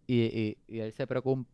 Y, 0.06 0.22
y, 0.24 0.58
y 0.68 0.80
él 0.80 0.92
se, 0.92 1.06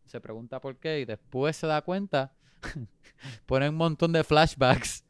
se 0.05 0.21
pregunta 0.21 0.59
por 0.59 0.75
qué 0.77 0.99
y 0.99 1.05
después 1.05 1.55
se 1.55 1.67
da 1.67 1.81
cuenta, 1.81 2.33
pone 3.45 3.69
un 3.69 3.75
montón 3.75 4.11
de 4.11 4.23
flashbacks 4.23 5.05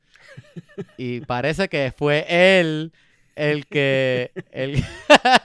y 0.98 1.22
parece 1.22 1.68
que 1.68 1.92
fue 1.96 2.26
él 2.30 2.94
el 3.36 3.66
que 3.66 4.32
el, 4.52 4.84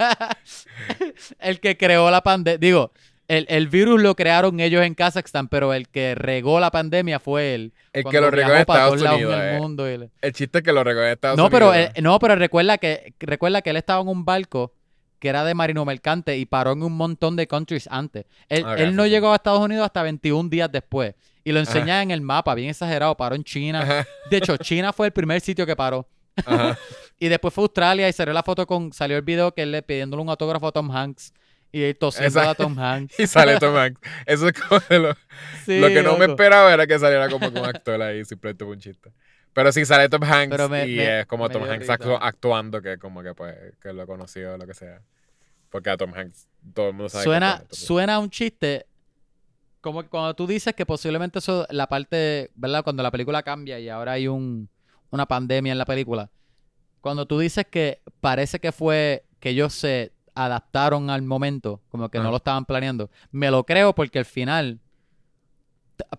el 1.39 1.60
que 1.60 1.77
creó 1.77 2.10
la 2.10 2.23
pandemia. 2.23 2.59
Digo, 2.59 2.93
el, 3.28 3.47
el 3.48 3.68
virus 3.68 4.02
lo 4.02 4.14
crearon 4.14 4.60
ellos 4.60 4.85
en 4.85 4.94
Kazajstán, 4.94 5.48
pero 5.48 5.73
el 5.73 5.89
que 5.89 6.14
regó 6.14 6.60
la 6.60 6.70
pandemia 6.70 7.18
fue 7.18 7.55
él. 7.55 7.73
El 7.93 8.05
que 8.05 8.20
lo 8.20 8.31
regó 8.31 8.52
en 8.52 8.59
Estados 8.59 9.01
Unidos. 9.01 9.32
del 9.32 9.56
eh. 9.56 9.59
mundo 9.59 9.90
y 9.90 9.98
le- 9.98 10.10
El 10.20 10.32
chiste 10.32 10.59
es 10.59 10.64
que 10.64 10.73
lo 10.73 10.85
regó 10.85 11.02
en 11.02 11.12
Estados 11.12 11.36
no, 11.36 11.47
Unidos. 11.47 11.74
pero, 11.74 12.02
no, 12.02 12.18
pero 12.18 12.36
recuerda 12.36 12.78
que, 12.78 13.14
recuerda 13.18 13.62
que 13.62 13.70
él 13.70 13.77
estaba 13.77 14.01
en 14.01 14.09
un 14.09 14.24
barco 14.24 14.73
que 15.18 15.28
era 15.28 15.44
de 15.44 15.55
marino 15.55 15.84
mercante 15.84 16.36
y 16.36 16.47
paró 16.47 16.72
en 16.72 16.82
un 16.82 16.97
montón 16.97 17.36
de 17.36 17.47
countries 17.47 17.88
antes. 17.90 18.26
Él, 18.48 18.94
no 18.94 19.05
sí, 19.05 19.10
llegó 19.10 19.32
a 19.32 19.36
Estados 19.36 19.60
Unidos 19.60 19.84
hasta 19.84 20.02
21 20.02 20.48
días 20.48 20.70
después. 20.70 21.14
Y 21.44 21.52
lo 21.52 21.60
enseña 21.60 22.02
en 22.02 22.10
el 22.10 22.20
mapa, 22.20 22.55
bien 22.55 22.70
exagerado. 22.70 23.16
Paró 23.16 23.36
en 23.36 23.44
China. 23.44 23.80
Ajá, 23.80 24.06
De 24.30 24.36
hecho, 24.36 24.56
China 24.56 24.93
fue 24.93 25.06
el 25.06 25.12
primer 25.12 25.40
sitio 25.40 25.64
que 25.64 25.76
paró. 25.76 26.09
ajá. 26.44 26.76
Y 27.18 27.28
después 27.28 27.55
fue 27.55 27.62
a 27.62 27.64
Australia 27.64 28.09
y 28.09 28.12
salió 28.12 28.34
la 28.34 28.43
foto 28.43 28.66
con. 28.66 28.93
Salió 28.93 29.16
el 29.16 29.22
video 29.22 29.52
que 29.55 29.62
él 29.62 29.72
le 29.72 29.82
pidiéndole 29.82 30.22
un 30.22 30.28
autógrafo 30.28 30.66
a 30.66 30.72
Tom 30.72 30.90
Hanks. 30.90 31.32
Y 31.72 31.82
él 31.82 31.97
tosiendo 31.97 32.40
a. 32.40 32.55
Tom 32.55 32.78
Hanks. 32.78 33.18
Y 33.18 33.26
sale 33.26 33.59
Tom 33.59 33.74
Hanks. 33.76 34.01
Eso 34.26 34.48
es 34.48 34.52
como 34.52 34.80
de 34.88 34.98
lo, 34.98 35.14
Sí, 35.64 35.78
lo 35.78 35.88
que 35.88 36.02
no 36.02 36.16
me 36.18 36.26
esperaba 36.26 36.72
era 36.72 36.86
que 36.86 36.98
saliera 36.98 37.28
como 37.28 37.51
con 37.51 37.62
un 37.62 37.68
actor 37.68 38.01
ahí, 38.02 38.24
simplemente 38.24 38.64
un 38.64 38.78
chiste. 38.78 39.10
Pero 39.56 39.72
sí 39.72 39.86
sale 39.86 40.10
Tom 40.10 40.22
Hanks 40.22 40.50
Pero 40.54 40.68
me- 40.68 40.86
y 40.86 40.96
me- 40.96 41.20
es 41.20 41.26
como 41.26 41.44
me 41.48 41.50
Tom 41.50 41.62
dio 41.62 41.72
Hanks 41.72 41.80
risa. 41.88 41.98
actu- 41.98 42.18
actuando 42.20 42.82
que 42.82 42.98
como 42.98 43.22
que 43.22 43.32
pues 43.34 43.56
que 43.80 43.90
lo 43.94 44.06
conoció 44.06 44.52
o 44.54 44.58
lo 44.58 44.66
que 44.66 44.74
sea. 44.74 45.00
Porque 45.70 45.88
a 45.88 45.96
Tom 45.96 46.12
Hanks 46.14 46.46
todo 46.74 46.88
el 46.88 46.92
mundo 46.92 47.08
sabe 47.08 47.22
que 47.24 47.30
Suena, 47.30 47.52
entonces- 47.62 47.86
suena 47.86 48.18
un 48.18 48.28
chiste. 48.28 48.86
Como 49.80 50.02
que 50.02 50.10
cuando 50.10 50.34
tú 50.34 50.46
dices 50.46 50.74
que 50.74 50.84
posiblemente 50.84 51.38
eso, 51.38 51.66
la 51.70 51.86
parte, 51.86 52.50
¿verdad? 52.54 52.84
Cuando 52.84 53.02
la 53.02 53.10
película 53.10 53.42
cambia 53.42 53.78
y 53.80 53.88
ahora 53.88 54.12
hay 54.12 54.28
un, 54.28 54.68
una 55.10 55.24
pandemia 55.26 55.72
en 55.72 55.78
la 55.78 55.86
película. 55.86 56.30
Cuando 57.00 57.24
tú 57.24 57.38
dices 57.38 57.64
que 57.70 58.02
parece 58.20 58.60
que 58.60 58.72
fue 58.72 59.24
que 59.40 59.50
ellos 59.50 59.72
se 59.72 60.12
adaptaron 60.34 61.08
al 61.08 61.22
momento, 61.22 61.80
como 61.88 62.10
que 62.10 62.18
no 62.18 62.24
Ajá. 62.24 62.30
lo 62.32 62.36
estaban 62.36 62.66
planeando, 62.66 63.10
me 63.30 63.50
lo 63.50 63.64
creo 63.64 63.94
porque 63.94 64.18
al 64.18 64.26
final, 64.26 64.80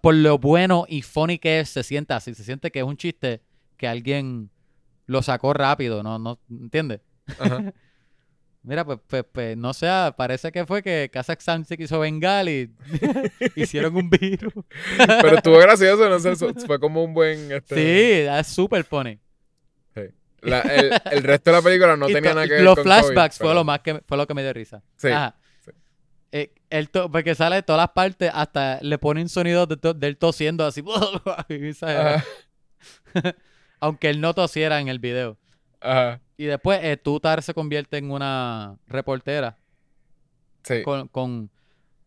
por 0.01 0.15
lo 0.15 0.37
bueno 0.37 0.85
y 0.87 1.01
funny 1.01 1.37
que 1.39 1.59
es, 1.61 1.69
se 1.69 1.83
siente 1.83 2.13
así, 2.13 2.33
se 2.35 2.43
siente 2.43 2.71
que 2.71 2.79
es 2.79 2.85
un 2.85 2.97
chiste 2.97 3.41
que 3.77 3.87
alguien 3.87 4.49
lo 5.05 5.21
sacó 5.21 5.53
rápido, 5.53 6.03
¿no? 6.03 6.17
no 6.19 6.39
¿Entiendes? 6.49 7.01
Ajá. 7.39 7.73
Mira, 8.63 8.83
pues, 8.83 8.99
pues, 9.07 9.23
pues, 9.31 9.55
no 9.55 9.73
sé, 9.73 9.87
parece 10.17 10.51
que 10.51 10.65
fue 10.65 10.83
que 10.83 11.09
Kazakhstan 11.13 11.63
se 11.63 11.77
quiso 11.77 11.99
vengar 11.99 12.49
y 12.49 12.69
hicieron 13.55 13.95
un 13.95 14.09
virus. 14.09 14.51
Pero 14.97 15.37
estuvo 15.37 15.57
gracioso, 15.57 16.09
no 16.09 16.19
sé, 16.19 16.35
fue 16.65 16.77
como 16.77 17.01
un 17.03 17.13
buen... 17.13 17.49
Este, 17.51 17.75
Sí, 17.75 18.27
es 18.29 18.47
súper 18.47 18.83
funny. 18.83 19.17
la- 20.41 20.61
el, 20.61 20.91
el 21.11 21.23
resto 21.23 21.49
de 21.51 21.57
la 21.57 21.61
película 21.63 21.95
no 21.95 22.09
Y 22.09 22.13
tenía 22.13 22.33
nada 22.33 22.45
que 22.47 22.53
ver 22.55 22.63
los 22.63 22.75
con 22.75 22.83
flashbacks 22.83 23.37
COVID, 23.37 23.45
fue 23.45 23.47
pero- 23.47 23.53
lo 23.53 23.63
más 23.63 23.79
que 23.79 24.01
fue 24.05 24.17
lo 24.17 24.27
que 24.27 24.33
me 24.33 24.43
dio 24.43 24.51
risa. 24.53 24.83
Sí, 24.97 25.07
Ajá. 25.07 25.35
Eh, 26.31 26.51
to- 26.91 27.11
porque 27.11 27.35
sale 27.35 27.57
de 27.57 27.63
todas 27.63 27.79
las 27.79 27.91
partes, 27.91 28.31
hasta 28.33 28.79
le 28.81 28.97
ponen 28.97 29.29
sonidos 29.29 29.67
de, 29.69 29.77
to- 29.77 29.93
de 29.93 30.07
él 30.07 30.17
tosiendo 30.17 30.65
así. 30.65 30.83
Aunque 33.79 34.09
él 34.09 34.21
no 34.21 34.33
tosiera 34.33 34.79
en 34.79 34.87
el 34.87 34.99
video. 34.99 35.37
ajá, 35.81 36.19
Y 36.37 36.45
después 36.45 36.79
eh, 36.83 36.97
Tutar 36.97 37.41
se 37.41 37.53
convierte 37.53 37.97
en 37.97 38.11
una 38.11 38.77
reportera. 38.87 39.57
sí. 40.63 40.81
Con, 40.83 41.07
con- 41.07 41.49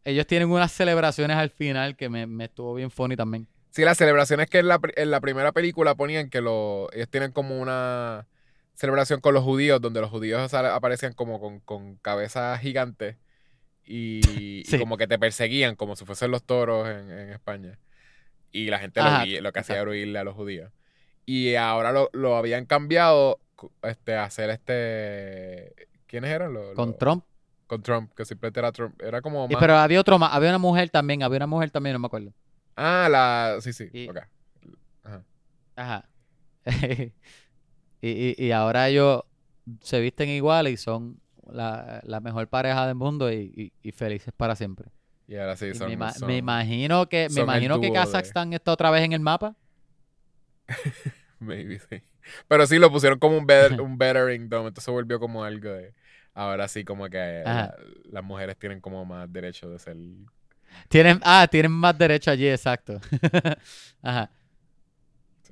Ellos 0.04 0.26
tienen 0.26 0.50
unas 0.50 0.72
celebraciones 0.72 1.36
al 1.36 1.50
final 1.50 1.96
que 1.96 2.08
me, 2.08 2.26
me 2.26 2.44
estuvo 2.44 2.74
bien 2.74 2.90
funny 2.90 3.16
también. 3.16 3.46
Sí, 3.70 3.84
las 3.84 3.98
celebraciones 3.98 4.48
que 4.50 4.58
en 4.58 4.68
la, 4.68 4.80
en 4.96 5.10
la 5.10 5.20
primera 5.20 5.52
película 5.52 5.94
ponían 5.94 6.28
que 6.30 6.40
lo, 6.40 6.88
ellos 6.92 7.08
tienen 7.08 7.30
como 7.32 7.60
una 7.60 8.26
celebración 8.74 9.20
con 9.20 9.34
los 9.34 9.44
judíos, 9.44 9.80
donde 9.80 10.00
los 10.00 10.10
judíos 10.10 10.52
aparecían 10.54 11.12
como 11.12 11.38
con, 11.40 11.60
con 11.60 11.96
cabezas 11.96 12.58
gigantes 12.60 13.16
y, 13.92 14.78
como 14.78 14.96
que 14.96 15.08
te 15.08 15.18
perseguían, 15.18 15.74
como 15.74 15.96
si 15.96 16.04
fuesen 16.04 16.30
los 16.30 16.44
toros 16.44 16.88
en, 16.88 17.10
en 17.10 17.30
España. 17.30 17.76
Y 18.52 18.66
la 18.66 18.78
gente 18.78 19.00
lo, 19.00 19.06
Ajá, 19.08 19.26
lo 19.26 19.52
que 19.52 19.58
hacía 19.58 19.80
era 19.80 19.90
huirle 19.90 20.18
a 20.18 20.24
los 20.24 20.34
judíos. 20.34 20.70
Y 21.26 21.56
ahora 21.56 21.90
lo, 21.90 22.08
lo 22.12 22.36
habían 22.36 22.66
cambiado 22.66 23.40
este, 23.82 24.14
a 24.14 24.24
hacer 24.24 24.50
este... 24.50 25.74
¿Quiénes 26.06 26.30
eran? 26.30 26.52
Los- 26.52 26.74
Con 26.74 26.90
los- 26.90 26.98
Trump. 26.98 27.24
Con 27.66 27.82
Trump, 27.82 28.12
que 28.14 28.24
simplemente 28.24 28.58
era 28.60 28.72
Trump. 28.72 29.00
Era 29.02 29.20
como 29.22 29.46
Y, 29.50 29.56
pero 29.56 29.76
había 29.76 30.00
otro 30.00 30.18
más, 30.18 30.32
había 30.34 30.48
una 30.50 30.58
mujer 30.58 30.90
también, 30.90 31.22
había 31.22 31.36
una 31.38 31.46
mujer 31.46 31.70
también, 31.70 31.94
no 31.94 32.00
me 32.00 32.06
acuerdo. 32.06 32.32
Ah, 32.76 33.08
la... 33.10 33.58
Sí, 33.60 33.72
sí. 33.72 33.88
Y- 33.92 34.08
ok. 34.08 34.18
Ajá. 35.04 35.24
Ajá. 35.76 36.08
y, 38.02 38.08
y, 38.08 38.34
y 38.38 38.52
ahora 38.52 38.88
ellos 38.88 39.22
se 39.80 40.00
visten 40.00 40.28
igual 40.28 40.68
y 40.68 40.76
son 40.76 41.20
la, 41.52 42.00
la 42.04 42.20
mejor 42.20 42.48
pareja 42.48 42.86
del 42.86 42.94
mundo 42.96 43.32
y, 43.32 43.52
y- 43.82 43.88
y 43.88 43.92
felices 43.92 44.32
para 44.36 44.56
siempre. 44.56 44.90
Y 45.28 45.36
ahora 45.36 45.56
sí 45.56 45.66
Y 45.72 45.74
son... 45.74 45.88
me, 45.88 45.96
ima- 45.96 46.12
son- 46.12 46.26
me 46.26 46.36
imagino 46.36 47.08
que, 47.08 47.28
me 47.30 47.40
imagino 47.42 47.80
que 47.80 47.86
dúo 47.88 47.94
de- 47.94 48.18
está 48.56 48.72
otra 48.72 48.90
vez 48.90 49.02
en 49.04 49.12
el 49.12 49.20
mapa. 49.20 49.54
Maybe, 51.40 51.78
sí. 51.78 52.02
Pero 52.48 52.66
sí, 52.66 52.78
lo 52.78 52.90
pusieron 52.90 53.18
como 53.18 53.38
un, 53.38 53.46
better, 53.46 53.80
un 53.80 53.96
bettering, 53.98 54.48
de 54.48 54.56
momento 54.56 54.80
se 54.80 54.90
volvió 54.90 55.18
como 55.18 55.44
algo 55.44 55.70
de... 55.70 55.94
Ahora 56.34 56.68
sí, 56.68 56.84
como 56.84 57.08
que 57.08 57.18
la- 57.52 57.74
las 58.04 58.24
mujeres 58.24 58.56
tienen 58.58 58.80
como 58.80 59.04
más 59.04 59.30
derecho 59.32 59.68
de 59.70 59.78
ser... 59.78 59.96
Tienen, 60.88 61.20
ah, 61.24 61.46
tienen 61.50 61.72
más 61.72 61.96
derecho 61.96 62.30
allí, 62.30 62.48
exacto. 62.48 63.00
Ajá. 64.02 64.30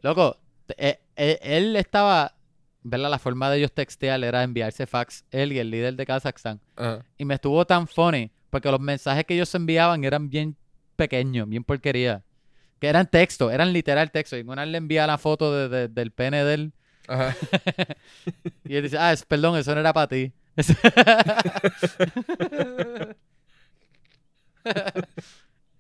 Loco, 0.03 0.39
eh, 0.77 1.01
eh, 1.17 1.39
él 1.43 1.77
estaba, 1.77 2.35
¿verdad? 2.83 3.11
La 3.11 3.19
forma 3.19 3.51
de 3.51 3.59
ellos 3.59 3.73
textear 3.73 4.23
era 4.25 4.43
enviarse 4.43 4.87
fax, 4.87 5.25
él 5.31 5.53
y 5.53 5.59
el 5.59 5.71
líder 5.71 5.95
de 5.97 6.07
Kazajstán. 6.07 6.61
Y 7.17 7.25
me 7.25 7.35
estuvo 7.35 7.65
tan 7.67 7.87
funny, 7.89 8.31
porque 8.51 8.71
los 8.71 8.81
mensajes 8.81 9.25
que 9.25 9.35
ellos 9.35 9.55
enviaban 9.55 10.05
eran 10.05 10.29
bien 10.31 10.57
pequeños, 10.97 11.49
bien 11.49 11.65
porquería. 11.65 12.23
Que 12.81 12.87
eran 12.89 13.07
texto, 13.11 13.51
eran 13.51 13.73
literal 13.73 14.11
texto. 14.11 14.37
Y 14.39 14.43
una 14.43 14.63
vez 14.63 14.71
le 14.71 14.79
envía 14.79 15.07
la 15.07 15.19
foto 15.19 15.53
de- 15.53 15.69
de- 15.69 15.89
del 15.89 16.11
pene 16.13 16.45
de 16.45 16.55
él. 16.55 16.73
Ajá. 17.09 17.35
Y 18.65 18.77
él 18.77 18.83
dice, 18.85 18.99
ah, 18.99 19.13
es- 19.13 19.25
perdón, 19.25 19.57
eso 19.59 19.75
no 19.75 19.81
era 19.81 19.93
para 19.93 20.07
ti. 20.09 20.33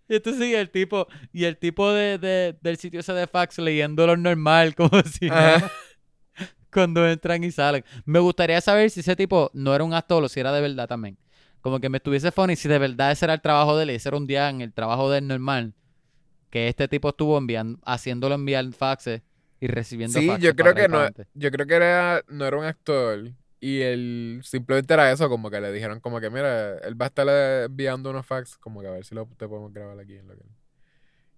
y 0.08 0.14
entonces 0.16 0.46
y 0.48 0.54
el 0.54 0.70
tipo, 0.70 1.06
y 1.32 1.44
el 1.44 1.56
tipo 1.58 1.92
de, 1.92 2.18
de- 2.18 2.56
del 2.62 2.78
sitio 2.78 3.00
ese 3.00 3.12
de 3.12 3.26
fax 3.26 3.58
leyéndolo 3.58 4.16
normal, 4.16 4.74
como 4.74 5.02
si 5.02 5.28
Ajá. 5.28 5.70
Cuando 6.72 7.08
entran 7.08 7.42
y 7.44 7.50
salen. 7.50 7.84
Me 8.04 8.18
gustaría 8.18 8.60
saber 8.60 8.90
si 8.90 9.00
ese 9.00 9.16
tipo 9.16 9.50
no 9.54 9.74
era 9.74 9.84
un 9.84 9.94
actor 9.94 10.22
o 10.22 10.28
si 10.28 10.40
era 10.40 10.52
de 10.52 10.60
verdad 10.60 10.88
también. 10.88 11.18
Como 11.60 11.80
que 11.80 11.88
me 11.88 11.98
estuviese 11.98 12.30
funny 12.32 12.56
si 12.56 12.68
de 12.68 12.78
verdad 12.78 13.12
ese 13.12 13.26
era 13.26 13.34
el 13.34 13.40
trabajo 13.40 13.76
de 13.76 13.84
él 13.84 13.90
y 13.90 13.94
ese 13.94 14.08
era 14.08 14.16
un 14.16 14.26
día 14.26 14.48
en 14.48 14.60
el 14.60 14.72
trabajo 14.72 15.10
de 15.10 15.18
él 15.18 15.26
normal. 15.26 15.74
Que 16.50 16.68
este 16.68 16.88
tipo 16.88 17.10
estuvo 17.10 17.36
enviando, 17.36 17.78
haciéndolo 17.84 18.34
enviar 18.34 18.72
faxes 18.72 19.22
y 19.60 19.66
recibiendo 19.66 20.18
Sí, 20.20 20.28
faxes 20.28 20.44
yo 20.44 20.56
para 20.56 20.72
creo 20.72 20.74
que 20.74 20.88
no, 20.88 21.08
yo 21.34 21.50
creo 21.50 21.66
que 21.66 21.74
era, 21.74 22.22
no 22.28 22.44
era 22.46 22.56
un 22.56 22.64
actor 22.64 23.32
y 23.60 23.80
él 23.80 24.40
simplemente 24.44 24.94
era 24.94 25.10
eso, 25.12 25.28
como 25.28 25.50
que 25.50 25.60
le 25.60 25.72
dijeron 25.72 26.00
como 26.00 26.20
que 26.20 26.30
mira, 26.30 26.78
él 26.78 27.00
va 27.00 27.06
a 27.06 27.08
estar 27.08 27.26
eh, 27.28 27.64
enviando 27.64 28.10
unos 28.10 28.24
fax, 28.24 28.56
como 28.58 28.80
que 28.80 28.86
a 28.86 28.92
ver 28.92 29.04
si 29.04 29.14
lo 29.14 29.26
te 29.36 29.48
podemos 29.48 29.72
grabar 29.72 29.98
aquí 29.98 30.16
en 30.16 30.28
lo 30.28 30.34
que 30.36 30.44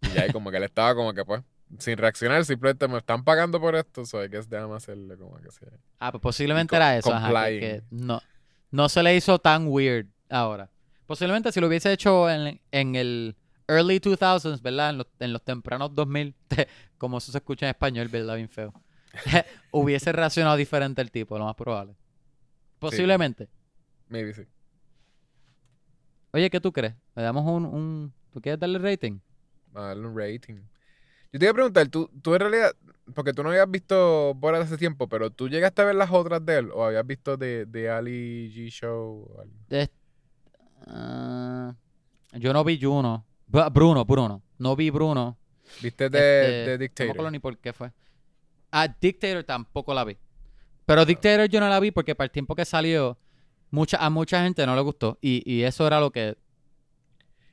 y 0.02 0.18
y 0.18 0.32
como 0.32 0.50
que 0.50 0.58
él 0.58 0.64
estaba 0.64 0.94
como 0.94 1.12
que 1.14 1.24
pues 1.24 1.42
sin 1.78 1.96
reaccionar, 1.96 2.44
simplemente 2.44 2.88
me 2.88 2.98
están 2.98 3.24
pagando 3.24 3.60
por 3.60 3.74
esto, 3.76 4.04
so 4.04 4.22
I 4.24 4.28
guess 4.28 4.48
déjame 4.48 4.74
hacerle 4.76 5.16
como 5.16 5.36
que 5.38 5.50
sea. 5.50 5.68
Ah, 5.98 6.10
pues 6.10 6.20
posiblemente 6.22 6.74
era 6.76 6.96
eso, 6.96 7.12
ajá, 7.14 7.28
que- 7.28 7.32
complying. 7.32 7.60
que 7.60 7.82
no, 7.90 8.20
no 8.70 8.88
se 8.88 9.02
le 9.02 9.14
hizo 9.16 9.38
tan 9.38 9.66
weird 9.68 10.06
ahora. 10.28 10.70
Posiblemente 11.06 11.52
si 11.52 11.60
lo 11.60 11.66
hubiese 11.68 11.92
hecho 11.92 12.28
en, 12.30 12.60
en 12.70 12.94
el 12.94 13.36
early 13.68 13.98
2000s, 14.00 14.60
¿verdad? 14.62 14.90
En 14.90 14.98
los, 14.98 15.06
en 15.20 15.32
los 15.32 15.42
tempranos 15.42 15.94
2000, 15.94 16.34
como 16.98 17.18
eso 17.18 17.32
se 17.32 17.38
escucha 17.38 17.66
en 17.66 17.70
español, 17.70 18.08
¿verdad? 18.08 18.36
Bien 18.36 18.48
feo. 18.48 18.72
hubiese 19.72 20.12
reaccionado 20.12 20.56
diferente 20.56 21.02
el 21.02 21.10
tipo, 21.10 21.36
lo 21.38 21.44
más 21.44 21.56
probable. 21.56 21.94
Posiblemente. 22.78 23.48
Maybe 24.08 24.32
sí. 24.34 24.42
Oye, 26.32 26.48
¿qué 26.50 26.60
tú 26.60 26.72
crees? 26.72 26.94
¿Le 27.16 27.22
damos 27.22 27.44
un, 27.44 27.64
un... 27.64 28.12
¿Tú 28.32 28.40
quieres 28.40 28.60
darle 28.60 28.78
rating? 28.78 29.18
A 29.74 29.80
darle 29.82 30.06
un 30.06 30.16
rating. 30.16 30.60
Yo 31.32 31.38
te 31.38 31.44
iba 31.44 31.50
a 31.50 31.54
preguntar, 31.54 31.88
¿tú, 31.88 32.10
tú 32.22 32.34
en 32.34 32.40
realidad, 32.40 32.72
porque 33.14 33.32
tú 33.32 33.42
no 33.42 33.50
habías 33.50 33.70
visto 33.70 34.34
Borat 34.34 34.62
hace 34.62 34.76
tiempo, 34.76 35.08
pero 35.08 35.30
tú 35.30 35.48
llegaste 35.48 35.82
a 35.82 35.84
ver 35.84 35.94
las 35.94 36.10
otras 36.10 36.44
de 36.44 36.58
él 36.58 36.70
o 36.74 36.84
habías 36.84 37.06
visto 37.06 37.36
de, 37.36 37.66
de 37.66 37.88
Ali 37.90 38.52
G 38.52 38.68
Show 38.70 39.28
o 39.30 39.40
algo? 39.40 39.54
Ah, 40.86 41.74
yo 42.32 42.52
no 42.52 42.64
vi 42.64 42.78
Juno. 42.80 43.24
Bru- 43.50 43.70
Bruno, 43.72 44.04
Bruno. 44.04 44.42
No 44.58 44.74
vi 44.76 44.90
Bruno. 44.90 45.38
¿Viste 45.82 46.08
de, 46.10 46.18
Este, 46.18 46.42
de 46.52 46.72
No 46.72 46.72
me 46.72 46.78
Dictator? 46.78 47.10
acuerdo 47.12 47.30
ni 47.30 47.38
por 47.38 47.58
qué 47.58 47.72
fue. 47.72 47.92
Ah, 48.72 48.88
Dictator 49.00 49.44
tampoco 49.44 49.94
la 49.94 50.04
vi. 50.04 50.16
Pero 50.86 51.04
Dictator 51.04 51.48
yo 51.48 51.60
no 51.60 51.68
la 51.68 51.78
vi 51.78 51.90
porque 51.92 52.14
para 52.14 52.26
el 52.26 52.30
tiempo 52.32 52.54
que 52.56 52.64
salió, 52.64 53.18
mucha, 53.70 53.98
a 54.04 54.10
mucha 54.10 54.42
gente 54.42 54.66
no 54.66 54.74
le 54.74 54.80
gustó. 54.82 55.18
Y, 55.20 55.42
y 55.50 55.62
eso 55.62 55.86
era 55.86 56.00
lo 56.00 56.10
que... 56.10 56.36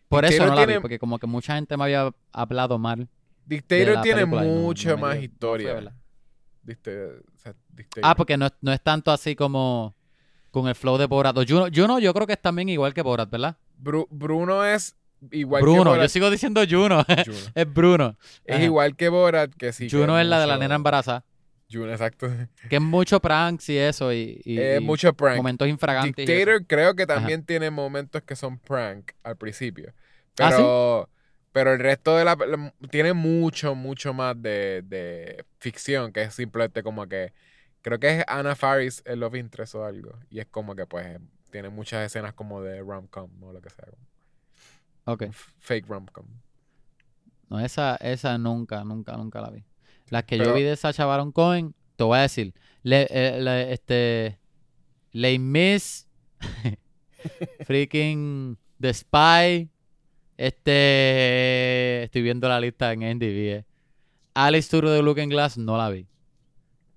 Por 0.09 0.23
eso 0.25 0.45
no 0.45 0.55
la 0.55 0.65
vi, 0.65 0.79
porque 0.79 0.97
como 0.99 1.19
que 1.19 1.27
mucha 1.27 1.55
gente 1.55 1.75
me 1.77 1.83
había 1.83 2.11
hablado 2.31 2.79
mal. 2.79 3.07
Dictator 3.47 4.01
tiene 4.01 4.25
no- 4.25 4.35
no 4.35 4.43
mucha 4.43 4.95
más 4.97 5.13
dio- 5.13 5.19
no 5.19 5.23
historia. 5.25 5.73
¿verdad? 5.73 5.93
Dictator, 6.63 7.23
o 7.35 7.39
sea, 7.39 7.53
Dictator. 7.69 8.09
Ah, 8.09 8.15
porque 8.15 8.37
no, 8.37 8.47
es- 8.47 8.53
no 8.61 8.73
es 8.73 8.81
tanto 8.81 9.11
así 9.11 9.35
como 9.35 9.95
con 10.51 10.67
el 10.67 10.75
flow 10.75 10.97
de 10.97 11.05
Borat. 11.05 11.35
Juno, 11.47 11.67
Juno 11.73 11.99
yo 11.99 12.13
creo 12.13 12.27
que 12.27 12.33
es 12.33 12.41
también 12.41 12.67
igual 12.69 12.93
que 12.93 13.01
Borat, 13.01 13.29
¿verdad? 13.29 13.57
Bru- 13.81 14.07
Bruno 14.09 14.65
es 14.65 14.95
igual 15.31 15.61
que 15.61 15.63
Bruno, 15.69 15.91
Borat. 15.91 16.03
yo 16.05 16.09
sigo 16.09 16.29
diciendo 16.29 16.61
Juno. 16.69 17.03
Juno. 17.25 17.37
es 17.55 17.73
Bruno. 17.73 18.17
Es 18.43 18.55
Ajá. 18.55 18.63
igual 18.65 18.95
que 18.95 19.09
Borat, 19.09 19.53
que 19.53 19.71
sí. 19.71 19.87
que 19.87 19.97
Juno 19.97 20.19
es 20.19 20.25
la 20.27 20.39
de 20.39 20.47
la 20.47 20.57
nena 20.57 20.75
embarazada. 20.75 21.23
June, 21.69 21.91
exacto. 21.91 22.29
Que 22.69 22.77
es 22.77 22.81
mucho 22.81 23.19
pranks 23.19 23.67
y 23.69 23.77
eso. 23.77 24.13
Y, 24.13 24.41
y- 24.45 24.57
Es 24.57 24.79
y 24.79 24.83
mucho 24.83 25.13
prank. 25.13 25.35
momentos 25.35 25.67
infragantes. 25.67 26.25
Dictator 26.25 26.65
creo 26.65 26.95
que 26.95 27.05
también 27.05 27.43
tiene 27.45 27.69
momentos 27.71 28.21
que 28.23 28.37
son 28.37 28.57
prank 28.57 29.11
al 29.23 29.35
principio. 29.35 29.93
¿Ah, 30.39 30.51
sí? 30.53 30.61
Pero, 31.57 31.73
el 31.73 31.79
resto 31.79 32.15
de 32.15 32.23
la, 32.25 32.35
la- 32.35 32.73
tiene 32.91 33.13
mucho, 33.13 33.73
mucho 33.73 34.13
más 34.13 34.39
de, 34.41 34.83
de 34.83 35.43
ficción, 35.59 36.11
que 36.13 36.21
es 36.23 36.35
simplemente 36.35 36.83
como 36.83 37.07
que 37.07 37.33
creo 37.81 37.99
que 37.99 38.19
es 38.19 38.23
Anna 38.27 38.55
Faris 38.55 39.01
el 39.05 39.21
Love 39.21 39.35
Interest 39.35 39.73
o 39.75 39.83
algo. 39.85 40.19
Y 40.29 40.39
es 40.39 40.45
como 40.47 40.75
que 40.75 40.85
pues 40.85 41.19
tiene 41.49 41.69
muchas 41.69 42.05
escenas 42.05 42.33
como 42.33 42.61
de 42.61 42.81
rom-com 42.81 43.29
o 43.43 43.53
lo 43.53 43.61
que 43.61 43.69
sea. 43.69 43.85
Ok. 45.05 45.23
Fake 45.59 45.87
rom-com. 45.87 46.25
No, 47.49 47.59
esa, 47.59 47.95
esa 47.95 48.37
nunca, 48.37 48.83
nunca, 48.83 49.15
nunca 49.17 49.41
la 49.41 49.49
vi. 49.49 49.63
Las 50.09 50.25
que 50.25 50.37
yo 50.37 50.53
vi 50.53 50.63
de 50.63 50.75
Sacha 50.75 51.05
Baron 51.05 51.31
Cohen, 51.31 51.73
te 51.95 52.03
voy 52.03 52.17
a 52.19 52.21
decir. 52.21 52.53
Le, 52.83 53.07
eh, 53.09 53.41
le- 53.41 53.71
este. 53.73 54.37
Les 55.11 55.39
Miss. 55.39 56.07
freaking 57.65 58.57
The 58.79 58.93
Spy. 58.93 59.69
Este. 60.37 62.03
Estoy 62.03 62.21
viendo 62.21 62.47
la 62.47 62.59
lista 62.59 62.91
en 62.93 63.01
NDV. 63.03 63.57
eh. 63.57 63.65
Alice 64.33 64.69
Tour 64.69 64.87
de 64.89 65.01
Looking 65.01 65.29
Glass, 65.29 65.57
no 65.57 65.77
la 65.77 65.89
vi. 65.89 66.05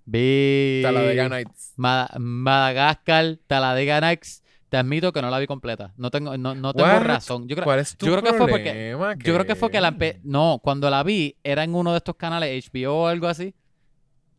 Vi. 0.04 0.80
Talladega 0.82 1.28
Nights. 1.28 1.72
Ma- 1.76 2.10
Madagascar, 2.18 3.38
Talladega 3.46 4.00
Nights. 4.00 4.42
Te 4.68 4.76
admito 4.76 5.12
que 5.12 5.20
no 5.22 5.30
la 5.30 5.38
vi 5.38 5.46
completa. 5.46 5.92
No 5.96 6.10
tengo, 6.10 6.36
no, 6.36 6.54
no 6.54 6.72
tengo 6.74 6.88
What? 6.88 7.02
razón. 7.02 7.48
Yo 7.48 7.56
creo, 7.56 7.64
¿Cuál 7.64 7.80
es 7.80 7.96
tu 7.96 8.06
yo 8.06 8.12
creo 8.12 8.22
que 8.22 8.38
fue 8.38 8.46
porque- 8.46 8.96
yo 9.24 9.34
creo 9.34 9.46
que 9.46 9.56
fue 9.56 9.70
que 9.70 9.80
la 9.80 9.96
No, 10.22 10.60
cuando 10.62 10.88
la 10.90 11.02
vi, 11.02 11.36
era 11.42 11.64
en 11.64 11.74
uno 11.74 11.90
de 11.92 11.96
estos 11.96 12.14
canales, 12.16 12.64
HBO 12.72 13.04
o 13.04 13.06
algo 13.08 13.26
así. 13.26 13.54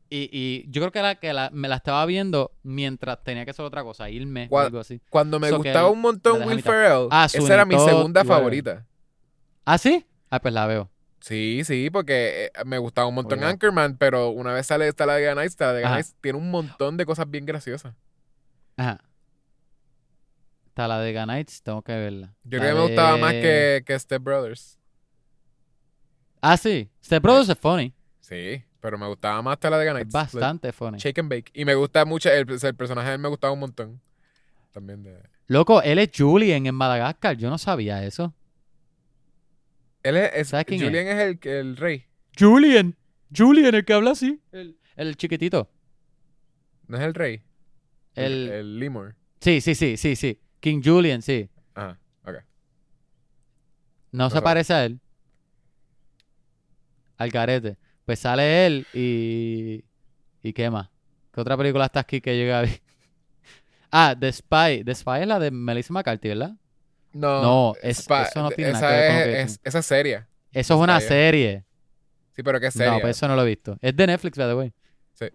Y, 0.09 0.29
y 0.31 0.65
yo 0.69 0.81
creo 0.81 0.91
que 0.91 0.99
era 0.99 1.15
que 1.15 1.33
la- 1.33 1.49
me 1.53 1.67
la 1.67 1.77
estaba 1.77 2.05
viendo 2.05 2.51
mientras 2.63 3.23
tenía 3.23 3.45
que 3.45 3.51
hacer 3.51 3.65
otra 3.65 3.83
cosa, 3.83 4.09
irme 4.09 4.45
o 4.45 4.49
¿Cuál- 4.49 4.65
algo 4.67 4.79
así. 4.79 5.01
Cuando 5.09 5.39
me 5.39 5.49
So 5.49 5.57
gustaba 5.57 5.89
un 5.89 5.97
la 5.97 6.01
montón 6.01 6.43
Will. 6.43 6.61
Ferrell, 6.61 7.07
Ah, 7.09 7.27
esa 7.31 7.53
era 7.53 7.65
mi 7.65 7.77
segunda 7.79 8.23
favorita. 8.23 8.85
¿Ah, 9.65 9.77
sí? 9.77 10.05
Ah, 10.29 10.39
pues 10.41 10.53
la 10.53 10.65
veo. 10.67 10.89
Sí, 11.19 11.61
sí, 11.65 11.89
porque 11.91 12.45
eh, 12.45 12.51
me 12.65 12.77
gustaba 12.79 13.07
un 13.07 13.13
montón 13.15 13.39
Oiga. 13.39 13.49
Anchorman, 13.51 13.95
pero 13.97 14.29
una 14.29 14.53
vez 14.53 14.65
sale 14.65 14.91
Talladega 14.91 15.35
Nights, 15.35 15.55
Talladega 15.55 15.87
Ajá. 15.87 15.95
Nights 15.97 16.15
tiene 16.19 16.37
un 16.39 16.49
montón 16.49 16.97
de 16.97 17.05
cosas 17.05 17.29
bien 17.29 17.45
graciosas. 17.45 17.93
Ajá. 18.77 18.99
Talladega 20.73 21.25
Nights, 21.25 21.61
tengo 21.61 21.81
que 21.81 21.91
verla. 21.93 22.33
Yo 22.43 22.57
La 22.57 22.63
creo 22.63 22.75
que 22.75 22.81
me 22.81 22.87
gustaba 22.87 23.17
más 23.17 23.33
de- 23.33 23.41
que, 23.41 23.83
que 23.85 23.99
Step 23.99 24.23
Brothers. 24.23 24.79
Ah, 26.41 26.57
sí. 26.57 26.89
Step 27.03 27.21
Brothers 27.21 27.49
es 27.49 27.57
funny. 27.59 27.93
Sí, 28.21 28.63
pero 28.79 28.97
me 28.97 29.05
gustaba 29.07 29.41
más 29.41 29.59
Talladega 29.59 29.91
Es 29.91 29.95
Nights. 29.97 30.13
bastante 30.13 30.71
funny. 30.71 30.97
Shake 30.97 31.19
and 31.19 31.29
Bake. 31.29 31.51
Y 31.53 31.65
me 31.65 31.75
gusta 31.75 32.03
mucho, 32.05 32.29
el, 32.31 32.47
el 32.49 32.75
personaje 32.75 33.09
de 33.09 33.15
él 33.15 33.19
me 33.21 33.27
gustaba 33.29 33.53
un 33.53 33.59
montón. 33.59 34.01
También 34.71 35.03
de... 35.03 35.21
Loco, 35.47 35.81
él 35.81 35.99
es 35.99 36.09
Julian 36.17 36.65
en 36.65 36.73
Madagascar. 36.73 37.35
Yo 37.35 37.49
no 37.49 37.57
sabía 37.57 38.03
eso. 38.05 38.33
Él 40.03 40.17
es, 40.17 40.31
es- 40.33 40.47
¿Sabes 40.49 40.65
quién? 40.65 40.81
Julian 40.81 41.07
es, 41.07 41.19
el, 41.19 41.49
el 41.49 41.77
rey. 41.77 42.05
Julian. 42.37 42.95
Julian, 43.35 43.75
el 43.75 43.85
que 43.85 43.93
habla 43.93 44.11
así. 44.11 44.41
El, 44.51 44.77
el 44.95 45.15
chiquitito. 45.15 45.69
¿No 46.87 46.97
es 46.97 47.03
el 47.03 47.13
rey? 47.13 47.43
El... 48.15 48.49
el 48.49 48.79
Lemur. 48.79 49.15
Sí, 49.39 49.61
sí, 49.61 49.73
sí, 49.75 49.97
sí, 49.97 50.15
sí. 50.15 50.39
King 50.59 50.81
Julian, 50.83 51.21
sí. 51.21 51.49
Ajá, 51.73 51.97
ok. 52.23 52.35
No 54.11 54.29
se 54.29 54.41
parece 54.41 54.73
a 54.73 54.85
él. 54.85 54.99
Al 57.17 57.29
garete. 57.29 57.77
Pues 58.05 58.19
sale 58.19 58.65
él 58.65 58.87
y. 58.93 59.83
¿Y 60.43 60.53
qué 60.53 60.69
más? 60.69 60.89
¿Qué 61.33 61.39
otra 61.41 61.55
película 61.55 61.85
está 61.85 62.01
aquí 62.01 62.19
que 62.19 62.35
llega 62.35 62.59
a 62.59 62.61
ver? 62.63 62.81
Ah, 63.91 64.15
The 64.19 64.31
Spy. 64.31 64.83
The 64.83 64.95
Spy 64.95 65.21
es 65.21 65.27
la 65.27 65.39
de 65.39 65.51
Melissa 65.51 65.93
McCarthy, 65.93 66.29
¿verdad? 66.29 66.55
No, 67.13 67.41
No, 67.41 67.73
es- 67.81 67.99
Spa- 67.99 68.23
eso 68.23 68.41
no 68.41 68.51
tiene 68.51 68.71
esa 68.71 68.81
nada 68.81 68.91
que 68.93 69.13
ver 69.13 69.35
con 69.37 69.45
es, 69.47 69.59
esa 69.63 69.79
es 69.79 69.85
seria. 69.85 70.27
Eso 70.51 70.73
es 70.75 70.79
una 70.79 70.99
serie. 71.01 71.65
Sí, 72.35 72.43
pero 72.43 72.59
que 72.59 72.67
es 72.67 72.73
seria. 72.73 72.93
No, 72.93 72.99
pues 73.01 73.17
eso 73.17 73.27
no 73.27 73.35
lo 73.35 73.43
he 73.43 73.47
visto. 73.47 73.77
Es 73.81 73.95
de 73.95 74.07
Netflix, 74.07 74.37
by 74.37 74.47
the 74.47 74.53
way. 74.55 74.73
Sí. 75.13 75.25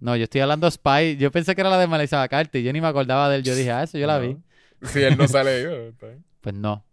No, 0.00 0.16
yo 0.16 0.24
estoy 0.24 0.40
hablando 0.40 0.66
de 0.66 0.72
Spy. 0.72 1.16
Yo 1.16 1.30
pensé 1.30 1.54
que 1.54 1.60
era 1.60 1.70
la 1.70 1.78
de 1.78 1.86
Melissa 1.86 2.18
McCarthy. 2.18 2.62
Yo 2.62 2.72
ni 2.72 2.80
me 2.80 2.88
acordaba 2.88 3.28
de 3.28 3.36
él. 3.36 3.42
Yo 3.44 3.54
dije, 3.54 3.70
ah, 3.70 3.84
eso 3.84 3.98
yo 3.98 4.06
la 4.06 4.18
vi. 4.18 4.36
Si 4.82 5.00
él 5.02 5.16
no 5.16 5.28
sale 5.28 5.62
yo. 5.62 5.70
Pues 6.40 6.54
no. 6.56 6.84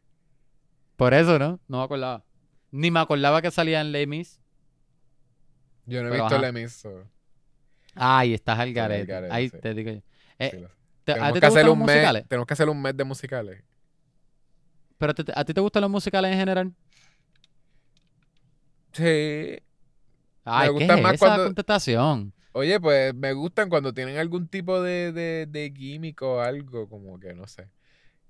Por 0.95 1.13
eso, 1.15 1.39
¿no? 1.39 1.59
No 1.67 1.79
me 1.79 1.83
acordaba. 1.83 2.23
Ni 2.71 2.91
me 2.91 2.99
acordaba 2.99 3.41
que 3.41 3.49
salía 3.49 3.81
en 3.81 3.91
Les 3.91 4.07
Mis. 4.07 4.39
Yo 5.87 6.03
no 6.03 6.09
he 6.09 6.11
Pero 6.11 6.23
visto. 6.25 6.37
Lemis. 6.39 6.71
so, 6.73 7.03
Ay, 7.95 8.35
estás 8.35 8.59
al 8.59 8.71
garete. 8.73 9.11
Ahí 9.31 9.49
sí. 9.49 9.57
te 9.59 9.73
digo 9.73 9.91
yo. 9.91 10.01
Eh, 10.37 10.49
sí, 10.51 10.57
lo 10.59 10.67
sé. 10.67 10.73
te- 11.03 11.11
¿A 11.13 11.15
Tenemos 11.15 11.39
que 11.39 11.45
hacer 11.47 11.69
un 11.69 11.79
mes, 11.83 12.27
tenemos 12.27 12.45
que 12.47 12.53
hacer 12.53 12.69
un 12.69 12.79
mes 12.81 12.95
de 12.95 13.03
musicales. 13.03 13.63
¿Pero 14.99 15.15
te- 15.15 15.31
a 15.33 15.43
ti 15.45 15.53
te 15.53 15.61
gustan 15.61 15.81
los 15.81 15.89
musicales 15.89 16.31
en 16.31 16.37
general? 16.37 16.71
Sí. 18.91 19.57
Ay, 20.45 20.67
¿qué 20.67 20.71
gustan 20.73 20.97
es 20.97 21.03
más 21.03 21.13
esa 21.13 21.25
cuando- 21.25 21.43
contestación? 21.45 22.33
Oye, 22.51 22.79
pues 22.79 23.13
me 23.13 23.31
gustan 23.33 23.69
cuando 23.69 23.93
tienen 23.93 24.17
algún 24.17 24.47
tipo 24.47 24.81
de, 24.81 25.11
de, 25.13 25.45
de 25.47 25.71
gimmick 25.75 26.21
o 26.23 26.41
algo, 26.41 26.89
como 26.89 27.19
que 27.19 27.33
no 27.33 27.47
sé. 27.47 27.69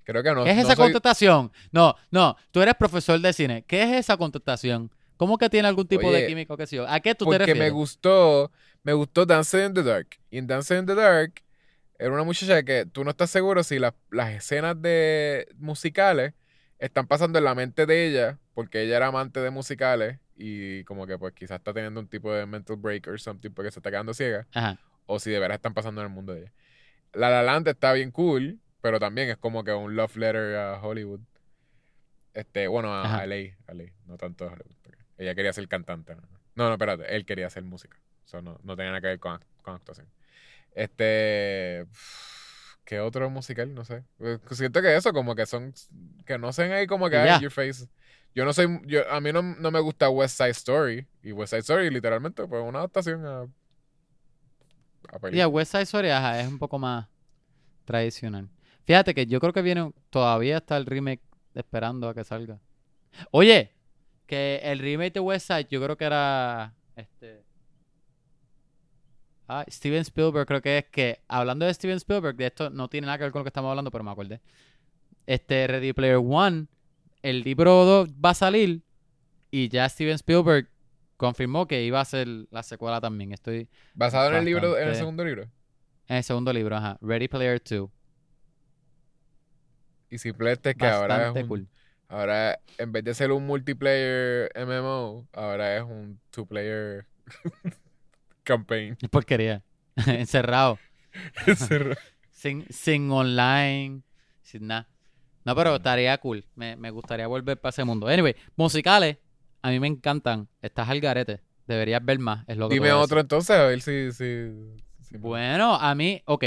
Creo 0.03 0.21
que 0.21 0.33
no. 0.33 0.43
¿Qué 0.43 0.51
es 0.51 0.57
no 0.57 0.61
esa 0.63 0.75
soy- 0.75 0.85
contestación? 0.85 1.51
No, 1.71 1.95
no, 2.11 2.35
tú 2.51 2.61
eres 2.61 2.75
profesor 2.75 3.19
de 3.19 3.31
cine. 3.33 3.63
¿Qué 3.65 3.81
es 3.83 3.89
esa 4.05 4.17
contestación? 4.17 4.91
¿Cómo 5.17 5.37
que 5.37 5.49
tiene 5.49 5.67
algún 5.67 5.87
tipo 5.87 6.11
de 6.11 6.27
químico 6.27 6.55
que 6.57 6.67
sí? 6.67 6.77
¿A 6.85 6.99
qué 6.99 7.15
tú 7.15 7.25
te 7.25 7.31
Porque 7.31 7.37
refieres? 7.39 7.61
me 7.63 7.69
gustó, 7.71 8.51
me 8.83 8.93
gustó 8.93 9.25
Dancing 9.25 9.65
in 9.67 9.73
the 9.73 9.83
Dark. 9.83 10.07
Y 10.29 10.37
en 10.37 10.47
Dancing 10.47 10.75
in 10.79 10.85
the 10.85 10.95
Dark 10.95 11.41
era 11.97 12.11
una 12.13 12.23
muchacha 12.23 12.61
que 12.63 12.85
tú 12.85 13.03
no 13.03 13.09
estás 13.11 13.29
seguro 13.29 13.63
si 13.63 13.79
las- 13.79 13.93
las 14.11 14.31
escenas 14.31 14.81
de 14.81 15.47
musicales 15.57 16.33
están 16.79 17.07
pasando 17.07 17.37
en 17.39 17.45
la 17.45 17.55
mente 17.55 17.85
de 17.85 18.07
ella, 18.07 18.39
porque 18.53 18.81
ella 18.81 18.97
era 18.97 19.07
amante 19.07 19.39
de 19.41 19.49
musicales 19.51 20.19
y 20.35 20.83
como 20.85 21.05
que 21.05 21.17
pues 21.17 21.33
quizás 21.33 21.57
está 21.59 21.73
teniendo 21.73 21.99
un 21.99 22.07
tipo 22.07 22.33
de 22.33 22.45
mental 22.45 22.77
break 22.77 23.07
or 23.07 23.19
something 23.19 23.51
porque 23.51 23.71
se 23.71 23.79
está 23.79 23.91
quedando 23.91 24.13
ciega, 24.13 24.47
Ajá. 24.53 24.79
o 25.05 25.19
si 25.19 25.29
de 25.29 25.39
verdad 25.39 25.55
están 25.55 25.73
pasando 25.73 26.01
en 26.01 26.07
el 26.07 26.13
mundo 26.13 26.33
de 26.33 26.41
ella. 26.41 26.53
La 27.13 27.29
La 27.29 27.43
Land 27.43 27.67
está 27.67 27.91
bien 27.93 28.11
cool, 28.11 28.59
pero 28.81 28.99
también 28.99 29.29
es 29.29 29.37
como 29.37 29.63
que 29.63 29.73
un 29.73 29.95
love 29.95 30.15
letter 30.15 30.55
a 30.55 30.81
Hollywood. 30.81 31.19
Este, 32.33 32.67
bueno, 32.67 32.93
a, 32.93 33.17
a 33.17 33.25
LA, 33.25 33.55
a 33.67 33.73
LA, 33.73 33.85
no 34.05 34.17
tanto 34.17 34.45
a 34.45 34.53
Hollywood. 34.53 34.75
Ella 35.17 35.35
quería 35.35 35.51
ser 35.51 35.67
cantante. 35.67 36.15
No, 36.15 36.21
no, 36.55 36.67
no, 36.67 36.73
espérate, 36.73 37.13
él 37.13 37.25
quería 37.25 37.47
hacer 37.47 37.63
música. 37.63 37.97
Eso 38.25 38.41
no, 38.41 38.57
no 38.63 38.75
tenía 38.77 38.91
nada 38.91 39.01
que 39.01 39.07
ver 39.07 39.19
con, 39.19 39.43
con 39.63 39.75
actuación. 39.75 40.07
Este. 40.73 41.85
¿Qué 42.89 42.99
otro 42.99 43.29
musical? 43.29 43.71
No 43.75 43.85
sé. 43.85 44.03
Eh, 44.19 44.39
Siento 44.49 44.81
que 44.81 44.95
eso, 44.95 45.13
como 45.13 45.35
que 45.35 45.45
son. 45.45 45.71
Que 46.25 46.39
no 46.39 46.51
sean 46.51 46.71
ahí 46.71 46.87
como 46.87 47.07
que 47.07 47.17
Y 47.17 47.19
"Ay, 47.19 47.25
ya. 47.27 47.35
in 47.35 47.41
your 47.43 47.51
face. 47.51 47.87
Yo 48.33 48.45
no 48.45 48.51
soy. 48.51 48.81
Yo, 48.87 49.07
a 49.11 49.21
mí 49.21 49.31
no, 49.31 49.43
no 49.43 49.69
me 49.69 49.79
gusta 49.79 50.09
West 50.09 50.37
Side 50.37 50.49
Story. 50.49 51.07
Y 51.21 51.31
West 51.31 51.51
Side 51.51 51.59
Story, 51.59 51.91
literalmente, 51.91 52.47
pues 52.47 52.63
una 52.65 52.79
adaptación 52.79 53.23
a. 53.27 53.41
a 53.41 53.45
Y 55.17 55.19
película. 55.19 55.43
a 55.43 55.47
West 55.47 55.71
Side 55.71 55.83
Story 55.83 56.09
ajá, 56.09 56.41
es 56.41 56.47
un 56.47 56.57
poco 56.57 56.79
más 56.79 57.07
tradicional. 57.85 58.49
Fíjate 58.85 59.13
que 59.13 59.27
yo 59.27 59.39
creo 59.39 59.53
que 59.53 59.61
viene, 59.61 59.91
todavía 60.09 60.57
está 60.57 60.75
el 60.77 60.87
remake 60.87 61.21
esperando 61.53 62.09
a 62.09 62.15
que 62.15 62.23
salga. 62.23 62.59
Oye, 63.29 63.71
que 64.25 64.61
el 64.63 64.79
remake 64.79 65.13
de 65.13 65.19
West 65.19 65.45
Side 65.45 65.67
yo 65.69 65.79
creo 65.83 65.95
que 65.95 66.05
era 66.05 66.73
este 66.95 67.43
ah, 69.49 69.65
Steven 69.67 70.01
Spielberg 70.01 70.47
creo 70.47 70.61
que 70.61 70.77
es 70.77 70.85
que 70.85 71.19
hablando 71.27 71.65
de 71.65 71.73
Steven 71.73 71.97
Spielberg, 71.97 72.37
de 72.37 72.45
esto 72.45 72.69
no 72.69 72.87
tiene 72.87 73.07
nada 73.07 73.17
que 73.17 73.25
ver 73.25 73.31
con 73.31 73.39
lo 73.39 73.43
que 73.43 73.49
estamos 73.49 73.69
hablando, 73.69 73.91
pero 73.91 74.03
me 74.03 74.11
acordé. 74.11 74.39
Este 75.25 75.67
Ready 75.67 75.93
Player 75.93 76.21
One, 76.23 76.67
el 77.21 77.41
libro 77.41 77.83
2 77.85 78.09
va 78.23 78.29
a 78.29 78.35
salir 78.35 78.81
y 79.51 79.67
ya 79.69 79.89
Steven 79.89 80.15
Spielberg 80.15 80.69
confirmó 81.17 81.67
que 81.67 81.83
iba 81.83 81.99
a 81.99 82.05
ser 82.05 82.27
la 82.49 82.63
secuela 82.63 83.01
también. 83.01 83.33
Estoy 83.33 83.67
Basado 83.93 84.29
en 84.29 84.35
el 84.35 84.45
libro, 84.45 84.77
en 84.77 84.87
el 84.87 84.95
segundo 84.95 85.25
libro. 85.25 85.43
en 86.07 86.17
el 86.17 86.23
segundo 86.23 86.53
libro, 86.53 86.77
ajá. 86.77 86.97
Ready 87.01 87.27
Player 87.27 87.61
2. 87.61 87.89
Y 90.11 90.17
simplemente 90.17 90.73
que 90.75 90.85
ahora 90.85 91.15
es 91.15 91.19
Bastante 91.19 91.41
un, 91.41 91.47
cool. 91.47 91.67
Ahora, 92.07 92.59
en 92.77 92.91
vez 92.91 93.03
de 93.03 93.13
ser 93.13 93.31
un 93.31 93.45
multiplayer 93.45 94.51
MMO, 94.55 95.27
ahora 95.33 95.77
es 95.77 95.83
un 95.83 96.19
two-player 96.31 97.05
campaign. 98.53 98.97
Porquería. 99.11 99.63
Encerrado. 100.07 100.77
Ese- 101.45 101.95
Sin, 102.31 102.65
sin 102.69 103.11
online. 103.11 104.01
Sin 104.41 104.67
nada. 104.67 104.87
No, 105.45 105.55
pero 105.55 105.75
estaría 105.75 106.17
cool. 106.19 106.45
Me, 106.55 106.75
me 106.77 106.89
gustaría 106.89 107.27
volver 107.27 107.59
para 107.59 107.69
ese 107.71 107.83
mundo. 107.83 108.07
Anyway, 108.07 108.35
musicales. 108.55 109.17
A 109.61 109.69
mí 109.71 109.79
me 109.79 109.87
encantan. 109.87 110.47
Estás 110.61 110.87
al 110.89 111.01
garete. 111.01 111.41
Deberías 111.67 112.03
ver 112.03 112.17
más. 112.19 112.45
Es 112.47 112.57
lo 112.57 112.69
que 112.69 112.75
Dime 112.75 112.91
otro 112.93 113.19
entonces, 113.19 113.55
a 113.55 113.65
ver 113.65 113.81
si... 113.81 114.11
si, 114.13 114.51
si- 115.01 115.17
Bueno, 115.17 115.75
a 115.75 115.93
mí, 115.95 116.21
ok. 116.25 116.45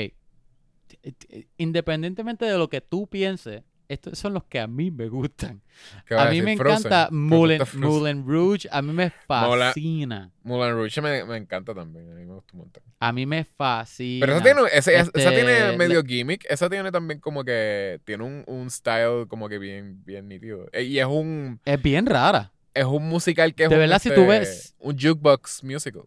Independientemente 1.59 2.45
de 2.45 2.59
lo 2.59 2.69
que 2.69 2.81
tú 2.81 3.07
pienses, 3.07 3.63
estos 3.93 4.19
son 4.19 4.35
los 4.35 4.45
que 4.45 4.59
a 4.61 4.67
mí 4.67 4.91
me 4.91 5.09
gustan. 5.09 5.61
¿Qué 6.07 6.15
vas 6.15 6.27
A 6.27 6.31
mí 6.31 6.41
decir? 6.41 6.45
me 6.45 6.57
Frozen. 6.57 6.79
encanta 6.87 7.09
¿Te 7.09 7.15
Moulin? 7.15 7.63
Moulin 7.75 8.27
Rouge, 8.27 8.69
a 8.71 8.83
mí 8.83 8.93
me 8.93 9.11
fascina. 9.11 10.31
Moulin 10.43 10.75
Rouge 10.75 11.01
me, 11.01 11.25
me 11.25 11.37
encanta 11.37 11.75
también. 11.75 12.11
A 12.11 12.15
mí 12.15 12.25
me 12.25 12.35
gusta 12.35 12.51
un 12.55 12.59
montón. 12.61 12.83
A 13.01 13.13
mí 13.13 13.27
me 13.27 13.45
fascina. 13.45 14.27
Pero 14.27 14.37
esa 14.39 14.45
tiene, 14.45 14.61
ese- 14.73 14.95
esa 14.97 15.11
Este, 15.15 15.31
tiene 15.33 15.77
medio 15.77 16.03
gimmick. 16.05 16.45
Esa 16.49 16.69
tiene 16.71 16.91
también 16.93 17.21
como 17.21 17.45
que. 17.45 18.01
Tiene 18.05 18.25
un, 18.25 18.45
un 18.47 18.71
style 18.71 19.27
como 19.29 19.49
que 19.49 19.59
bien, 19.59 20.03
bien 20.05 20.29
nítido. 20.29 20.69
Eh, 20.73 20.83
Y 20.85 20.99
es 20.99 21.07
un, 21.07 21.61
Es 21.65 21.81
bien 21.83 22.07
rara. 22.07 22.53
es 22.75 22.85
un 22.85 23.09
musical 23.09 23.55
que 23.55 23.65
es 23.65 23.69
De 23.71 23.75
un, 23.77 23.81
verdad, 23.81 23.99
si 24.01 24.09
tú 24.11 24.21
este, 24.23 24.39
ves- 24.39 24.75
un 24.79 24.99
jukebox 24.99 25.65
musical. 25.65 26.05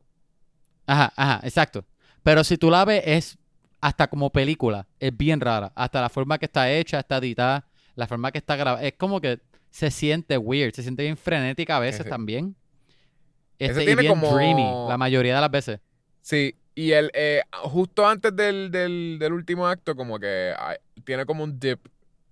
Ajá, 0.87 1.11
ajá, 1.15 1.39
exacto. 1.45 1.85
Pero 2.23 2.43
si 2.43 2.57
tú 2.57 2.69
la 2.69 2.85
ves, 2.85 3.03
es 3.05 3.37
hasta 3.81 4.07
como 4.07 4.31
película. 4.31 4.87
Es 4.99 5.15
bien 5.15 5.39
rara. 5.41 5.71
Hasta 5.75 6.01
la 6.01 6.09
forma 6.09 6.37
que 6.37 6.45
está 6.45 6.71
hecha, 6.71 6.99
está 6.99 7.17
editada, 7.17 7.65
la 7.95 8.07
forma 8.07 8.31
que 8.31 8.37
está 8.37 8.55
grabada. 8.55 8.85
Es 8.85 8.93
como 8.93 9.21
que 9.21 9.39
se 9.69 9.91
siente 9.91 10.37
weird, 10.37 10.73
se 10.73 10.83
siente 10.83 11.03
bien 11.03 11.17
frenética 11.17 11.77
a 11.77 11.79
veces 11.79 12.01
Ese- 12.01 12.09
también. 12.09 12.55
ese 13.59 13.71
Este, 13.71 13.83
y 13.83 13.85
tiene 13.87 14.01
bien 14.01 14.13
como- 14.13 14.35
dreamy, 14.35 14.63
la 14.89 14.97
mayoría 14.97 15.35
de 15.35 15.41
las 15.41 15.51
veces. 15.51 15.79
Sí, 16.21 16.55
y 16.75 16.91
el, 16.91 17.11
eh, 17.13 17.41
justo 17.63 18.07
antes 18.07 18.35
del, 18.35 18.71
del, 18.71 19.17
del 19.19 19.33
último 19.33 19.67
acto, 19.67 19.95
como 19.95 20.19
que 20.19 20.53
hay- 20.57 20.77
tiene 21.03 21.25
como 21.25 21.43
un 21.43 21.59
dip 21.59 21.79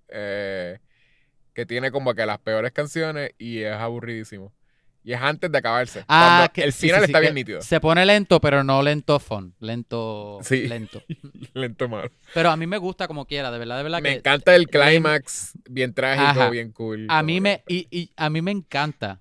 eh, 0.09 0.79
que 1.53 1.65
tiene 1.65 1.91
como 1.91 2.13
que 2.13 2.25
las 2.25 2.39
peores 2.39 2.71
canciones 2.71 3.31
y 3.37 3.59
es 3.59 3.73
aburridísimo. 3.73 4.51
Y 5.03 5.11
es 5.13 5.21
antes 5.21 5.51
de 5.51 5.57
acabarse. 5.57 6.05
Ah, 6.07 6.49
que 6.53 6.63
el 6.63 6.71
final 6.71 6.99
sí, 7.01 7.05
sí, 7.05 7.11
está 7.11 7.19
bien 7.19 7.33
nítido. 7.35 7.61
Se 7.61 7.79
pone 7.81 8.05
lento, 8.05 8.39
pero 8.39 8.63
no 8.63 8.81
lento 8.81 9.19
fun. 9.19 9.53
Lento, 9.59 10.39
Sí. 10.43 10.67
lento. 10.67 11.03
Lento 11.53 11.89
malo. 11.89 12.09
Pero 12.33 12.49
a 12.49 12.55
mí 12.57 12.65
me 12.67 12.77
gusta 12.77 13.07
como 13.07 13.25
quiera, 13.25 13.51
de 13.51 13.59
verdad, 13.59 13.77
de 13.77 13.83
verdad 13.83 14.01
Me 14.01 14.09
que 14.09 14.15
encanta 14.15 14.55
el 14.55 14.67
clímax, 14.69 15.53
bien 15.69 15.93
trágico, 15.93 16.25
Ajá. 16.41 16.49
bien 16.49 16.71
cool. 16.71 17.05
a 17.09 17.21
mí 17.21 17.41
me 17.41 17.63
y, 17.67 17.87
y 17.91 18.11
a 18.15 18.29
mí 18.29 18.41
me 18.41 18.51
encanta 18.51 19.19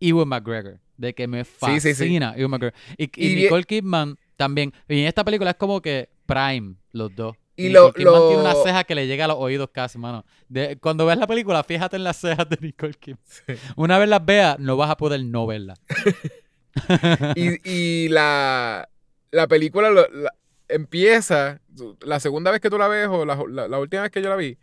Ewan 0.00 0.28
McGregor, 0.28 0.80
de 0.96 1.14
que 1.14 1.26
me 1.28 1.44
fascina. 1.44 2.34
Ewan 2.36 2.50
McGregor. 2.50 2.74
Y, 2.98 3.10
y 3.14 3.34
Nicole 3.36 3.64
Kidman 3.64 4.16
también. 4.36 4.72
Y 4.88 5.00
en 5.02 5.06
esta 5.06 5.24
película 5.24 5.50
es 5.50 5.56
como 5.56 5.80
que 5.80 6.08
prime 6.26 6.74
los 6.92 7.14
dos. 7.14 7.36
Y 7.60 7.68
Nicole 7.68 7.72
lo- 7.86 7.92
Kidman 7.92 8.12
lo- 8.14 8.28
tiene 8.28 8.42
una 8.42 8.54
ceja 8.54 8.84
que 8.84 8.94
le 8.94 9.06
llega 9.06 9.24
a 9.24 9.28
los 9.28 9.36
oídos 9.38 9.70
casi, 9.72 9.98
mano. 9.98 10.24
De- 10.48 10.76
cuando 10.78 11.06
ves 11.06 11.16
la 11.18 11.26
película, 11.26 11.62
fíjate 11.64 11.96
en 11.96 12.04
las 12.04 12.16
cejas 12.18 12.48
de 12.48 12.58
Nicole 12.60 12.94
Kidman. 12.94 13.20
Sí. 13.24 13.54
Una 13.76 13.98
vez 13.98 14.08
las 14.08 14.24
veas, 14.24 14.58
no 14.58 14.76
vas 14.76 14.90
a 14.90 14.96
poder 14.96 15.24
no 15.24 15.46
verlas. 15.46 15.80
Y, 17.36 17.58
y 17.68 18.08
la, 18.10 18.88
la 19.32 19.46
película 19.48 19.90
lo- 19.90 20.08
la- 20.08 20.32
empieza, 20.68 21.60
la 22.02 22.20
segunda 22.20 22.50
vez 22.52 22.60
que 22.60 22.70
tú 22.70 22.78
la 22.78 22.86
ves 22.88 23.08
o 23.08 23.24
la, 23.24 23.36
la- 23.48 23.68
la 23.68 23.78
última 23.78 24.02
vez 24.02 24.10
que 24.12 24.22
yo 24.22 24.28
la 24.28 24.36
vi, 24.36 24.56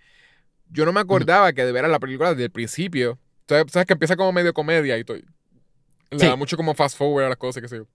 yo 0.70 0.86
no 0.86 0.94
me 0.94 1.02
acordaba 1.02 1.52
que 1.54 1.66
de 1.66 1.72
veras 1.72 1.92
la 1.92 2.00
película 2.00 2.30
desde 2.32 2.46
el 2.46 2.52
principio, 2.52 3.20
sabes, 3.48 3.72
sabes 3.72 3.86
que 3.88 3.94
empieza 3.94 4.16
como 4.16 4.32
medio 4.32 4.54
comedia 4.54 4.98
y 4.98 5.04
todo. 5.04 5.18
Le 5.18 6.20
Sí. 6.20 6.26
da 6.26 6.36
mucho 6.38 6.56
como 6.56 6.74
fast 6.74 6.98
forward 6.98 7.26
a 7.26 7.30
las 7.30 7.38
cosas, 7.38 7.62
qué 7.62 7.68
sé 7.68 7.78
yo. 7.78 7.88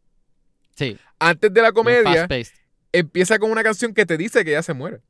Sí, 0.76 0.96
Antes 1.18 1.52
de 1.52 1.62
la 1.62 1.72
comedia. 1.72 2.28
Empieza 2.92 3.38
con 3.38 3.50
una 3.50 3.62
canción 3.62 3.94
que 3.94 4.04
te 4.06 4.16
dice 4.16 4.44
que 4.44 4.50
ella 4.50 4.62
se 4.62 4.74
muere. 4.74 5.00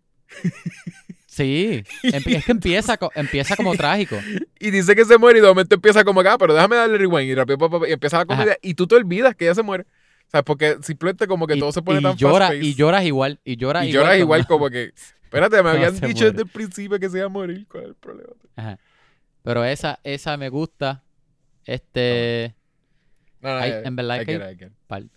Sí, 1.26 1.82
es 2.02 2.24
que 2.44 2.52
empieza, 2.52 2.98
empieza 3.14 3.56
como 3.56 3.74
trágico. 3.74 4.16
Y 4.58 4.70
dice 4.70 4.94
que 4.94 5.04
se 5.04 5.16
muere 5.18 5.38
y 5.38 5.42
de 5.42 5.48
momento 5.48 5.74
empieza 5.74 6.04
como 6.04 6.20
acá, 6.20 6.36
pero 6.38 6.54
déjame 6.54 6.76
darle 6.76 6.98
rewind 6.98 7.30
y 7.30 7.34
rápido 7.34 7.86
y 7.86 7.92
empieza 7.92 8.18
la 8.18 8.26
comedia 8.26 8.58
y 8.60 8.74
tú 8.74 8.86
te 8.86 8.94
olvidas 8.96 9.34
que 9.34 9.46
ella 9.46 9.54
se 9.54 9.62
muere. 9.62 9.86
¿Sabes? 10.28 10.44
Porque 10.44 10.78
simplemente 10.82 11.26
como 11.26 11.46
que 11.46 11.56
y, 11.56 11.60
todo 11.60 11.72
se 11.72 11.82
pone 11.82 12.00
y 12.00 12.02
tan 12.02 12.16
llora, 12.16 12.54
y 12.54 12.74
lloras 12.74 13.04
igual, 13.04 13.38
y 13.44 13.56
lloras 13.56 13.84
Y 13.84 13.88
igual. 13.88 13.92
lloras 14.04 14.08
cuando- 14.10 14.24
igual 14.24 14.46
como 14.46 14.70
que, 14.70 14.92
espérate, 15.24 15.62
me 15.62 15.70
habían 15.70 15.94
dicho 15.94 16.06
muere. 16.06 16.30
desde 16.30 16.42
el 16.42 16.48
principio 16.48 16.98
que 16.98 17.10
se 17.10 17.18
iba 17.18 17.26
a 17.26 17.30
morir. 17.30 17.66
¿Cuál 17.68 17.82
es 17.84 17.88
el 17.90 17.94
problema? 17.96 18.32
Ajá. 18.56 18.78
Pero 19.42 19.64
esa, 19.64 19.98
esa 20.04 20.36
me 20.36 20.48
gusta. 20.48 21.02
Este. 21.66 22.54
No, 23.40 23.62
en 23.62 23.96
verdad 23.96 24.22
I 24.22 24.24
que- 24.24 24.32
get 24.38 24.50
it, 24.50 24.54
I 24.54 24.58
get 24.58 24.70
it. 25.02 25.10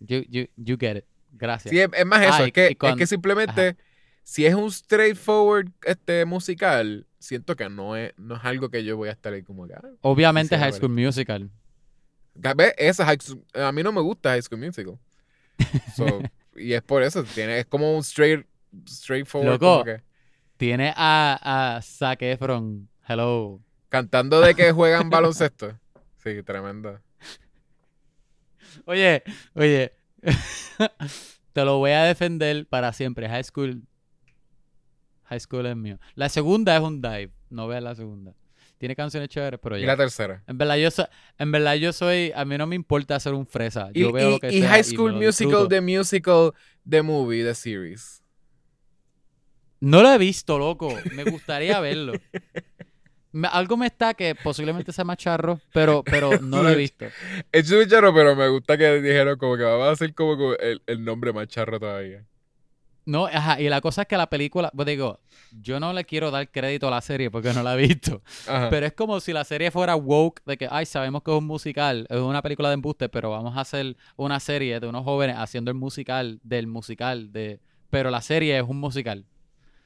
You, 0.00 0.22
you, 0.28 0.46
you 0.56 0.76
get 0.78 0.96
it. 0.96 1.04
Gracias. 1.32 1.70
Sí, 1.70 1.78
es, 1.80 1.88
es 1.92 2.06
más 2.06 2.22
eso, 2.22 2.32
Ah, 2.34 2.42
es, 2.42 2.48
y- 2.48 2.52
que, 2.52 2.76
es 2.80 2.96
que 2.96 3.06
simplemente, 3.06 3.76
si 4.22 4.46
es 4.46 4.54
un 4.54 4.70
straightforward 4.70 5.70
este, 5.84 6.24
musical, 6.24 7.06
siento 7.18 7.56
que 7.56 7.68
no 7.68 7.96
es, 7.96 8.12
no 8.16 8.36
es 8.36 8.44
algo 8.44 8.68
que 8.70 8.84
yo 8.84 8.96
voy 8.96 9.08
a 9.08 9.12
estar 9.12 9.32
ahí 9.32 9.42
como 9.42 9.66
que, 9.66 9.74
ah, 9.74 9.82
Obviamente 10.02 10.56
High 10.58 10.72
School 10.72 10.90
Musical. 10.92 11.50
Esa 12.76 13.04
High 13.04 13.18
School- 13.20 13.44
a 13.54 13.72
mí 13.72 13.82
no 13.82 13.92
me 13.92 14.00
gusta 14.00 14.30
High 14.30 14.42
School 14.42 14.60
Musical. 14.60 14.98
So, 15.96 16.22
y 16.56 16.72
es 16.72 16.82
por 16.82 17.02
eso, 17.02 17.24
tiene, 17.24 17.58
es 17.60 17.66
como 17.66 17.94
un 17.94 18.00
straight, 18.00 18.46
straightforward, 18.88 19.52
Loco. 19.54 19.66
como 19.72 19.84
que, 19.84 20.02
Tiene 20.56 20.92
a, 20.96 21.76
a 21.76 21.82
Zac 21.82 22.22
Efron. 22.22 22.88
Hello. 23.08 23.60
cantando 23.88 24.40
de 24.40 24.54
que 24.54 24.70
juegan 24.72 25.08
baloncesto. 25.10 25.78
Sí, 26.22 26.42
tremendo. 26.42 27.00
Oye, 28.84 29.22
oye. 29.54 29.92
Te 31.52 31.64
lo 31.64 31.78
voy 31.78 31.90
a 31.92 32.04
defender 32.04 32.66
para 32.66 32.92
siempre. 32.92 33.28
High 33.28 33.44
School. 33.44 33.82
High 35.24 35.40
School 35.40 35.66
es 35.66 35.76
mío. 35.76 35.98
La 36.14 36.28
segunda 36.28 36.76
es 36.76 36.82
un 36.82 37.00
dive. 37.02 37.30
No 37.50 37.66
veas 37.68 37.82
la 37.82 37.94
segunda. 37.94 38.34
Tiene 38.78 38.94
canciones 38.94 39.28
chéveres, 39.28 39.58
pero 39.60 39.76
Y 39.76 39.80
ya. 39.80 39.88
la 39.88 39.96
tercera. 39.96 40.44
En 40.46 40.56
verdad, 40.56 40.76
yo 40.76 40.90
soy, 40.90 41.06
en 41.38 41.50
verdad, 41.52 41.74
yo 41.74 41.92
soy. 41.92 42.32
A 42.34 42.44
mí 42.44 42.56
no 42.56 42.66
me 42.66 42.76
importa 42.76 43.18
ser 43.18 43.34
un 43.34 43.46
fresa. 43.46 43.90
Y, 43.92 44.00
Yo 44.02 44.12
veo 44.12 44.28
y- 44.28 44.32
lo 44.32 44.38
que 44.38 44.48
y 44.52 44.60
sea 44.60 44.70
High 44.70 44.84
School 44.84 45.12
Musical. 45.14 45.68
The 45.68 45.80
Musical, 45.80 46.52
The 46.88 47.02
Movie, 47.02 47.42
The 47.44 47.54
Series. 47.54 48.22
No 49.80 50.02
lo 50.02 50.12
he 50.12 50.18
visto, 50.18 50.58
loco. 50.58 50.92
Me 51.14 51.24
gustaría 51.24 51.78
verlo. 51.80 52.12
Me- 53.32 53.48
algo 53.48 53.76
me 53.76 53.86
está 53.86 54.14
que 54.14 54.34
posiblemente 54.34 54.92
sea 54.92 55.04
más 55.04 55.16
charro, 55.18 55.60
pero, 55.72 56.02
pero 56.02 56.38
no 56.40 56.62
lo 56.62 56.70
he 56.70 56.74
visto. 56.74 57.06
Es 57.52 57.70
muy 57.70 57.86
charro, 57.86 58.14
pero 58.14 58.34
me 58.34 58.48
gusta 58.48 58.76
que 58.78 59.00
dijeron 59.02 59.38
como 59.38 59.56
que 59.56 59.64
vamos 59.64 59.86
a 59.88 59.90
hacer 59.92 60.14
como 60.14 60.54
el, 60.54 60.82
el 60.86 61.04
nombre 61.04 61.32
más 61.32 61.46
charro 61.48 61.78
todavía. 61.78 62.24
No, 63.04 63.24
ajá, 63.26 63.58
y 63.58 63.70
la 63.70 63.80
cosa 63.80 64.02
es 64.02 64.08
que 64.08 64.18
la 64.18 64.28
película, 64.28 64.70
pues 64.76 64.86
digo, 64.86 65.18
yo 65.62 65.80
no 65.80 65.94
le 65.94 66.04
quiero 66.04 66.30
dar 66.30 66.50
crédito 66.50 66.88
a 66.88 66.90
la 66.90 67.00
serie 67.00 67.30
porque 67.30 67.54
no 67.54 67.62
la 67.62 67.72
he 67.74 67.86
visto, 67.88 68.20
Ajá. 68.46 68.68
pero 68.68 68.84
es 68.84 68.92
como 68.92 69.18
si 69.20 69.32
la 69.32 69.44
serie 69.44 69.70
fuera 69.70 69.96
woke, 69.96 70.42
de 70.44 70.58
que, 70.58 70.68
ay, 70.70 70.84
sabemos 70.84 71.22
que 71.22 71.30
es 71.30 71.38
un 71.38 71.46
musical, 71.46 72.06
es 72.10 72.18
una 72.18 72.42
película 72.42 72.68
de 72.68 72.74
embuste, 72.74 73.08
pero 73.08 73.30
vamos 73.30 73.56
a 73.56 73.62
hacer 73.62 73.96
una 74.16 74.38
serie 74.40 74.78
de 74.78 74.86
unos 74.88 75.04
jóvenes 75.04 75.36
haciendo 75.38 75.70
el 75.70 75.74
musical 75.78 76.38
del 76.42 76.66
musical, 76.66 77.32
de 77.32 77.60
pero 77.88 78.10
la 78.10 78.20
serie 78.20 78.58
es 78.58 78.64
un 78.68 78.78
musical. 78.78 79.24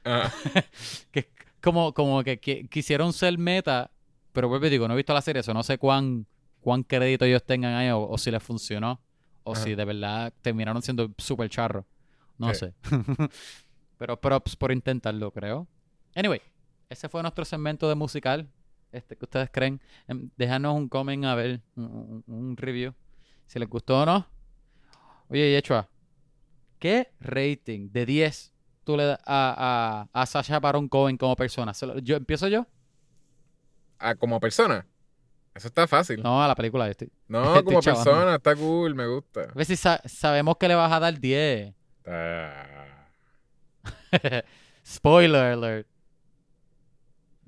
Que 1.11 1.19
es 1.19 1.25
como, 1.63 1.93
como 1.93 2.23
que, 2.23 2.39
qui- 2.41 2.69
quisieron 2.69 3.13
ser 3.13 3.37
meta, 3.37 3.89
pero 4.33 4.49
vuelvo 4.49 4.65
y 4.67 4.69
digo, 4.69 4.87
no 4.87 4.93
he 4.93 4.97
visto 4.97 5.13
la 5.13 5.21
serie, 5.21 5.39
eso 5.39 5.53
no 5.53 5.63
sé 5.63 5.77
cuán, 5.77 6.25
cuán 6.61 6.83
crédito 6.83 7.25
ellos 7.25 7.43
tengan 7.43 7.73
ahí 7.73 7.89
o, 7.89 8.01
o 8.07 8.17
si 8.17 8.29
les 8.31 8.43
funcionó, 8.43 8.99
o 9.43 9.53
Ajá. 9.53 9.63
si 9.63 9.75
de 9.75 9.85
verdad 9.85 10.33
terminaron 10.41 10.81
siendo 10.81 11.11
súper 11.17 11.49
charro. 11.49 11.85
No 12.37 12.53
Sí. 12.53 12.59
sé. 12.61 12.73
pero 13.97 14.19
props 14.19 14.55
por 14.55 14.71
intentarlo, 14.71 15.31
creo. 15.31 15.67
Anyway, 16.15 16.41
ese 16.89 17.07
fue 17.09 17.21
nuestro 17.21 17.45
segmento 17.45 17.87
de 17.87 17.95
musical. 17.95 18.47
Este, 18.91 19.15
¿Qué 19.15 19.25
ustedes 19.25 19.49
creen? 19.51 19.79
Em, 20.07 20.29
Déjanos 20.37 20.75
un 20.75 20.87
comment 20.89 21.25
a 21.25 21.35
ver, 21.35 21.61
un, 21.75 21.83
un- 21.85 22.23
un 22.27 22.57
review, 22.57 22.93
si 23.47 23.57
les 23.59 23.67
gustó 23.69 24.01
o 24.01 24.05
no. 24.05 24.27
Oye, 25.29 25.51
Yechua, 25.51 25.89
¿qué 26.79 27.11
rating 27.19 27.89
de 27.91 28.05
10 28.05 28.52
tú 28.83 28.97
le 28.97 29.05
das 29.05 29.19
a, 29.25 30.07
a, 30.13 30.21
a 30.21 30.25
Sasha 30.25 30.59
Baron 30.59 30.87
Cohen 30.87 31.17
como 31.17 31.35
persona? 31.35 31.71
Yo, 32.01 32.15
¿Empiezo 32.17 32.47
yo? 32.47 32.67
Ah, 33.99 34.15
como 34.15 34.39
persona. 34.39 34.85
Eso 35.55 35.67
está 35.67 35.87
fácil. 35.87 36.17
No, 36.23 36.29
No, 36.37 36.43
a 36.43 36.47
la 36.47 36.55
película. 36.55 36.89
Estoy... 36.89 37.09
como 37.27 37.43
estoy 37.55 37.81
chavando. 37.81 38.03
persona, 38.03 38.35
está 38.35 38.55
cool, 38.55 38.95
me 38.95 39.07
gusta. 39.07 39.41
A 39.41 39.53
ver 39.53 39.65
si 39.65 39.75
sa- 39.75 40.01
sabemos 40.05 40.57
que 40.57 40.67
le 40.67 40.75
vas 40.75 40.91
a 40.91 40.99
dar 40.99 41.19
10. 41.19 41.73
Ah, 42.05 43.07
Spoiler 44.85 45.53
alert. 45.53 45.87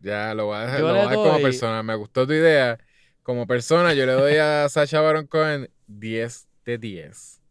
ya, 0.01 0.33
lo 0.33 0.45
voy 0.47 0.57
a 0.57 0.61
dejar, 0.61 0.79
lo 0.81 0.87
voy 0.87 0.97
a 0.97 1.01
dejar 1.01 1.15
como 1.15 1.31
doy- 1.33 1.41
persona. 1.43 1.83
Me 1.83 1.95
gustó 1.95 2.25
tu 2.27 2.33
idea. 2.33 2.77
Como 3.23 3.47
persona, 3.47 3.93
yo 3.93 4.05
le 4.05 4.13
doy 4.13 4.35
a 4.37 4.69
Sacha 4.69 5.01
Baron 5.01 5.27
Cohen 5.27 5.69
10 5.87 6.47
de 6.65 6.77
10. 6.77 7.41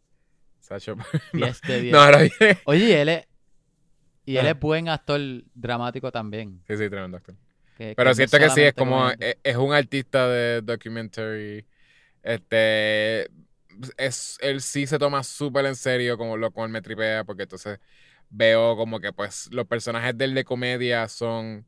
Sacha 0.60 0.94
no, 0.94 1.04
10 1.32 1.60
de 1.62 1.80
10. 1.80 1.92
no, 1.92 2.00
ahora 2.00 2.18
bien. 2.18 2.58
Oye, 2.64 3.02
él 3.02 3.08
es, 3.10 3.26
y 4.26 4.36
él 4.36 4.46
es 4.46 4.58
buen 4.58 4.88
actor 4.88 5.20
dramático 5.54 6.10
también. 6.10 6.60
Sí, 6.66 6.76
sí, 6.76 6.88
tremendo 6.90 7.16
actor. 7.18 7.36
que- 7.76 7.94
Pero 7.94 8.10
no 8.10 8.14
siento 8.14 8.38
que 8.38 8.50
sí, 8.50 8.62
es 8.62 8.74
como, 8.74 9.10
comediante. 9.10 9.30
es, 9.30 9.36
es 9.44 9.56
un 9.56 9.72
artista 9.72 10.28
de 10.28 10.62
documentary. 10.62 11.66
Este, 12.22 13.24
es, 13.98 14.38
él 14.40 14.60
sí 14.62 14.86
se 14.86 14.98
toma 14.98 15.22
súper 15.24 15.66
en 15.66 15.76
serio, 15.76 16.18
como 16.18 16.36
lo 16.36 16.50
cual 16.52 16.70
me 16.70 16.82
tripea, 16.82 17.24
porque 17.24 17.44
entonces 17.44 17.80
veo 18.30 18.76
como 18.76 19.00
que 19.00 19.12
pues 19.12 19.48
los 19.52 19.66
personajes 19.66 20.16
de 20.18 20.24
él 20.26 20.34
de 20.34 20.44
comedia 20.44 21.08
son 21.08 21.66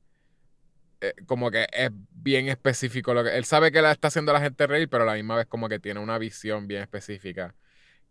eh, 1.01 1.15
como 1.27 1.51
que 1.51 1.67
es 1.73 1.91
bien 2.11 2.49
específico 2.49 3.15
lo 3.15 3.23
que 3.25 3.37
él 3.37 3.45
sabe 3.45 3.71
que 3.73 3.83
la 3.83 3.93
está 3.93 4.09
haciendo 4.09 4.33
a 4.33 4.35
la 4.35 4.41
gente 4.41 4.67
reír, 4.67 4.89
pero 4.89 5.03
a 5.05 5.07
la 5.07 5.15
misma 5.15 5.37
vez 5.37 5.47
como 5.47 5.69
que 5.69 5.79
tiene 5.79 6.01
una 6.01 6.19
visión 6.19 6.67
bien 6.69 6.83
específica. 6.83 7.55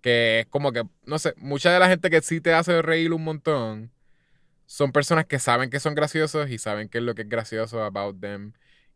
Que 0.01 0.41
es 0.41 0.47
como 0.47 0.71
que, 0.73 0.83
no 1.05 1.19
sé, 1.19 1.33
mucha 1.37 1.71
de 1.73 1.79
la 1.79 1.89
gente 1.89 2.09
que 2.11 2.21
sí 2.21 2.41
te 2.41 2.53
hace 2.53 2.81
reír 2.81 3.13
un 3.13 3.23
montón 3.23 3.91
son 4.65 4.91
personas 4.91 5.25
que 5.25 5.39
saben 5.39 5.69
que 5.69 5.79
son 5.79 5.95
graciosos 5.95 6.49
y 6.49 6.57
saben 6.57 6.89
qué 6.89 6.97
es 6.99 7.03
lo 7.03 7.15
que 7.15 7.23
es 7.23 7.29
gracioso 7.29 7.83
about 7.83 8.19
them 8.19 8.53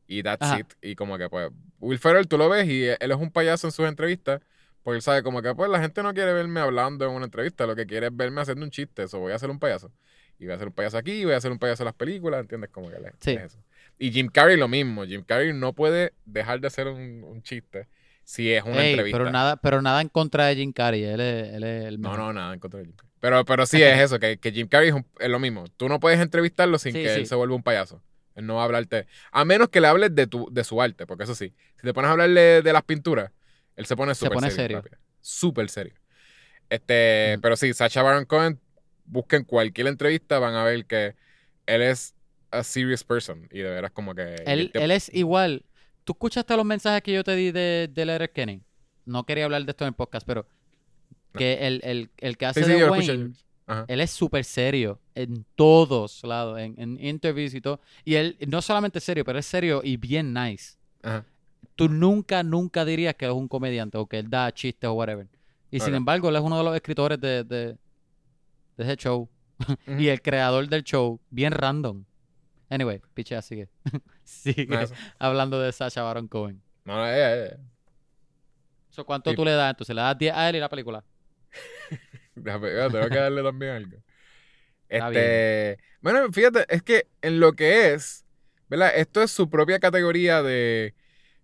y 0.07 0.23
that's 0.23 0.41
Ajá. 0.45 0.59
it. 0.59 0.73
Y 0.81 0.95
como 0.95 1.17
que 1.17 1.29
pues 1.29 1.49
Will 1.79 1.99
Ferrell 1.99 2.27
tú 2.27 2.37
lo 2.37 2.49
ves 2.49 2.67
y 2.67 2.85
él 2.85 3.11
es 3.11 3.17
un 3.17 3.31
payaso 3.31 3.67
en 3.67 3.71
sus 3.71 3.87
entrevistas 3.87 4.41
porque 4.83 4.95
él 4.97 5.01
sabe 5.01 5.21
como 5.23 5.41
que 5.41 5.53
pues 5.53 5.69
la 5.69 5.79
gente 5.79 6.01
no 6.01 6.13
quiere 6.13 6.33
verme 6.33 6.59
hablando 6.61 7.05
en 7.05 7.11
una 7.11 7.25
entrevista, 7.25 7.67
lo 7.67 7.75
que 7.75 7.85
quiere 7.85 8.07
es 8.07 8.15
verme 8.15 8.41
haciendo 8.41 8.63
un 8.65 8.71
chiste, 8.71 9.03
eso 9.03 9.19
voy 9.19 9.31
a 9.31 9.35
hacer 9.35 9.49
un 9.49 9.59
payaso. 9.59 9.91
Y 10.39 10.45
voy 10.45 10.53
a 10.53 10.55
hacer 10.55 10.67
un 10.69 10.73
payaso 10.73 10.97
aquí, 10.97 11.25
voy 11.25 11.33
a 11.33 11.37
hacer 11.37 11.51
un 11.51 11.59
payaso 11.59 11.83
en 11.83 11.85
las 11.87 11.95
películas, 11.95 12.39
¿entiendes? 12.39 12.69
Como 12.69 12.89
que 12.89 12.97
le- 12.97 13.11
Sí. 13.19 13.31
es 13.31 13.41
eso. 13.43 13.59
Y 13.97 14.11
Jim 14.11 14.29
Carrey 14.29 14.55
lo 14.55 14.69
mismo, 14.69 15.03
Jim 15.05 15.21
Carrey 15.23 15.51
no 15.53 15.73
puede 15.73 16.13
dejar 16.25 16.61
de 16.61 16.67
hacer 16.67 16.87
un, 16.87 17.23
un 17.25 17.43
chiste 17.43 17.89
si 18.23 18.51
es 18.53 18.63
una 18.63 18.81
Ey, 18.85 18.91
entrevista. 18.91 19.17
pero 19.17 19.29
nada, 19.31 19.57
pero 19.57 19.81
nada 19.81 19.99
en 20.01 20.07
contra 20.07 20.45
de 20.45 20.55
Jim 20.55 20.71
Carrey. 20.71 21.03
Él 21.03 21.19
es, 21.19 21.53
él 21.53 21.63
es 21.65 21.85
el 21.87 21.99
No, 21.99 22.09
mejor. 22.11 22.25
no, 22.27 22.33
nada 22.33 22.53
en 22.53 22.59
contra 22.61 22.79
de 22.79 22.85
Jim 22.85 22.95
Carrey. 22.95 23.08
Pero, 23.19 23.43
pero 23.45 23.65
sí 23.65 23.81
es 23.81 23.99
eso, 24.01 24.19
que, 24.19 24.37
que 24.37 24.51
Jim 24.51 24.67
Carrey 24.67 24.89
es, 24.89 24.95
un- 24.95 25.05
es 25.19 25.29
lo 25.29 25.39
mismo. 25.39 25.65
Tú 25.77 25.89
no 25.89 25.99
puedes 25.99 26.19
entrevistarlo 26.19 26.77
sin 26.79 26.93
Sí, 26.93 27.03
que 27.03 27.09
sí. 27.13 27.19
él 27.21 27.27
se 27.27 27.35
vuelva 27.35 27.55
un 27.55 27.63
payaso. 27.63 28.01
Él 28.35 28.45
no 28.45 28.55
va 28.55 28.61
a 28.61 28.65
hablarte. 28.65 29.07
A 29.31 29.43
menos 29.43 29.69
que 29.69 29.81
le 29.81 29.87
hables 29.87 30.15
de, 30.15 30.27
tu, 30.27 30.47
de 30.51 30.63
su 30.63 30.81
arte, 30.81 31.05
porque 31.05 31.23
eso 31.25 31.35
sí. 31.35 31.53
Si 31.75 31.81
te 31.87 31.93
pones 31.93 32.07
a 32.09 32.11
hablarle 32.13 32.61
de 32.61 32.73
las 32.73 32.83
pinturas, 32.83 33.31
él 33.75 33.85
se 33.85 33.95
pone 33.95 34.15
súper 34.15 34.39
serio. 34.51 34.81
serio. 34.81 34.97
Súper 35.19 35.69
serio. 35.69 35.93
Este, 36.69 37.31
Ujú. 37.33 37.41
Pero 37.41 37.55
sí, 37.57 37.73
Sacha 37.73 38.01
Baron 38.03 38.25
Cohen, 38.25 38.59
busquen 39.05 39.43
cualquier 39.43 39.87
entrevista, 39.87 40.39
van 40.39 40.55
a 40.55 40.63
ver 40.63 40.85
que 40.85 41.15
él 41.65 41.81
es 41.81 42.15
a 42.51 42.63
serious 42.63 43.03
person. 43.03 43.47
Y 43.51 43.59
de 43.59 43.69
veras 43.69 43.91
como 43.91 44.15
que... 44.15 44.35
Él, 44.45 44.71
te- 44.71 44.83
él 44.83 44.91
es 44.91 45.13
igual. 45.13 45.65
¿Tú 46.03 46.13
escuchaste 46.13 46.55
los 46.55 46.65
mensajes 46.65 47.01
que 47.03 47.13
yo 47.13 47.23
te 47.23 47.35
di 47.35 47.51
de, 47.51 47.89
de 47.91 48.05
Letter 48.05 48.31
Kenny? 48.31 48.63
No 49.05 49.25
quería 49.25 49.45
hablar 49.45 49.63
de 49.65 49.71
esto 49.71 49.83
en 49.83 49.89
el 49.89 49.93
podcast, 49.95 50.25
pero 50.25 50.47
que 51.33 51.67
el, 51.67 51.81
el, 51.83 52.09
el 52.17 52.37
que 52.37 52.45
hace 52.45 52.63
Sí, 52.63 52.71
sí, 52.71 52.77
de 52.77 52.89
Wayne, 52.89 53.33
él 53.87 54.01
es 54.01 54.11
súper 54.11 54.43
serio 54.43 54.99
en 55.13 55.45
todos 55.55 56.23
lados, 56.23 56.59
en, 56.59 56.75
en 56.77 57.03
interviews 57.03 57.53
y 57.53 57.61
todo. 57.61 57.79
Y 58.03 58.15
él 58.15 58.37
no 58.47 58.61
solamente 58.61 58.99
serio, 58.99 59.23
pero 59.23 59.37
es 59.39 59.45
serio 59.45 59.81
y 59.83 59.97
bien 59.97 60.33
nice. 60.33 60.77
Ajá. 61.03 61.25
Tú 61.75 61.87
nunca, 61.87 62.43
nunca 62.43 62.83
dirías 62.83 63.15
que 63.15 63.25
es 63.25 63.31
un 63.31 63.47
comediante 63.47 63.97
o 63.97 64.05
que 64.05 64.19
él 64.19 64.29
da 64.29 64.51
chistes 64.51 64.89
o 64.89 64.93
whatever. 64.93 65.27
Y 65.71 65.79
sin 65.79 65.95
embargo, 65.95 66.29
él 66.29 66.35
es 66.35 66.41
uno 66.41 66.57
de 66.57 66.63
los 66.63 66.75
escritores 66.75 67.21
de, 67.21 67.43
de, 67.43 67.77
de 68.75 68.83
ese 68.83 68.95
show. 68.97 69.29
Y 69.99 70.07
el 70.07 70.21
creador 70.21 70.67
del 70.67 70.83
show, 70.83 71.19
bien 71.29 71.51
random. 71.51 72.03
Anyway, 72.69 73.01
pichea, 73.13 73.41
sigue. 73.43 73.69
sigue 74.23 74.67
No, 74.67 74.79
hablando 75.19 75.59
de 75.59 75.71
Sacha 75.71 76.01
Baron 76.01 76.27
Cohen. 76.27 76.61
No, 76.85 76.95
no, 76.95 77.07
eh, 77.07 77.45
eh. 77.45 77.57
So, 78.89 79.05
¿Cuánto 79.05 79.33
tú 79.33 79.45
le 79.45 79.51
das? 79.51 79.71
Entonces, 79.71 79.95
¿le 79.95 80.01
das 80.01 80.17
10 80.17 80.33
a 80.33 80.49
él 80.49 80.55
y 80.55 80.59
la 80.59 80.69
película? 80.69 81.03
Eh, 82.35 82.87
tengo 82.91 83.09
que 83.09 83.17
darle 83.17 83.43
también 83.43 83.71
algo. 83.73 83.97
Este, 84.87 85.77
bueno, 86.01 86.31
fíjate, 86.31 86.65
es 86.69 86.81
que 86.81 87.07
en 87.21 87.39
lo 87.39 87.53
que 87.53 87.93
es, 87.93 88.25
¿verdad? 88.69 88.91
Esto 88.95 89.21
es 89.21 89.31
su 89.31 89.49
propia 89.49 89.79
categoría 89.79 90.41
de, 90.41 90.95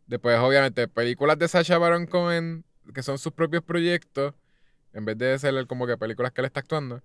de 0.07 0.19
pues 0.19 0.39
obviamente, 0.39 0.87
películas 0.87 1.37
de 1.37 1.47
Sacha 1.47 1.77
Baron 1.77 2.07
Cohen, 2.07 2.63
que 2.93 3.03
son 3.03 3.17
sus 3.17 3.33
propios 3.33 3.63
proyectos, 3.63 4.33
en 4.93 5.05
vez 5.05 5.17
de 5.17 5.37
ser 5.37 5.67
como 5.67 5.85
que 5.85 5.97
películas 5.97 6.31
que 6.31 6.41
él 6.41 6.45
está 6.45 6.61
actuando, 6.61 7.01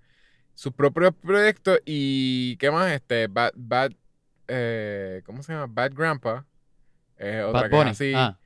sus 0.55 0.73
propios 0.73 1.15
proyectos 1.15 1.81
y, 1.85 2.57
¿qué 2.59 2.71
más? 2.71 2.93
Este, 2.93 3.27
Bad, 3.27 3.53
Bad, 3.57 3.93
eh, 4.49 5.23
¿cómo 5.25 5.43
se 5.43 5.53
llama? 5.53 5.67
Bad 5.69 5.93
Grandpa, 5.95 6.47
otra 7.17 7.53
Bad 7.53 7.63
que 7.63 7.67
es 7.67 7.71
Bunny. 7.71 7.91
así. 7.91 8.13
Ah, 8.15 8.39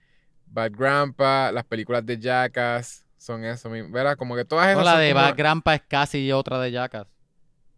Bad 0.46 0.72
Grandpa, 0.72 1.52
las 1.52 1.64
películas 1.64 2.06
de 2.06 2.18
Jackass, 2.18 3.03
son 3.24 3.44
eso 3.44 3.70
mismo, 3.70 3.90
¿verdad? 3.90 4.16
Como 4.16 4.36
que 4.36 4.44
todas 4.44 4.66
esas 4.68 4.78
no, 4.78 4.84
la 4.84 4.98
de 4.98 5.12
como- 5.12 5.22
Bad 5.24 5.34
Grandpa 5.36 5.74
es 5.74 5.82
casi 5.88 6.30
otra 6.32 6.60
de 6.60 6.70
Jackass. 6.72 7.06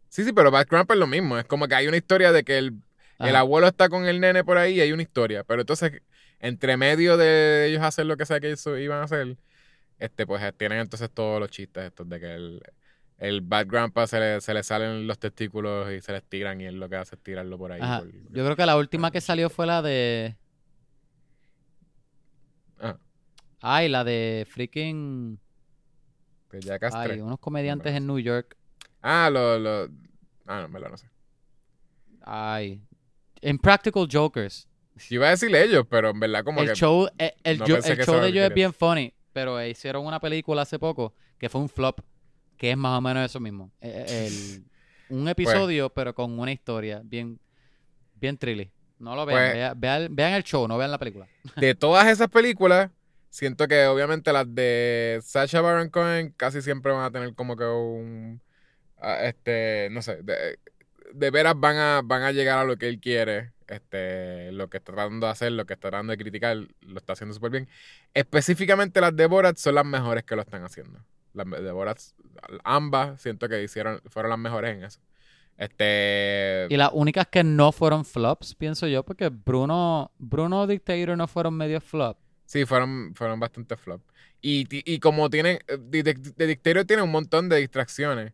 Sí, 0.09 0.24
sí, 0.24 0.32
pero 0.32 0.51
Bad 0.51 0.66
Grandpa 0.68 0.94
es 0.94 1.01
lo 1.01 1.06
mismo. 1.06 1.39
Es 1.39 1.44
como 1.44 1.68
que 1.68 1.74
hay 1.74 1.86
una 1.86 1.97
historia 1.97 2.32
de 2.32 2.43
que 2.43 2.59
el, 2.59 2.74
el 3.18 3.36
abuelo 3.36 3.66
está 3.66 3.89
con 3.89 4.06
el 4.06 4.18
nene 4.20 4.43
por 4.44 4.56
ahí 4.59 4.74
y 4.74 4.81
hay 4.81 4.93
una 4.93 5.02
historia. 5.02 5.44
Pero 5.44 5.60
entonces, 5.62 6.01
entre 6.40 6.77
medio 6.77 7.16
de 7.16 7.66
ellos 7.68 7.82
hacer 7.82 8.06
lo 8.06 8.16
que 8.16 8.27
sea 8.27 8.40
que 8.40 8.47
ellos 8.48 8.66
iban 8.81 9.01
a 9.01 9.05
hacer, 9.05 9.36
este, 9.98 10.27
pues 10.27 10.43
tienen 10.56 10.78
entonces 10.78 11.10
todos 11.12 11.39
los 11.40 11.51
chistes 11.51 11.85
estos 11.85 12.09
de 12.09 12.18
que 12.20 12.35
el, 12.35 12.62
el 13.18 13.40
Bad 13.43 13.66
Grandpa 13.68 14.06
se 14.06 14.18
le, 14.20 14.40
se 14.40 14.52
le 14.55 14.62
salen 14.62 15.06
los 15.06 15.18
testículos 15.18 15.93
y 15.93 16.01
se 16.01 16.12
les 16.12 16.23
tiran 16.24 16.60
y 16.60 16.64
él 16.66 16.81
lo 16.81 16.89
que 16.89 16.97
hace 16.97 17.14
es 17.16 17.23
tirarlo 17.23 17.56
por 17.59 17.73
ahí. 17.73 17.81
Por- 17.81 18.10
Yo 18.32 18.44
creo 18.44 18.56
que 18.56 18.66
la 18.66 18.77
última 18.77 19.10
que 19.10 19.20
salió 19.20 19.48
fue 19.51 19.66
la 19.66 19.81
de... 19.82 20.35
Ah, 22.81 22.97
Ay, 23.69 23.89
la 23.89 24.05
de 24.05 24.47
freaking... 24.49 25.39
de 26.53 26.79
Ay, 26.93 27.09
3. 27.09 27.23
unos 27.23 27.41
comediantes 27.41 27.93
No, 27.93 27.97
en 27.99 28.07
New 28.07 28.19
York. 28.21 28.57
Ah, 29.03 29.29
lo, 29.31 29.59
lo... 29.59 29.89
Ah, 30.47 30.61
no, 30.61 30.65
en 30.67 30.73
verdad 30.73 30.91
no 30.91 30.97
sé. 30.97 31.09
Ay. 32.23 32.81
Impractical 33.43 34.07
Jokers. 34.11 34.69
Yo 35.09 35.17
iba 35.17 35.27
a 35.27 35.31
decirle 35.31 35.65
ellos, 35.65 35.85
pero 35.91 36.11
en 36.11 36.21
verdad 36.21 36.45
como 36.45 36.61
el 36.63 36.69
que... 36.69 36.75
show, 36.77 37.09
eh, 37.19 37.35
el, 37.43 37.59
no 37.59 37.67
yo- 37.67 37.77
el 37.77 37.83
show 38.05 38.15
de 38.15 38.21
lo 38.21 38.27
ellos 38.27 38.45
es 38.47 38.55
bien 38.55 38.73
funny, 38.73 39.13
pero 39.33 39.61
hicieron 39.65 40.07
una 40.07 40.21
película 40.21 40.63
hace 40.63 40.79
poco 40.79 41.13
que 41.37 41.49
fue 41.49 41.61
un 41.61 41.69
flop, 41.69 42.01
que 42.57 42.71
es 42.71 42.77
más 42.77 42.97
o 42.97 43.01
menos 43.01 43.25
eso 43.25 43.41
mismo. 43.41 43.73
Eh, 43.81 44.05
eh, 44.09 44.27
el- 44.29 44.65
Pues 45.09 45.21
un 45.21 45.29
episodio, 45.29 45.91
pero 45.91 46.15
con 46.15 46.37
una 46.39 46.51
historia 46.53 47.01
bien, 47.05 47.39
bien 48.15 48.37
trilly. 48.39 48.71
No 48.99 49.15
lo 49.17 49.25
vean, 49.27 49.39
Pues- 49.39 49.55
vea- 49.55 49.75
vean, 49.75 50.15
vean 50.17 50.33
el 50.35 50.43
show, 50.45 50.67
no 50.67 50.79
vean 50.79 50.91
la 50.93 50.99
película. 50.99 51.27
de 51.57 51.75
todas 51.75 52.07
esas 52.09 52.29
películas, 52.29 52.91
siento 53.31 53.69
que 53.69 53.86
obviamente 53.86 54.32
las 54.32 54.53
de 54.55 55.20
Sacha 55.23 55.61
Baron 55.61 55.90
Cohen 55.90 56.32
casi 56.36 56.62
siempre 56.62 56.93
van 56.93 57.05
a 57.05 57.11
tener 57.12 57.35
como 57.35 57.57
que 57.57 57.65
un. 57.65 58.43
ah, 58.98 59.24
Este, 59.24 59.89
no 59.93 60.03
sé, 60.03 60.23
de, 60.23 60.59
de 61.15 61.31
veras 61.31 61.55
van 61.59 61.77
a, 61.77 62.03
van 62.05 62.23
a 62.23 62.32
llegar 62.32 62.59
a 62.59 62.65
lo 62.65 62.77
que 62.77 62.89
él 62.89 63.01
quiere. 63.01 63.53
Este, 63.69 64.53
lo 64.53 64.70
que 64.70 64.78
está 64.78 64.93
tratando 64.93 65.27
de 65.27 65.32
hacer, 65.32 65.53
lo 65.53 65.66
que 65.66 65.74
está 65.74 65.90
tratando 65.90 66.12
de 66.12 66.19
criticar, 66.19 66.57
lo 66.81 66.98
está 66.98 67.15
haciendo 67.15 67.35
súper 67.35 67.51
bien. 67.51 67.69
Específicamente 68.15 69.01
las 69.01 69.15
de 69.16 69.27
Borat 69.27 69.57
son 69.57 69.74
las 69.74 69.85
mejores 69.85 70.24
que 70.24 70.36
lo 70.36 70.43
están 70.43 70.65
haciendo. 70.65 71.01
Las 71.35 71.51
de 71.51 71.73
Borat, 71.73 71.98
ambas, 72.65 73.20
siento 73.20 73.48
que 73.48 73.62
hicieron, 73.62 74.01
fueron 74.09 74.31
las 74.31 74.39
mejores 74.39 74.77
en 74.77 74.85
eso. 74.85 75.01
Este. 75.59 76.66
Y 76.70 76.77
las 76.77 76.90
únicas 76.93 77.27
que 77.28 77.43
no 77.43 77.73
fueron 77.73 78.05
flops, 78.05 78.55
pienso 78.55 78.86
yo, 78.86 79.05
porque 79.05 79.31
Bruno, 79.31 80.12
Bruno 80.19 80.66
Dictator 80.66 81.16
no 81.16 81.27
fueron 81.27 81.55
medio 81.57 81.81
flop. 81.81 82.19
Sí, 82.47 82.64
fueron, 82.64 83.14
fueron 83.14 83.40
bastante 83.40 83.77
flop. 83.77 84.02
Y, 84.40 84.66
y 84.70 85.01
como 85.01 85.31
tienen, 85.31 85.59
eh, 85.68 85.78
Di- 85.81 86.02
Di- 86.02 86.14
The 86.14 86.47
Dictator 86.47 86.85
tiene 86.85 87.02
un 87.02 87.10
montón 87.10 87.48
de 87.48 87.56
distracciones. 87.59 88.32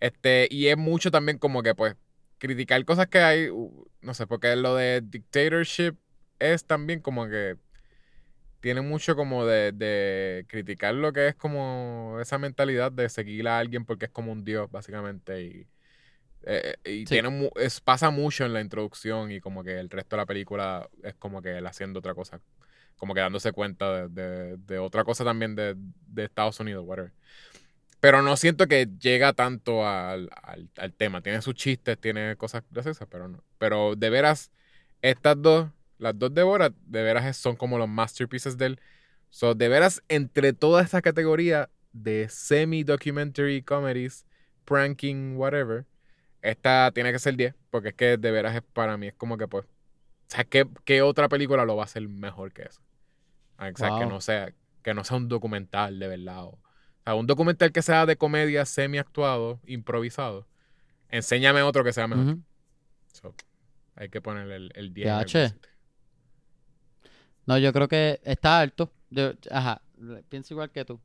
Este, 0.00 0.48
y 0.50 0.68
es 0.68 0.76
mucho 0.78 1.10
también 1.10 1.38
como 1.38 1.62
que, 1.62 1.74
pues, 1.74 1.96
criticar 2.38 2.84
cosas 2.84 3.08
que 3.08 3.18
hay, 3.20 3.48
no 4.02 4.14
sé, 4.14 4.26
porque 4.26 4.56
lo 4.56 4.74
de 4.76 5.02
dictatorship 5.02 5.96
es 6.38 6.66
también 6.66 7.00
como 7.00 7.28
que 7.28 7.56
tiene 8.60 8.80
mucho 8.80 9.14
como 9.16 9.44
de, 9.46 9.72
de 9.72 10.44
criticar 10.48 10.94
lo 10.94 11.12
que 11.12 11.28
es 11.28 11.34
como 11.36 12.18
esa 12.20 12.38
mentalidad 12.38 12.90
de 12.92 13.08
seguir 13.08 13.48
a 13.48 13.58
alguien 13.58 13.84
porque 13.84 14.06
es 14.06 14.10
como 14.10 14.32
un 14.32 14.44
dios, 14.44 14.70
básicamente. 14.70 15.42
Y, 15.42 15.66
eh, 16.44 16.76
eh, 16.84 16.92
y 16.92 17.06
Sí. 17.06 17.06
tiene 17.06 17.30
mu- 17.30 17.50
es, 17.56 17.80
pasa 17.80 18.10
mucho 18.10 18.44
en 18.44 18.52
la 18.54 18.60
introducción 18.60 19.32
y 19.32 19.40
como 19.40 19.64
que 19.64 19.78
el 19.78 19.90
resto 19.90 20.16
de 20.16 20.22
la 20.22 20.26
película 20.26 20.88
es 21.02 21.14
como 21.16 21.42
que 21.42 21.58
él 21.58 21.66
haciendo 21.66 22.00
otra 22.00 22.14
cosa 22.14 22.40
como 22.96 23.14
que 23.14 23.20
dándose 23.20 23.52
cuenta 23.52 24.08
de, 24.08 24.78
otra 24.78 25.04
cosa 25.04 25.24
también 25.24 25.54
de, 25.54 25.76
de 26.06 26.24
Estados 26.24 26.58
Unidos, 26.60 26.84
whatever. 26.86 27.12
Pero 28.00 28.22
no 28.22 28.36
siento 28.36 28.66
que 28.68 28.88
llega 29.00 29.32
tanto 29.32 29.86
al, 29.86 30.30
tema. 30.96 31.22
Tiene 31.22 31.42
sus 31.42 31.54
chistes, 31.54 31.98
tiene 31.98 32.36
cosas 32.36 32.62
graciosas, 32.70 33.08
pero 33.10 33.28
no. 33.28 33.42
Pero 33.58 33.96
de 33.96 34.10
veras, 34.10 34.52
estas 35.02 35.40
dos, 35.40 35.70
las 35.98 36.18
dos 36.18 36.32
de 36.34 36.42
Borat, 36.42 36.74
de 36.86 37.02
veras 37.02 37.36
son 37.36 37.56
como 37.56 37.78
los 37.78 37.88
masterpieces 37.88 38.56
de 38.58 38.66
él. 38.66 38.80
So, 39.30 39.54
de 39.54 39.68
veras, 39.68 40.02
entre 40.08 40.52
toda 40.52 40.82
esa 40.82 41.02
categoría 41.02 41.68
de 41.92 42.28
semi-documentary 42.28 43.62
comedies, 43.62 44.24
pranking, 44.64 45.36
whatever, 45.36 45.84
esta 46.42 46.90
tiene 46.94 47.12
que 47.12 47.18
ser 47.18 47.36
10, 47.36 47.54
porque 47.70 47.88
es 47.88 47.94
que 47.94 48.16
de 48.18 48.30
veras 48.30 48.62
para 48.72 48.96
mí, 48.96 49.08
es 49.08 49.14
como 49.14 49.36
que 49.36 49.48
pues, 49.48 49.64
o 50.28 50.30
sea, 50.34 50.44
¿qué, 50.44 50.66
qué 50.84 51.02
otra 51.02 51.28
película 51.28 51.64
lo 51.64 51.76
va 51.76 51.82
a 51.82 51.86
hacer 51.86 52.06
mejor 52.08 52.52
que 52.52 52.62
eso? 52.62 52.80
Ah, 53.58 53.70
O 53.72 53.76
sea, 53.76 53.90
que 53.98 54.06
no 54.06 54.20
sea, 54.20 54.52
que 54.82 54.94
no 54.94 55.04
sea 55.04 55.16
un 55.16 55.28
documental 55.28 55.98
de 55.98 56.08
verdad. 56.08 56.44
O, 56.44 56.48
o 56.50 56.58
sea, 57.04 57.14
un 57.14 57.26
documental 57.26 57.72
que 57.72 57.82
sea 57.82 58.06
de 58.06 58.16
comedia 58.16 58.64
semi 58.66 58.98
actuado, 58.98 59.60
improvisado. 59.66 60.46
Enséñame 61.10 61.62
otro 61.62 61.84
que 61.84 61.92
sea 61.92 62.08
mejor. 62.08 62.38
So, 63.12 63.34
hay 63.94 64.08
que 64.08 64.20
ponerle 64.20 64.56
el, 64.56 64.72
el 64.74 64.92
10. 64.94 65.06
en 65.08 65.12
algún 65.14 65.24
PH. 65.26 65.48
sitio. 65.48 65.70
No, 67.46 67.58
yo 67.58 67.72
creo 67.72 67.88
que 67.88 68.20
está 68.24 68.60
alto. 68.60 68.92
Yo- 69.10 69.32
ajá, 69.50 69.80
pienso 70.28 70.54
igual 70.54 70.70
que 70.70 70.84
tú. 70.84 71.00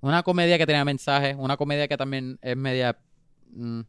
Una 0.00 0.22
comedia 0.22 0.58
que 0.58 0.66
tenía 0.66 0.84
mensajes, 0.84 1.36
una 1.38 1.56
comedia 1.56 1.88
que 1.88 1.96
también 1.96 2.38
es 2.42 2.56
media... 2.56 2.98
mm, 3.52 3.80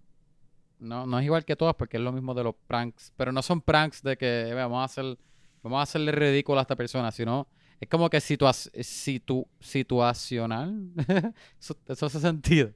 no, 0.81 1.05
no 1.05 1.19
es 1.19 1.25
igual 1.25 1.45
que 1.45 1.55
todas 1.55 1.75
porque 1.75 1.97
es 1.97 2.03
lo 2.03 2.11
mismo 2.11 2.33
de 2.33 2.43
los 2.43 2.55
pranks, 2.67 3.13
pero 3.15 3.31
no 3.31 3.41
son 3.41 3.61
pranks 3.61 4.01
de 4.03 4.17
que 4.17 4.49
"Eh, 4.49 4.53
vamos 4.53 4.81
a 4.81 4.83
hacer, 4.85 5.17
vamos 5.63 5.79
a 5.79 5.83
hacerle 5.83 6.11
ridículo 6.11 6.59
a 6.59 6.63
esta 6.63 6.75
persona, 6.75 7.11
sino 7.11 7.47
es 7.79 7.87
como 7.87 8.09
que 8.09 8.19
situa 8.19 8.51
situ 8.53 9.47
situacional. 9.59 10.91
eso, 11.59 11.77
eso 11.87 12.05
hace 12.05 12.19
sentido. 12.19 12.71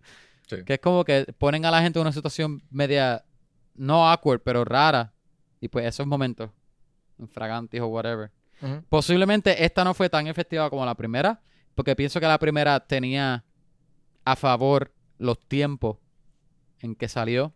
Sí. 0.48 0.57
Que 0.65 0.76
es 0.76 0.80
como 0.80 1.03
que 1.03 1.26
ponen 1.38 1.65
a 1.65 1.72
la 1.72 1.82
gente 1.82 1.99
en 1.99 2.02
una 2.02 2.11
situación 2.11 2.61
media 2.69 3.26
no 3.76 4.07
awkward, 4.10 4.41
pero 4.41 4.64
rara. 4.64 5.14
Y 5.60 5.68
pues 5.68 5.86
esos 5.86 6.06
momentos, 6.07 6.52
infragantes 7.18 7.82
o 7.82 7.88
whatever. 7.88 8.32
Posiblemente 8.90 9.64
esta 9.64 9.84
no 9.84 9.94
fue 9.94 10.10
tan 10.10 10.27
efectiva 10.27 10.69
como 10.69 10.86
la 10.86 10.95
primera, 10.95 11.41
porque 11.76 11.95
pienso 11.95 12.19
que 12.19 12.26
la 12.27 12.40
primera 12.40 12.80
tenía 12.80 13.44
a 14.23 14.36
favor 14.36 14.94
los 15.18 15.40
tiempos 15.48 15.98
en 16.80 16.95
que 16.95 17.07
salió. 17.07 17.53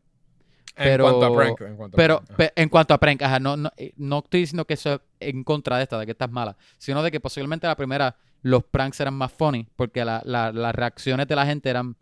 Pero- 0.75 1.05
en 1.07 1.11
cuanto 1.19 1.25
a 1.25 1.35
prank. 1.37 1.61
En 1.61 1.75
cuanto 1.77 1.95
a 1.95 1.97
Pero 1.97 2.21
prank, 2.21 2.39
ajá. 2.41 2.51
en 2.55 2.69
cuanto 2.69 2.93
a 2.93 2.97
prank, 2.99 3.21
ajá, 3.21 3.39
no, 3.39 3.57
no, 3.57 3.71
eh, 3.77 3.93
no 3.97 4.19
estoy 4.19 4.41
diciendo 4.41 4.65
que 4.65 4.75
eso 4.75 4.93
es 4.95 5.01
en 5.19 5.43
contra 5.43 5.77
de 5.77 5.83
esta, 5.83 5.97
de 5.99 6.05
que 6.05 6.11
esta 6.13 6.25
es 6.25 6.31
mala, 6.31 6.57
sino 6.77 7.03
de 7.03 7.11
que 7.11 7.19
posiblemente 7.19 7.67
la 7.67 7.75
primera 7.75 8.15
los 8.41 8.63
pranks 8.63 8.99
eran 9.01 9.13
más 9.15 9.31
funny, 9.33 9.67
porque 9.75 10.05
la- 10.05 10.21
la- 10.23 10.51
las 10.53 10.73
reacciones 10.73 11.27
de 11.27 11.35
la 11.35 11.45
gente 11.45 11.69
eran, 11.69 11.97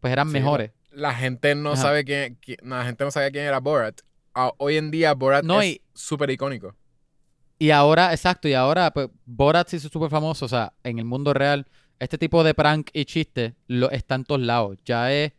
pues 0.00 0.12
eran 0.12 0.28
Sí, 0.28 0.32
mejores. 0.34 0.70
la 0.92 1.12
gente 1.14 1.54
no 1.56 1.72
Ajá. 1.72 1.82
sabe 1.82 2.04
quién, 2.04 2.36
quién- 2.40 2.58
la 2.62 2.84
gente 2.84 3.02
no 3.04 3.10
sabía 3.10 3.30
quién 3.32 3.44
era 3.46 3.58
Borat. 3.58 4.00
Ah, 4.34 4.52
hoy 4.58 4.76
en 4.76 4.90
día 4.92 5.12
Borat 5.14 5.44
No, 5.44 5.60
es 5.60 5.80
súper 5.94 6.30
icónico. 6.30 6.76
Y 7.58 7.70
ahora, 7.70 8.12
exacto, 8.12 8.48
y 8.48 8.54
ahora, 8.54 8.90
pues, 8.92 9.08
Borat 9.24 9.68
se 9.68 9.76
hizo 9.76 9.88
súper 9.88 10.10
famoso, 10.10 10.44
o 10.46 10.48
sea, 10.48 10.72
en 10.84 10.98
el 10.98 11.04
mundo 11.04 11.32
real, 11.34 11.66
este 11.98 12.18
tipo 12.18 12.42
de 12.44 12.54
prank 12.54 12.90
y 12.92 13.04
chiste 13.04 13.54
lo, 13.68 13.90
está 13.90 14.14
en 14.16 14.24
todos 14.24 14.40
lados. 14.40 14.78
Ya 14.84 15.12
es 15.12 15.32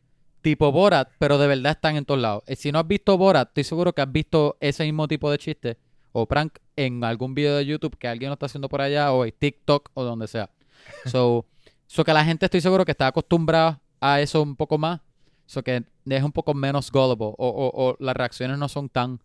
tipo 0.44 0.72
Borat, 0.72 1.10
pero 1.18 1.40
de 1.40 1.48
verdad 1.48 1.72
están 1.72 1.96
en 1.96 2.06
todos 2.06 2.22
lados. 2.22 2.44
Eh, 2.46 2.56
Si 2.56 2.72
no 2.72 2.78
has 2.78 2.88
visto 2.88 3.18
Borat, 3.18 3.48
estoy 3.48 3.64
seguro 3.64 3.94
que 3.94 4.02
has 4.04 4.12
visto 4.12 4.58
ese 4.60 4.84
mismo 4.84 5.08
tipo 5.08 5.32
de 5.32 5.40
chiste 5.40 5.78
o 6.12 6.28
prank 6.28 6.60
en 6.76 7.04
algún 7.04 7.34
video 7.34 7.56
de 7.58 7.66
YouTube 7.66 7.98
que 7.98 8.08
alguien 8.08 8.30
lo 8.30 8.34
está 8.34 8.46
haciendo 8.46 8.70
por 8.70 8.82
allá 8.82 9.12
o 9.12 9.26
en 9.26 9.32
TikTok 9.32 9.90
o 9.96 10.04
donde 10.04 10.28
sea. 10.28 10.52
So, 11.06 11.46
so 11.88 12.04
que 12.04 12.14
la 12.14 12.24
gente 12.24 12.46
estoy 12.46 12.62
seguro 12.62 12.86
que 12.86 12.92
está 12.92 13.08
acostumbrada 13.08 13.82
a 14.00 14.22
eso 14.22 14.42
un 14.44 14.56
poco 14.56 14.78
más. 14.78 15.02
So 15.48 15.64
que 15.64 15.84
es 16.06 16.24
un 16.24 16.32
poco 16.32 16.54
menos 16.54 16.92
gullible 16.92 17.26
o, 17.26 17.36
o- 17.38 17.90
o 17.90 17.96
las 18.00 18.16
reacciones 18.16 18.58
no 18.60 18.68
son 18.70 18.90
tan 18.90 19.20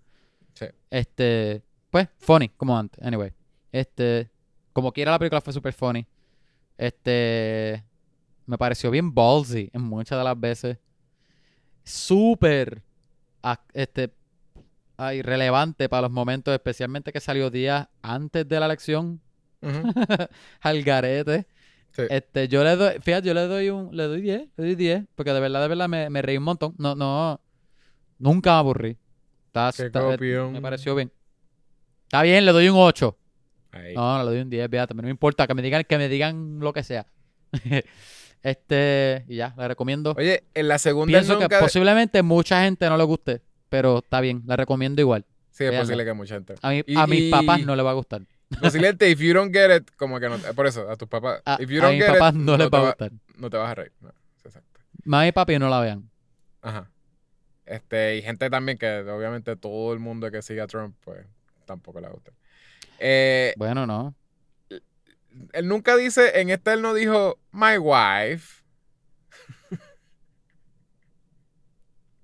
Sí. 0.55 0.67
este, 0.91 1.63
pues, 1.91 2.09
funny, 2.19 2.49
como 2.51 2.77
antes. 2.79 3.05
Anyway, 3.05 3.33
este, 3.73 4.31
como 4.73 4.93
quiera 4.93 5.11
la 5.13 5.19
película 5.19 5.41
fue 5.41 5.53
super 5.53 5.73
funny. 5.73 6.07
Este, 6.77 7.85
me 8.47 8.57
pareció 8.57 8.91
bien 8.91 9.13
ballsy 9.15 9.71
en 9.73 9.83
muchas 9.83 10.17
de 10.19 10.25
las 10.25 10.39
veces. 10.39 10.79
Súper, 11.89 12.83
este, 13.73 14.13
ay, 14.99 15.23
relevante 15.23 15.89
para 15.89 16.03
los 16.03 16.11
momentos, 16.11 16.53
especialmente 16.53 17.13
que 17.13 17.21
salió 17.21 17.51
días 17.51 17.89
antes 18.03 18.47
de 18.47 18.61
la 18.61 18.67
elección 18.67 19.21
Ujú. 19.63 19.93
al 20.61 20.83
garete. 20.83 21.47
Sí. 21.93 22.03
Este, 22.11 22.47
yo 22.47 22.63
le 22.63 22.77
doy, 22.77 23.01
fíjate, 23.01 23.29
yo 23.29 23.33
le 23.33 23.47
doy 23.47 23.71
un, 23.71 23.97
le 23.97 24.05
doy 24.05 24.21
10, 24.21 24.49
le 24.57 24.65
doy 24.65 24.75
10, 24.75 25.05
porque 25.15 25.33
de 25.33 25.41
verdad, 25.41 25.63
de 25.63 25.69
verdad 25.69 25.89
me, 25.89 26.11
me 26.11 26.21
reí 26.21 26.37
un 26.37 26.45
montón. 26.45 26.75
No, 26.77 26.95
no, 26.95 27.41
nunca 28.19 28.53
me 28.53 28.59
aburrí. 28.59 28.99
Está- 29.47 29.73
me 30.53 30.61
pareció 30.61 30.95
bien. 30.95 31.11
Está 32.05 32.23
bien, 32.23 32.45
le 32.45 32.53
doy 32.53 32.69
un 32.69 32.77
8. 32.77 33.17
Ahí. 33.73 33.95
No, 33.95 34.19
le 34.19 34.25
doy 34.25 34.41
un 34.41 34.51
10, 34.51 34.69
fíjate, 34.69 34.93
no 34.95 35.03
me 35.03 35.11
importa 35.11 35.47
que 35.47 35.55
me 35.55 35.63
digan, 35.63 35.85
que 35.85 35.97
me 35.97 36.09
digan 36.11 36.59
lo 36.61 36.73
que 36.75 36.83
sea. 36.83 37.07
este, 38.43 39.25
y 39.29 39.37
ya, 39.37 39.55
le 39.57 39.69
recomiendo. 39.69 40.15
Oye, 40.17 40.45
en 40.55 40.69
la 40.69 40.79
segunda 40.79 41.11
Pienso 41.19 41.39
que 41.39 41.49
posiblemente 41.59 42.23
mucha 42.23 42.63
gente 42.65 42.89
no 42.89 42.97
le 42.97 43.05
guste, 43.05 43.43
pero 43.69 43.99
está 43.99 44.21
bien, 44.21 44.43
la 44.47 44.57
recomiendo 44.57 45.01
igual. 45.03 45.25
Sí, 45.51 45.65
es 45.65 45.79
posible 45.79 46.05
que 46.05 46.13
mucha 46.13 46.35
gente. 46.37 46.55
A, 46.63 46.75
Y- 46.75 46.85
a 46.97 47.07
mis 47.07 47.21
y- 47.23 47.31
papás 47.31 47.65
no 47.65 47.75
le 47.75 47.83
va 47.83 47.91
a 47.91 47.95
gustar. 47.95 48.23
Posiblemente, 48.61 49.11
if 49.11 49.19
you 49.21 49.35
don't 49.35 49.53
get 49.53 49.75
it, 49.77 49.91
como 49.97 50.19
que 50.21 50.29
no... 50.29 50.39
Por 50.55 50.67
eso, 50.67 50.89
a 50.91 50.97
tus 50.97 51.09
papás. 51.09 51.43
A, 51.45 51.59
if 51.61 51.69
you 51.69 51.85
a 51.85 51.91
mis 51.91 52.01
get 52.03 52.13
papás 52.13 52.35
it, 52.35 52.41
no 52.41 52.57
les 52.57 52.69
va 52.71 52.79
a 52.79 52.87
gustar. 52.87 53.13
No 53.37 53.51
te 53.51 53.57
vas 53.59 53.71
a 53.71 53.75
reír. 53.75 53.93
No, 54.01 54.11
exacto. 54.45 54.81
Mami 55.05 55.29
y 55.29 55.33
papi 55.33 55.59
no 55.59 55.69
la 55.69 55.81
vean. 55.81 56.09
Ajá. 56.63 56.91
Este, 57.67 58.17
y 58.17 58.23
gente 58.23 58.49
también 58.49 58.79
que 58.79 59.01
obviamente 59.01 59.55
todo 59.57 59.93
el 59.93 59.99
mundo 59.99 60.31
que 60.31 60.41
sigue 60.41 60.63
a 60.63 60.67
Trump, 60.67 60.97
pues 61.05 61.27
tampoco 61.67 62.01
le 62.01 62.09
gusta. 62.09 62.33
Eh, 62.99 63.53
Bueno, 63.59 63.87
no. 63.87 64.15
Él 65.53 65.69
nunca 65.69 65.97
dice, 65.97 66.41
en 66.41 66.51
esta 66.51 66.73
él 66.73 66.83
no 66.83 66.95
dijo, 66.95 67.39
my 67.53 67.79
wife. 67.79 68.63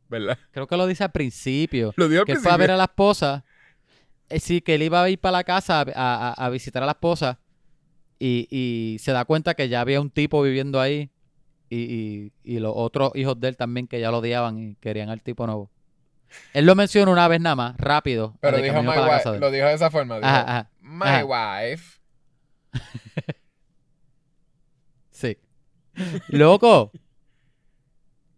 ¿Verdad? 0.09 0.39
Creo 0.53 0.67
que 0.67 0.77
lo 0.77 0.87
dice 0.87 1.05
al 1.05 1.13
principio. 1.13 1.93
Lo 1.97 2.09
dijo 2.09 2.21
al 2.23 2.27
que 2.27 2.33
él 2.33 2.39
fue 2.39 2.51
a 2.53 2.55
principio. 2.55 2.59
ver 2.59 2.71
a 2.73 2.77
la 2.77 2.85
esposa. 2.85 3.45
Eh, 4.29 4.41
sí, 4.41 4.61
que 4.61 4.75
él 4.77 4.83
iba 4.83 5.03
a 5.03 5.09
ir 5.11 5.19
para 5.19 5.33
la 5.39 5.45
casa 5.45 5.81
a, 5.81 5.85
a- 5.95 6.33
a 6.47 6.51
visitar 6.51 6.83
a 6.83 6.87
la 6.87 6.93
esposa. 6.93 7.39
Y, 8.19 8.47
y 8.51 8.99
se 9.01 9.13
da 9.13 9.25
cuenta 9.25 9.55
que 9.55 9.69
ya 9.69 9.81
había 9.81 10.01
un 10.01 10.11
tipo 10.11 10.43
viviendo 10.43 10.81
ahí. 10.81 11.11
Y, 11.71 11.77
y- 11.79 12.33
y 12.45 12.59
los 12.61 12.73
otros 12.77 13.13
hijos 13.15 13.41
de 13.41 13.49
él 13.49 13.57
también 13.57 13.87
que 13.89 13.99
ya 14.01 14.11
lo 14.11 14.19
odiaban 14.19 14.59
y 14.59 14.75
querían 14.77 15.09
al 15.09 15.23
tipo 15.23 15.47
nuevo. 15.47 15.71
Él 16.53 16.67
lo 16.67 16.75
menciona 16.75 17.11
una 17.13 17.27
vez 17.29 17.41
nada 17.41 17.57
más, 17.57 17.77
rápido. 17.79 18.37
Pero 18.41 18.59
dijo 18.59 18.83
my 18.83 18.89
wife. 18.89 19.39
Lo 19.39 19.51
dijo 19.51 19.67
de 19.67 19.75
esa 19.75 19.91
forma. 19.91 20.17
Dijo, 20.17 20.27
Ajá, 20.27 20.41
ajá. 20.43 20.71
my 20.81 21.07
ajá. 21.07 21.25
wife. 21.71 22.01
Sí. 25.11 25.37
Loco. 26.29 26.91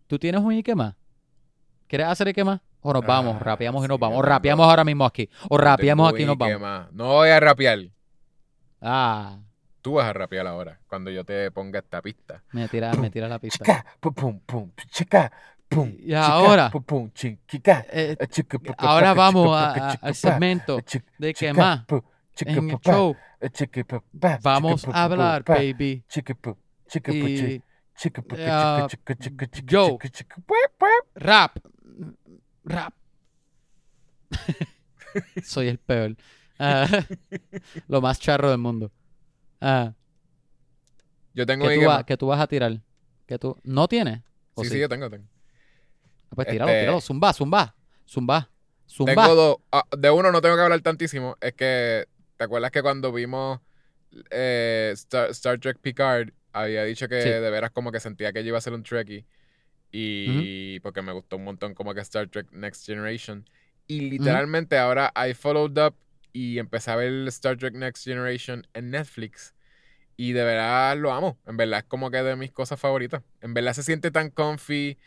¿Tú 0.07 0.19
tienes 0.19 0.41
un 0.41 0.53
Ike 0.53 0.75
más? 0.75 0.95
¿Quieres 1.89 2.07
hacer 2.09 2.29
Ike 2.29 2.45
más? 2.45 2.61
O 2.81 2.93
nos 2.93 3.05
vamos, 3.05 3.37
Ah, 3.41 3.43
rapeamos 3.45 3.85
y 3.85 3.89
nos 3.89 3.97
sí, 3.97 4.01
vamos. 4.01 4.19
O 4.19 4.23
rapeamos 4.23 4.67
ahora 4.69 4.85
mismo 4.85 5.05
aquí. 5.05 5.29
O 5.49 5.57
rapeamos 5.59 6.13
aquí 6.13 6.23
y 6.23 6.27
nos 6.27 6.39
vamos. 6.39 6.61
más. 6.61 6.93
No 6.93 7.07
voy 7.15 7.31
a 7.31 7.41
rapear. 7.41 7.79
Ah, 8.81 9.39
Tú 9.83 9.95
vas 9.95 10.07
a 10.07 10.13
rapear 10.13 10.47
ahora, 10.49 10.81
cuando 10.89 11.11
yo 11.13 11.25
te 11.25 11.49
ponga 11.53 11.79
esta 11.79 12.03
pista. 12.03 12.43
me 12.51 12.69
tira, 12.69 12.93
me 12.95 13.09
tira 13.09 13.29
la 13.29 13.39
pista. 13.39 13.65
Chica, 13.65 13.87
pum, 14.01 14.13
pum, 14.15 14.41
pum, 14.41 14.71
chica, 14.91 15.31
pum. 15.69 15.89
Y 15.97 16.07
chica, 16.07 16.27
ahora, 16.27 16.71
pum, 16.71 17.11
chica, 17.13 17.87
eh, 17.93 18.17
chica, 18.29 18.59
ahora 18.79 19.15
vamos 19.15 19.57
a- 19.57 19.91
a- 19.91 19.99
al 20.03 20.15
segmento 20.17 20.81
chica, 20.81 21.07
de 21.19 21.33
que 21.35 21.53
más 21.53 21.85
en 22.45 22.71
el 22.71 22.79
show 22.81 23.17
pa, 24.21 24.39
vamos 24.43 24.87
a 24.89 25.05
hablar, 25.05 25.45
baby. 25.45 26.05
Y 26.07 27.63
chica, 27.99 28.89
yo. 29.65 29.99
rap, 31.15 31.57
rap. 32.65 32.95
Soy 35.43 35.69
el 35.69 35.79
peor. 35.79 36.17
Ah, 36.59 36.87
lo 37.89 38.01
más 38.01 38.19
charro 38.21 38.51
del 38.51 38.59
mundo. 38.59 38.91
Ah, 39.61 39.95
Yo 41.35 41.47
tengo 41.47 41.65
¿qué, 41.65 41.71
mi 41.71 41.75
tú 41.77 41.81
que 41.81 41.87
va- 41.87 42.05
qué 42.07 42.17
tú 42.17 42.27
vas 42.27 42.41
a 42.41 42.47
tirar? 42.47 42.81
¿Qué 43.27 43.39
tú 43.39 43.57
no 43.65 43.89
tienes? 43.89 44.21
¿O 44.55 44.63
Sí, 44.65 44.71
sí, 44.71 44.79
yo 44.79 44.89
tengo, 44.89 45.09
tengo. 45.11 45.25
Ah, 46.31 46.35
Pues 46.35 46.49
tíralo, 46.49 46.71
Este- 46.71 46.81
tíralo. 46.81 47.01
Zumba, 47.01 47.33
zumba. 47.33 47.75
Zumba. 48.09 48.51
Zumba. 48.89 49.15
Tengo 49.15 49.35
dos. 49.35 49.57
Ah, 49.73 49.85
de 49.97 50.11
uno 50.11 50.31
no 50.33 50.41
tengo 50.41 50.57
que 50.57 50.63
hablar 50.63 50.81
tantísimo. 50.81 51.37
Es 51.41 51.55
que, 51.55 52.07
¿te 52.37 52.45
acuerdas 52.45 52.71
que 52.71 52.83
cuando 52.83 53.13
vimos 53.13 53.61
eh, 54.31 54.91
Star, 54.95 55.31
Star 55.31 55.59
Trek 55.59 55.79
Picard, 55.81 56.31
había 56.53 56.85
dicho 56.85 57.09
que 57.09 57.23
Sí. 57.23 57.29
de 57.29 57.51
veras 57.51 57.71
como 57.71 57.93
que 57.93 58.01
sentía 58.01 58.33
que 58.33 58.43
yo 58.43 58.49
iba 58.49 58.59
a 58.59 58.61
ser 58.63 58.73
un 58.73 58.83
Trekkie? 58.83 59.27
Y 59.93 60.81
porque 60.81 61.03
me 61.03 61.13
gustó 61.13 61.37
un 61.37 61.45
montón 61.45 61.75
como 61.75 61.95
que 61.95 62.01
Star 62.01 62.29
Trek 62.29 62.51
Next 62.53 62.85
Generation. 62.87 63.49
Y 63.87 64.01
literalmente 64.11 64.77
ahora 64.79 65.13
I 65.17 65.33
followed 65.35 65.79
up 65.81 65.95
y 66.33 66.59
empecé 66.59 66.91
a 66.91 66.97
ver 66.97 67.27
Star 67.29 67.57
Trek 67.57 67.75
Next 67.75 68.05
Generation 68.05 68.67
en 68.75 68.91
Netflix. 68.91 69.55
Y 70.17 70.33
de 70.33 70.45
verdad 70.45 70.97
lo 70.97 71.13
amo. 71.13 71.39
En 71.47 71.57
verdad 71.57 71.81
es 71.81 71.85
como 71.85 72.11
que 72.11 72.23
de 72.23 72.37
mis 72.37 72.51
cosas 72.53 72.81
favoritas. 72.81 73.23
En 73.41 73.55
verdad 73.55 73.73
se 73.75 73.83
siente 73.83 74.11
tan 74.11 74.31
comfy. 74.31 74.99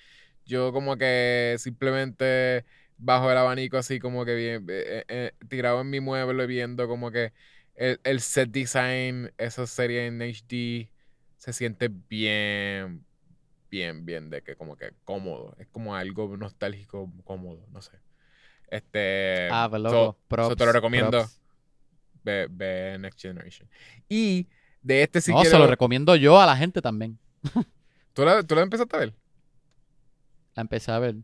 Yo 0.46 0.72
como 0.72 0.98
que 0.98 1.56
simplemente 1.60 2.66
bajo 3.00 3.32
el 3.32 3.38
abanico 3.38 3.78
así 3.78 4.00
como 4.00 4.26
que 4.26 4.36
bien, 4.36 4.66
eh, 4.70 5.06
eh, 5.08 5.32
tirado 5.48 5.82
en 5.82 5.90
mi 5.90 6.00
mueble 6.00 6.46
viendo 6.46 6.88
como 6.88 7.12
que 7.12 7.34
el, 7.76 8.00
el 8.04 8.20
set 8.20 8.52
design, 8.52 9.32
esa 9.38 9.66
serie 9.66 10.06
en 10.06 10.22
HD, 10.22 10.92
se 11.38 11.54
siente 11.54 11.88
bien, 11.90 13.06
bien, 13.72 14.06
bien 14.06 14.30
de 14.30 14.42
que 14.44 14.56
como 14.56 14.76
que 14.76 14.92
cómodo. 15.06 15.56
Es 15.58 15.68
como 15.68 15.96
algo 15.96 16.36
nostálgico, 16.38 17.12
cómodo, 17.24 17.66
no 17.72 17.82
sé. 17.82 17.98
Este... 18.68 19.48
Ah, 19.52 19.68
pues 19.70 19.82
so- 19.82 19.88
loco. 19.88 20.12
so 20.14 20.18
props, 20.28 20.58
te 20.58 20.66
lo 20.66 20.72
recomiendo. 20.74 21.26
Ve, 22.24 22.48
ve 22.52 22.98
Next 23.00 23.22
Generation. 23.22 23.70
Y 24.10 24.48
de 24.82 25.04
este 25.04 25.22
sí 25.22 25.32
no, 25.32 25.44
se 25.46 25.58
lo 25.58 25.68
recomiendo 25.68 26.16
yo 26.18 26.40
a 26.40 26.46
la 26.46 26.58
gente 26.58 26.82
también. 26.82 27.18
¿Tú 28.14 28.26
la, 28.26 28.44
¿Tú 28.44 28.56
la 28.56 28.62
empezaste 28.62 28.96
a 28.96 29.00
ver? 29.00 29.14
La 30.56 30.62
empecé 30.62 30.92
a 30.92 31.00
ver. 31.00 31.16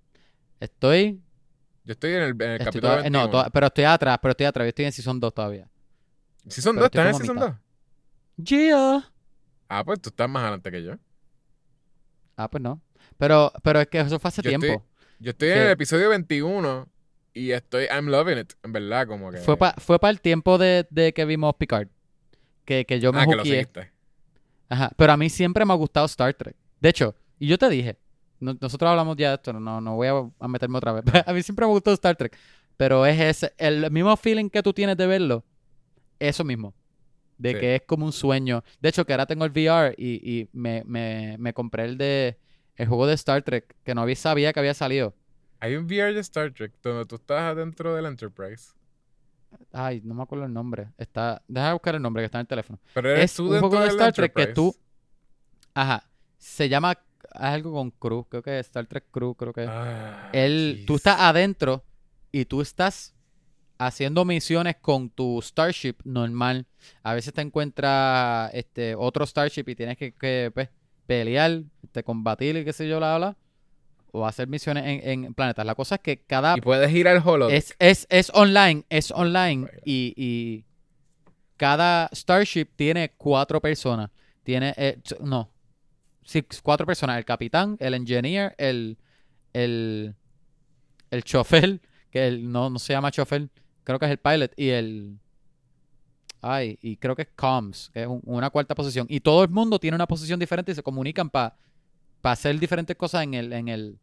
Estoy. 0.61 1.21
Yo 1.85 1.91
estoy 1.93 2.11
en 2.13 2.21
el, 2.23 2.29
en 2.31 2.41
el 2.41 2.51
estoy 2.53 2.65
capítulo 2.65 2.81
toda- 2.81 2.95
no, 2.97 3.01
21. 3.19 3.29
toda- 3.29 3.49
pero 3.51 3.67
estoy 3.67 3.83
atrás, 3.83 4.17
pero 4.21 4.31
estoy 4.31 4.45
atrás. 4.47 4.65
Yo 4.65 4.69
estoy 4.69 4.85
en 4.85 4.91
Season 4.91 5.19
2 5.19 5.33
todavía. 5.33 5.69
Season 6.47 6.75
pero 6.75 6.85
2, 6.85 6.89
¿estás 6.91 7.07
en 7.07 7.15
Season 7.15 7.37
a 7.37 7.41
2? 8.37 8.47
Yeah. 8.47 9.11
Ah, 9.69 9.83
pues 9.83 10.01
tú 10.01 10.09
estás 10.09 10.29
más 10.29 10.41
adelante 10.43 10.71
que 10.71 10.83
yo. 10.83 10.93
Ah, 12.37 12.49
pues 12.49 12.61
no. 12.61 12.81
Pero, 13.17 13.51
pero 13.63 13.79
es 13.79 13.87
que 13.87 13.99
eso 13.99 14.19
fue 14.19 14.27
hace 14.29 14.41
Yo 14.41 14.49
tiempo. 14.49 14.65
estoy- 14.67 14.81
Yo 15.19 15.31
estoy 15.31 15.49
en 15.49 15.57
el 15.59 15.69
episodio 15.69 16.09
21 16.09 16.89
y 17.33 17.51
estoy, 17.51 17.85
I'm 17.85 18.07
loving 18.09 18.37
it, 18.39 18.53
en 18.63 18.73
verdad, 18.73 19.07
como 19.07 19.31
que... 19.31 19.37
Fue 19.37 19.55
para 19.57 19.73
fue 19.79 19.97
pa 19.99 20.09
el 20.09 20.19
tiempo 20.19 20.57
de, 20.57 20.85
de 20.89 21.13
que 21.13 21.23
vimos 21.25 21.55
Picard. 21.55 21.87
Que, 22.65 22.85
que 22.85 22.99
yo 22.99 23.13
me 23.13 23.21
Ah, 23.21 23.25
que 23.25 23.35
lo 23.35 23.43
seguiste. 23.45 23.91
Ajá. 24.67 24.91
Pero 24.97 25.13
a 25.13 25.17
mí 25.17 25.29
siempre 25.29 25.63
me 25.65 25.71
ha 25.71 25.75
gustado 25.75 26.05
Star 26.07 26.33
Trek. 26.33 26.55
De 26.81 26.89
hecho, 26.89 27.15
y 27.39 27.47
yo 27.47 27.57
te 27.57 27.69
dije, 27.69 27.97
no- 28.39 28.57
nosotros 28.59 28.89
hablamos 28.89 29.15
ya 29.17 29.29
de 29.29 29.35
esto, 29.35 29.53
no, 29.53 29.81
no 29.81 29.95
voy 29.95 30.07
a, 30.07 30.29
a 30.39 30.47
meterme 30.47 30.77
otra 30.77 30.91
vez. 30.93 31.03
a 31.27 31.33
mí 31.33 31.41
siempre 31.43 31.65
me 31.65 31.71
gustó 31.71 31.91
Star 31.93 32.15
Trek, 32.15 32.37
pero 32.77 33.05
es 33.05 33.19
ese, 33.19 33.53
el 33.57 33.89
mismo 33.91 34.15
feeling 34.17 34.49
que 34.49 34.61
tú 34.63 34.73
tienes 34.73 34.97
de 34.97 35.07
verlo, 35.07 35.43
eso 36.19 36.43
mismo. 36.43 36.73
De 37.37 37.51
Sí. 37.53 37.59
que 37.59 37.75
es 37.75 37.81
como 37.85 38.05
un 38.05 38.13
sueño. 38.13 38.63
De 38.79 38.87
hecho, 38.89 39.05
que 39.05 39.11
ahora 39.11 39.25
tengo 39.25 39.43
el 39.43 39.51
VR 39.51 39.93
y, 39.97 40.13
y 40.39 40.49
me, 40.53 40.83
me, 40.85 41.35
me 41.37 41.53
compré 41.53 41.83
el 41.83 41.97
de 41.97 42.39
el 42.77 42.87
juego 42.87 43.07
de 43.07 43.13
Star 43.15 43.41
Trek, 43.41 43.75
que 43.83 43.93
no 43.93 44.01
había, 44.01 44.15
sabía 44.15 44.53
que 44.53 44.59
había 44.61 44.73
salido. 44.73 45.13
Hay 45.59 45.75
un 45.75 45.85
VR 45.85 46.13
de 46.13 46.19
Star 46.21 46.51
Trek 46.53 46.73
donde 46.81 47.05
tú 47.05 47.15
estás 47.15 47.41
adentro 47.41 47.93
del 47.95 48.05
Enterprise. 48.05 48.71
Ay, 49.71 50.01
no 50.03 50.13
me 50.13 50.23
acuerdo 50.23 50.45
el 50.45 50.53
nombre. 50.53 50.87
Está, 50.97 51.41
deja 51.47 51.67
de 51.67 51.73
buscar 51.73 51.95
el 51.95 52.01
nombre 52.01 52.21
que 52.21 52.25
está 52.25 52.37
en 52.37 52.41
el 52.41 52.47
teléfono. 52.47 52.79
Pero 52.93 53.09
eres 53.11 53.31
Es 53.31 53.35
tú 53.35 53.51
un 53.53 53.59
juego 53.59 53.79
de 53.81 53.87
Star 53.87 54.13
Trek 54.13 54.33
que 54.33 54.47
tú- 54.47 54.75
Ajá. 55.73 56.03
Se 56.37 56.69
llama 56.69 56.97
algo 57.33 57.73
con 57.73 57.91
Crew, 57.91 58.25
creo 58.29 58.41
que 58.41 58.59
es 58.59 58.67
Star 58.67 58.85
Trek 58.85 59.05
Crew, 59.11 59.35
creo 59.35 59.53
que. 59.53 59.65
Ah, 59.67 60.29
Él, 60.33 60.83
tú 60.87 60.95
estás 60.95 61.19
adentro 61.19 61.83
y 62.31 62.45
tú 62.45 62.61
estás 62.61 63.13
haciendo 63.77 64.23
misiones 64.25 64.75
con 64.81 65.09
tu 65.09 65.41
Starship 65.41 65.95
normal. 66.03 66.65
A 67.03 67.13
veces 67.13 67.33
te 67.33 67.41
encuentras 67.41 68.51
este 68.53 68.95
otro 68.95 69.25
Starship 69.25 69.65
y 69.67 69.75
tienes 69.75 69.97
que, 69.97 70.13
que, 70.13 70.51
pues, 70.53 70.69
pelear, 71.05 71.63
te 71.91 72.03
combatir 72.03 72.55
y 72.57 72.65
qué 72.65 72.73
sé 72.73 72.87
yo, 72.87 72.97
bla, 72.97 73.17
bla, 73.17 73.27
bla, 73.29 73.37
o 74.11 74.25
hacer 74.25 74.47
misiones 74.47 74.85
en, 74.85 75.25
en 75.25 75.33
planetas. 75.33 75.65
La 75.65 75.75
cosa 75.75 75.95
es 75.95 76.01
que 76.01 76.17
cada 76.17 76.57
Y 76.57 76.61
puedes 76.61 76.91
ir 76.91 77.07
al 77.07 77.21
holodeck. 77.25 77.55
es, 77.55 77.75
es, 77.79 78.07
es 78.09 78.31
online, 78.33 78.85
es 78.89 79.11
online 79.11 79.67
y, 79.83 80.13
y 80.15 80.65
cada 81.57 82.09
Starship 82.13 82.67
tiene 82.75 83.11
cuatro 83.17 83.61
personas. 83.61 84.09
Tiene, 84.43 84.73
eh, 84.77 84.99
no, 85.21 85.49
sí, 86.25 86.43
cuatro 86.61 86.85
personas. 86.85 87.17
El 87.17 87.23
capitán, 87.25 87.77
el 87.79 87.93
engineer, 87.93 88.53
el, 88.57 88.97
el, 89.53 90.13
el 91.11 91.23
chofer, 91.23 91.79
que 92.11 92.27
el, 92.27 92.51
no, 92.51 92.69
no 92.69 92.77
se 92.79 92.91
llama 92.91 93.11
chofer, 93.11 93.47
creo 93.85 93.97
que 93.99 94.05
es 94.05 94.11
el 94.11 94.17
pilot, 94.17 94.51
y 94.57 94.69
el... 94.69 95.17
Ay, 96.41 96.77
y 96.81 96.97
creo 96.97 97.15
que 97.15 97.23
es 97.23 97.29
comms, 97.35 97.89
que 97.91 98.01
es 98.03 98.07
un- 98.07 98.21
una 98.25 98.49
cuarta 98.51 98.75
posición. 98.75 99.07
Y 99.09 99.19
todo 99.21 99.43
el 99.43 99.49
mundo 99.49 99.79
tiene 99.79 99.95
una 99.95 100.05
posición 100.05 100.39
diferente 100.39 100.71
y 100.71 100.75
se 100.75 100.83
comunican 100.83 101.29
para 101.29 101.55
hacer 102.21 102.59
diferentes 102.59 102.95
cosas 102.95 103.23
en 103.23 103.33
el, 103.33 103.51
en 103.53 103.67
el, 103.67 103.97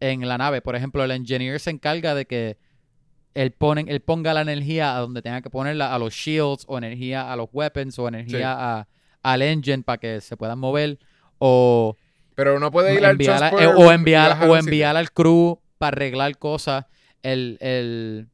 en 0.00 0.26
la 0.26 0.38
nave. 0.38 0.60
Por 0.60 0.74
ejemplo, 0.74 1.04
el 1.04 1.10
engineer 1.12 1.60
se 1.60 1.70
encarga 1.70 2.14
de 2.16 2.26
que 2.26 2.58
él, 3.34 3.52
ponen, 3.52 3.88
él 3.88 4.00
ponga 4.00 4.34
la 4.34 4.40
energía 4.40 4.96
a 4.96 5.00
donde 5.00 5.22
tenga 5.22 5.40
que 5.40 5.50
ponerla, 5.50 5.94
a 5.94 5.98
los 6.00 6.14
shields, 6.14 6.64
o 6.66 6.78
energía 6.78 7.32
a 7.32 7.36
los 7.36 7.48
weapons, 7.52 7.96
o 8.00 8.08
energía 8.08 8.52
a- 8.80 8.88
al 9.22 9.42
engine 9.42 9.82
para 9.82 9.98
que 9.98 10.20
se 10.20 10.36
puedan 10.36 10.58
mover, 10.58 10.98
o 11.38 11.96
Pero 12.34 12.56
uno 12.56 12.70
puede 12.70 12.94
ir 12.94 13.04
al 13.04 13.12
enviar 13.12 13.36
a- 13.36 13.38
transport 13.50 13.62
eh, 13.62 13.66
o 13.66 13.92
enviar, 13.92 14.48
o 14.48 14.56
enviar 14.56 14.96
al 14.96 15.10
crew 15.12 15.58
para 15.78 15.96
arreglar 15.96 16.36
cosas. 16.38 16.86
El, 17.22 17.58
el- 17.60 18.28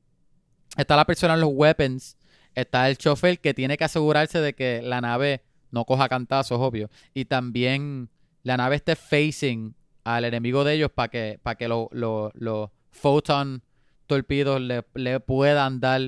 está 0.77 0.97
la 0.97 1.05
persona 1.05 1.35
en 1.35 1.41
los 1.41 1.51
weapons, 1.53 2.17
está 2.55 2.89
el 2.89 2.97
chofer 2.99 3.41
que 3.41 3.55
tiene 3.55 3.77
que 3.77 3.85
asegurarse 3.85 4.41
de 4.41 4.55
que 4.55 4.81
la 4.83 5.01
nave 5.01 5.43
no 5.71 5.85
coja 5.85 6.09
cantazos, 6.09 6.59
obvio. 6.61 6.89
Y 7.15 7.25
también 7.27 8.09
la 8.43 8.57
nave 8.57 8.77
esté 8.77 8.95
facing 8.97 9.75
al 10.05 10.25
enemigo 10.25 10.63
de 10.63 10.75
ellos 10.75 10.91
para 10.95 11.09
que, 11.09 11.41
para 11.43 11.57
que 11.57 11.67
los 11.69 11.89
lo, 11.91 12.31
los 12.35 12.71
photon 12.93 13.63
torpedos 14.07 14.61
le, 14.61 14.85
le 14.95 15.19
puedan 15.19 15.81
dar 15.81 16.01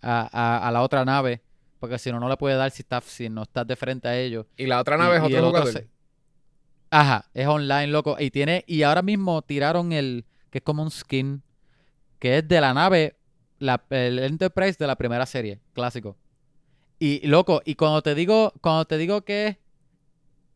a, 0.00 0.28
a- 0.32 0.66
a 0.68 0.70
la 0.72 0.82
otra 0.82 1.04
nave. 1.04 1.42
Porque 1.78 1.98
si 1.98 2.10
no, 2.10 2.18
no 2.20 2.28
le 2.28 2.36
puede 2.36 2.56
dar 2.56 2.70
si, 2.70 2.82
está, 2.82 3.00
si 3.00 3.28
no 3.28 3.42
estás 3.42 3.66
de 3.66 3.76
frente 3.76 4.08
a 4.08 4.18
ellos. 4.18 4.46
Y 4.56 4.66
la 4.66 4.80
otra 4.80 4.96
nave 4.96 5.14
Y- 5.14 5.18
es 5.18 5.22
otro 5.24 5.38
otro 5.38 5.48
jugador. 5.60 5.72
se- 5.72 5.88
Ajá, 6.90 7.28
es 7.34 7.46
online, 7.46 7.88
loco. 7.88 8.16
Y 8.18 8.30
tiene, 8.30 8.64
y 8.66 8.82
ahora 8.82 9.02
mismo 9.02 9.42
tiraron 9.42 9.92
el, 9.92 10.24
que 10.50 10.58
es 10.58 10.64
como 10.64 10.82
un 10.82 10.90
skin, 10.90 11.42
que 12.18 12.38
es 12.38 12.48
de 12.48 12.60
la 12.60 12.72
nave, 12.72 13.16
la, 13.58 13.82
el 13.90 14.18
Enterprise 14.20 14.76
de 14.78 14.86
la 14.86 14.96
primera 14.96 15.26
serie, 15.26 15.60
clásico. 15.74 16.16
Y, 16.98 17.26
loco, 17.26 17.60
y 17.64 17.74
cuando 17.74 18.00
te 18.02 18.14
digo, 18.14 18.52
cuando 18.62 18.84
te 18.86 18.96
digo 18.96 19.22
que, 19.22 19.58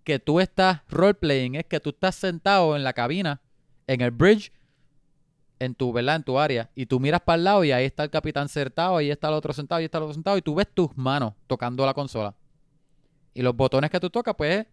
que 0.05 0.19
tú 0.19 0.41
estás 0.41 0.81
roleplaying, 0.89 1.57
es 1.57 1.67
que 1.67 1.81
tú 1.81 1.91
estás 1.91 2.15
sentado 2.15 2.77
en 2.77 2.85
la 2.85 2.93
cabina, 2.95 3.43
en 3.87 4.01
el 4.01 4.11
bridge, 4.11 4.53
en 5.61 5.75
tu, 5.77 5.93
¿verdad? 5.93 6.17
En 6.17 6.23
tu 6.25 6.39
área, 6.39 6.71
y 6.75 6.87
tú 6.87 6.99
miras 6.99 7.21
para 7.21 7.37
el 7.37 7.45
lado 7.45 7.65
y 7.65 7.71
ahí 7.71 7.85
está 7.85 8.03
el 8.03 8.11
capitán 8.11 8.49
sentado, 8.49 8.97
ahí 8.97 9.11
está 9.11 9.29
el 9.29 9.35
otro 9.35 9.53
sentado, 9.53 9.79
ahí 9.79 9.85
está 9.85 9.99
el 9.99 10.05
otro 10.05 10.15
sentado, 10.15 10.37
y 10.37 10.43
tú 10.43 10.55
ves 10.57 10.67
tus 10.75 10.97
manos 10.97 11.35
tocando 11.47 11.87
la 11.87 11.95
consola. 11.95 12.35
Y 13.35 13.43
los 13.43 13.55
botones 13.55 13.91
que 13.91 14.01
tú 14.01 14.11
tocas, 14.11 14.35
pues, 14.37 14.67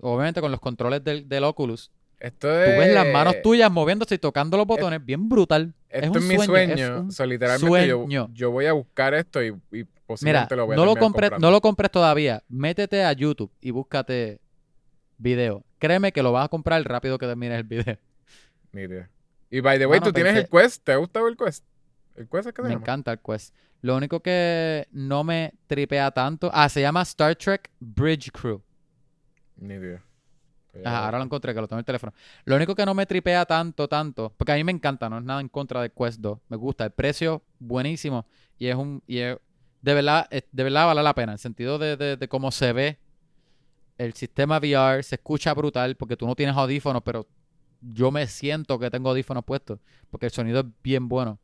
obviamente 0.00 0.40
con 0.40 0.50
los 0.50 0.60
controles 0.60 1.02
del, 1.02 1.28
del 1.28 1.44
Oculus, 1.44 1.90
Esto 2.18 2.48
tú 2.48 2.54
es... 2.54 2.78
ves 2.78 2.92
las 2.92 3.06
manos 3.06 3.36
tuyas 3.42 3.70
moviéndose 3.70 4.16
y 4.16 4.18
tocando 4.18 4.56
los 4.56 4.66
botones, 4.66 5.02
bien 5.02 5.28
brutal. 5.28 5.72
Esto 5.88 6.18
es 6.18 6.24
mi 6.24 6.36
sueño, 6.36 6.76
sueño. 6.76 7.06
O 7.08 7.10
sea, 7.10 7.26
literalmente 7.26 7.86
yo- 7.86 7.98
sueño. 7.98 8.30
Yo, 8.34 8.50
voy 8.50 8.66
a 8.66 8.72
buscar 8.72 9.14
esto 9.14 9.42
y, 9.42 9.48
y 9.48 9.52
Mira, 9.72 9.88
posiblemente 10.06 10.56
lo 10.56 10.66
voy 10.66 10.74
a 10.74 10.76
no 10.76 10.84
lo, 10.84 10.96
compres, 10.96 11.30
no 11.38 11.50
lo 11.50 11.60
compres 11.60 11.90
todavía. 11.90 12.42
Métete 12.48 13.04
a 13.04 13.12
YouTube 13.12 13.50
y 13.60 13.70
búscate 13.70 14.40
video. 15.18 15.64
Créeme 15.78 16.12
que 16.12 16.22
lo 16.22 16.32
vas 16.32 16.44
a 16.46 16.48
comprar 16.48 16.82
rápido 16.84 17.16
que 17.16 17.26
termines 17.26 17.58
el 17.58 17.64
video. 17.64 17.96
Ni 18.72 18.82
idea. 18.82 19.08
Y 19.50 19.60
by 19.60 19.78
the 19.78 19.86
way, 19.86 19.98
Mano, 20.00 20.10
tú 20.10 20.14
tienes 20.14 20.36
el 20.36 20.48
Quest. 20.48 20.84
¿Te 20.84 20.96
gusta 20.96 21.20
el 21.20 21.36
Quest? 21.36 21.64
¿El 22.14 22.28
Quest 22.28 22.48
es 22.48 22.54
que 22.54 22.62
se 22.62 22.68
Me 22.68 22.74
llama? 22.74 22.82
encanta 22.82 23.12
el 23.12 23.18
Quest. 23.20 23.54
Lo 23.82 23.96
único 23.96 24.20
que 24.20 24.86
no 24.92 25.24
me 25.24 25.54
tripea 25.66 26.10
tanto. 26.10 26.50
Ah, 26.52 26.68
se 26.68 26.80
llama 26.80 27.02
Star 27.02 27.34
Trek 27.36 27.70
Bridge 27.80 28.30
Crew. 28.30 28.62
Ni 29.56 29.74
idea. 29.74 30.02
Ajá, 30.84 31.06
ahora 31.06 31.18
lo 31.18 31.24
encontré, 31.24 31.52
que 31.52 31.60
lo 31.60 31.66
tengo 31.66 31.78
en 31.78 31.80
el 31.80 31.84
teléfono. 31.84 32.12
Lo 32.44 32.54
único 32.54 32.76
que 32.76 32.86
no 32.86 32.94
me 32.94 33.04
tripea 33.04 33.44
tanto, 33.44 33.88
tanto, 33.88 34.32
porque 34.36 34.52
a 34.52 34.54
mí 34.54 34.62
me 34.62 34.70
encanta, 34.70 35.08
no 35.10 35.18
es 35.18 35.24
nada 35.24 35.40
en 35.40 35.48
contra 35.48 35.82
de 35.82 35.90
Quest 35.90 36.20
2. 36.20 36.38
Me 36.48 36.56
gusta, 36.56 36.84
el 36.84 36.92
precio 36.92 37.42
buenísimo 37.58 38.24
y 38.56 38.68
es 38.68 38.76
un, 38.76 39.02
y 39.06 39.18
es- 39.18 39.36
de 39.82 39.94
verdad, 39.94 40.28
es- 40.30 40.44
de 40.52 40.62
verdad 40.62 40.86
vale 40.86 41.02
la 41.02 41.14
pena, 41.14 41.32
en 41.32 41.34
el 41.34 41.38
sentido 41.40 41.78
de, 41.78 41.96
de- 41.96 42.16
de 42.16 42.28
cómo 42.28 42.52
se 42.52 42.72
ve 42.72 42.98
el 43.98 44.12
sistema 44.14 44.58
VR, 44.58 45.02
se 45.02 45.16
escucha 45.16 45.52
brutal, 45.54 45.96
porque 45.96 46.16
tú 46.16 46.26
no 46.26 46.36
tienes 46.36 46.54
audífonos, 46.56 47.02
pero 47.02 47.26
yo 47.80 48.10
me 48.10 48.26
siento 48.26 48.78
que 48.78 48.90
tengo 48.90 49.10
audífonos 49.10 49.44
puestos, 49.44 49.78
porque 50.10 50.26
el 50.26 50.32
sonido 50.32 50.60
es 50.60 50.66
bien 50.82 51.08
bueno. 51.08 51.38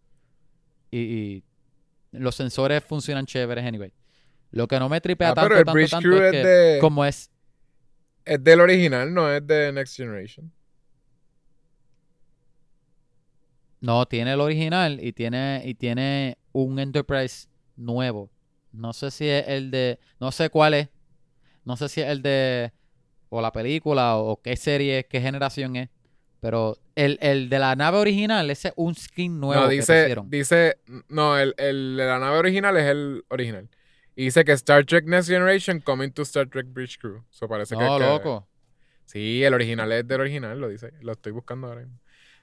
Y, 0.91 0.99
y 0.99 1.45
los 2.13 2.35
sensores 2.35 2.83
funcionan 2.85 3.27
chéveres, 3.27 3.65
anyway. 3.65 3.93
Lo 4.53 4.69
que 4.69 4.79
no 4.79 4.89
me 4.89 5.01
tripea 5.01 5.31
Ah, 5.31 5.35
tanto, 5.35 5.49
pero 5.49 5.61
el 5.61 5.65
tanto, 5.67 5.89
tanto 5.89 6.09
Crew 6.09 6.19
es 6.23 6.25
es 6.25 6.31
que, 6.33 6.49
de- 6.49 6.79
como 6.81 7.05
es, 7.05 7.31
Es 8.25 8.43
del 8.43 8.61
original, 8.61 9.13
no 9.15 9.31
es 9.33 9.47
de 9.47 9.73
Next 9.73 9.97
Generation. 9.97 10.53
No, 13.81 14.07
tiene 14.07 14.33
el 14.33 14.41
original 14.41 14.99
y 15.03 15.13
tiene, 15.13 15.63
y 15.65 15.75
tiene 15.75 16.39
un 16.53 16.79
Enterprise 16.79 17.49
nuevo. 17.77 18.31
No 18.73 18.93
sé 18.93 19.11
si 19.11 19.29
es 19.29 19.47
el 19.49 19.71
de. 19.71 19.99
No 20.21 20.33
sé 20.33 20.51
cuál 20.51 20.75
es. 20.75 20.89
No 21.65 21.77
sé 21.77 21.89
si 21.89 22.01
es 22.01 22.09
el 22.09 22.23
de. 22.23 22.73
O 23.29 23.41
la 23.43 23.53
película, 23.53 24.17
o 24.17 24.41
qué 24.41 24.57
serie, 24.57 25.07
qué 25.09 25.21
generación 25.21 25.77
es. 25.77 25.89
Pero 26.41 26.77
el, 26.95 27.19
el 27.21 27.49
de 27.49 27.59
la 27.59 27.75
nave 27.77 27.99
original, 27.99 28.51
ese 28.51 28.69
es 28.69 28.75
un 28.77 28.95
skin 28.95 29.41
nuevo 29.41 29.63
no, 29.63 29.69
que 29.69 29.77
dice, 29.77 30.03
pusieron. 30.03 30.31
dice, 30.31 30.79
no, 31.09 31.39
el, 31.39 31.55
el 31.59 31.97
de 31.97 32.05
la 32.07 32.19
nave 32.19 32.39
original 32.39 32.77
es 32.77 32.85
el 32.85 33.25
original. 33.29 33.69
Y 34.15 34.25
dice 34.25 34.45
que 34.45 34.53
Star 34.53 34.85
Trek 34.85 35.05
Next 35.07 35.29
Generation 35.29 35.81
coming 35.81 36.11
to 36.11 36.23
Star 36.23 36.47
Trek 36.49 36.67
Bridge 36.69 36.99
Crew. 36.99 37.23
Eso 37.31 37.49
parece 37.49 37.77
que, 37.77 37.83
No, 37.85 37.99
que- 37.99 38.05
loco. 38.07 38.49
Sí, 39.05 39.43
el 39.45 39.55
original 39.55 39.91
es 39.93 40.07
del 40.07 40.21
original, 40.21 40.59
lo 40.61 40.69
dice. 40.69 40.93
Lo 41.01 41.13
estoy 41.13 41.33
buscando 41.33 41.69
ahora 41.69 41.83
mismo. 41.83 41.99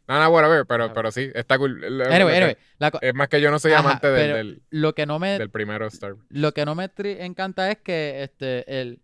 No, 0.08 0.20
no, 0.20 0.30
whatever, 0.30 0.66
pero, 0.66 0.86
Ah. 0.86 0.94
pero 0.94 1.12
sí, 1.12 1.32
está 1.34 1.58
cool. 1.58 1.84
Anyway, 1.84 2.08
que- 2.10 2.38
anyway. 2.38 2.58
la 2.78 2.92
Es 3.02 3.14
más 3.16 3.28
que 3.30 3.40
yo 3.42 3.52
no 3.52 3.60
soy 3.60 3.72
Ajá, 3.72 3.80
amante 3.82 4.08
del, 4.08 4.62
lo 4.70 4.94
que 4.94 5.06
no 5.06 5.18
me. 5.20 5.38
del 5.40 5.50
primero 5.50 5.88
Star 5.88 6.16
Lo 6.30 6.52
que 6.54 6.66
no 6.66 6.76
me 6.76 6.90
encanta 6.96 7.72
es 7.72 7.78
que 7.78 8.24
este 8.24 8.82
el 8.82 9.00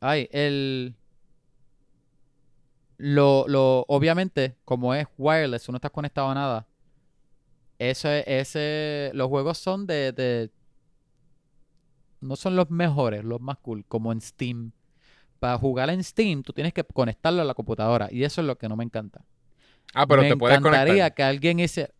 ay, 0.00 0.28
el 0.32 0.94
lo, 3.04 3.46
lo 3.48 3.84
obviamente 3.88 4.54
como 4.64 4.94
es 4.94 5.08
wireless, 5.18 5.64
tú 5.64 5.72
no 5.72 5.76
estás 5.76 5.90
conectado 5.90 6.28
a 6.28 6.34
nada. 6.34 6.68
Ese 7.80 8.22
ese 8.28 9.10
los 9.12 9.26
juegos 9.26 9.58
son 9.58 9.88
de, 9.88 10.12
de 10.12 10.52
no 12.20 12.36
son 12.36 12.54
los 12.54 12.70
mejores, 12.70 13.24
los 13.24 13.40
más 13.40 13.58
cool, 13.58 13.84
como 13.86 14.12
en 14.12 14.20
Steam. 14.20 14.70
Para 15.40 15.58
jugar 15.58 15.90
en 15.90 16.04
Steam, 16.04 16.44
tú 16.44 16.52
tienes 16.52 16.72
que 16.72 16.84
conectarlo 16.84 17.42
a 17.42 17.44
la 17.44 17.54
computadora 17.54 18.08
y 18.12 18.22
eso 18.22 18.40
es 18.40 18.46
lo 18.46 18.56
que 18.56 18.68
no 18.68 18.76
me 18.76 18.84
encanta. 18.84 19.24
Ah, 19.94 20.06
pero 20.06 20.22
me 20.22 20.28
te 20.28 20.36
puedes 20.36 20.58
encantaría 20.58 20.94
conectar. 20.94 21.14
que 21.14 21.22
alguien 21.24 21.58
hiciera 21.58 21.92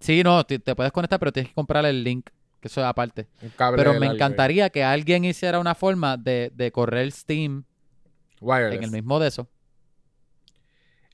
Sí, 0.00 0.22
no, 0.22 0.44
te, 0.44 0.58
te 0.58 0.76
puedes 0.76 0.92
conectar, 0.92 1.18
pero 1.18 1.32
tienes 1.32 1.48
que 1.48 1.54
comprar 1.54 1.86
el 1.86 2.04
link, 2.04 2.28
que 2.60 2.68
eso 2.68 2.82
es 2.82 2.86
aparte. 2.86 3.26
Pero 3.74 3.94
me 3.94 4.06
encantaría 4.06 4.68
que 4.68 4.84
alguien 4.84 5.24
hiciera 5.24 5.58
una 5.58 5.74
forma 5.74 6.18
de, 6.18 6.52
de 6.54 6.70
correr 6.70 7.10
Steam 7.10 7.64
Wireless. 8.40 8.76
en 8.76 8.84
el 8.84 8.90
mismo 8.90 9.18
de 9.18 9.28
eso. 9.28 9.48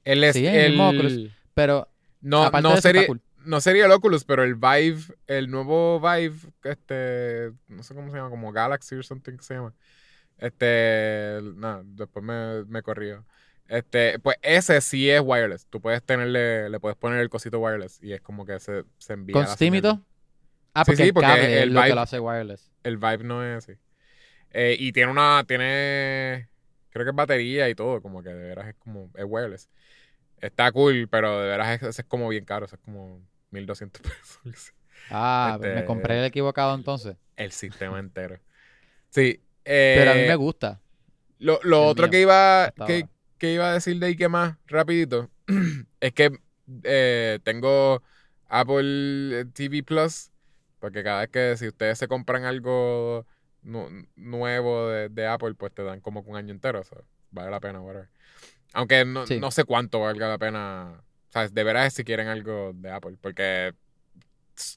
El, 0.07 0.25
es- 0.25 0.35
Sí, 0.35 0.47
el 0.47 0.71
mismo 0.71 0.91
el- 0.91 0.97
Oculus. 0.99 1.31
Pero 1.55 1.89
no, 2.21 2.51
no 2.51 2.77
sería, 2.79 3.07
cool. 3.07 3.21
no 3.45 3.61
sería 3.61 3.85
el 3.87 3.93
Oculus, 3.93 4.25
pero 4.25 4.43
el 4.45 4.55
Vive, 4.55 5.03
el 5.27 5.51
nuevo 5.51 6.01
Vive, 6.01 6.37
este, 6.65 7.53
no 7.69 7.83
sé 7.83 7.95
cómo 7.95 8.11
se 8.11 8.17
llama, 8.17 8.31
como 8.31 8.53
Galaxy 8.53 8.95
or 8.95 9.05
something 9.05 9.37
que 9.37 9.43
se 9.45 9.55
llama. 9.55 9.75
Este, 10.39 11.41
no, 11.55 11.83
después 11.85 12.25
me, 12.25 12.65
me 12.65 12.83
corrió. 12.83 13.25
Este, 13.69 14.19
pues 14.21 14.37
ese 14.43 14.81
sí 14.81 15.11
es 15.11 15.21
wireless. 15.25 15.67
Tú 15.67 15.81
puedes 15.81 16.03
tenerle, 16.03 16.69
le 16.71 16.79
puedes 16.79 16.97
poner 16.97 17.21
el 17.21 17.29
cosito 17.29 17.59
wireless 17.59 18.01
y 18.03 18.13
es 18.13 18.21
como 18.21 18.45
que 18.47 18.61
se, 18.61 18.85
se 18.99 19.13
envía. 19.15 19.33
¿Con 19.33 19.47
todo? 19.81 20.03
Ah, 20.75 20.85
Sí, 20.85 20.91
porque 20.93 21.05
sí, 21.07 21.13
porque 21.13 21.63
el 21.63 21.73
lo 21.73 21.81
que 21.83 21.89
Vibe- 21.89 21.95
lo 21.95 22.01
hace 22.03 22.21
wireless. 22.21 22.71
El 22.85 22.99
vibe 22.99 23.25
no 23.25 23.43
es 23.45 23.59
así. 23.65 23.73
Eh, 24.51 24.77
y 24.79 24.93
tiene 24.93 25.11
una, 25.11 25.43
tiene, 25.49 26.49
creo 26.91 27.05
que 27.05 27.11
es 27.11 27.17
batería 27.17 27.69
y 27.69 27.75
todo, 27.75 28.01
como 28.03 28.23
que 28.23 28.29
de 28.29 28.45
veras 28.49 28.69
es 28.69 28.75
como, 28.77 29.11
es 29.15 29.25
wireless. 29.27 29.69
Está 30.41 30.71
cool, 30.73 31.09
pero 31.11 31.41
de 31.41 31.49
veras 31.49 31.83
es, 31.83 31.99
es 31.99 32.05
como 32.07 32.29
bien 32.29 32.45
caro, 32.45 32.67
eso 32.67 32.77
es 32.77 32.83
como 32.83 33.21
1200 33.51 34.03
pesos. 34.45 34.73
Ah, 35.11 35.57
Este- 35.61 35.75
me 35.75 35.85
compré 35.85 36.19
el 36.19 36.25
equivocado 36.27 36.75
entonces. 36.75 37.17
El 37.37 37.53
sistema 37.53 37.99
entero. 37.99 38.39
Sí. 39.11 39.41
eh, 39.65 39.97
Pero 39.99 40.11
a 40.11 40.15
mí 40.15 40.27
me 40.27 40.37
gusta. 40.37 40.81
Lo, 41.39 41.61
lo 41.63 41.87
otro 41.87 42.05
mío, 42.05 42.11
que 42.11 42.21
iba, 42.23 42.73
que, 42.87 43.09
que 43.39 43.53
iba 43.53 43.69
a 43.69 43.73
decir 43.75 43.99
de 43.99 44.17
que 44.17 44.29
más, 44.29 44.57
rapidito, 44.67 45.31
es 46.01 46.13
que 46.13 46.39
eh, 46.83 47.39
tengo 47.45 48.03
Apple 48.49 49.47
TV 49.53 49.83
Plus, 49.83 50.31
porque 50.79 51.03
cada 51.03 51.21
vez 51.21 51.31
que 51.31 51.57
si 51.57 51.69
ustedes 51.69 51.99
se 51.99 52.09
compran 52.09 52.45
algo 52.45 53.27
nu- 53.63 54.07
nuevo 54.17 54.89
de, 54.89 55.09
de 55.11 55.27
Apple, 55.27 55.55
pues 55.55 55.73
te 55.75 55.83
dan 55.83 56.01
como 56.01 56.21
un 56.21 56.37
año 56.37 56.53
entero, 56.53 56.81
o 56.81 56.85
sea, 56.85 56.99
vale 57.31 57.51
la 57.51 57.61
pena, 57.61 57.81
whatever. 57.81 58.09
Aunque 58.77 59.07
no, 59.07 59.27
Sí. 59.27 59.41
no 59.41 59.51
sé 59.51 59.65
cuánto 59.65 60.01
valga 60.01 60.29
la 60.29 60.37
pena, 60.37 61.01
o 61.29 61.33
sea, 61.33 61.49
de 61.49 61.65
veras 61.65 61.95
si 61.95 62.05
quieren 62.05 62.29
algo 62.29 62.73
de 62.75 62.91
Apple, 62.91 63.17
porque 63.21 63.73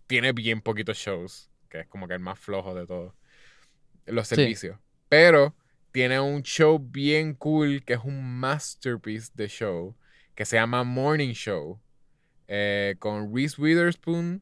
tiene 0.08 0.32
bien 0.32 0.62
poquitos 0.62 0.98
shows, 0.98 1.50
que 1.68 1.82
es 1.82 1.88
como 1.88 2.08
que 2.08 2.14
el 2.14 2.22
más 2.22 2.40
flojo 2.40 2.74
de 2.74 2.88
todos, 2.88 3.14
los 4.06 4.26
Sí. 4.26 4.36
servicios. 4.36 4.80
Pero 5.10 5.54
tiene 5.92 6.18
un 6.20 6.44
show 6.44 6.80
bien 6.80 7.34
cool 7.34 7.84
que 7.84 7.94
es 7.96 8.00
un 8.06 8.40
masterpiece 8.40 9.32
de 9.34 9.50
show 9.50 9.98
que 10.34 10.46
se 10.46 10.56
llama 10.56 10.86
Morning 10.86 11.34
Show 11.34 11.82
eh, 12.48 12.96
con 13.00 13.36
Reese 13.36 13.62
Witherspoon, 13.62 14.42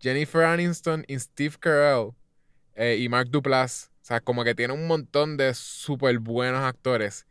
Jennifer 0.00 0.44
Aniston 0.44 1.04
y 1.08 1.18
Steve 1.18 1.56
Carell 1.58 2.12
eh, 2.76 2.98
y 3.00 3.08
Mark 3.08 3.30
Duplass. 3.30 3.90
O 4.00 4.04
sea, 4.04 4.20
como 4.20 4.44
que 4.44 4.54
tiene 4.54 4.72
un 4.74 4.86
montón 4.86 5.36
de 5.36 5.52
súper 5.54 6.20
buenos 6.20 6.60
actores. 6.60 7.26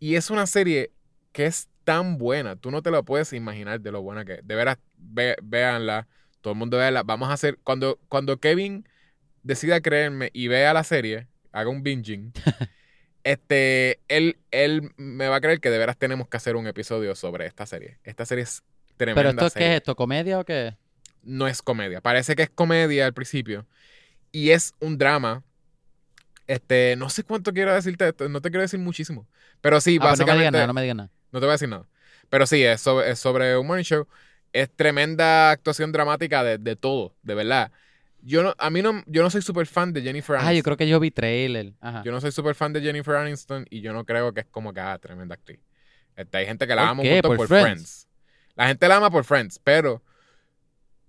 Y 0.00 0.16
es 0.16 0.28
una 0.30 0.46
serie 0.46 0.90
que 1.36 1.44
es 1.44 1.68
tan 1.84 2.16
buena. 2.16 2.56
Tú 2.56 2.70
no 2.70 2.80
te 2.80 2.90
lo 2.90 3.04
puedes 3.04 3.34
imaginar 3.34 3.78
de 3.78 3.92
lo 3.92 4.00
buena 4.00 4.24
que 4.24 4.36
es. 4.36 4.46
De 4.46 4.54
veras, 4.54 4.78
ve- 4.96 5.36
véanla. 5.42 6.08
Todo 6.40 6.52
el 6.54 6.58
mundo 6.58 6.78
véanla. 6.78 7.02
Vamos 7.02 7.28
a 7.28 7.34
hacer. 7.34 7.58
Cuando, 7.62 7.98
cuando 8.08 8.40
Kevin 8.40 8.88
decida 9.42 9.82
creerme 9.82 10.30
y 10.32 10.48
vea 10.48 10.72
la 10.72 10.82
serie, 10.82 11.26
haga 11.52 11.68
un 11.68 11.82
binging. 11.82 12.32
este, 13.22 14.00
él, 14.08 14.38
él 14.50 14.92
me 14.96 15.28
va 15.28 15.36
a 15.36 15.40
creer 15.42 15.60
que 15.60 15.68
de 15.68 15.76
veras 15.76 15.98
tenemos 15.98 16.26
que 16.26 16.38
hacer 16.38 16.56
un 16.56 16.66
episodio 16.66 17.14
sobre 17.14 17.44
esta 17.44 17.66
serie. 17.66 17.98
Esta 18.02 18.24
serie 18.24 18.44
es 18.44 18.62
tremenda. 18.96 19.20
¿Pero 19.20 19.30
esto 19.46 19.50
serie 19.50 19.68
qué 19.68 19.72
es 19.74 19.80
esto? 19.80 19.94
¿Comedia 19.94 20.38
o 20.40 20.44
qué? 20.44 20.74
no 21.22 21.46
es 21.48 21.60
comedia. 21.60 22.00
Parece 22.00 22.34
que 22.34 22.44
es 22.44 22.50
comedia 22.50 23.04
al 23.04 23.12
principio. 23.12 23.66
Y 24.32 24.52
es 24.52 24.72
un 24.80 24.96
drama. 24.96 25.42
Este, 26.46 26.94
no 26.96 27.10
sé 27.10 27.24
cuánto 27.24 27.52
quiero 27.52 27.74
decirte 27.74 28.08
esto, 28.08 28.28
no 28.28 28.40
te 28.40 28.50
quiero 28.50 28.62
decir 28.62 28.78
muchísimo. 28.80 29.26
Pero 29.60 29.80
sí, 29.80 29.98
Ah, 30.00 30.06
pues 30.08 30.20
no 30.20 30.26
me 30.26 30.32
básicamente. 30.32 30.38
digas 30.38 30.52
nada, 30.52 30.66
no 30.68 30.72
me 30.74 30.82
digas 30.82 30.96
nada. 30.96 31.10
No 31.32 31.40
te 31.40 31.46
voy 31.46 31.50
a 31.50 31.52
decir 31.52 31.68
nada. 31.68 31.86
Pero 32.28 32.46
sí, 32.46 32.62
es 32.62 32.80
sobre, 32.80 33.10
es 33.10 33.18
sobre 33.18 33.56
un 33.56 33.66
morning 33.66 33.84
show. 33.84 34.06
Es 34.52 34.70
tremenda 34.74 35.50
actuación 35.50 35.92
dramática 35.92 36.42
de, 36.42 36.58
de 36.58 36.76
todo, 36.76 37.14
de 37.22 37.34
verdad. 37.34 37.72
Yo 38.22 38.42
no, 38.42 38.54
a 38.58 38.70
mí 38.70 38.82
no, 38.82 39.02
yo 39.06 39.22
no 39.22 39.30
soy 39.30 39.42
súper 39.42 39.66
fan 39.66 39.92
de 39.92 40.02
Jennifer 40.02 40.36
Aniston. 40.36 40.50
Ah, 40.50 40.54
yo 40.54 40.62
creo 40.62 40.76
que 40.76 40.88
yo 40.88 40.98
vi 40.98 41.10
trailer. 41.10 41.74
Ajá. 41.80 42.02
Yo 42.04 42.10
no 42.10 42.20
soy 42.20 42.32
súper 42.32 42.54
fan 42.54 42.72
de 42.72 42.80
Jennifer 42.80 43.14
Aniston 43.14 43.66
y 43.70 43.82
yo 43.82 43.92
no 43.92 44.04
creo 44.04 44.32
que 44.32 44.40
es 44.40 44.46
como 44.46 44.72
que 44.72 44.80
ah, 44.80 44.98
tremenda 44.98 45.34
actriz. 45.34 45.60
Este, 46.16 46.38
hay 46.38 46.46
gente 46.46 46.66
que 46.66 46.74
la 46.74 46.82
¿Por 46.82 46.90
ama 46.90 47.02
montón 47.04 47.20
¿Por 47.22 47.36
por, 47.36 47.48
Friends? 47.48 47.64
Friends. 47.64 48.08
La 48.56 48.68
gente 48.68 48.88
la 48.88 48.96
ama 48.96 49.10
por 49.10 49.24
Friends, 49.24 49.60
pero 49.62 50.02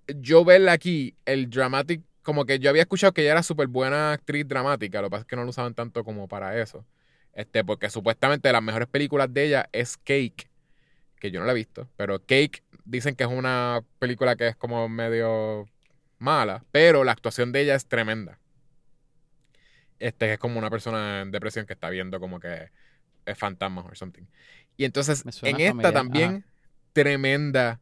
yo 0.07 0.45
verla 0.45 0.73
aquí, 0.73 1.15
el 1.25 1.49
dramatic, 1.49 2.01
como 2.21 2.45
que 2.45 2.59
yo 2.59 2.69
había 2.69 2.83
escuchado 2.83 3.13
que 3.13 3.21
ella 3.21 3.31
era 3.31 3.43
súper 3.43 3.67
buena 3.67 4.11
actriz 4.11 4.47
dramática, 4.47 5.01
lo 5.01 5.07
que 5.07 5.11
pasa 5.11 5.21
es 5.21 5.27
que 5.27 5.35
no 5.37 5.43
lo 5.43 5.49
usaban 5.49 5.73
tanto 5.73 6.03
como 6.03 6.27
para 6.27 6.59
eso. 6.61 6.85
Este, 7.37 7.63
porque 7.63 7.91
supuestamente 7.91 8.51
las 8.51 8.63
mejores 8.63 8.87
películas 8.87 9.31
de 9.31 9.45
ella 9.45 9.69
es 9.71 9.95
Cake, 9.95 10.49
que 11.19 11.29
yo 11.29 11.39
no 11.39 11.45
la 11.45 11.51
he 11.51 11.55
visto, 11.55 11.87
pero 11.95 12.17
Cake 12.17 12.63
dicen 12.83 13.15
que 13.15 13.25
es 13.25 13.29
una 13.29 13.83
película 13.99 14.35
que 14.35 14.47
es 14.47 14.55
como 14.55 14.89
medio 14.89 15.69
mala, 16.17 16.65
pero 16.71 17.03
la 17.03 17.11
actuación 17.11 17.51
de 17.51 17.61
ella 17.61 17.75
es 17.75 17.85
tremenda. 17.85 18.39
Este 19.99 20.33
es 20.33 20.39
como 20.39 20.57
una 20.57 20.71
persona 20.71 21.21
en 21.21 21.29
depresión 21.29 21.67
que 21.67 21.73
está 21.73 21.91
viendo 21.91 22.19
como 22.19 22.39
que 22.39 22.71
es 23.23 23.37
fantasma 23.37 23.81
o 23.81 23.93
something. 23.93 24.25
Y 24.75 24.85
entonces 24.85 25.23
en 25.43 25.61
esta 25.61 25.73
familiar, 25.73 25.93
también 25.93 26.45
tremenda 26.91 27.79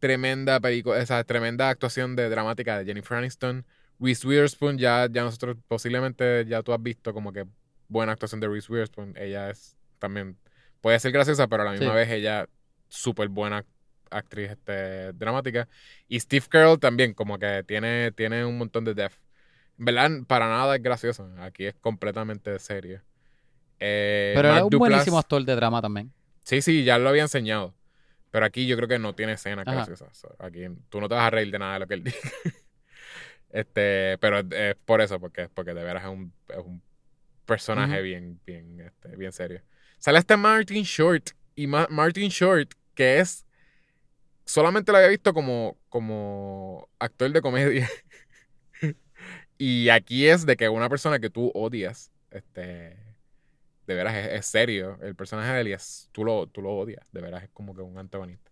tremenda 0.00 0.58
película, 0.58 0.98
esa 0.98 1.22
tremenda 1.22 1.68
actuación 1.68 2.16
de 2.16 2.28
dramática 2.28 2.76
de 2.76 2.86
Jennifer 2.86 3.18
Aniston, 3.18 3.64
Reese 4.00 4.26
Witherspoon 4.26 4.78
ya 4.78 5.06
ya 5.08 5.22
nosotros 5.22 5.58
posiblemente 5.68 6.44
ya 6.46 6.64
tú 6.64 6.72
has 6.72 6.82
visto 6.82 7.14
como 7.14 7.32
que 7.32 7.46
buena 7.90 8.12
actuación 8.12 8.40
de 8.40 8.48
Reese 8.48 8.72
Witherspoon, 8.72 9.14
ella 9.18 9.50
es 9.50 9.76
también 9.98 10.38
puede 10.80 10.98
ser 10.98 11.12
graciosa, 11.12 11.46
pero 11.48 11.62
a 11.62 11.66
la 11.66 11.72
misma 11.72 11.88
Sí. 11.90 11.94
vez 11.94 12.08
ella 12.10 12.48
súper 12.88 13.28
buena 13.28 13.66
actriz 14.10 14.50
este, 14.52 15.12
dramática. 15.12 15.68
Y 16.08 16.18
Steve 16.18 16.46
Carell 16.48 16.78
también, 16.78 17.12
como 17.12 17.38
que 17.38 17.62
tiene, 17.66 18.10
tiene 18.12 18.44
un 18.46 18.56
montón 18.56 18.84
de. 18.84 18.92
En 19.78 19.84
verdad, 19.84 20.10
para 20.26 20.48
nada 20.48 20.74
es 20.76 20.82
gracioso. 20.82 21.30
Aquí 21.38 21.66
es 21.66 21.74
completamente 21.74 22.58
serio. 22.58 23.02
Eh, 23.78 24.32
Pero 24.34 24.56
es 24.56 24.62
un 24.62 24.70
Duplass- 24.70 24.78
buenísimo 24.78 25.18
actor 25.18 25.44
de 25.44 25.54
drama 25.54 25.80
también. 25.82 26.12
Sí, 26.44 26.62
sí, 26.62 26.82
ya 26.84 26.98
lo 26.98 27.08
había 27.10 27.22
enseñado. 27.22 27.74
Pero 28.30 28.46
aquí 28.46 28.66
yo 28.66 28.76
creo 28.76 28.88
que 28.88 28.98
no 28.98 29.14
tiene 29.14 29.32
escenas 29.32 29.64
graciosas. 29.64 30.16
So, 30.16 30.34
Aquí 30.38 30.66
tú 30.88 31.00
no 31.00 31.08
te 31.08 31.14
vas 31.14 31.24
a 31.24 31.30
reír 31.30 31.50
de 31.50 31.58
nada 31.58 31.74
de 31.74 31.80
lo 31.80 31.86
que 31.86 31.94
él 31.94 32.04
dice. 32.04 32.18
este, 33.50 34.18
pero 34.18 34.38
es, 34.38 34.46
es 34.52 34.76
por 34.84 35.00
eso, 35.00 35.18
porque, 35.20 35.48
porque 35.52 35.74
de 35.74 35.82
veras 35.82 36.04
es 36.04 36.10
un, 36.10 36.32
es 36.48 36.58
un 36.58 36.82
personaje 37.50 38.00
bien, 38.02 38.40
bien, 38.46 38.80
este, 38.80 39.16
bien 39.16 39.32
serio. 39.32 39.62
Sale 39.98 40.18
este 40.18 40.36
Martin 40.36 40.82
Short. 40.84 41.30
Y 41.54 41.66
Ma- 41.66 41.88
Martin 41.90 42.28
Short, 42.30 42.72
que 42.94 43.20
es. 43.20 43.44
Solamente 44.44 44.90
lo 44.90 44.98
había 44.98 45.10
visto 45.10 45.34
como, 45.34 45.78
como 45.88 46.88
actor 46.98 47.30
de 47.32 47.42
comedia. 47.42 47.88
y 49.58 49.88
aquí 49.90 50.26
es 50.26 50.46
de 50.46 50.56
que 50.56 50.68
una 50.68 50.88
persona 50.88 51.18
que 51.18 51.30
tú 51.30 51.50
odias. 51.54 52.10
Este. 52.30 52.96
De 53.86 53.94
veras 53.94 54.14
es, 54.14 54.26
es 54.38 54.46
serio. 54.46 54.98
El 55.02 55.14
personaje 55.14 55.52
de 55.52 55.72
es- 55.72 56.08
tú 56.12 56.24
lo, 56.24 56.46
tú 56.46 56.62
lo 56.62 56.70
odias. 56.72 57.04
De 57.12 57.20
veras 57.20 57.42
es 57.44 57.50
como 57.50 57.74
que 57.74 57.82
un 57.82 57.98
antagonista. 57.98 58.50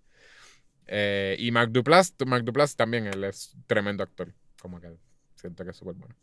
Eh, 0.86 1.36
y 1.38 1.50
Mark 1.50 1.70
Duplass, 1.70 2.14
Mark 2.26 2.44
Duplass 2.44 2.74
también, 2.74 3.06
él 3.06 3.22
es 3.24 3.56
tremendo 3.66 4.02
actor. 4.02 4.32
Como 4.60 4.80
que 4.80 4.90
siento 5.36 5.64
que 5.64 5.70
es 5.70 5.76
súper 5.76 5.94
bueno. 5.94 6.14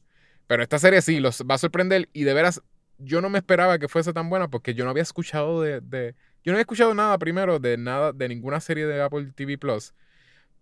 Pero 0.48 0.64
esta 0.64 0.80
serie 0.80 1.02
sí, 1.02 1.20
los 1.20 1.42
va 1.50 1.56
a 1.56 1.58
sorprender. 1.58 2.10
Y 2.14 2.24
de 2.24 2.34
veras, 2.34 2.62
yo 2.98 3.22
no 3.22 3.30
me 3.30 3.40
esperaba 3.40 3.80
que 3.80 3.88
fuese 3.88 4.14
tan 4.14 4.30
buena 4.30 4.50
porque 4.50 4.74
yo 4.74 4.84
no 4.86 4.92
había 4.92 5.04
escuchado 5.04 5.62
de, 5.62 5.82
de- 5.82 6.16
yo 6.44 6.52
no 6.52 6.58
había 6.58 6.62
escuchado 6.62 6.94
nada 6.94 7.18
primero 7.18 7.60
de 7.60 7.78
nada, 7.78 8.14
de 8.14 8.30
ninguna 8.30 8.60
serie 8.62 8.86
de 8.86 9.02
Apple 9.02 9.32
TV 9.36 9.58
Plus. 9.58 9.94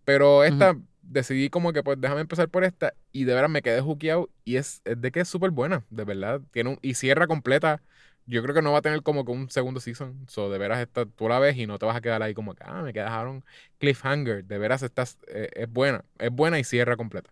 Pero 0.05 0.43
esta, 0.43 0.77
decidí 1.01 1.49
como 1.49 1.73
que 1.73 1.83
pues 1.83 1.99
déjame 1.99 2.21
empezar 2.21 2.49
por 2.49 2.63
esta. 2.63 2.93
Y 3.11 3.23
de 3.25 3.33
veras 3.35 3.49
me 3.49 3.61
quedé 3.61 3.81
hookeado. 3.81 4.29
Y 4.43 4.57
es, 4.57 4.81
es 4.85 4.99
de 5.01 5.11
que 5.11 5.21
es 5.21 5.27
súper 5.29 5.51
buena, 5.51 5.85
de 5.89 6.03
verdad. 6.05 6.41
Tiene 6.51 6.71
un, 6.71 6.79
y 6.81 6.95
cierra 6.95 7.27
completa. 7.27 7.81
Yo 8.25 8.41
creo 8.41 8.55
que 8.55 8.61
no 8.61 8.71
va 8.71 8.79
a 8.79 8.81
tener 8.81 9.01
como 9.03 9.25
que 9.25 9.31
un 9.31 9.49
segundo 9.49 9.79
season. 9.81 10.25
So, 10.29 10.49
de 10.49 10.57
veras, 10.57 10.79
esta, 10.79 11.05
tú 11.05 11.27
la 11.29 11.39
ves 11.39 11.57
y 11.57 11.67
no 11.67 11.77
te 11.79 11.85
vas 11.85 11.95
a 11.97 12.01
quedar 12.01 12.23
ahí 12.23 12.33
como 12.33 12.55
que, 12.55 12.63
ah, 12.65 12.81
me 12.83 12.93
quedaron 12.93 13.43
cliffhanger. 13.79 14.45
De 14.45 14.57
veras, 14.57 14.83
estás, 14.83 15.17
eh, 15.27 15.49
es 15.53 15.69
buena. 15.71 16.05
Es 16.19 16.31
buena 16.31 16.59
y 16.59 16.63
cierra 16.63 16.95
completa. 16.97 17.31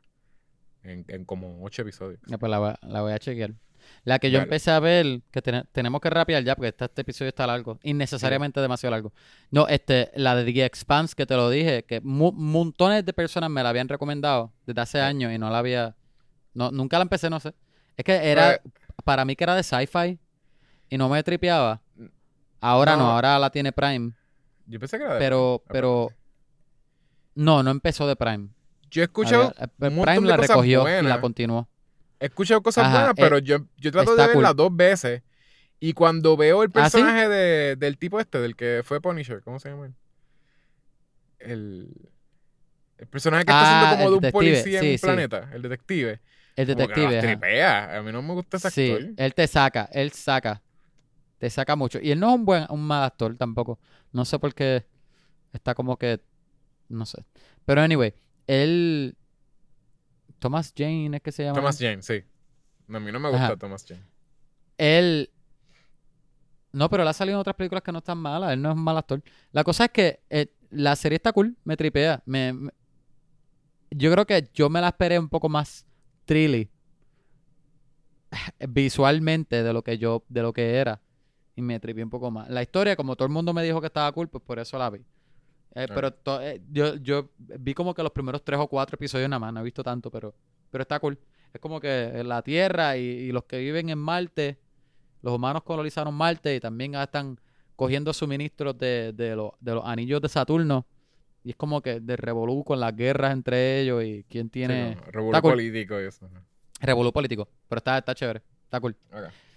En, 0.84 1.06
en 1.08 1.26
como 1.26 1.64
ocho 1.64 1.82
episodios. 1.84 2.20
Ya, 2.28 2.38
pues 2.38 2.49
la, 2.49 2.60
voy 2.60 2.70
a- 2.72 2.80
la 2.88 3.02
voy 3.02 3.14
a 3.14 3.20
chequear. 3.20 3.53
La 4.03 4.20
que 4.20 4.30
yo 4.32 4.40
empecé 4.40 4.72
a 4.72 4.80
ver, 4.80 5.22
que 5.32 5.41
tene- 5.41 5.66
tenemos 5.72 6.02
que 6.02 6.10
rapear 6.10 6.44
ya, 6.44 6.56
porque 6.56 6.70
este, 6.70 6.86
este 6.86 7.02
episodio 7.02 7.30
está 7.30 7.45
largo. 7.48 7.80
Innecesariamente 7.84 8.62
demasiado 8.62 8.91
largo. 8.91 9.12
No, 9.49 9.68
este, 9.68 10.12
la 10.16 10.36
de 10.36 10.52
The 10.52 10.66
Expanse, 10.66 11.16
que 11.16 11.26
te 11.26 11.36
lo 11.36 11.49
dije, 11.49 11.84
que 11.84 11.99
mu- 12.02 12.32
montones 12.32 13.03
de 13.06 13.14
personas 13.14 13.49
me 13.49 13.62
la 13.64 13.70
habían 13.70 13.88
recomendado 13.90 14.53
desde 14.66 14.82
hace 14.82 14.98
Sí. 14.99 15.03
años 15.03 15.32
y 15.34 15.38
no 15.40 15.49
la 15.49 15.58
había. 15.60 15.95
No, 16.53 16.72
nunca 16.72 16.98
la 16.98 17.03
empecé, 17.03 17.30
no 17.30 17.40
sé. 17.40 17.53
Es 17.98 18.06
que 18.06 18.14
era. 18.14 18.60
Pues- 18.62 18.74
para 19.03 19.26
mí 19.26 19.36
que 19.36 19.44
era 19.44 19.56
de 19.56 19.64
sci-fi 19.64 20.20
y 20.90 20.98
no 20.98 21.10
me 21.10 21.24
tripeaba. 21.24 21.82
Ahora 22.60 22.95
no, 22.95 23.03
No. 23.06 23.12
ahora 23.12 23.40
la 23.40 23.49
tiene 23.49 23.72
Prime. 23.72 24.12
Yo 24.68 24.80
pensé 24.80 24.98
que 24.99 25.03
era 25.06 25.14
de 25.16 25.20
Pero, 25.20 25.64
Prime, 25.66 25.74
pero. 25.74 26.10
No, 27.34 27.64
no 27.64 27.72
empezó 27.72 28.08
de 28.08 28.16
Prime. 28.16 28.49
Yo 28.91 29.01
he 29.01 29.05
escuchado, 29.05 29.53
un 29.80 29.97
eh, 29.97 30.01
Prime 30.01 30.27
la 30.27 30.38
recogió 30.38 30.81
y 30.81 30.81
buenas. 30.84 31.09
la 31.09 31.22
continuó. 31.22 31.68
he 32.19 32.26
escuchado 32.27 32.61
cosas 32.61 32.85
Ajá, 32.85 32.93
buenas, 32.93 33.11
eh, 33.11 33.13
pero 33.18 33.39
yo, 33.39 33.57
yo 33.77 33.91
trato 33.91 34.15
de 34.15 34.27
verla 34.27 34.49
cool. 34.49 34.57
dos 34.57 34.76
veces. 34.76 35.23
Y 35.80 35.93
cuando 35.93 36.38
veo 36.38 36.63
el 36.63 36.72
¿Ah, 36.76 36.89
sí? 36.89 36.97
personaje 36.97 37.30
de, 37.30 37.76
del 37.77 37.97
tipo 37.97 38.19
este, 38.19 38.39
del 38.39 38.55
que 38.55 38.81
fue 38.85 39.01
Punisher, 39.01 39.41
¿cómo 39.43 39.59
se 39.59 39.69
llama 39.69 39.88
él? 39.88 39.95
El, 41.39 41.89
el 42.97 43.07
personaje 43.07 43.45
que 43.45 43.51
está 43.51 43.63
Ah, 43.63 43.65
haciendo 43.65 43.88
como 43.97 44.09
de 44.11 44.15
un 44.18 44.22
detective, 44.22 44.31
policía 44.31 44.80
en 44.80 44.85
sí, 44.85 44.91
un 44.91 44.97
sí. 44.97 45.05
planeta, 45.05 45.49
el 45.53 45.61
detective. 45.61 46.22
El 46.55 46.68
detective. 46.68 47.19
tripea. 47.19 47.97
A 47.97 48.01
mí 48.03 48.11
no 48.11 48.22
me 48.22 48.34
gusta 48.34 48.57
ese 48.57 48.69
Sí, 48.69 48.91
actor. 48.91 49.13
él 49.18 49.34
te 49.34 49.47
saca, 49.47 49.89
él 49.91 50.11
saca. 50.11 50.61
te 51.39 51.49
saca 51.49 51.76
mucho. 51.76 51.99
Y 52.01 52.11
él 52.11 52.19
no 52.19 52.30
es 52.30 52.35
un 52.35 52.45
buen, 52.45 52.65
un 52.69 52.81
mal 52.85 53.03
actor 53.03 53.35
tampoco. 53.38 53.80
No 54.11 54.26
sé 54.26 54.39
por 54.39 54.53
qué 54.53 54.85
está 55.53 55.76
como 55.76 55.97
que, 55.97 56.22
no 56.89 57.05
sé. 57.05 57.26
Pero 57.65 57.81
anyway, 57.81 58.13
él, 58.52 59.15
Thomas 60.40 60.73
Jane 60.76 61.15
es 61.18 61.22
que 61.22 61.32
se 61.32 61.44
llama. 61.44 61.56
Thomas 61.56 61.78
Jane, 61.80 62.02
sí. 62.02 62.23
No, 62.88 62.98
a 62.98 62.99
mí 63.02 63.11
no 63.11 63.19
me 63.19 63.30
gusta 63.30 63.45
Ajá. 63.45 63.57
Thomas 63.57 63.86
Jane. 63.88 64.03
Él, 64.78 65.30
no, 66.73 66.90
pero 66.90 67.03
él 67.03 67.10
ha 67.10 67.14
salido 67.14 67.38
en 67.38 67.41
otras 67.41 67.56
películas 67.56 67.84
que 67.84 67.91
no 67.91 67.99
están 67.99 68.18
malas. 68.18 68.53
Él 68.53 68.61
no 68.61 68.69
es 68.72 68.76
un 68.76 68.84
mal 68.84 68.98
actor. 68.98 69.22
La 69.52 69.64
cosa 69.64 69.86
es 69.86 69.91
que 69.91 70.19
eh, 70.30 70.48
la 70.69 70.95
serie 70.95 71.18
está 71.18 71.32
cool, 71.32 71.56
me 71.64 71.78
tripea. 71.78 72.22
Me, 72.26 72.53
me- 72.53 72.72
yo 73.91 74.11
creo 74.11 74.26
que 74.26 74.49
yo 74.53 74.69
me 74.69 74.82
la 74.82 74.88
esperé 74.88 75.19
un 75.19 75.30
poco 75.30 75.49
más 75.49 75.86
trilly 76.26 76.69
visualmente 78.69 79.64
de 79.64 79.73
lo 79.73 79.84
que 79.84 79.98
yo, 79.98 80.23
de 80.30 80.41
lo 80.41 80.53
que 80.53 80.76
era. 80.76 81.02
Y 81.56 81.61
me 81.61 81.80
tripié 81.80 82.03
un 82.03 82.10
poco 82.10 82.32
más. 82.32 82.49
La 82.49 82.61
historia, 82.61 82.95
como 82.95 83.15
todo 83.15 83.26
el 83.28 83.34
mundo 83.34 83.53
me 83.53 83.64
dijo 83.64 83.82
que 83.82 83.88
estaba 83.88 84.11
cool, 84.14 84.30
pues 84.30 84.44
por 84.44 84.57
eso 84.60 84.78
la 84.78 84.90
vi. 84.90 85.02
Eh. 85.73 85.85
Pero 85.93 86.11
to- 86.14 86.41
eh, 86.41 86.61
yo, 86.72 86.95
yo 86.95 87.30
vi 87.38 87.73
como 87.73 87.93
que 87.93 88.03
los 88.03 88.11
primeros 88.11 88.43
tres 88.43 88.60
o 88.60 88.68
cuatro 88.68 88.95
episodios 88.95 89.30
nada 89.30 89.39
más, 89.39 89.53
no 89.53 89.61
he 89.61 89.64
visto 89.64 89.84
tanto, 89.84 90.10
pero, 90.11 90.34
pero 90.69 90.81
está 90.81 90.99
cool. 90.99 91.18
Es 91.53 91.60
como 91.61 91.80
que 91.80 92.23
la 92.23 92.41
Tierra 92.41 92.98
y, 92.98 93.02
y 93.02 93.31
los 93.31 93.43
que 93.45 93.57
viven 93.60 93.89
en 93.89 93.98
Marte, 93.98 94.57
los 95.22 95.34
humanos 95.35 95.64
colonizaron 95.64 96.14
Marte 96.14 96.56
y 96.56 96.60
también 96.60 96.95
están 96.95 97.39
cogiendo 97.76 98.14
suministros 98.14 98.77
de, 98.77 99.14
de, 99.14 99.35
los- 99.35 99.52
de 99.60 99.73
los 99.76 99.85
anillos 99.85 100.22
de 100.22 100.30
Saturno. 100.30 100.85
Y 101.43 101.52
es 101.52 101.56
como 101.56 101.81
que 101.81 101.99
de 101.99 102.15
revolú 102.18 102.64
con 102.64 102.80
las 102.80 102.95
guerras 102.95 103.34
entre 103.34 103.81
ellos 103.81 104.03
y 104.03 104.23
quién 104.30 104.49
tiene... 104.49 104.93
Sí, 104.93 104.99
no, 105.06 105.11
revolú 105.11 105.41
cool. 105.41 105.52
político 105.53 105.99
y 105.99 106.06
eso. 106.06 106.30
Revolú 106.80 107.11
político. 107.11 107.48
Pero 107.68 107.77
está, 107.80 107.98
está 107.98 108.14
chévere. 108.14 108.43
Está 108.65 108.80
cool. 108.80 108.95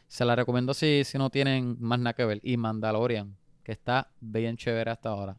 Se 0.08 0.24
la 0.24 0.34
recomiendo 0.34 0.72
si, 0.72 1.02
si 1.04 1.18
no 1.18 1.28
tienen 1.28 1.76
más 1.80 1.98
nada 1.98 2.14
que 2.14 2.24
ver. 2.24 2.40
Y 2.42 2.56
Mandalorian, 2.56 3.36
que 3.62 3.72
está 3.72 4.10
bien 4.20 4.56
chévere 4.56 4.90
hasta 4.90 5.10
ahora. 5.10 5.36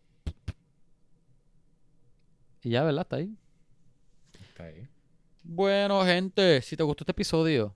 Y 2.65 2.71
ya, 2.71 2.83
¿verdad? 2.83 3.03
Está 3.03 3.17
ahí. 3.17 3.31
Está 4.49 4.63
ahí. 4.63 4.87
Bueno, 5.43 6.03
gente, 6.03 6.63
si 6.63 6.75
te 6.75 6.81
gustó 6.81 7.03
este 7.03 7.11
episodio, 7.11 7.75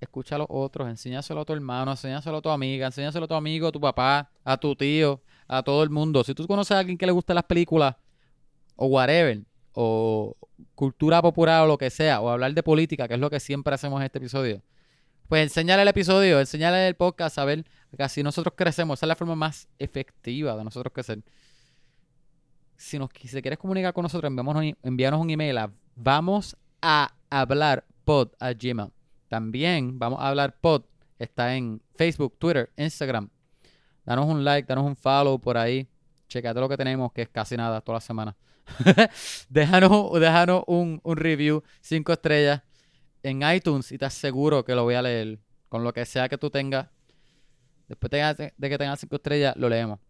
escucha 0.00 0.36
a 0.36 0.38
los 0.38 0.46
otros, 0.48 0.88
enséñaselo 0.88 1.40
a 1.40 1.44
tu 1.44 1.52
hermano, 1.52 1.90
enséñaselo 1.90 2.36
a 2.36 2.42
tu 2.42 2.48
amiga, 2.48 2.86
enséñaselo 2.86 3.24
a 3.24 3.28
tu 3.28 3.34
amigo, 3.34 3.66
a 3.66 3.72
tu 3.72 3.80
papá, 3.80 4.30
a 4.44 4.56
tu 4.56 4.76
tío, 4.76 5.20
a 5.48 5.64
todo 5.64 5.82
el 5.82 5.90
mundo. 5.90 6.22
Si 6.22 6.32
tú 6.32 6.46
conoces 6.46 6.76
a 6.76 6.78
alguien 6.78 6.96
que 6.96 7.06
le 7.06 7.10
gusta 7.10 7.34
las 7.34 7.42
películas, 7.42 7.96
o 8.76 8.86
whatever, 8.86 9.42
o 9.72 10.36
cultura 10.76 11.20
popular 11.20 11.64
o 11.64 11.66
lo 11.66 11.76
que 11.76 11.90
sea, 11.90 12.20
o 12.20 12.30
hablar 12.30 12.54
de 12.54 12.62
política, 12.62 13.08
que 13.08 13.14
es 13.14 13.20
lo 13.20 13.30
que 13.30 13.40
siempre 13.40 13.74
hacemos 13.74 13.98
en 13.98 14.06
este 14.06 14.18
episodio, 14.18 14.62
pues 15.28 15.42
enséñale 15.42 15.82
el 15.82 15.88
episodio, 15.88 16.38
enséñale 16.38 16.86
el 16.86 16.94
podcast, 16.94 17.36
a 17.38 17.44
ver, 17.44 17.64
que 17.96 18.02
así 18.04 18.22
nosotros 18.22 18.54
crecemos. 18.56 19.00
Esa 19.00 19.06
es 19.06 19.08
la 19.08 19.16
forma 19.16 19.34
más 19.34 19.68
efectiva 19.80 20.54
de 20.54 20.62
nosotros 20.62 20.92
crecer. 20.92 21.24
Si, 22.80 22.98
nos, 22.98 23.10
si 23.14 23.42
quieres 23.42 23.58
comunicar 23.58 23.92
con 23.92 24.04
nosotros, 24.04 24.32
envíanos 24.82 25.20
un 25.20 25.28
email 25.28 25.58
a 25.58 25.70
vamos 25.94 26.56
a 26.80 27.12
hablar 27.28 27.84
pod 28.06 28.30
a 28.40 28.54
Gmail. 28.54 28.90
También 29.28 29.98
vamos 29.98 30.18
a 30.18 30.28
hablar 30.28 30.58
pod. 30.58 30.84
Está 31.18 31.54
en 31.54 31.82
Facebook, 31.94 32.38
Twitter, 32.38 32.72
Instagram. 32.78 33.28
Danos 34.06 34.24
un 34.24 34.42
like, 34.44 34.66
danos 34.66 34.86
un 34.86 34.96
follow 34.96 35.38
por 35.38 35.58
ahí. 35.58 35.86
Checate 36.26 36.58
lo 36.58 36.70
que 36.70 36.78
tenemos, 36.78 37.12
que 37.12 37.20
es 37.20 37.28
casi 37.28 37.54
nada 37.54 37.82
toda 37.82 37.96
la 37.96 38.00
semana. 38.00 38.34
déjanos 39.50 40.18
déjanos 40.18 40.64
un, 40.66 41.02
review, 41.04 41.62
cinco 41.82 42.14
estrellas 42.14 42.62
en 43.22 43.42
iTunes 43.42 43.92
y 43.92 43.98
te 43.98 44.06
aseguro 44.06 44.64
que 44.64 44.74
lo 44.74 44.84
voy 44.84 44.94
a 44.94 45.02
leer. 45.02 45.38
Con 45.68 45.84
lo 45.84 45.92
que 45.92 46.06
sea 46.06 46.30
que 46.30 46.38
tú 46.38 46.48
tengas. 46.48 46.88
Después 47.88 48.10
de 48.10 48.54
de 48.56 48.68
que 48.70 48.78
tengas 48.78 49.00
cinco 49.00 49.16
estrellas, 49.16 49.54
lo 49.58 49.68
leemos. 49.68 50.00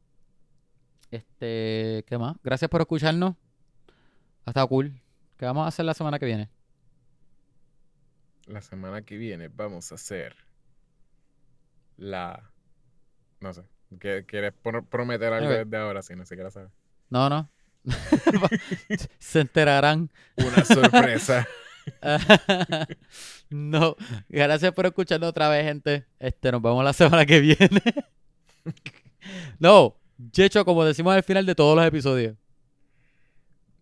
Este, 1.11 2.05
¿qué 2.07 2.19
más? 2.19 2.37
Gracias 2.43 2.71
por 2.71 2.81
escucharnos. 2.81 3.35
Ha 4.45 4.51
estado 4.51 4.69
cool. 4.69 5.01
¿Qué 5.37 5.45
vamos 5.47 5.65
a 5.65 5.69
hacer 5.69 5.85
la 5.85 5.95
semana 5.95 6.19
que 6.19 6.27
viene? 6.27 6.49
La 8.47 8.61
semana 8.61 9.03
que 9.03 9.17
viene 9.17 9.49
vamos 9.49 9.91
a 9.93 9.95
hacer 9.97 10.37
la... 11.97 12.51
No 13.41 13.53
sé. 13.53 13.63
¿Qué- 13.99 14.25
¿Quieres 14.27 14.53
pro- 14.63 14.85
prometer 14.85 15.33
algo 15.33 15.51
Ok. 15.51 15.57
desde 15.65 15.77
ahora 15.77 16.03
si 16.03 16.15
no 16.15 16.25
siquiera 16.25 16.51
sabes? 16.51 16.71
No, 17.09 17.29
no. 17.29 17.49
Se 19.19 19.41
enterarán. 19.41 20.11
Una 20.37 20.65
sorpresa. 20.65 21.47
no. 23.51 23.97
Gracias 24.29 24.73
por 24.73 24.87
escucharnos 24.87 25.31
otra 25.31 25.49
vez, 25.49 25.65
gente. 25.65 26.07
Este, 26.19 26.53
nos 26.53 26.63
vemos 26.63 26.85
la 26.85 26.93
semana 26.93 27.25
que 27.27 27.41
viene. 27.41 27.83
no. 29.59 29.97
Checho, 30.33 30.65
como 30.65 30.85
decimos 30.85 31.15
al 31.15 31.23
final 31.23 31.47
de 31.47 31.55
todos 31.55 31.77
los 31.77 31.85
episodios. 31.87 32.37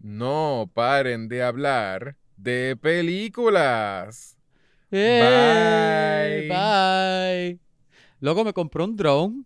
no 0.00 0.70
paren 0.74 1.28
de 1.28 1.42
hablar 1.42 2.16
de 2.36 2.76
películas. 2.80 4.36
¡Eh! 4.90 6.46
Bye. 6.48 7.60
Luego 8.20 8.44
me 8.44 8.52
compré 8.52 8.84
un 8.84 8.96
drone 8.96 9.44